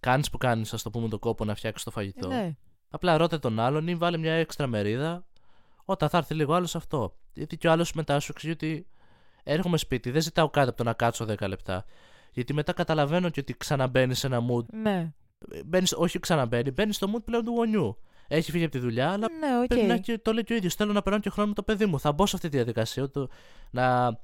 κάνεις 0.00 0.30
που 0.30 0.38
κάνεις, 0.38 0.72
ας 0.72 0.82
το 0.82 0.90
πούμε, 0.90 1.08
τον 1.08 1.18
κόπο 1.18 1.44
να 1.44 1.54
φτιάξεις 1.54 1.84
το 1.84 1.90
φαγητό. 1.90 2.28
Ναι. 2.28 2.56
Απλά 2.90 3.16
ρώτα 3.16 3.38
τον 3.38 3.60
άλλον 3.60 3.88
ή 3.88 3.94
βάλε 3.94 4.16
μια 4.16 4.32
έξτρα 4.32 4.66
μερίδα 4.66 5.24
όταν 5.84 6.08
θα 6.08 6.18
έρθει 6.18 6.34
λίγο 6.34 6.54
άλλος 6.54 6.74
αυτό. 6.76 7.16
Γιατί 7.32 7.56
και 7.56 7.68
ο 7.68 7.70
άλλος 7.70 7.92
μετά 7.92 8.20
σου 8.20 8.32
εξηγεί 8.34 8.52
ότι 8.52 8.86
έρχομαι 9.42 9.76
σπίτι, 9.76 10.10
δεν 10.10 10.22
ζητάω 10.22 10.50
κάτι 10.50 10.68
από 10.68 10.76
το 10.76 10.84
να 10.84 10.92
κάτσω 10.92 11.26
10 11.28 11.48
λεπτά. 11.48 11.84
Γιατί 12.32 12.54
μετά 12.54 12.72
καταλαβαίνω 12.72 13.28
και 13.30 13.40
ότι 13.40 13.56
ξαναμπαίνει 13.56 14.14
σε 14.14 14.26
ένα 14.26 14.40
mood. 14.50 14.64
Ναι. 14.66 15.12
Μπαίνεις, 15.64 15.92
όχι 15.92 16.18
ξαναμπαίνει, 16.18 16.70
μπαίνεις 16.70 16.96
στο 16.96 17.06
mood 17.14 17.24
πλέον 17.24 17.44
του 17.44 17.52
γονιού. 17.52 17.98
Έχει 18.28 18.50
φύγει 18.50 18.64
από 18.64 18.72
τη 18.72 18.78
δουλειά, 18.78 19.10
αλλά 19.10 19.26
Ναι, 19.40 19.58
οκ. 19.60 19.66
πρέπει 19.66 19.86
να 19.86 19.94
έχει, 19.94 20.18
το 20.18 20.32
λέει 20.32 20.44
και 20.44 20.52
ο 20.52 20.56
ίδιος. 20.56 20.74
Θέλω 20.74 20.92
να 20.92 21.02
περνάω 21.02 21.20
και 21.20 21.30
χρόνο 21.30 21.48
με 21.48 21.54
το 21.54 21.62
παιδί 21.62 21.86
μου. 21.86 22.00
Θα 22.00 22.12
μπω 22.12 22.26
σε 22.26 22.36
αυτή 22.36 22.48
τη 22.48 22.56
διαδικασία. 22.56 23.10
Το, 23.10 23.28
να, 23.70 24.18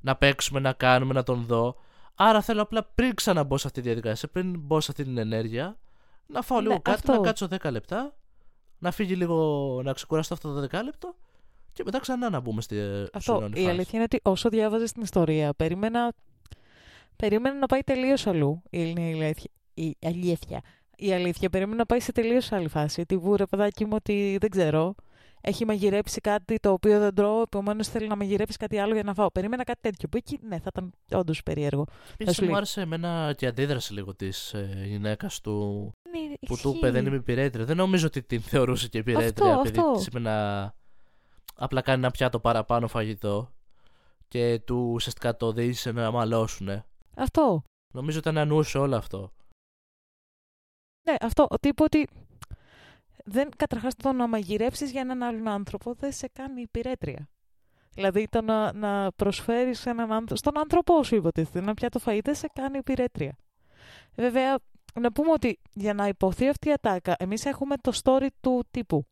να 0.00 0.16
παίξουμε, 0.16 0.60
να 0.60 0.72
κάνουμε, 0.72 1.14
να 1.14 1.22
τον 1.22 1.44
δω. 1.44 1.76
Άρα 2.14 2.40
θέλω 2.42 2.62
απλά 2.62 2.84
πριν 2.94 3.14
ξαναμπω 3.14 3.58
σε 3.58 3.66
αυτή 3.66 3.80
τη 3.80 3.86
διαδικασία, 3.86 4.28
πριν 4.28 4.58
μπω 4.58 4.80
σε 4.80 4.90
αυτή 4.90 5.04
την 5.04 5.18
ενέργεια, 5.18 5.76
να 6.32 6.42
φάω 6.42 6.60
λίγο 6.60 6.72
Ναι, 6.72 6.78
κάτι, 6.78 6.96
αυτό. 6.98 7.12
να 7.12 7.18
κάτσω 7.20 7.48
10 7.62 7.70
λεπτά, 7.70 8.16
να 8.78 8.90
φύγει 8.90 9.14
λίγο, 9.14 9.80
να 9.84 9.92
ξεκουραστώ 9.92 10.34
αυτό 10.34 10.52
το 10.54 10.60
10 10.78 10.84
λεπτό 10.84 11.14
και 11.72 11.82
μετά 11.84 11.98
ξανά 11.98 12.30
να 12.30 12.40
μπούμε 12.40 12.60
στη 12.62 12.78
Αυτό. 13.12 13.20
στην 13.20 13.34
όνη 13.34 13.46
Η 13.46 13.54
φάση. 13.54 13.68
αλήθεια 13.68 13.90
είναι 13.92 14.02
ότι 14.02 14.20
όσο 14.22 14.48
διάβαζες 14.48 14.92
την 14.92 15.02
ιστορία, 15.02 15.54
περίμενα, 15.54 16.12
περίμενα 17.16 17.58
να 17.58 17.66
πάει 17.66 17.80
τελείως 17.80 18.26
αλλού. 18.26 18.62
Η 18.70 18.80
Ελληνία 18.80 19.08
η 19.08 19.12
αλήθεια. 19.24 19.50
Η 19.74 19.96
αλήθεια. 20.06 20.60
Η 20.96 21.12
αλήθεια 21.12 21.50
περίμενα 21.50 21.76
να 21.76 21.86
πάει 21.86 22.00
σε 22.00 22.12
τελείως 22.12 22.52
άλλη 22.52 22.68
φάση. 22.68 23.06
Τι 23.06 23.16
βούρε, 23.16 23.46
παιδάκι 23.46 23.84
μου, 23.84 23.92
ότι 23.94 24.36
δεν 24.40 24.50
ξέρω. 24.50 24.94
Έχει 25.40 25.64
μαγειρέψει 25.64 26.20
κάτι 26.20 26.56
το 26.56 26.72
οποίο 26.72 26.98
δεν 27.00 27.14
τρώω, 27.14 27.40
επομένως 27.42 27.88
θέλει 27.88 28.06
να 28.08 28.16
μαγειρέψει 28.16 28.56
κάτι 28.56 28.78
άλλο 28.78 28.94
για 28.94 29.02
να 29.02 29.14
φάω. 29.14 29.30
Περίμενα 29.30 29.64
κάτι 29.64 29.80
τέτοιο. 29.80 30.08
Που 30.08 30.16
εκεί, 30.16 30.38
ναι, 30.42 30.56
θα 30.58 30.64
ήταν 30.68 30.92
όντως 31.12 31.42
περίεργο. 31.42 31.84
Θα 31.88 32.12
Επίση 32.18 32.34
σου 32.34 32.40
μου 32.42 32.46
λέει. 32.48 32.56
άρεσε 32.56 32.80
εμένα 32.80 33.34
και 33.36 33.44
η 33.44 33.48
αντίδραση 33.48 33.92
λίγο 33.92 34.14
της 34.14 34.52
ε, 34.54 34.82
γυναίκας 34.86 35.40
του 35.40 35.92
Ναι, 36.10 36.34
που 36.34 36.52
ισχύει. 36.52 36.62
του 36.62 36.74
είπε 36.76 36.90
δεν 36.90 37.06
είμαι 37.06 37.16
υπηρέτρια. 37.16 37.64
Δεν 37.64 37.76
νομίζω 37.76 38.06
ότι 38.06 38.22
την 38.22 38.40
θεωρούσε 38.40 38.88
και 38.88 38.98
υπηρέτρια 38.98 39.28
Αυτό, 39.54 39.60
επειδή 39.60 39.78
αυτό. 39.78 39.92
της 39.92 40.06
είπε 40.06 40.18
να 40.18 40.74
απλά 41.54 41.80
κάνει 41.80 41.98
ένα 41.98 42.10
πιάτο 42.10 42.40
παραπάνω 42.40 42.88
φαγητό 42.88 43.52
και 44.28 44.58
του 44.64 44.90
ουσιαστικά 44.92 45.36
το 45.36 45.46
οδήγησε 45.46 45.92
να 45.92 46.10
μαλώσουνε. 46.10 46.84
Αυτό. 47.16 47.62
Νομίζω 47.94 48.18
ότι 48.18 48.28
ανανούσε 48.28 48.78
όλο 48.78 48.96
αυτό. 48.96 49.32
Ναι, 51.08 51.14
αυτό. 51.20 51.46
Ο 51.50 51.58
τύπο 51.58 51.84
ότι. 51.84 52.08
Δεν, 53.24 53.48
καταρχάς 53.56 53.94
το 53.96 54.12
να 54.12 54.26
μαγειρέψεις 54.28 54.90
για 54.90 55.00
έναν 55.00 55.22
άλλον 55.22 55.48
άνθρωπο 55.48 55.94
δεν 55.94 56.12
σε 56.12 56.28
κάνει 56.32 56.60
υπηρέτρια. 56.60 57.28
Δηλαδή 57.94 58.26
το 58.30 58.42
να, 58.42 58.72
να 58.72 59.12
προσφέρεις 59.12 59.86
έναν 59.86 60.12
άνθρω- 60.12 60.38
στον 60.38 60.58
άνθρωπό 60.58 61.02
σου 61.02 61.14
υποτίθεται 61.14 61.58
ένα 61.58 61.74
πιάτο 61.74 62.00
φαΐ 62.04 62.20
δεν 62.24 62.34
σε 62.34 62.50
κάνει 62.52 62.78
υπηρέτρια. 62.78 63.36
Βέβαια, 64.14 64.58
να 65.00 65.12
πούμε 65.12 65.30
ότι 65.32 65.58
για 65.72 65.94
να 65.94 66.06
υποθεί 66.08 66.48
αυτή 66.48 66.68
η 66.68 66.72
ατάκα, 66.72 67.14
εμείς 67.18 67.44
έχουμε 67.44 67.76
το 67.76 67.92
story 68.04 68.26
του 68.40 68.64
τύπου. 68.70 69.06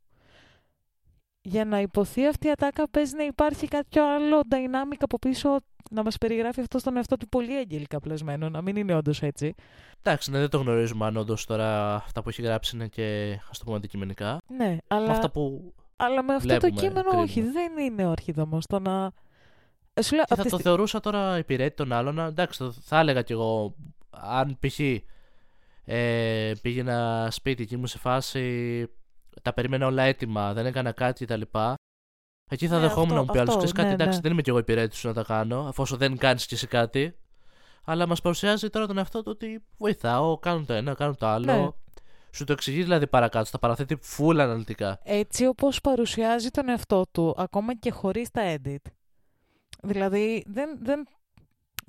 Για 1.43 1.65
να 1.65 1.81
υποθεί 1.81 2.27
αυτή 2.27 2.47
η 2.47 2.51
ατάκα 2.51 2.89
παίζει 2.89 3.17
να 3.17 3.25
υπάρχει 3.25 3.69
κάποιο 3.69 4.15
άλλο 4.15 4.41
dynamic 4.51 4.97
από 5.01 5.19
πίσω 5.19 5.57
να 5.91 6.03
μας 6.03 6.19
περιγράφει 6.19 6.61
αυτό 6.61 6.79
στον 6.79 6.97
εαυτό 6.97 7.17
του 7.17 7.29
πολύ 7.29 7.57
αγγελικά 7.57 8.01
πλασμένο, 8.01 8.49
να 8.49 8.63
μην 8.63 8.77
είναι 8.77 8.95
όντως 8.95 9.23
έτσι. 9.23 9.55
Εντάξει, 10.03 10.31
ναι, 10.31 10.39
δεν 10.39 10.49
το 10.51 10.59
γνωρίζουμε 10.59 11.07
αν 11.07 11.17
όντως 11.17 11.45
τώρα 11.47 11.95
αυτά 11.95 12.23
που 12.23 12.29
έχει 12.29 12.43
γράψει 12.43 12.77
είναι 12.77 12.89
και 12.89 13.39
ας 13.51 13.59
το 13.59 13.65
πούμε 13.65 13.77
αντικειμενικά. 13.77 14.41
Ναι, 14.57 14.77
αλλά... 14.89 15.07
Με 15.07 15.13
αυτά 15.13 15.31
που. 15.31 15.75
Αλλά 15.97 16.23
με 16.23 16.35
αυτό 16.35 16.49
Βλέπουμε, 16.49 16.71
το 16.73 16.81
κείμενο 16.81 17.01
κρίνουμε. 17.03 17.23
όχι, 17.23 17.41
δεν 17.43 17.79
είναι 17.79 18.07
ο 18.07 18.11
αρχιδόμος. 18.11 18.67
Το 18.67 18.79
να... 18.79 19.11
Ε, 19.95 20.03
Σου 20.03 20.15
λέω, 20.15 20.25
Και 20.25 20.33
απ' 20.33 20.39
θα 20.39 20.45
τη 20.45 20.51
το 20.51 20.57
στι- 20.57 20.67
θεωρούσα 20.69 21.01
τώρα 21.01 21.39
υπηρέτη 21.39 21.75
των 21.77 21.93
άλλων. 21.93 22.19
Εντάξει, 22.19 22.59
το, 22.59 22.73
θα 22.73 22.99
έλεγα 22.99 23.23
κι 23.23 23.33
εγώ. 23.33 23.75
Αν 24.11 24.59
π.χ. 24.61 24.79
Ε, 25.89 26.53
πήγαινα 26.63 27.29
σπίτι 27.31 27.67
και 27.67 27.75
ήμουν 27.75 27.87
σε 27.87 27.99
φάση. 27.99 28.87
Τα 29.43 29.53
περίμενα 29.53 29.87
όλα 29.87 30.03
έτοιμα, 30.03 30.53
δεν 30.53 30.67
έκανα 30.67 30.93
κάτι 30.93 31.25
κτλ. 31.25 31.41
Εκεί 32.51 32.67
θα 32.69 32.75
Ναι, 32.75 32.81
δεχόμουν 32.81 33.03
αυτό- 33.05 33.15
να 33.15 33.21
μου 33.21 33.27
πει 33.33 33.39
άλλος 33.39 33.49
αυτό, 33.55 33.57
ξέρεις 33.57 33.73
κάτι. 33.73 33.89
ναι, 33.89 33.95
εντάξει, 33.95 34.15
ναι. 34.17 34.21
δεν 34.23 34.33
είμαι 34.33 34.43
κι 34.43 34.49
εγώ 34.51 34.59
υπηρέτης 34.59 34.99
σου 34.99 35.07
να 35.07 35.15
τα 35.15 35.23
κάνω, 35.23 35.61
αφόσον 35.69 35.99
δεν 35.99 36.17
κάνεις 36.17 36.47
κι 36.47 36.55
εσύ 36.55 36.67
κάτι. 36.67 37.17
Αλλά 37.85 38.07
μας 38.07 38.21
παρουσιάζει 38.21 38.71
τώρα 38.71 38.87
τον 38.87 38.99
εαυτό 38.99 39.23
του 39.23 39.31
ότι 39.35 39.65
βοηθάω, 39.79 40.39
κάνω 40.39 40.65
το 40.67 40.73
ένα, 40.73 40.95
κάνω 40.95 41.15
το 41.15 41.27
άλλο. 41.27 41.45
Ναι. 41.57 41.69
Σου 42.31 42.45
το 42.45 42.53
εξηγεί 42.53 42.83
δηλαδή 42.83 43.07
παρακάτω, 43.07 43.45
στα 43.45 43.59
παραθέτει 43.59 43.99
full 44.17 44.37
αναλυτικά. 44.39 45.01
Έτσι 45.03 45.47
όπως 45.47 45.81
παρουσιάζει 45.81 46.49
τον 46.49 46.69
εαυτό 46.69 47.05
του, 47.13 47.35
ακόμα 47.37 47.75
και 47.75 47.91
χωρίς 47.91 48.31
τα 48.31 48.55
edit. 48.57 48.77
Δηλαδή, 49.83 50.45
δεν, 50.47 50.79
δεν... 50.83 51.07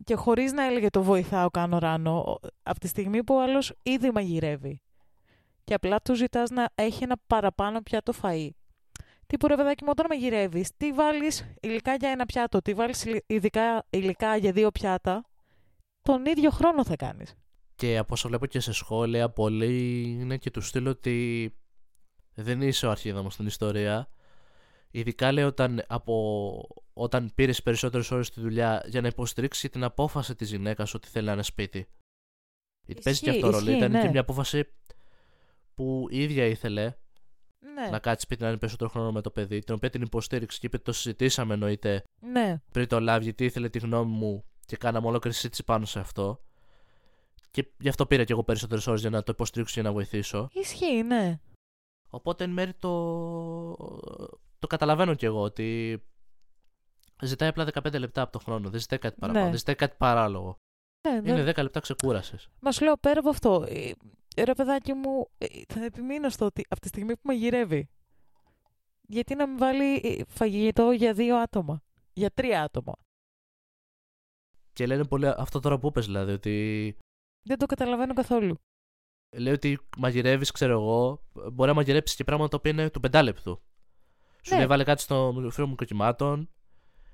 και 0.04 0.16
χωρίς 0.16 0.52
να 0.52 0.64
έλεγε 0.64 0.90
το 0.90 1.04
βοηθάω, 1.04 1.50
κάνω 1.50 1.78
ράνο, 1.78 2.40
από 2.64 2.80
τη 2.80 2.88
στιγμή 2.88 3.24
που 3.24 3.36
ο 3.36 3.42
άλλος 3.42 3.74
ήδη 3.84 4.12
μαγειρεύει 4.12 4.82
και 5.64 5.74
απλά 5.74 6.02
του 6.02 6.16
ζητάς 6.16 6.50
να 6.50 6.70
έχει 6.76 7.04
ένα 7.04 7.16
παραπάνω 7.28 7.82
πιάτο 7.82 8.14
φαΐ. 8.22 8.50
Τι 9.28 9.38
που 9.38 9.48
ρε 9.48 9.56
παιδάκι 9.56 9.84
μου, 9.84 9.90
όταν 9.92 10.06
μαγειρεύεις, 10.10 10.72
τι 10.78 10.92
βάλεις 10.92 11.54
υλικά 11.62 11.96
για 11.96 12.10
ένα 12.10 12.26
πιάτο, 12.26 12.62
τι 12.62 12.74
βάλεις 12.74 13.06
υλ- 13.06 13.24
ειδικά 13.28 13.86
υλικά 13.90 14.36
για 14.36 14.52
δύο 14.52 14.72
πιάτα, 14.72 15.24
τον 16.02 16.26
ίδιο 16.26 16.50
χρόνο 16.50 16.86
θα 16.86 16.96
κάνεις. 16.96 17.36
Και 17.76 17.98
από 17.98 18.14
όσο 18.14 18.28
βλέπω 18.28 18.46
και 18.46 18.60
σε 18.60 18.72
σχόλια, 18.72 19.30
πολλοί 19.30 20.02
είναι 20.20 20.38
και 20.38 20.52
τους 20.52 20.68
στείλω 20.68 20.90
ότι 20.90 21.56
δεν 22.34 22.62
είσαι 22.62 22.86
ο 22.88 22.92
αρχίδαμος 22.92 23.34
στην 23.34 23.46
ιστορία. 23.46 24.10
Ειδικά 24.92 25.32
λέει 25.32 25.44
όταν, 25.44 25.84
από, 25.88 26.68
όταν 26.98 27.32
πήρες 27.36 27.64
περισσότερες 27.64 28.12
ώρες 28.12 28.28
στη 28.28 28.42
δουλειά 28.42 28.84
για 28.88 29.02
να 29.02 29.08
υποστηρίξει 29.08 29.70
την 29.70 29.84
απόφαση 29.84 30.36
της 30.36 30.50
γυναίκας 30.50 30.94
ότι 30.94 31.08
θέλει 31.08 31.26
να 31.26 31.32
είναι 31.34 31.44
σπίτι. 31.44 31.88
Γιατί 32.86 33.02
παίζει 33.02 33.20
και 33.20 33.30
Ισχύει, 33.30 33.42
αυτό 33.44 33.52
ρόλο. 33.58 33.70
ισχύει, 33.70 33.78
Ήταν 33.78 33.92
και 33.92 34.06
ναι. 34.06 34.12
μια 34.12 34.22
απόφαση 34.22 34.74
που 35.74 36.08
η 36.10 36.22
ίδια 36.24 36.46
ήθελε 36.46 36.94
Ναι, 37.60 37.90
να 37.90 38.00
κάτσει 38.00 38.24
σπίτι 38.26 38.42
να 38.42 38.48
είναι 38.48 38.58
περισσότερο 38.58 38.90
χρόνο 38.90 39.12
με 39.12 39.22
το 39.22 39.30
παιδί, 39.30 39.60
την 39.60 39.76
οποία 39.76 39.90
την 39.90 40.02
υποστήριξε 40.02 40.60
και 40.60 40.66
είπε 40.66 40.78
το 40.78 40.92
συζητήσαμε 40.92 41.54
εννοείται 41.54 42.04
ναι. 42.20 42.62
πριν 42.72 42.88
το 42.88 42.98
live 43.02 43.22
γιατί 43.22 43.46
ήθελε 43.46 43.70
τη 43.70 43.80
γνώμη 43.80 44.12
μου 44.12 44.46
και 44.66 44.78
κάναμε 44.78 45.08
ολόκληρη 45.08 45.36
συζήτηση 45.36 45.64
πάνω 45.64 45.86
σε 45.86 46.00
αυτό. 46.00 46.42
Και 47.52 47.68
γι' 47.80 47.90
αυτό 47.90 48.06
πήρα 48.06 48.24
και 48.24 48.32
εγώ 48.32 48.44
περισσότερες 48.44 48.88
ώρες 48.88 49.02
για 49.02 49.10
να 49.10 49.24
το 49.24 49.32
υποστηρίξω 49.32 49.74
και 49.76 49.82
να 49.82 49.92
βοηθήσω. 49.92 50.50
Ισχύει, 50.54 51.04
ναι. 51.04 51.40
Οπότε 52.10 52.44
εν 52.44 52.50
μέρει 52.50 52.74
το, 52.74 52.92
το 54.60 54.68
καταλαβαίνω 54.68 55.14
κι 55.14 55.26
εγώ 55.26 55.42
ότι 55.42 56.02
ζητάει 57.22 57.50
απλά 57.50 57.66
15 57.74 58.00
λεπτά 58.00 58.22
από 58.22 58.32
το 58.32 58.40
χρόνο. 58.40 58.70
Δεν 58.70 58.80
ζητάει 58.80 59.00
κάτι 59.00 59.20
παραπάνω. 59.20 59.44
Ναι. 59.44 59.50
Δεν 59.50 59.60
ζητάει 59.60 59.76
κάτι 59.76 59.96
παράλογο. 59.98 60.58
ναι 61.08 61.22
δεν- 61.22 61.38
Είναι 61.38 61.44
10 61.52 61.62
λεπτά 61.64 61.80
ξεκούρασες. 61.80 62.50
Μα 62.60 62.72
σου 62.72 62.84
λέω 62.84 62.98
πέρα 62.98 63.20
από 63.20 63.30
αυτό, 63.30 63.66
ε, 64.36 64.44
ρε 64.44 64.54
παιδάκι 64.54 64.94
μου, 64.94 65.28
ε, 65.38 65.46
θα 65.68 65.84
επιμείνω 65.84 66.30
στο 66.30 66.46
ότι 66.46 66.66
από 66.70 66.82
τη 66.82 66.88
στιγμή 66.88 67.14
που 67.14 67.22
μαγειρεύει, 67.24 67.90
γιατί 69.02 69.36
να 69.36 69.48
μην 69.48 69.58
βάλει 69.58 69.96
ε, 70.04 70.22
φαγητό 70.28 70.92
για 70.92 71.14
δύο 71.14 71.38
άτομα, 71.38 71.84
για 72.14 72.32
τρία 72.32 72.64
άτομα; 72.64 72.94
Και 74.74 74.86
λένε 74.86 75.06
πολύ 75.06 75.28
αυτό 75.28 75.60
τώρα 75.60 75.80
που 75.80 75.88
είπες 75.88 76.06
δηλαδή, 76.06 76.32
ότι 76.32 76.98
Δεν 77.46 77.58
το 77.58 77.66
καταλαβαίνω 77.66 78.14
καθόλου. 78.14 78.56
λέει 79.38 79.54
ότι 79.54 79.80
μαγειρεύεις, 79.98 80.52
ξέρω 80.52 80.72
εγώ, 80.74 81.24
μπορεί 81.54 81.70
να 81.70 81.76
μαγειρέψεις 81.76 82.18
και 82.18 82.24
πράγματα 82.24 82.50
τα 82.50 82.58
οποία 82.58 82.72
είναι 82.72 82.90
του 82.90 83.00
πεντάλεπτου. 83.00 83.62
Σου 84.42 84.52
Ναι. 84.54 84.58
λέει 84.58 84.68
βάλε 84.68 84.84
κάτι 84.84 85.02
στο 85.02 85.48
φρύο 85.52 85.68
μου 85.68 85.76
κοκκιμάτων, 85.76 86.50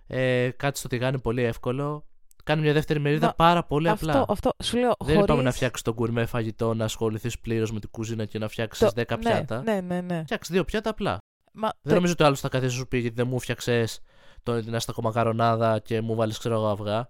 ε, 0.07 0.49
κάτι 0.49 0.77
στο 0.79 0.87
τηγάνι 0.87 1.19
πολύ 1.19 1.41
εύκολο. 1.43 2.05
Κάνει 2.43 2.61
μια 2.61 2.73
δεύτερη 2.73 2.99
μερίδα 2.99 3.25
Μα 3.25 3.33
πάρα 3.33 3.63
πολύ 3.63 3.89
αυτό, 3.89 4.09
απλά. 4.09 4.25
αυτό, 4.29 4.51
σου 4.63 4.77
λέω, 4.77 4.91
Δεν 4.99 5.07
χωρίς... 5.15 5.23
είπαμε 5.23 5.41
να 5.41 5.51
φτιάξεις 5.51 5.81
το 5.83 5.93
γκουρμέ 5.93 6.25
φαγητό, 6.25 6.73
να 6.73 6.83
ασχοληθείς 6.85 7.39
πλήρως 7.39 7.71
με 7.71 7.79
την 7.79 7.89
κουζίνα 7.91 8.25
και 8.25 8.39
να 8.39 8.47
φτιάξεις 8.47 8.93
το... 8.93 9.01
10 9.01 9.09
ναι, 9.09 9.17
πιάτα. 9.17 9.61
Ναι, 9.61 9.81
ναι, 9.81 10.01
ναι. 10.01 10.21
Φτιάξεις 10.23 10.53
δύο 10.53 10.63
πιάτα 10.63 10.89
απλά. 10.89 11.17
Μα, 11.53 11.67
Δεν 11.67 11.81
το- 11.89 11.93
νομίζω 11.93 12.13
ότι 12.13 12.23
ο 12.23 12.25
άλλος 12.25 12.39
θα 12.39 12.49
καθίσει 12.49 12.73
να 12.73 12.79
σου 12.79 12.87
πει 12.87 12.97
γιατί 12.97 13.15
δεν 13.15 13.27
μου 13.27 13.39
φτιάξες 13.39 13.99
την 14.43 14.75
αστακομακαρονάδα 14.75 15.79
και 15.79 16.01
μου 16.01 16.15
βάλεις 16.15 16.37
ξέρω 16.37 16.55
εγώ 16.55 16.67
αυγά. 16.67 17.09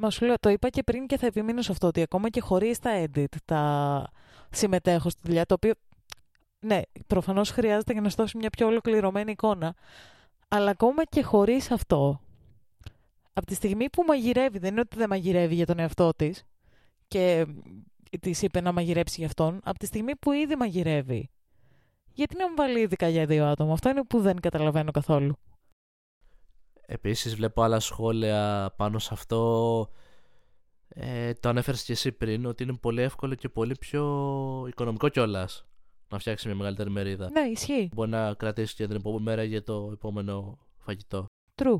Μα 0.00 0.10
σου 0.10 0.24
λέω, 0.24 0.34
το 0.40 0.48
είπα 0.48 0.68
και 0.68 0.82
πριν 0.82 1.06
και 1.06 1.18
θα 1.18 1.26
επιμείνω 1.26 1.62
σε 1.62 1.72
αυτό, 1.72 1.86
ότι 1.86 2.02
ακόμα 2.02 2.30
και 2.30 2.40
χωρίς 2.40 2.78
τα 2.78 2.90
edit, 3.04 3.24
τα 3.44 4.04
συμμετέχω 4.50 5.10
στη 5.10 5.20
δουλειά, 5.24 5.46
το 5.46 5.54
οποίο, 5.54 5.72
ναι, 6.66 6.80
προφανώς 7.06 7.50
χρειάζεται 7.50 7.92
για 7.92 8.00
να 8.00 8.08
σου 8.08 8.16
δώσει 8.16 8.36
μια 8.36 8.50
πιο 8.50 8.66
ολοκληρωμένη 8.66 9.30
εικόνα, 9.30 9.74
αλλά 10.48 10.70
ακόμα 10.70 11.04
και 11.04 11.22
χωρίς 11.22 11.70
αυτό, 11.70 12.20
από 13.32 13.46
τη 13.46 13.54
στιγμή 13.54 13.90
που 13.90 14.02
μαγειρεύει, 14.02 14.58
δεν 14.58 14.70
είναι 14.70 14.80
ότι 14.80 14.96
δεν 14.96 15.08
μαγειρεύει 15.08 15.54
για 15.54 15.66
τον 15.66 15.78
εαυτό 15.78 16.10
της 16.16 16.44
και 17.08 17.46
της 18.20 18.42
είπε 18.42 18.60
να 18.60 18.72
μαγειρέψει 18.72 19.14
για 19.18 19.26
αυτόν, 19.26 19.60
από 19.64 19.78
τη 19.78 19.86
στιγμή 19.86 20.16
που 20.16 20.32
ήδη 20.32 20.56
μαγειρεύει, 20.56 21.30
γιατί 22.12 22.36
να 22.36 22.48
μου 22.48 22.54
βάλει 22.56 22.80
ειδικά 22.80 23.08
για 23.08 23.26
δύο 23.26 23.46
άτομα, 23.46 23.72
αυτό 23.72 23.88
είναι 23.88 24.04
που 24.04 24.20
δεν 24.20 24.40
καταλαβαίνω 24.40 24.90
καθόλου. 24.90 25.38
Επίσης, 26.86 27.34
βλέπω 27.34 27.62
άλλα 27.62 27.80
σχόλια 27.80 28.72
πάνω 28.76 28.98
σε 28.98 29.08
αυτό. 29.12 29.88
Ε, 30.88 31.32
το 31.32 31.48
ανέφερες 31.48 31.84
και 31.84 31.92
εσύ 31.92 32.12
πριν 32.12 32.46
ότι 32.46 32.62
είναι 32.62 32.76
πολύ 32.76 33.02
εύκολο 33.02 33.34
και 33.34 33.48
πολύ 33.48 33.76
πιο 33.80 34.04
οικονομικό 34.68 35.08
κιόλας 35.08 35.66
να 36.08 36.18
φτιάξει 36.18 36.46
μια 36.46 36.56
μεγαλύτερη 36.56 36.90
μερίδα. 36.90 37.30
Ναι, 37.30 37.40
ισχύει. 37.40 37.88
Μπορεί 37.94 38.10
να 38.10 38.34
κρατήσει 38.34 38.74
και 38.74 38.86
την 38.86 38.96
επόμενη 38.96 39.22
μέρα 39.22 39.42
για 39.42 39.62
το 39.62 39.90
επόμενο 39.92 40.58
φαγητό. 40.78 41.26
True. 41.54 41.76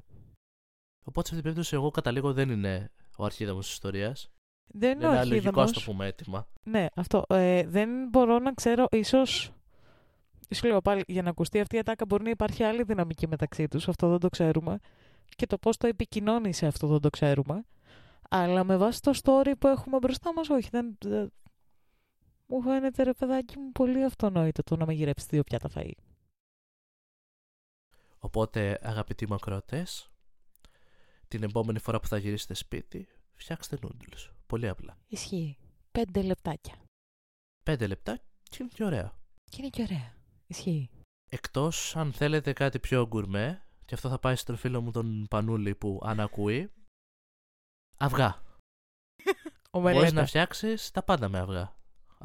Οπότε 1.07 1.29
σε 1.29 1.35
αυτή 1.35 1.35
την 1.35 1.43
περίπτωση, 1.43 1.75
εγώ 1.75 1.91
καταλήγω 1.91 2.33
δεν 2.33 2.51
είναι 2.51 2.91
ο 3.17 3.25
αρχίδαμος 3.25 3.65
της 3.65 3.75
ιστορίας. 3.75 4.29
Δεν 4.67 4.91
Είναι 4.93 5.05
είναι 5.05 5.15
ένα 5.15 5.23
ο 5.23 5.29
λογικό, 5.29 5.61
ας 5.61 5.71
αρχίδαμος. 5.71 5.73
το 5.73 5.91
πούμε, 5.91 6.07
έτοιμα. 6.07 6.47
Ναι, 6.63 6.87
αυτό. 6.95 7.25
Ε, 7.29 7.67
δεν 7.67 8.09
μπορώ 8.11 8.39
να 8.39 8.53
ξέρω, 8.53 8.87
ίσως... 8.91 9.53
Σου 10.55 10.67
λέω 10.67 10.81
πάλι, 10.81 11.03
για 11.07 11.23
να 11.23 11.31
ακουστεί 11.31 11.61
αυτή 11.61 11.77
η 11.77 11.79
ατάκα 11.79 12.05
μπορεί 12.07 12.23
να 12.23 12.31
υπάρχει 12.31 12.63
άλλη 12.63 12.83
δυναμική 12.83 13.29
μεταξύ 13.29 13.69
τους, 13.69 13.89
αυτό 13.89 14.09
δεν 14.09 14.19
το 14.19 14.29
ξέρουμε. 14.29 14.79
Και 15.37 15.47
το 15.47 15.59
πώς 15.59 15.77
το 15.77 15.87
επικοινώνησε 15.87 16.67
αυτό 16.67 16.87
δεν 16.87 17.01
το 17.01 17.11
ξέρουμε. 17.11 17.65
Αλλά 18.31 18.65
με 18.65 18.77
βάση 18.77 19.01
το 19.01 19.13
story 19.23 19.53
που 19.59 19.67
έχουμε 19.67 19.99
μπροστά 19.99 20.33
μας, 20.33 20.49
όχι, 20.49 20.69
δεν... 20.73 20.99
δεν- 22.47 22.57
Μου 22.59 22.63
φαίνεται 22.63 23.03
ρε 23.03 23.13
παιδάκι 23.13 23.59
μου 23.59 23.73
πολύ 23.73 24.05
αυτονόητο 24.05 24.63
το 24.63 24.77
να 24.77 24.87
μαγειρέψει 24.87 25.27
δύο 25.31 25.43
πιάτα 25.43 25.69
φαΐ. 25.75 25.93
Οπότε, 28.19 28.79
αγαπητοί 28.83 29.29
μακρότε, 29.29 29.87
την 31.29 31.43
επόμενη 31.43 31.79
φορά 31.79 32.01
που 32.01 32.07
θα 32.07 32.19
γυρίσετε 32.19 32.55
σπίτι, 32.55 33.09
φτιάξτε 33.35 33.79
noodles. 33.83 34.31
Πολύ 34.47 34.69
απλά. 34.69 34.99
Ισχύει. 35.09 35.57
Πέντε 35.93 36.23
λεπτάκια. 36.23 36.75
Πέντε 37.65 37.87
λεπτά 37.87 38.17
και 38.43 38.57
είναι 38.61 38.69
και 38.75 38.85
ωραία. 38.85 39.19
Και 39.45 39.57
είναι 39.59 39.69
και 39.69 39.83
ωραία. 39.83 40.15
Ισχύει. 40.47 40.91
Εκτός 41.31 41.97
αν 41.97 42.13
θέλετε 42.13 42.53
κάτι 42.53 42.79
πιο 42.81 43.07
γκουρμέ, 43.07 43.65
και 43.85 43.95
αυτό 43.95 44.09
θα 44.09 44.19
πάει 44.19 44.37
στον 44.37 44.57
φίλο 44.57 44.81
μου 44.81 44.91
τον 44.91 45.27
Πανούλη 45.31 45.75
που 45.75 46.01
αν 46.05 46.21
ακούει, 46.21 46.73
αυγά. 47.99 48.43
Ο 49.71 49.81
Μπορείς 49.81 49.97
Μελέτα. 49.99 50.15
να 50.21 50.27
φτιάξεις 50.27 50.91
τα 50.91 51.03
πάντα 51.03 51.29
με 51.29 51.39
αυγά. 51.39 51.77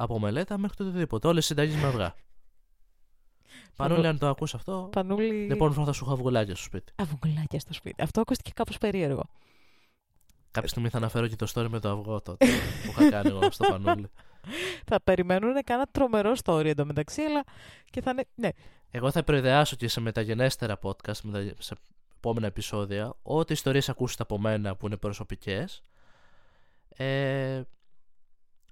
Από 0.02 0.20
μελέτα 0.20 0.58
μέχρι 0.58 0.78
το 0.78 0.84
οτιδήποτε. 0.84 1.28
Όλες 1.28 1.44
οι 1.44 1.48
συνταγές 1.48 1.76
με 1.76 1.88
αυγά. 1.88 2.16
Πανούλη, 3.76 4.08
αν 4.08 4.18
το 4.18 4.28
ακούς 4.28 4.54
αυτό, 4.54 4.90
Πανούλη... 4.92 5.30
την 5.30 5.52
επόμενη 5.52 5.76
φορά 5.76 5.86
θα 5.86 5.94
σου 5.94 6.04
έχω 6.04 6.14
αυγουλάκια 6.14 6.56
στο 6.56 6.64
σπίτι. 6.64 6.94
Αυγουλάκια 6.96 7.60
στο 7.60 7.74
σπίτι. 7.74 8.04
Αυτό 8.04 8.22
ακούστηκε 8.22 8.52
κάπως 8.54 8.78
περίεργο. 8.78 9.24
Κάποια 10.52 10.70
στιγμή 10.70 10.90
θα 10.90 10.98
αναφέρω 10.98 11.28
και 11.28 11.36
το 11.36 11.48
story 11.54 11.68
με 11.70 11.80
το 11.80 11.90
αυγό 11.90 12.22
τότε 12.22 12.46
που 12.86 12.92
είχα 12.92 13.10
κάνει 13.10 13.30
εγώ 13.30 13.52
στο 13.52 13.68
Πανούλη. 13.70 14.10
Θα 14.90 15.02
περιμένουν 15.02 15.64
κάνα 15.64 15.86
τρομερό 15.92 16.34
story 16.44 16.66
εντωμεταξύ, 16.66 17.22
αλλά 17.22 17.44
και 17.90 18.02
θα 18.02 18.12
είναι. 18.12 18.26
Ναι, 18.36 18.50
Εγώ 18.92 19.12
θα 19.12 19.24
προειδεάσω 19.24 19.76
και 19.76 19.88
σε 19.88 20.02
μεταγενέστερα 20.02 20.80
podcast, 20.82 21.20
μετα... 21.22 21.54
σε 21.60 21.76
επόμενα 22.16 22.48
επεισόδια, 22.48 23.14
ό,τι 23.22 23.54
ιστορίες 23.54 23.90
ακούσετε 23.90 24.24
από 24.24 24.40
μένα 24.40 24.76
που 24.76 24.86
είναι 24.86 24.98
προσωπικές, 24.98 25.82
ε, 26.90 27.62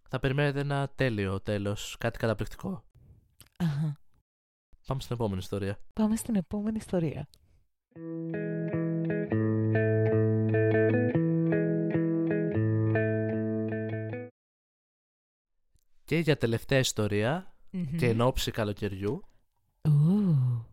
θα 0.09 0.19
περιμένετε 0.19 0.59
ένα 0.59 0.89
τέλειο 0.95 1.41
τέλος, 1.41 1.95
κάτι 1.99 2.17
καταπληκτικό. 2.17 2.83
Αχα. 3.57 3.99
Πάμε 4.87 5.01
στην 5.01 5.15
επόμενη 5.15 5.39
ιστορία. 5.39 5.79
Πάμε 5.93 6.15
στην 6.15 6.35
επόμενη 6.35 6.77
ιστορία. 6.77 7.27
Και 16.05 16.17
για 16.17 16.37
τελευταία 16.37 16.79
ιστορία, 16.79 17.55
και 17.97 18.07
εν 18.07 18.21
ώψη 18.21 18.51
καλοκαιριού, 18.51 19.23
Ου. 19.81 20.65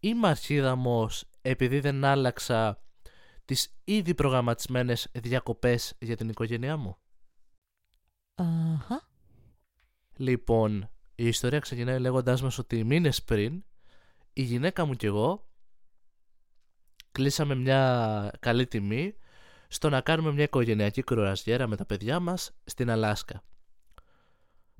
είμαι 0.00 0.28
αρχίδαμος 0.28 1.24
επειδή 1.42 1.80
δεν 1.80 2.04
άλλαξα 2.04 2.82
τις 3.44 3.74
ήδη 3.84 4.14
προγραμματισμένες 4.14 5.08
διακοπές 5.12 5.94
για 5.98 6.16
την 6.16 6.28
οικογένειά 6.28 6.76
μου; 6.76 6.96
Αχα. 8.34 9.08
Λοιπόν, 10.16 10.90
η 11.14 11.26
ιστορία 11.26 11.58
ξεκινάει 11.58 11.98
λέγοντάς 11.98 12.42
μας 12.42 12.58
ότι 12.58 12.84
μήνες 12.84 13.22
πριν 13.22 13.64
η 14.32 14.42
γυναίκα 14.42 14.84
μου 14.84 14.94
και 14.94 15.06
εγώ 15.06 15.48
κλείσαμε 17.12 17.54
μια 17.54 18.30
καλή 18.40 18.66
τιμή 18.66 19.14
στο 19.68 19.88
να 19.88 20.00
κάνουμε 20.00 20.32
μια 20.32 20.44
οικογενειακή 20.44 21.02
κρουαζιέρα 21.02 21.66
με 21.66 21.76
τα 21.76 21.86
παιδιά 21.86 22.20
μας 22.20 22.50
στην 22.64 22.90
Αλάσκα. 22.90 23.42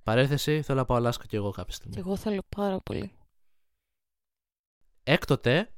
Παρέθεση, 0.03 0.63
θέλω 0.63 0.79
να 0.79 0.85
πάω 0.85 0.97
Αλάσκα 0.97 1.27
και 1.27 1.37
εγώ 1.37 1.51
κάποια 1.51 1.75
στιγμή. 1.75 1.95
Και 1.95 2.01
εγώ 2.01 2.17
θέλω 2.17 2.43
πάρα 2.57 2.81
πολύ. 2.81 3.13
Έκτοτε 5.03 5.75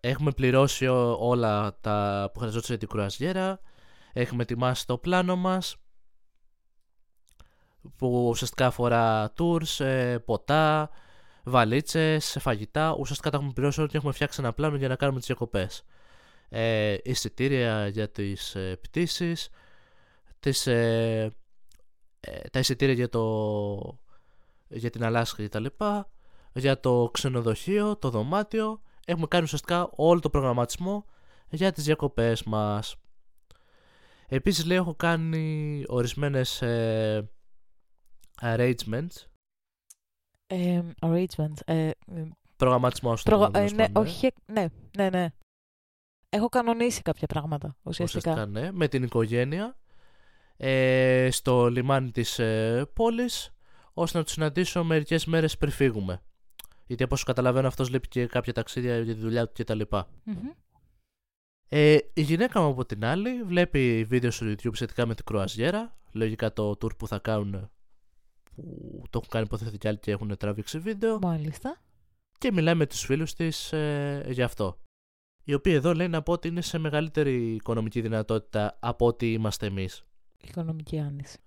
έχουμε 0.00 0.30
πληρώσει 0.32 0.86
ό- 0.86 1.16
όλα 1.20 1.78
τα 1.80 2.30
που 2.32 2.38
χρειαζόταν 2.38 2.68
για 2.68 2.78
την 2.78 2.88
κρουαζιέρα, 2.88 3.60
έχουμε 4.12 4.42
ετοιμάσει 4.42 4.86
το 4.86 4.98
πλάνο 4.98 5.36
μας 5.36 5.76
που 7.96 8.28
ουσιαστικά 8.28 8.66
αφορά 8.66 9.32
tours, 9.38 9.84
ε, 9.84 10.18
ποτά, 10.18 10.90
βαλίτσες, 11.42 12.36
φαγητά. 12.40 12.94
Ουσιαστικά 12.98 13.30
τα 13.30 13.36
έχουμε 13.36 13.52
πληρώσει 13.52 13.80
όλα 13.80 13.88
και 13.88 13.96
έχουμε 13.96 14.12
φτιάξει 14.12 14.40
ένα 14.40 14.52
πλάνο 14.52 14.76
για 14.76 14.88
να 14.88 14.96
κάνουμε 14.96 15.18
τις 15.18 15.26
διακοπές. 15.26 15.84
Ε, 16.48 16.96
εισιτήρια 17.02 17.88
για 17.88 18.10
τις 18.10 18.54
ε, 18.54 18.78
πτήσεις, 18.82 19.48
τις, 20.40 20.66
ε, 20.66 21.32
ε, 22.20 22.48
τα 22.52 22.58
εισιτήρια 22.58 22.94
για, 22.94 23.08
το, 23.08 23.98
για 24.68 24.90
την 24.90 25.04
Αλάσκα 25.04 25.42
και 25.42 25.48
τα 25.48 25.60
λοιπά, 25.60 26.10
για 26.52 26.80
το 26.80 27.10
ξενοδοχείο, 27.12 27.96
το 27.96 28.10
δωμάτιο. 28.10 28.80
Έχουμε 29.06 29.26
κάνει 29.26 29.44
ουσιαστικά 29.44 29.90
όλο 29.96 30.20
το 30.20 30.30
προγραμματισμό 30.30 31.04
για 31.48 31.72
τις 31.72 31.84
διακοπές 31.84 32.42
μας. 32.42 32.96
Επίσης 34.28 34.64
λέει 34.64 34.76
έχω 34.76 34.94
κάνει 34.94 35.84
ορισμένες 35.88 36.62
ε, 36.62 37.30
arrangements, 38.40 39.26
Ε, 40.46 40.82
arrangements. 41.00 41.56
Ε, 41.64 41.86
ε, 41.88 41.92
προγραμματισμός 42.56 43.20
στο 43.20 43.30
προγα- 43.30 43.50
τέλος 43.50 43.72
ε, 43.72 43.74
ναι, 43.74 43.86
πάντων, 43.88 44.02
όχι, 44.02 44.30
ναι, 44.46 44.66
ναι, 44.96 45.10
ναι. 45.10 45.28
Έχω 46.28 46.48
κανονίσει 46.48 47.02
κάποια 47.02 47.26
πράγματα 47.26 47.76
ουσιαστικά. 47.82 48.30
Ουσιαστικά 48.30 48.60
ναι, 48.60 48.72
με 48.72 48.88
την 48.88 49.02
οικογένεια 49.02 49.76
ε, 50.56 51.28
στο 51.30 51.68
λιμάνι 51.68 52.10
της 52.10 52.38
ε, 52.38 52.86
πόλης 52.92 53.50
ώστε 53.92 54.18
να 54.18 54.24
τους 54.24 54.32
συναντήσω 54.32 54.84
μερικές 54.84 55.24
μέρες 55.26 55.56
πριν 55.58 55.72
φύγουμε. 55.72 56.22
Γιατί 56.86 57.02
όπως 57.02 57.22
καταλαβαίνω 57.24 57.66
αυτός 57.66 57.90
λείπει 57.90 58.08
και 58.08 58.26
κάποια 58.26 58.52
ταξίδια 58.52 58.98
για 58.98 59.14
τη 59.14 59.20
δουλειά 59.20 59.48
του 59.48 59.52
κτλ. 59.64 59.80
Μμμ. 60.24 60.48
Ε, 61.68 61.96
η 62.14 62.22
γυναίκα 62.22 62.60
μου 62.60 62.68
από 62.68 62.84
την 62.86 63.04
άλλη 63.04 63.42
βλέπει 63.42 64.04
βίντεο 64.04 64.30
στο 64.30 64.46
YouTube 64.46 64.74
σχετικά 64.74 65.06
με 65.06 65.14
την 65.14 65.24
κρουαζιέρα. 65.24 65.96
Λογικά 66.12 66.52
το 66.52 66.70
tour 66.70 66.96
που 66.96 67.06
θα 67.08 67.18
κάνουν 67.18 67.70
που 68.54 69.02
το 69.10 69.18
έχουν 69.18 69.28
κάνει 69.28 69.44
υποθέτω 69.44 69.76
και 69.76 69.88
άλλοι 69.88 69.98
και 69.98 70.10
έχουν 70.10 70.36
τραβήξει 70.36 70.78
βίντεο. 70.78 71.18
Μάλιστα. 71.22 71.80
και 72.38 72.52
μιλάει 72.52 72.74
με 72.74 72.86
τους 72.86 73.00
φίλους 73.00 73.34
της 73.34 73.72
ε, 73.72 74.24
για 74.28 74.44
αυτό. 74.44 74.78
Οι 75.44 75.54
οποίοι 75.54 75.72
εδώ 75.76 75.94
λέει 75.94 76.08
να 76.08 76.22
πω 76.22 76.32
ότι 76.32 76.48
είναι 76.48 76.60
σε 76.60 76.78
μεγαλύτερη 76.78 77.54
οικονομική 77.54 78.00
δυνατότητα 78.00 78.76
από 78.80 79.06
ό,τι 79.06 79.32
είμαστε 79.32 79.66
εμείς. 79.66 80.04
Οικονομική 80.40 80.98
άνηση. 80.98 81.38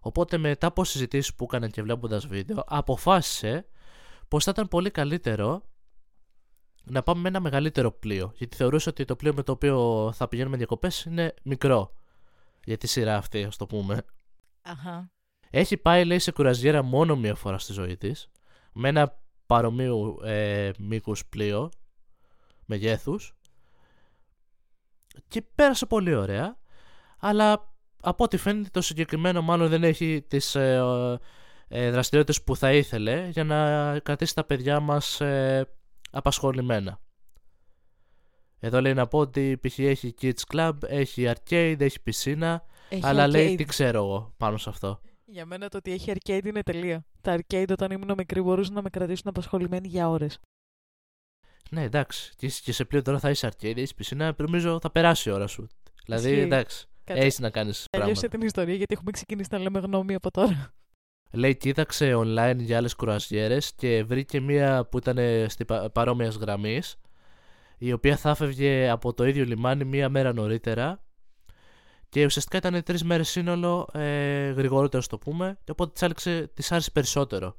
Οπότε 0.00 0.38
μετά 0.38 0.66
από 0.66 0.84
συζητήσεις 0.84 1.34
που 1.34 1.44
έκανα 1.44 1.68
και 1.68 1.82
βλέποντας 1.82 2.26
βίντεο, 2.26 2.64
αποφάσισε 2.66 3.66
πως 4.28 4.44
θα 4.44 4.50
ήταν 4.50 4.68
πολύ 4.68 4.90
καλύτερο 4.90 5.62
να 6.84 7.02
πάμε 7.02 7.20
με 7.20 7.28
ένα 7.28 7.40
μεγαλύτερο 7.40 7.92
πλοίο. 7.92 8.32
Γιατί 8.36 8.56
θεωρούσε 8.56 8.88
ότι 8.88 9.04
το 9.04 9.16
πλοίο 9.16 9.34
με 9.34 9.42
το 9.42 9.52
οποίο 9.52 10.10
θα 10.14 10.28
πηγαίνουμε 10.28 10.56
διακοπές 10.56 11.04
είναι 11.04 11.34
μικρό. 11.42 11.92
Για 12.64 12.76
τη 12.76 12.86
σειρά 12.86 13.16
αυτή, 13.16 13.44
ας 13.44 13.56
το 13.56 13.66
πούμε. 13.66 14.02
Αχα. 14.62 15.10
Έχει 15.50 15.76
πάει, 15.76 16.04
λέει, 16.04 16.18
σε 16.18 16.32
κουραζιέρα 16.32 16.82
μόνο 16.82 17.16
μία 17.16 17.34
φορά 17.34 17.58
στη 17.58 17.72
ζωή 17.72 17.96
της, 17.96 18.28
με 18.72 18.88
ένα 18.88 19.18
παρομοίου 19.46 20.18
ε, 20.24 20.70
μήκους 20.78 21.26
πλοίο, 21.26 21.70
μεγέθους, 22.64 23.34
και 25.28 25.42
πέρασε 25.54 25.86
πολύ 25.86 26.14
ωραία, 26.14 26.56
αλλά 27.18 27.74
από 28.00 28.24
ό,τι 28.24 28.36
φαίνεται 28.36 28.68
το 28.72 28.80
συγκεκριμένο 28.80 29.42
μάλλον 29.42 29.68
δεν 29.68 29.84
έχει 29.84 30.24
τις 30.28 30.54
ε, 30.54 31.18
ε, 31.68 31.90
δραστηριότητες 31.90 32.42
που 32.42 32.56
θα 32.56 32.72
ήθελε 32.72 33.28
για 33.28 33.44
να 33.44 33.98
κρατήσει 33.98 34.34
τα 34.34 34.44
παιδιά 34.44 34.80
μας 34.80 35.20
ε, 35.20 35.68
απασχολημένα. 36.10 37.00
Εδώ 38.58 38.80
λέει 38.80 38.94
να 38.94 39.06
πω 39.06 39.18
ότι 39.18 39.58
π.χ. 39.62 39.78
έχει 39.78 40.14
kids 40.20 40.54
club, 40.54 40.72
έχει 40.86 41.30
arcade, 41.34 41.76
έχει 41.78 42.02
πισίνα, 42.02 42.64
Έχει 42.88 43.06
αλλά 43.06 43.26
λέει 43.26 43.52
arcade. 43.52 43.56
τι 43.56 43.64
ξέρω 43.64 43.98
εγώ 43.98 44.34
πάνω 44.36 44.56
σε 44.56 44.68
αυτό. 44.68 45.00
Για 45.28 45.46
μένα 45.46 45.68
το 45.68 45.76
ότι 45.76 45.92
έχει 45.92 46.12
arcade 46.14 46.44
είναι 46.44 46.62
τελεία. 46.62 47.04
Τα 47.20 47.38
arcade 47.38 47.70
όταν 47.70 47.90
ήμουν 47.90 48.14
μικρή 48.16 48.42
μπορούσαν 48.42 48.74
να 48.74 48.82
με 48.82 48.90
κρατήσουν 48.90 49.28
απασχολημένη 49.28 49.88
για 49.88 50.08
ώρες. 50.08 50.40
Ναι, 51.70 51.82
εντάξει. 51.82 52.32
Και, 52.36 52.48
και 52.62 52.72
σε 52.72 52.84
πλοίο 52.84 53.02
τώρα 53.02 53.18
θα 53.18 53.30
είσαι 53.30 53.48
arcade, 53.48 53.76
έχει 53.76 53.94
πισίνα, 53.94 54.34
νομίζω 54.38 54.80
θα 54.80 54.90
περάσει 54.90 55.28
η 55.28 55.32
ώρα 55.32 55.46
σου. 55.46 55.68
Δηλαδή, 56.04 56.28
Ισχύει. 56.28 56.40
εντάξει. 56.40 56.86
Κάτσε. 57.04 57.22
Έχεις 57.22 57.38
να 57.38 57.50
κάνεις 57.50 57.86
πράγματα. 57.90 58.14
Τελείωσε 58.14 58.36
την 58.36 58.46
ιστορία 58.46 58.74
γιατί 58.74 58.94
έχουμε 58.94 59.10
ξεκινήσει 59.10 59.48
να 59.52 59.58
λέμε 59.58 59.78
γνώμη 59.78 60.14
από 60.14 60.30
τώρα. 60.30 60.74
Λέει, 61.30 61.56
κοίταξε 61.56 62.12
online 62.16 62.56
για 62.58 62.76
άλλες 62.76 62.94
κουρασιέρες 62.94 63.72
και 63.74 64.04
βρήκε 64.04 64.40
μία 64.40 64.84
που 64.84 64.98
ήταν 64.98 65.18
στην 65.50 65.66
πα, 65.66 65.90
παρόμοιας 65.90 66.36
γραμμής, 66.36 66.96
η 67.78 67.92
οποία 67.92 68.16
θα 68.16 68.30
έφευγε 68.30 68.88
από 68.88 69.12
το 69.14 69.24
ίδιο 69.26 69.44
λιμάνι 69.44 69.84
μία 69.84 70.08
μέρα 70.08 70.32
νωρίτερα 70.32 71.04
Και 72.16 72.24
ουσιαστικά 72.24 72.56
ήταν 72.56 72.82
τρεις 72.82 73.04
μέρες 73.04 73.28
σύνολο 73.28 73.88
ε, 73.92 74.50
γρηγορότερο, 74.50 75.02
το 75.08 75.18
πούμε, 75.18 75.58
και 75.64 75.70
οπότε 75.70 75.92
της 75.92 76.02
άρεσε, 76.02 76.50
της 76.54 76.72
άρεσε 76.72 76.90
περισσότερο. 76.90 77.56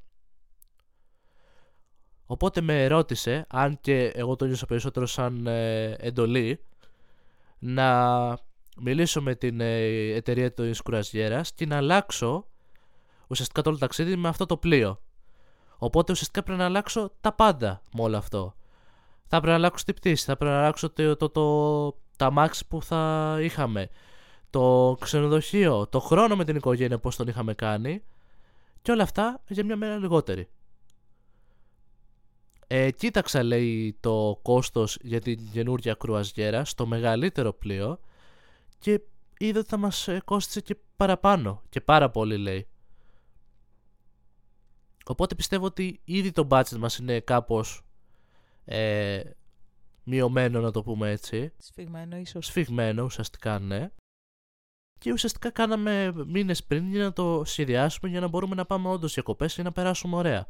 Οπότε 2.25 2.61
με 2.61 2.87
ρώτησε, 2.87 3.45
αν 3.49 3.77
και 3.81 4.07
εγώ 4.07 4.35
το 4.35 4.45
νιώσα 4.45 4.65
περισσότερο 4.65 5.05
σαν 5.05 5.47
ε, 5.47 5.95
εντολή, 5.99 6.63
να 7.59 8.37
μιλήσω 8.77 9.21
με 9.21 9.35
την 9.35 9.61
ε, 9.61 9.85
εταιρεία 10.15 10.53
του 10.53 10.63
Ισκουραζιέρας 10.63 11.53
και 11.53 11.65
να 11.65 11.77
αλλάξω 11.77 12.47
ουσιαστικά 13.27 13.61
το 13.61 13.69
όλο 13.69 13.77
ταξίδι 13.77 14.15
με 14.15 14.27
αυτό 14.27 14.45
το 14.45 14.57
πλοίο. 14.57 15.01
Οπότε 15.77 16.11
ουσιαστικά 16.11 16.43
πρέπει 16.43 16.59
να 16.59 16.65
αλλάξω 16.65 17.11
τα 17.21 17.33
πάντα 17.33 17.81
με 17.93 18.01
όλο 18.01 18.17
αυτό. 18.17 18.55
Θα 19.27 19.37
πρέπει 19.37 19.47
να 19.47 19.53
αλλάξω 19.53 19.85
την 19.85 19.93
πτήση, 19.93 20.25
θα 20.25 20.37
πρέπει 20.37 20.51
να 20.51 20.59
αλλάξω 20.59 20.89
το, 20.89 21.15
το, 21.15 21.29
το, 21.29 21.97
τα 22.17 22.31
μάξι 22.31 22.67
που 22.67 22.81
θα 22.81 23.37
είχαμε, 23.41 23.89
το 24.49 24.97
ξενοδοχείο, 24.99 25.87
το 25.87 25.99
χρόνο 25.99 26.35
με 26.35 26.45
την 26.45 26.55
οικογένεια 26.55 26.99
πώς 26.99 27.15
τον 27.15 27.27
είχαμε 27.27 27.53
κάνει 27.53 28.03
και 28.81 28.91
όλα 28.91 29.03
αυτά 29.03 29.43
για 29.47 29.65
μια 29.65 29.75
μέρα 29.75 29.97
λιγότερη. 29.97 30.47
Ε, 32.67 32.91
κοίταξα 32.91 33.43
λέει 33.43 33.97
το 33.99 34.39
κόστος 34.41 34.97
για 35.01 35.21
την 35.21 35.51
καινούργια 35.51 35.93
κρουαζιέρα 35.93 36.65
στο 36.65 36.85
μεγαλύτερο 36.85 37.53
πλοίο 37.53 37.99
και 38.79 39.01
είδε 39.37 39.59
ότι 39.59 39.67
θα 39.67 39.77
μας 39.77 40.07
ε, 40.07 40.21
κόστησε 40.25 40.61
και 40.61 40.77
παραπάνω 40.95 41.61
και 41.69 41.81
πάρα 41.81 42.09
πολύ 42.09 42.37
λέει. 42.37 42.67
Οπότε 45.05 45.35
πιστεύω 45.35 45.65
ότι 45.65 46.01
ήδη 46.03 46.31
το 46.31 46.47
budget 46.49 46.77
μας 46.77 46.97
είναι 46.97 47.19
κάπως 47.19 47.85
ε, 48.65 49.21
μειωμένο 50.03 50.61
να 50.61 50.71
το 50.71 50.83
πούμε 50.83 51.11
έτσι. 51.11 51.53
Σφιγμένο 51.57 52.17
ίσως. 52.17 52.45
Σφιγμένο 52.45 53.03
ουσιαστικά 53.03 53.59
ναι. 53.59 53.91
Και 54.97 55.11
ουσιαστικά 55.11 55.49
κάναμε 55.49 56.13
μήνες 56.27 56.63
πριν 56.63 56.91
για 56.91 57.03
να 57.03 57.13
το 57.13 57.41
σχεδιάσουμε 57.45 58.09
για 58.09 58.19
να 58.19 58.27
μπορούμε 58.27 58.55
να 58.55 58.65
πάμε 58.65 58.89
όντως 58.89 59.13
διακοπές 59.13 59.53
και 59.53 59.63
να 59.63 59.71
περάσουμε 59.71 60.15
ωραία. 60.15 60.47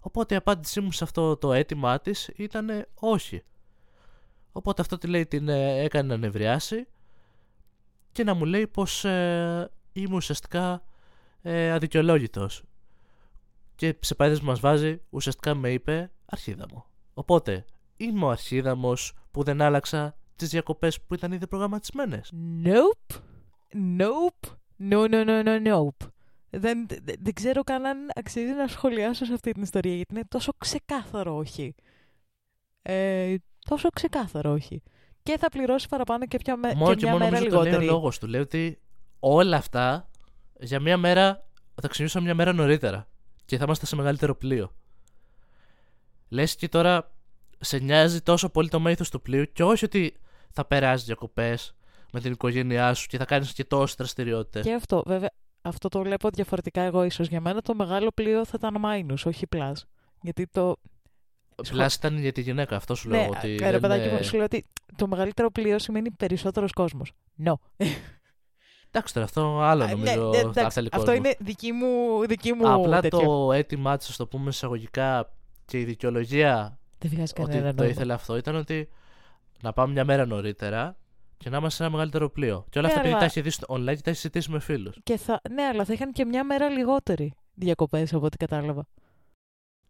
Οπότε 0.00 0.34
η 0.34 0.36
απάντησή 0.36 0.80
μου 0.80 0.92
σε 0.92 1.04
αυτό 1.04 1.36
το 1.36 1.52
αίτημά 1.52 2.00
της 2.00 2.30
ήταν 2.36 2.86
όχι. 2.94 3.42
Οπότε 4.52 4.82
αυτό 4.82 4.98
τη 4.98 5.06
λέει 5.06 5.26
την 5.26 5.48
ε, 5.48 5.78
έκανε 5.78 6.08
να 6.08 6.16
νευριάσει 6.16 6.86
και 8.12 8.24
να 8.24 8.34
μου 8.34 8.44
λέει 8.44 8.66
πως 8.66 9.04
ε, 9.04 9.70
είμαι 9.92 10.14
ουσιαστικά 10.14 10.82
ε, 11.42 11.72
αδικαιολόγητος. 11.72 12.62
Και 13.74 13.96
σε 14.00 14.14
που 14.14 14.38
μας 14.42 14.60
βάζει 14.60 15.00
ουσιαστικά 15.10 15.54
με 15.54 15.72
είπε 15.72 16.10
αρχίδα 16.24 16.66
μου. 16.72 16.84
Οπότε 17.14 17.64
είμαι 17.96 18.24
ο 18.24 18.30
αρχίδαμος 18.30 19.12
που 19.30 19.42
δεν 19.42 19.62
άλλαξα 19.62 20.16
τις 20.36 20.48
διακοπές 20.48 21.00
που 21.00 21.14
ήταν 21.14 21.32
ήδη 21.32 21.46
προγραμματισμένες. 21.46 22.32
Nope. 22.64 23.20
Nope. 23.98 24.54
No, 24.78 25.08
no, 25.08 25.24
no, 25.24 25.42
no, 25.44 25.68
nope 25.68 26.10
δεν, 26.50 26.86
δεν, 27.20 27.34
ξέρω 27.34 27.64
καν 27.64 27.86
αν 27.86 27.98
αξίζει 28.14 28.52
να 28.52 28.66
σχολιάσω 28.66 29.24
σε 29.24 29.32
αυτή 29.32 29.52
την 29.52 29.62
ιστορία 29.62 29.94
γιατί 29.94 30.14
είναι 30.14 30.24
τόσο 30.28 30.52
ξεκάθαρο 30.58 31.36
όχι. 31.36 31.74
Ε, 32.82 33.34
τόσο 33.68 33.88
ξεκάθαρο 33.88 34.52
όχι. 34.52 34.82
Και 35.22 35.38
θα 35.38 35.48
πληρώσει 35.48 35.88
παραπάνω 35.88 36.26
και, 36.26 36.38
πια 36.38 36.56
με, 36.56 36.74
μόνο 36.74 36.94
και, 36.94 37.00
και 37.00 37.06
μια 37.06 37.18
μέρα 37.18 37.40
λιγότερη. 37.40 37.70
Το 37.70 37.78
λέει 37.78 37.88
ο 37.88 37.90
λόγος 37.90 38.18
του. 38.18 38.26
Λέει 38.26 38.40
ότι 38.40 38.78
όλα 39.18 39.56
αυτά 39.56 40.10
για 40.60 40.80
μια 40.80 40.96
μέρα 40.96 41.48
θα 41.82 41.88
ξεκινήσουμε 41.88 42.24
μια 42.24 42.34
μέρα 42.34 42.52
νωρίτερα 42.52 43.08
και 43.44 43.56
θα 43.56 43.64
είμαστε 43.64 43.86
σε 43.86 43.96
μεγαλύτερο 43.96 44.36
πλοίο. 44.36 44.72
Λες 46.28 46.56
και 46.56 46.68
τώρα 46.68 47.14
σε 47.58 47.78
νοιάζει 47.78 48.20
τόσο 48.20 48.48
πολύ 48.48 48.68
το 48.68 48.80
μέγεθος 48.80 49.10
του 49.10 49.22
πλοίου 49.22 49.52
και 49.52 49.64
όχι 49.64 49.84
ότι 49.84 50.16
θα 50.50 50.64
περάσει 50.64 51.04
διακοπές 51.04 51.74
με 52.12 52.20
την 52.20 52.32
οικογένειά 52.32 52.94
σου 52.94 53.06
και 53.06 53.18
θα 53.18 53.24
κάνεις 53.24 53.52
και 53.52 53.64
τόσες 53.64 53.96
δραστηριότητες. 53.96 54.64
Και 54.64 54.74
αυτό, 54.74 55.02
βέβαια, 55.06 55.30
αυτό 55.62 55.88
το 55.88 56.02
βλέπω 56.02 56.28
διαφορετικά 56.30 56.82
εγώ 56.82 57.02
ίσως. 57.04 57.28
Για 57.28 57.40
μένα 57.40 57.62
το 57.62 57.74
μεγάλο 57.74 58.10
πλοίο 58.14 58.44
θα 58.44 58.58
ήταν 58.58 58.76
Minus, 58.84 59.22
όχι 59.24 59.46
Plus. 59.56 59.72
Γιατί 60.20 60.46
το... 60.46 60.76
Plus 61.72 61.88
ήταν 61.96 62.18
για 62.18 62.32
τη 62.32 62.40
γυναίκα, 62.40 62.76
αυτό 62.76 62.94
σου 62.94 63.08
λέω. 63.08 63.20
Ναι, 63.20 63.28
ότι 63.36 63.56
ρε 63.56 63.78
παιδάκι 63.78 64.08
μου, 64.08 64.24
σου 64.24 64.36
λέω 64.36 64.44
ότι 64.44 64.66
το 64.96 65.06
μεγαλύτερο 65.06 65.50
πλοίο 65.50 65.78
σημαίνει 65.78 66.10
περισσότερος 66.10 66.72
κόσμος. 66.72 67.12
No. 67.44 67.52
Εντάξει 68.90 69.14
τώρα, 69.14 69.26
αυτό 69.26 69.60
άλλο 69.60 69.84
ναι, 69.84 69.90
νομίζω 69.90 70.30
ναι, 70.30 70.42
ναι, 70.42 70.52
θα 70.52 70.82
Αυτό 70.92 71.12
είναι 71.12 71.34
δική 71.38 71.72
μου, 71.72 72.20
δική 72.26 72.52
μου 72.52 72.72
Απλά 72.72 73.00
τέτοιο. 73.00 73.18
το 73.18 73.52
αίτημά 73.52 73.96
της, 73.96 74.16
το 74.16 74.26
πούμε 74.26 74.48
εισαγωγικά 74.48 75.32
και 75.64 75.80
η 75.80 75.84
δικαιολογία 75.84 76.78
Δεν 76.98 77.24
ότι 77.38 77.74
το 77.74 77.84
ήθελε 77.84 78.12
αυτό 78.12 78.36
ήταν 78.36 78.54
ότι 78.54 78.88
να 79.62 79.72
πάμε 79.72 79.92
μια 79.92 80.04
μέρα 80.04 80.26
νωρίτερα 80.26 80.96
και 81.36 81.50
να 81.50 81.56
είμαστε 81.56 81.76
σε 81.76 81.82
ένα 81.82 81.92
μεγαλύτερο 81.92 82.30
πλοίο. 82.30 82.66
Και 82.70 82.78
όλα 82.78 82.88
ναι, 82.88 82.94
αυτά 82.94 83.06
επειδή 83.06 83.18
τα 83.20 83.24
έχεις 83.24 83.42
δει 83.42 83.50
στο 83.50 83.66
online 83.74 83.94
και 83.94 84.02
τα 84.02 84.10
έχεις 84.10 84.20
συζητήσει 84.20 84.50
με 84.50 84.60
φίλους. 84.60 84.96
Ναι, 85.50 85.62
αλλά 85.62 85.84
θα 85.84 85.92
είχαν 85.92 86.12
και 86.12 86.24
μια 86.24 86.44
μέρα 86.44 86.68
λιγότερη 86.68 87.34
διακοπές 87.54 88.14
από 88.14 88.26
ό,τι 88.26 88.36
κατάλαβα. 88.36 88.86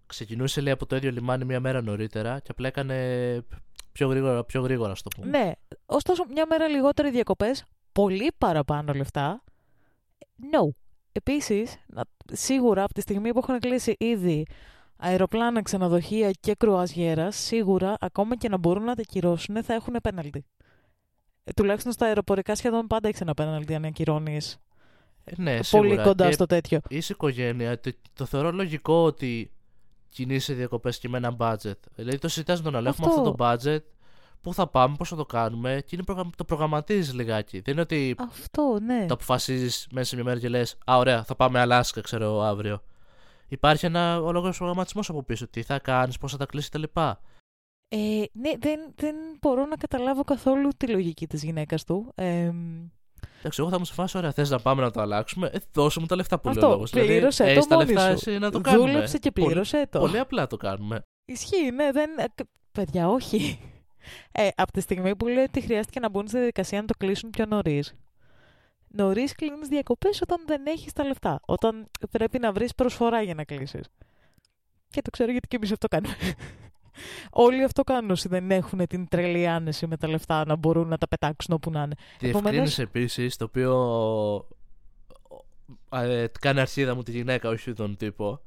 Ξεκινούσε 0.06 0.60
λέει 0.60 0.72
από 0.72 0.86
το 0.86 0.96
ίδιο 0.96 1.10
λιμάνι 1.10 1.44
μια 1.44 1.60
μέρα 1.60 1.82
νωρίτερα 1.82 2.38
και 2.38 2.48
απλά 2.50 2.68
έκανε 2.68 3.44
πιο 3.92 4.08
γρήγορα, 4.08 4.44
πιο 4.44 4.60
γρήγορα 4.60 4.94
στο 4.94 5.08
πούμε. 5.16 5.38
Ναι, 5.38 5.52
ωστόσο 5.86 6.24
μια 6.32 6.46
μέρα 6.46 6.68
λιγότερη 6.68 7.10
διακοπές, 7.10 7.64
πολύ 7.92 8.32
παραπάνω 8.38 8.92
λεφτά. 8.92 9.44
No. 10.52 10.68
Επίσης, 11.12 11.76
σίγουρα 12.32 12.82
από 12.82 12.94
τη 12.94 13.00
στιγμή 13.00 13.32
που 13.32 13.38
έχουν 13.38 13.58
κλείσει 13.58 13.94
ήδη 13.98 14.46
αεροπλάνα, 14.96 15.62
ξενοδοχεία 15.62 16.30
και 16.30 16.54
κρουαζιέρα, 16.54 17.30
σίγουρα 17.30 17.94
ακόμα 18.00 18.36
και 18.36 18.48
να 18.48 18.56
μπορούν 18.58 18.84
να 18.84 18.94
τα 18.94 19.02
κυρώσουν 19.02 19.62
θα 19.64 19.74
έχουν 19.74 19.96
πέναλτι. 20.02 20.44
Ε, 21.48 21.52
τουλάχιστον 21.52 21.92
στα 21.92 22.06
αεροπορικά 22.06 22.54
σχεδόν 22.54 22.86
πάντα 22.86 23.08
έχεις 23.08 23.20
ένα 23.20 23.34
πέναλτι 23.34 23.74
αν 23.74 23.84
ακυρώνεις. 23.84 24.58
Ε, 25.24 25.32
ναι, 25.36 25.58
πολύ 25.70 25.98
κοντά 25.98 26.32
στο 26.32 26.46
τέτοιο. 26.46 26.80
Είσαι 26.88 27.12
οικογένεια. 27.12 27.80
Το, 27.80 27.90
το 28.14 28.24
θεωρώ 28.24 28.52
λογικό 28.52 29.04
ότι 29.04 29.50
κινείσαι 30.08 30.52
διακοπές 30.52 30.98
και 30.98 31.08
με 31.08 31.16
ένα 31.16 31.36
budget. 31.38 31.78
Δηλαδή 31.94 32.18
το 32.18 32.28
συζητάς 32.28 32.58
με 32.58 32.64
τον 32.64 32.76
άλλο. 32.76 32.88
Έχουμε 32.88 33.06
αυτό 33.08 33.22
το 33.22 33.34
budget. 33.38 33.82
Πού 34.40 34.54
θα 34.54 34.66
πάμε, 34.66 34.94
πώς 34.98 35.08
θα 35.08 35.16
το 35.16 35.24
κάνουμε. 35.24 35.82
Και 35.86 35.96
είναι 35.96 36.24
το 36.36 36.44
προγραμματίζεις 36.44 37.14
λιγάκι. 37.14 37.60
Δεν 37.60 37.72
είναι 37.72 37.82
ότι. 37.82 38.14
Αυτό, 38.18 38.78
ναι. 38.82 39.06
Το 39.06 39.14
αποφασίζεις 39.14 39.86
μέσα 39.90 40.06
σε 40.08 40.14
μια 40.14 40.24
μέρα 40.24 40.38
και 40.38 40.48
λες: 40.48 40.76
Α, 40.84 40.96
ωραία, 40.96 41.24
θα 41.24 41.34
πάμε 41.34 41.60
Αλάσκα, 41.60 42.00
ξέρω 42.00 42.40
αύριο. 42.40 42.82
Υπάρχει 43.48 43.86
ένα 43.86 44.20
ολόκληρο 44.20 44.54
προγραμματισμό 44.56 45.02
από 45.08 45.22
πίσω. 45.22 45.48
Τι 45.48 45.62
θα 45.62 45.78
κάνεις, 45.78 46.18
πώς 46.18 46.32
θα 46.32 46.38
τα 46.38 46.46
κλείσεις 46.46 46.70
κτλ. 46.70 46.82
Ε, 47.88 48.22
ναι, 48.32 48.50
δεν, 48.58 48.80
δεν 48.94 49.16
μπορώ 49.40 49.66
να 49.66 49.76
καταλάβω 49.76 50.24
καθόλου 50.24 50.68
τη 50.76 50.86
λογική 50.86 51.26
της 51.26 51.42
γυναίκας 51.42 51.84
του. 51.84 52.12
Ε, 52.14 52.50
Εντάξει, 53.38 53.60
εγώ 53.60 53.70
θα 53.70 53.78
μου 53.78 53.84
σε 53.84 53.92
φάσει, 53.92 54.18
ωραία, 54.18 54.32
θες 54.32 54.50
να 54.50 54.58
πάμε 54.58 54.82
να 54.82 54.90
το 54.90 55.00
αλλάξουμε, 55.00 55.50
ε, 55.52 55.58
δώσε 55.72 56.00
μου 56.00 56.06
τα 56.06 56.16
λεφτά 56.16 56.40
που 56.40 56.48
Αυτό, 56.48 56.68
λέω 56.68 56.86
πλήρωσε 56.90 57.44
δηλαδή, 57.44 57.60
το 57.60 57.66
τα 57.66 57.76
μόνη 57.76 57.92
λεφτά 57.92 58.16
σου. 58.16 58.38
να 58.38 58.50
το 58.50 58.60
κάνουμε. 58.60 58.90
Δούλεψε 58.90 59.18
και 59.18 59.30
πλήρωσε 59.30 59.76
πολύ, 59.76 59.86
το. 59.86 59.98
Πολύ 59.98 60.18
απλά 60.18 60.46
το 60.46 60.56
κάνουμε. 60.56 61.02
Ισχύει, 61.24 61.70
ναι, 61.70 61.92
δεν... 61.92 62.10
Ε, 62.18 62.24
παιδιά, 62.72 63.08
όχι. 63.08 63.58
Ε, 64.32 64.48
από 64.56 64.72
τη 64.72 64.80
στιγμή 64.80 65.16
που 65.16 65.26
λέει 65.26 65.44
ότι 65.44 65.60
χρειάστηκε 65.60 66.00
να 66.00 66.08
μπουν 66.08 66.28
στη 66.28 66.36
διαδικασία 66.36 66.80
να 66.80 66.86
το 66.86 66.94
κλείσουν 66.98 67.30
πιο 67.30 67.46
νωρίς. 67.46 67.94
Νωρίς 68.88 69.34
κλείνεις 69.34 69.68
διακοπές 69.68 70.22
όταν 70.22 70.38
δεν 70.46 70.66
έχεις 70.66 70.92
τα 70.92 71.04
λεφτά. 71.04 71.40
Όταν 71.46 71.90
πρέπει 72.10 72.38
να 72.38 72.52
βρεις 72.52 72.74
προσφορά 72.74 73.22
για 73.22 73.34
να 73.34 73.44
κλείσεις. 73.44 73.86
Και 74.88 75.02
το 75.02 75.10
ξέρω 75.10 75.30
γιατί 75.30 75.48
και 75.48 75.56
εμείς 75.56 75.72
αυτό 75.72 75.88
κάνουμε. 75.88 76.16
Όλοι 77.30 77.64
αυτό 77.64 77.82
κάνουν 77.82 78.10
όσοι 78.10 78.28
δεν 78.28 78.50
έχουν 78.50 78.86
την 78.86 79.08
τρελή 79.08 79.48
άνεση 79.48 79.86
με 79.86 79.96
τα 79.96 80.08
λεφτά 80.08 80.46
να 80.46 80.56
μπορούν 80.56 80.88
να 80.88 80.98
τα 80.98 81.08
πετάξουν 81.08 81.54
όπου 81.54 81.70
να 81.70 81.82
είναι. 81.82 81.94
Διευκρίνησε 82.18 82.48
Επομένως... 82.48 82.78
επίσης 82.78 83.36
το 83.36 83.44
οποίο 83.44 84.46
ε, 85.92 86.26
κάνει 86.40 86.60
αρχίδα 86.60 86.94
μου 86.94 87.02
τη 87.02 87.10
γυναίκα, 87.10 87.48
όχι 87.48 87.72
τον 87.72 87.96
τύπο. 87.96 88.40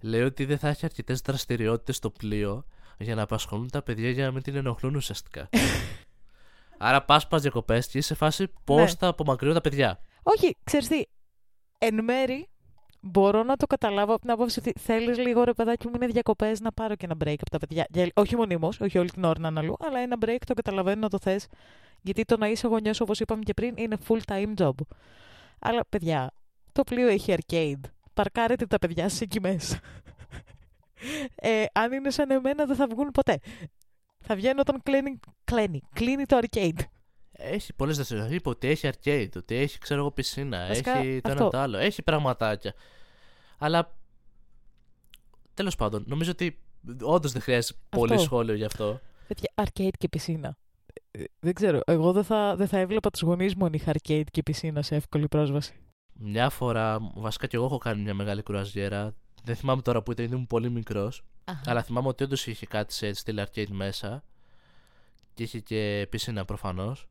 Λέει 0.00 0.22
ότι 0.22 0.44
δεν 0.44 0.58
θα 0.58 0.68
έχει 0.68 0.84
αρκετές 0.84 1.20
δραστηριότητες 1.20 1.96
στο 1.96 2.10
πλοίο 2.10 2.64
για 2.98 3.14
να 3.14 3.22
απασχολούν 3.22 3.70
τα 3.70 3.82
παιδιά 3.82 4.10
για 4.10 4.24
να 4.24 4.32
μην 4.32 4.42
την 4.42 4.56
ενοχλούν 4.56 4.94
ουσιαστικά. 4.94 5.48
Άρα 6.78 7.04
πας 7.04 7.28
πας 7.28 7.42
διακοπές 7.42 7.86
και 7.86 7.98
είσαι 7.98 8.06
σε 8.06 8.14
φάση 8.14 8.48
πώς 8.64 8.80
ναι. 8.80 8.96
θα 8.98 9.06
απομακρύνουν 9.06 9.54
τα 9.54 9.60
παιδιά. 9.60 10.00
Όχι, 10.22 10.56
ξέρεις 10.64 10.88
τι. 10.88 11.02
Εν 11.78 12.04
μέρη 12.04 12.48
μπορώ 13.04 13.42
να 13.42 13.56
το 13.56 13.66
καταλάβω 13.66 14.12
από 14.12 14.20
την 14.20 14.30
άποψη 14.30 14.58
ότι 14.58 14.72
θέλεις 14.80 15.18
λίγο 15.18 15.44
ρε 15.44 15.52
παιδάκι 15.52 15.86
μου 15.86 15.92
είναι 15.96 16.06
διακοπές 16.06 16.60
να 16.60 16.72
πάρω 16.72 16.94
και 16.94 17.04
ένα 17.04 17.16
break 17.24 17.36
από 17.40 17.50
τα 17.50 17.58
παιδιά. 17.58 17.86
Για, 17.90 18.10
όχι 18.14 18.36
μονίμως, 18.36 18.80
όχι 18.80 18.98
όλη 18.98 19.10
την 19.10 19.24
ώρα 19.24 19.40
να 19.40 19.48
αναλύω, 19.48 19.76
αλλά 19.80 19.98
ένα 19.98 20.16
break 20.20 20.38
το 20.46 20.54
καταλαβαίνω 20.54 21.00
να 21.00 21.08
το 21.08 21.18
θες. 21.18 21.46
Γιατί 22.00 22.24
το 22.24 22.36
να 22.36 22.48
είσαι 22.48 22.66
γονιός, 22.66 23.00
όπως 23.00 23.20
είπαμε 23.20 23.42
και 23.42 23.54
πριν, 23.54 23.74
είναι 23.76 23.96
full 24.08 24.20
time 24.26 24.54
job. 24.54 24.72
Αλλά 25.58 25.84
παιδιά, 25.88 26.30
το 26.72 26.82
πλοίο 26.84 27.08
έχει 27.08 27.34
arcade. 27.36 27.80
Παρκάρετε 28.14 28.66
τα 28.66 28.78
παιδιά 28.78 29.08
σας 29.08 29.20
εκεί 29.20 29.40
μέσα. 29.40 29.80
ε, 31.34 31.64
αν 31.72 31.92
είναι 31.92 32.10
σαν 32.10 32.30
εμένα, 32.30 32.64
δεν 32.64 32.76
θα 32.76 32.86
βγουν 32.86 33.10
ποτέ. 33.10 33.38
Θα 34.20 34.34
βγαίνουν 34.34 34.58
όταν 34.58 34.82
κλείνει, 34.82 35.20
κλείνει, 35.44 35.82
κλείνει 35.92 36.26
το 36.26 36.38
arcade. 36.42 36.80
Έχει 37.36 37.72
πολλές 37.72 37.96
δραστηριότητες. 37.96 38.38
Είπε 38.38 38.48
ότι 38.48 38.68
έχει 38.68 38.88
arcade, 38.92 39.28
ότι 39.36 39.54
έχει 39.54 39.78
ξέρω 39.78 40.00
εγώ 40.00 40.10
πισίνα, 40.10 40.58
έχει 40.58 41.20
το 41.20 41.30
ένα 41.30 41.48
το 41.48 41.58
άλλο. 41.58 41.78
Έχει 41.78 42.02
πραγματάκια. 42.02 42.74
Αλλά 43.58 43.96
τέλος 45.54 45.76
πάντων, 45.76 46.04
νομίζω 46.06 46.30
ότι 46.30 46.58
όντως 47.00 47.32
δεν 47.32 47.42
χρειάζεται 47.42 47.78
πολύ 47.88 48.18
σχόλιο 48.18 48.54
γι' 48.54 48.64
αυτό. 48.64 49.00
Παιδιά, 49.26 49.52
arcade 49.54 49.96
και 49.98 50.08
πισίνα. 50.08 50.56
ε, 51.10 51.24
δεν 51.40 51.54
ξέρω. 51.54 51.80
Εγώ 51.86 52.12
δεν 52.12 52.24
θα, 52.24 52.56
δεν 52.56 52.68
θα 52.68 52.78
έβλεπα 52.78 53.10
τους 53.10 53.20
γονείς 53.20 53.54
μου 53.54 53.64
αν 53.64 53.72
είχα 53.72 53.92
arcade 53.92 54.24
και 54.30 54.42
πισίνα 54.42 54.82
σε 54.82 54.94
εύκολη 54.94 55.28
πρόσβαση. 55.28 55.74
Μια 56.12 56.50
φορά, 56.50 56.98
βασικά 57.14 57.46
και 57.46 57.56
εγώ 57.56 57.64
έχω 57.64 57.78
κάνει 57.78 58.02
μια 58.02 58.14
μεγάλη 58.14 58.42
κρουαζιέρα. 58.42 59.14
Δεν 59.44 59.56
θυμάμαι 59.56 59.82
τώρα 59.82 60.02
που 60.02 60.12
ήταν, 60.12 60.24
ήμουν 60.24 60.46
πολύ 60.46 60.70
μικρός. 60.70 61.22
Αλλά 61.66 61.82
θυμάμαι 61.82 62.08
ότι 62.08 62.24
όντως 62.24 62.46
είχε 62.46 62.66
κάτι 62.66 62.92
σε 62.92 63.12
στυλ 63.12 63.38
arcade 63.40 63.68
μέσα. 63.70 64.24
Και 65.34 65.42
είχε 65.42 65.60
και 65.60 66.06
πισίνα 66.10 66.44
προφανώς. 66.44 67.08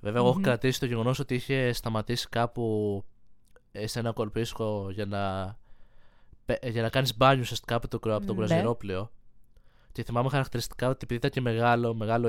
Βέβαια, 0.00 0.20
εγώ 0.20 0.30
έχω 0.30 0.40
κρατήσει 0.40 0.80
το 0.80 0.86
γεγονός 0.86 1.18
ότι 1.18 1.34
είχε 1.34 1.72
σταματήσει 1.72 2.28
κάπου 2.28 3.04
ε, 3.72 3.86
σε 3.86 3.98
ένα 3.98 4.12
κολπίσκο 4.12 4.88
για 4.90 5.06
να, 5.06 5.56
για 6.62 6.82
να 6.82 6.88
κάνεις 6.88 7.16
μπάνιο 7.16 7.40
ουσιαστικά 7.40 7.74
από 7.74 7.88
το, 7.88 8.14
από 8.14 8.26
το 8.26 8.34
ναι. 8.34 9.08
Και 9.92 10.04
θυμάμαι 10.04 10.28
χαρακτηριστικά 10.28 10.88
ότι 10.88 10.98
επειδή 11.02 11.14
ήταν 11.14 11.30
και 11.30 11.40
μεγάλο, 11.40 11.94
μεγάλο 11.94 12.28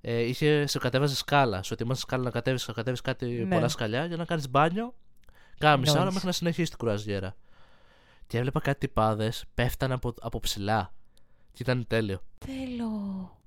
ε, 0.00 0.20
είχε, 0.20 0.66
σε 0.66 0.78
κατέβαζε 0.78 1.16
σκάλα. 1.16 1.62
Σε 1.62 1.72
ότι 1.72 1.82
είμαστε 1.82 2.02
σκάλα 2.02 2.22
να 2.22 2.30
κατέβεις, 2.30 2.68
να 2.68 2.74
κατέβεις 2.74 3.00
κάτι 3.00 3.26
ναι. 3.26 3.54
πολλά 3.54 3.68
σκαλιά 3.68 4.04
για 4.04 4.16
να 4.16 4.24
κάνεις 4.24 4.50
μπάνιο. 4.50 4.94
Κάνα 5.58 5.76
μισά 5.76 6.00
ώρα 6.00 6.12
μέχρι 6.12 6.26
να 6.26 6.32
συνεχίσει 6.32 6.68
την 6.68 6.78
κουραζιέρα. 6.78 7.36
Και 8.26 8.38
έβλεπα 8.38 8.60
κάτι 8.60 8.78
τυπάδες 8.78 9.44
πέφτανε 9.54 9.94
από, 9.94 10.14
από 10.20 10.40
ψηλά. 10.40 10.92
Και 11.52 11.62
ήταν 11.62 11.86
τέλειο. 11.86 12.20
Θέλω. 12.38 13.42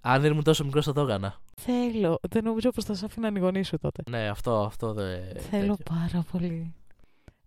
Αν 0.00 0.20
δεν 0.20 0.30
ήμουν 0.30 0.44
τόσο 0.44 0.64
μικρός, 0.64 0.84
θα 0.84 0.92
το 0.92 1.00
έκανα. 1.00 1.40
Θέλω. 1.56 2.18
Δεν 2.30 2.44
νομίζω 2.44 2.70
πως 2.70 2.84
θα 2.84 2.94
σε 2.94 3.04
άφηνα 3.04 3.30
να 3.30 3.62
σου 3.62 3.78
τότε. 3.78 4.02
Ναι, 4.10 4.28
αυτό, 4.28 4.60
αυτό 4.60 4.92
δεν. 4.92 5.20
Θέλω 5.36 5.76
τέτοιο. 5.76 5.96
πάρα 5.96 6.24
πολύ. 6.32 6.74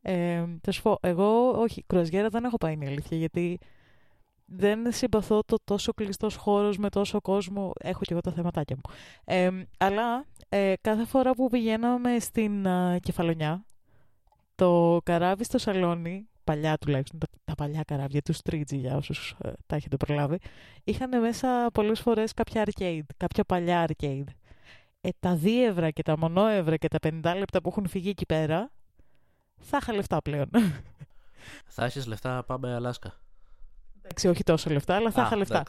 Ε, 0.02 0.46
θα 0.62 0.72
σου 0.72 0.82
πω, 0.82 0.98
εγώ 1.02 1.50
όχι, 1.50 1.84
κρουαζιέρα 1.88 2.30
δεν 2.30 2.44
έχω 2.44 2.58
πάει 2.58 2.74
είναι 2.74 2.86
αλήθεια, 2.86 3.18
γιατί 3.18 3.60
δεν 4.46 4.92
συμπαθώ 4.92 5.44
το 5.46 5.58
τόσο 5.64 5.94
κλειστός 5.94 6.36
χώρος 6.36 6.78
με 6.78 6.90
τόσο 6.90 7.22
κόσμο. 7.22 7.72
Έχω 7.80 8.00
και 8.02 8.14
εγώ 8.14 8.22
τα 8.22 8.32
θέματάκια 8.32 8.76
μου. 8.76 8.96
Ε, 9.26 9.50
αλλά 9.78 10.26
ε, 10.50 10.74
κάθε 10.82 11.06
φορά 11.06 11.32
που 11.32 11.50
πηγαίναμε 11.50 12.20
στην 12.20 12.66
uh, 12.68 12.98
Κεφαλονιά, 13.00 13.66
το 14.56 15.00
καράβι 15.04 15.44
στο 15.44 15.58
σαλόνι, 15.58 16.28
παλιά 16.44 16.78
τουλάχιστον, 16.78 17.20
τα, 17.20 17.28
τα 17.44 17.56
παλιά 17.56 17.84
καράβια 17.88 18.22
του 18.22 18.34
Στρίτζι 18.34 18.78
για 18.78 18.96
όσους 18.96 19.36
ε, 19.44 19.52
τα 19.66 19.76
έχετε 19.76 19.98
προλάβει, 19.98 20.40
είχαν 20.84 21.22
μέσα 21.22 21.68
πολλές 21.74 22.00
φορές 22.00 22.34
κάποια 22.34 22.66
arcade, 22.66 23.06
κάποια 23.18 23.44
παλιά 23.44 23.88
arcade. 23.90 24.28
Ε, 25.02 25.10
τα 25.20 25.36
δίευρα 25.36 25.92
και 25.92 26.02
τα 26.02 26.18
μονόευρα 26.18 26.78
και 26.78 26.88
τα 26.88 26.98
50 27.02 27.36
λεπτά 27.38 27.62
που 27.62 27.70
έχουν 27.70 27.88
φύγει 27.88 28.10
εκεί 28.10 28.26
πέρα, 28.26 28.72
θα 29.60 29.78
είχα 29.82 29.94
λεφτά 29.94 30.22
πλέον. 30.22 30.50
Θα 31.66 31.86
έχεις 31.86 32.06
λεφτά, 32.06 32.44
πάμε 32.44 32.74
Αλάσκα. 32.74 33.14
Εντάξει, 34.02 34.28
όχι 34.28 34.44
τόσο 34.44 34.70
λεφτά, 34.70 34.96
αλλά 34.96 35.12
θα 35.12 35.22
είχα 35.22 35.36
λεφτά. 35.36 35.64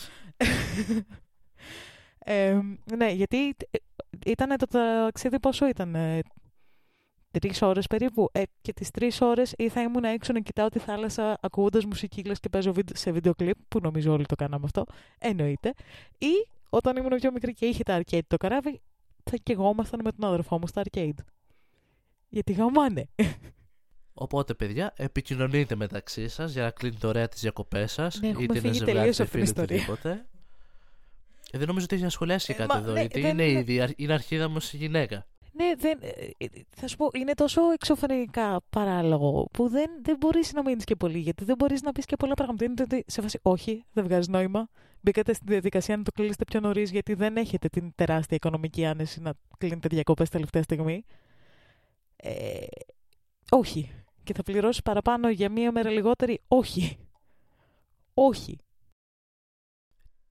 ε, 2.18 2.60
ναι, 2.96 3.10
γιατί 3.10 3.48
ε, 3.48 3.78
ήταν 4.26 4.56
το 4.56 4.66
ταξίδι 4.66 5.40
πόσο 5.40 5.68
ήταν, 5.68 5.94
ε, 5.94 6.20
τρεις 7.38 7.62
ώρες 7.62 7.86
περίπου. 7.86 8.28
Ε, 8.32 8.42
και 8.60 8.72
τις 8.72 8.90
τρεις 8.90 9.20
ώρες 9.20 9.54
ή 9.56 9.68
θα 9.68 9.82
ήμουν 9.82 10.04
έξω 10.04 10.32
να 10.32 10.40
κοιτάω 10.40 10.68
τη 10.68 10.78
θάλασσα 10.78 11.38
ακούγοντας 11.40 11.84
μουσική 11.84 12.22
και 12.22 12.48
παίζω 12.48 12.72
σε 12.92 13.12
βίντεο 13.12 13.34
κλιπ, 13.34 13.56
που 13.68 13.78
νομίζω 13.82 14.12
όλοι 14.12 14.26
το 14.26 14.34
κάναμε 14.34 14.64
αυτό. 14.64 14.84
Εννοείται. 15.18 15.74
Ή 16.18 16.48
όταν 16.68 16.96
ήμουν 16.96 17.16
πιο 17.16 17.32
μικρή 17.32 17.52
και 17.52 17.66
είχε 17.66 17.82
τα 17.82 18.00
arcade 18.00 18.26
το 18.26 18.36
καράβι, 18.36 18.80
θα 19.24 19.36
και 19.42 19.52
εγώ 19.52 19.70
ήμασταν 19.70 20.00
με 20.04 20.12
τον 20.12 20.28
αδερφό 20.28 20.58
μου 20.58 20.66
στα 20.66 20.82
arcade. 20.90 21.18
Γιατί 22.28 22.52
γαμάνε. 22.52 23.08
Οπότε, 24.14 24.54
παιδιά, 24.54 24.92
επικοινωνείτε 24.96 25.74
μεταξύ 25.74 26.28
σας 26.28 26.52
για 26.52 26.62
να 26.62 26.70
κλείνετε 26.70 27.06
ωραία 27.06 27.28
τι 27.28 27.38
διακοπές 27.38 27.92
σας. 27.92 28.20
Ναι, 28.20 28.28
είτε 28.28 28.58
είναι 28.58 28.72
ζευγάρι, 28.72 29.08
είτε 29.08 29.24
φίλοι, 29.24 29.52
οτιδήποτε. 29.58 30.26
Ε, 31.50 31.58
δεν 31.58 31.66
νομίζω 31.66 31.84
ότι 31.84 31.94
έχει 31.94 32.04
να 32.04 32.10
σχολιάσει 32.10 32.52
ε, 32.52 32.56
κάτι 32.56 32.76
εδώ. 32.76 32.92
Ναι, 32.92 33.00
γιατί 33.00 33.20
είναι, 33.20 33.44
είναι, 33.44 33.92
είναι 33.96 34.12
αρχίδα 34.12 34.48
μου 34.48 34.56
η 34.72 34.76
γυναίκα. 34.76 35.26
Ναι, 35.56 35.72
δεν, 35.76 35.98
ε, 36.38 36.46
θα 36.76 36.88
σου 36.88 36.96
πω, 36.96 37.08
είναι 37.12 37.34
τόσο 37.34 37.70
εξωφρενικά 37.70 38.60
παράλογο 38.70 39.48
που 39.52 39.68
δεν, 39.68 39.90
δεν 40.02 40.16
μπορείς 40.16 40.52
να 40.52 40.62
μείνεις 40.62 40.84
και 40.84 40.96
πολύ. 40.96 41.18
Γιατί 41.18 41.44
δεν 41.44 41.56
μπορείς 41.56 41.82
να 41.82 41.92
πεις 41.92 42.04
και 42.04 42.16
πολλά 42.16 42.34
πράγματα. 42.34 42.64
Είναι 42.64 42.74
ότι 42.82 43.04
σε 43.06 43.20
φάση, 43.20 43.38
όχι, 43.42 43.84
δεν 43.92 44.04
βγάζει 44.04 44.30
νόημα. 44.30 44.68
Μπήκατε 45.00 45.32
στη 45.32 45.44
διαδικασία 45.46 45.96
να 45.96 46.02
το 46.02 46.12
κλείσετε 46.12 46.44
πιο 46.44 46.60
νωρίς, 46.60 46.90
γιατί 46.90 47.14
δεν 47.14 47.36
έχετε 47.36 47.68
την 47.68 47.92
τεράστια 47.94 48.36
οικονομική 48.36 48.86
άνεση 48.86 49.20
να 49.20 49.32
κλείνετε 49.58 49.88
διακοπές 49.88 50.28
τελευταία 50.28 50.62
στιγμή. 50.62 51.04
Ε, 52.16 52.66
όχι 53.50 54.04
και 54.24 54.34
θα 54.34 54.42
πληρώσεις 54.42 54.82
παραπάνω 54.82 55.30
για 55.30 55.50
μία 55.50 55.72
μέρα 55.72 55.90
λιγότερη. 55.90 56.40
Όχι. 56.48 56.98
Όχι. 58.14 58.58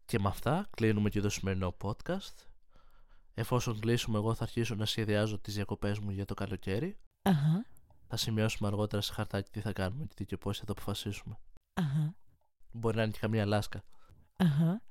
Και 0.05 0.19
με 0.19 0.27
αυτά 0.27 0.67
κλείνουμε 0.69 1.09
και 1.09 1.21
το 1.21 1.29
σημερινό 1.29 1.77
podcast. 1.83 2.52
Εφόσον 3.33 3.79
κλείσουμε, 3.79 4.17
εγώ 4.17 4.33
θα 4.33 4.43
αρχίσω 4.43 4.75
να 4.75 4.85
σχεδιάζω 4.85 5.39
τις 5.39 5.53
διακοπές 5.53 5.99
μου 5.99 6.11
για 6.11 6.25
το 6.25 6.33
καλοκαίρι. 6.33 6.97
Αχα. 7.21 7.65
Θα 8.07 8.17
σημειώσουμε 8.17 8.67
αργότερα 8.67 9.01
σε 9.01 9.13
χαρτάκι 9.13 9.51
τι 9.51 9.59
θα 9.59 9.73
κάνουμε 9.73 10.05
και 10.05 10.13
τι 10.15 10.25
και 10.25 10.37
πώς 10.37 10.59
θα 10.59 10.65
το 10.65 10.71
αποφασίσουμε. 10.71 11.37
Αχα. 11.73 12.15
Μπορεί 12.71 12.95
να 12.95 13.03
είναι 13.03 13.11
και 13.11 13.19
καμία 13.21 13.45
λάσκα. 13.45 13.83
Αχα. 14.37 14.81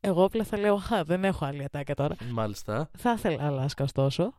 Εγώ 0.00 0.24
απλά 0.24 0.44
θα 0.44 0.58
λέω, 0.58 0.76
χα, 0.76 1.04
δεν 1.04 1.24
έχω 1.24 1.44
άλλη 1.44 1.64
ατάκα 1.64 1.94
τώρα. 1.94 2.16
Μάλιστα. 2.30 2.90
Θα 2.98 3.12
ήθελα 3.12 3.46
Αλάσκα 3.46 3.84
ωστόσο. 3.84 4.34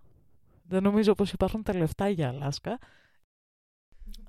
Δεν 0.63 0.83
νομίζω 0.83 1.13
πως 1.13 1.31
υπάρχουν 1.31 1.63
τα 1.63 1.75
λεφτά 1.75 2.09
για 2.09 2.27
Αλάσκα. 2.27 2.77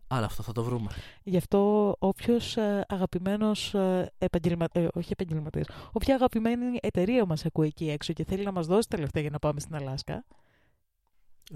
Αλλά 0.08 0.26
αυτό 0.26 0.42
θα 0.42 0.52
το 0.52 0.62
βρούμε. 0.62 0.90
Γι' 1.22 1.36
αυτό 1.36 1.94
όποιος 1.98 2.56
ε, 2.56 2.84
αγαπημένος 2.88 3.74
ε, 3.74 4.12
επαγγελματία, 4.18 4.82
ε, 4.82 4.88
όχι 4.94 5.12
επαγγελματίας, 5.12 5.66
όποια 5.92 6.14
αγαπημένη 6.14 6.78
εταιρεία 6.82 7.26
μας 7.26 7.44
ακούει 7.44 7.66
εκεί 7.66 7.90
έξω 7.90 8.12
και 8.12 8.24
θέλει 8.24 8.44
να 8.44 8.52
μας 8.52 8.66
δώσει 8.66 8.88
τα 8.88 8.98
λεφτά 8.98 9.20
για 9.20 9.30
να 9.30 9.38
πάμε 9.38 9.60
στην 9.60 9.74
Αλάσκα. 9.74 10.24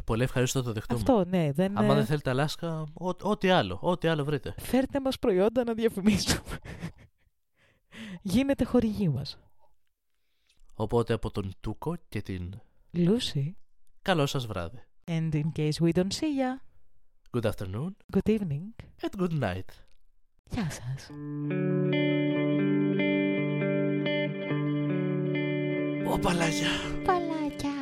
Πολύ 0.05 0.23
ευχαριστώ 0.23 0.63
το 0.63 0.73
δεχτούμε. 0.73 1.01
Αυτό, 1.01 1.25
ναι. 1.25 1.53
Δεν, 1.53 1.79
Αν 1.79 1.87
δεν 1.87 2.07
θέλετε 2.07 2.31
Αλάσκα, 2.31 2.85
ό,τι 3.23 3.51
άλλο, 3.51 3.79
ό,τι 3.81 4.09
άλλο 4.09 4.25
βρείτε. 4.25 4.55
Φέρτε 4.59 5.01
μας 5.01 5.19
προϊόντα 5.19 5.65
να 5.65 5.75
διαφημίσουμε. 5.75 6.59
Γίνεται 8.23 8.65
χορηγή 8.65 9.09
μας. 9.09 9.39
Οπότε 10.75 11.13
από 11.13 11.31
τον 11.31 11.53
Τούκο 11.61 11.97
και 12.09 12.23
την 12.23 12.61
Λούση. 12.91 13.57
Καλό 14.03 14.27
σας 14.27 14.47
βράδυ. 14.47 14.85
And 15.05 15.35
in 15.35 15.53
case 15.57 15.81
we 15.81 15.93
don't 15.93 16.13
see 16.13 16.35
ya. 16.41 16.70
Good 17.33 17.47
afternoon. 17.47 17.95
Good 18.11 18.29
evening. 18.29 18.75
And 19.03 19.17
good 19.17 19.33
night. 19.33 19.71
Γεια 20.51 20.71
σας. 20.71 21.11
Ω, 26.13 26.19
παλάκια. 26.19 26.69
Παλάκια. 27.05 27.80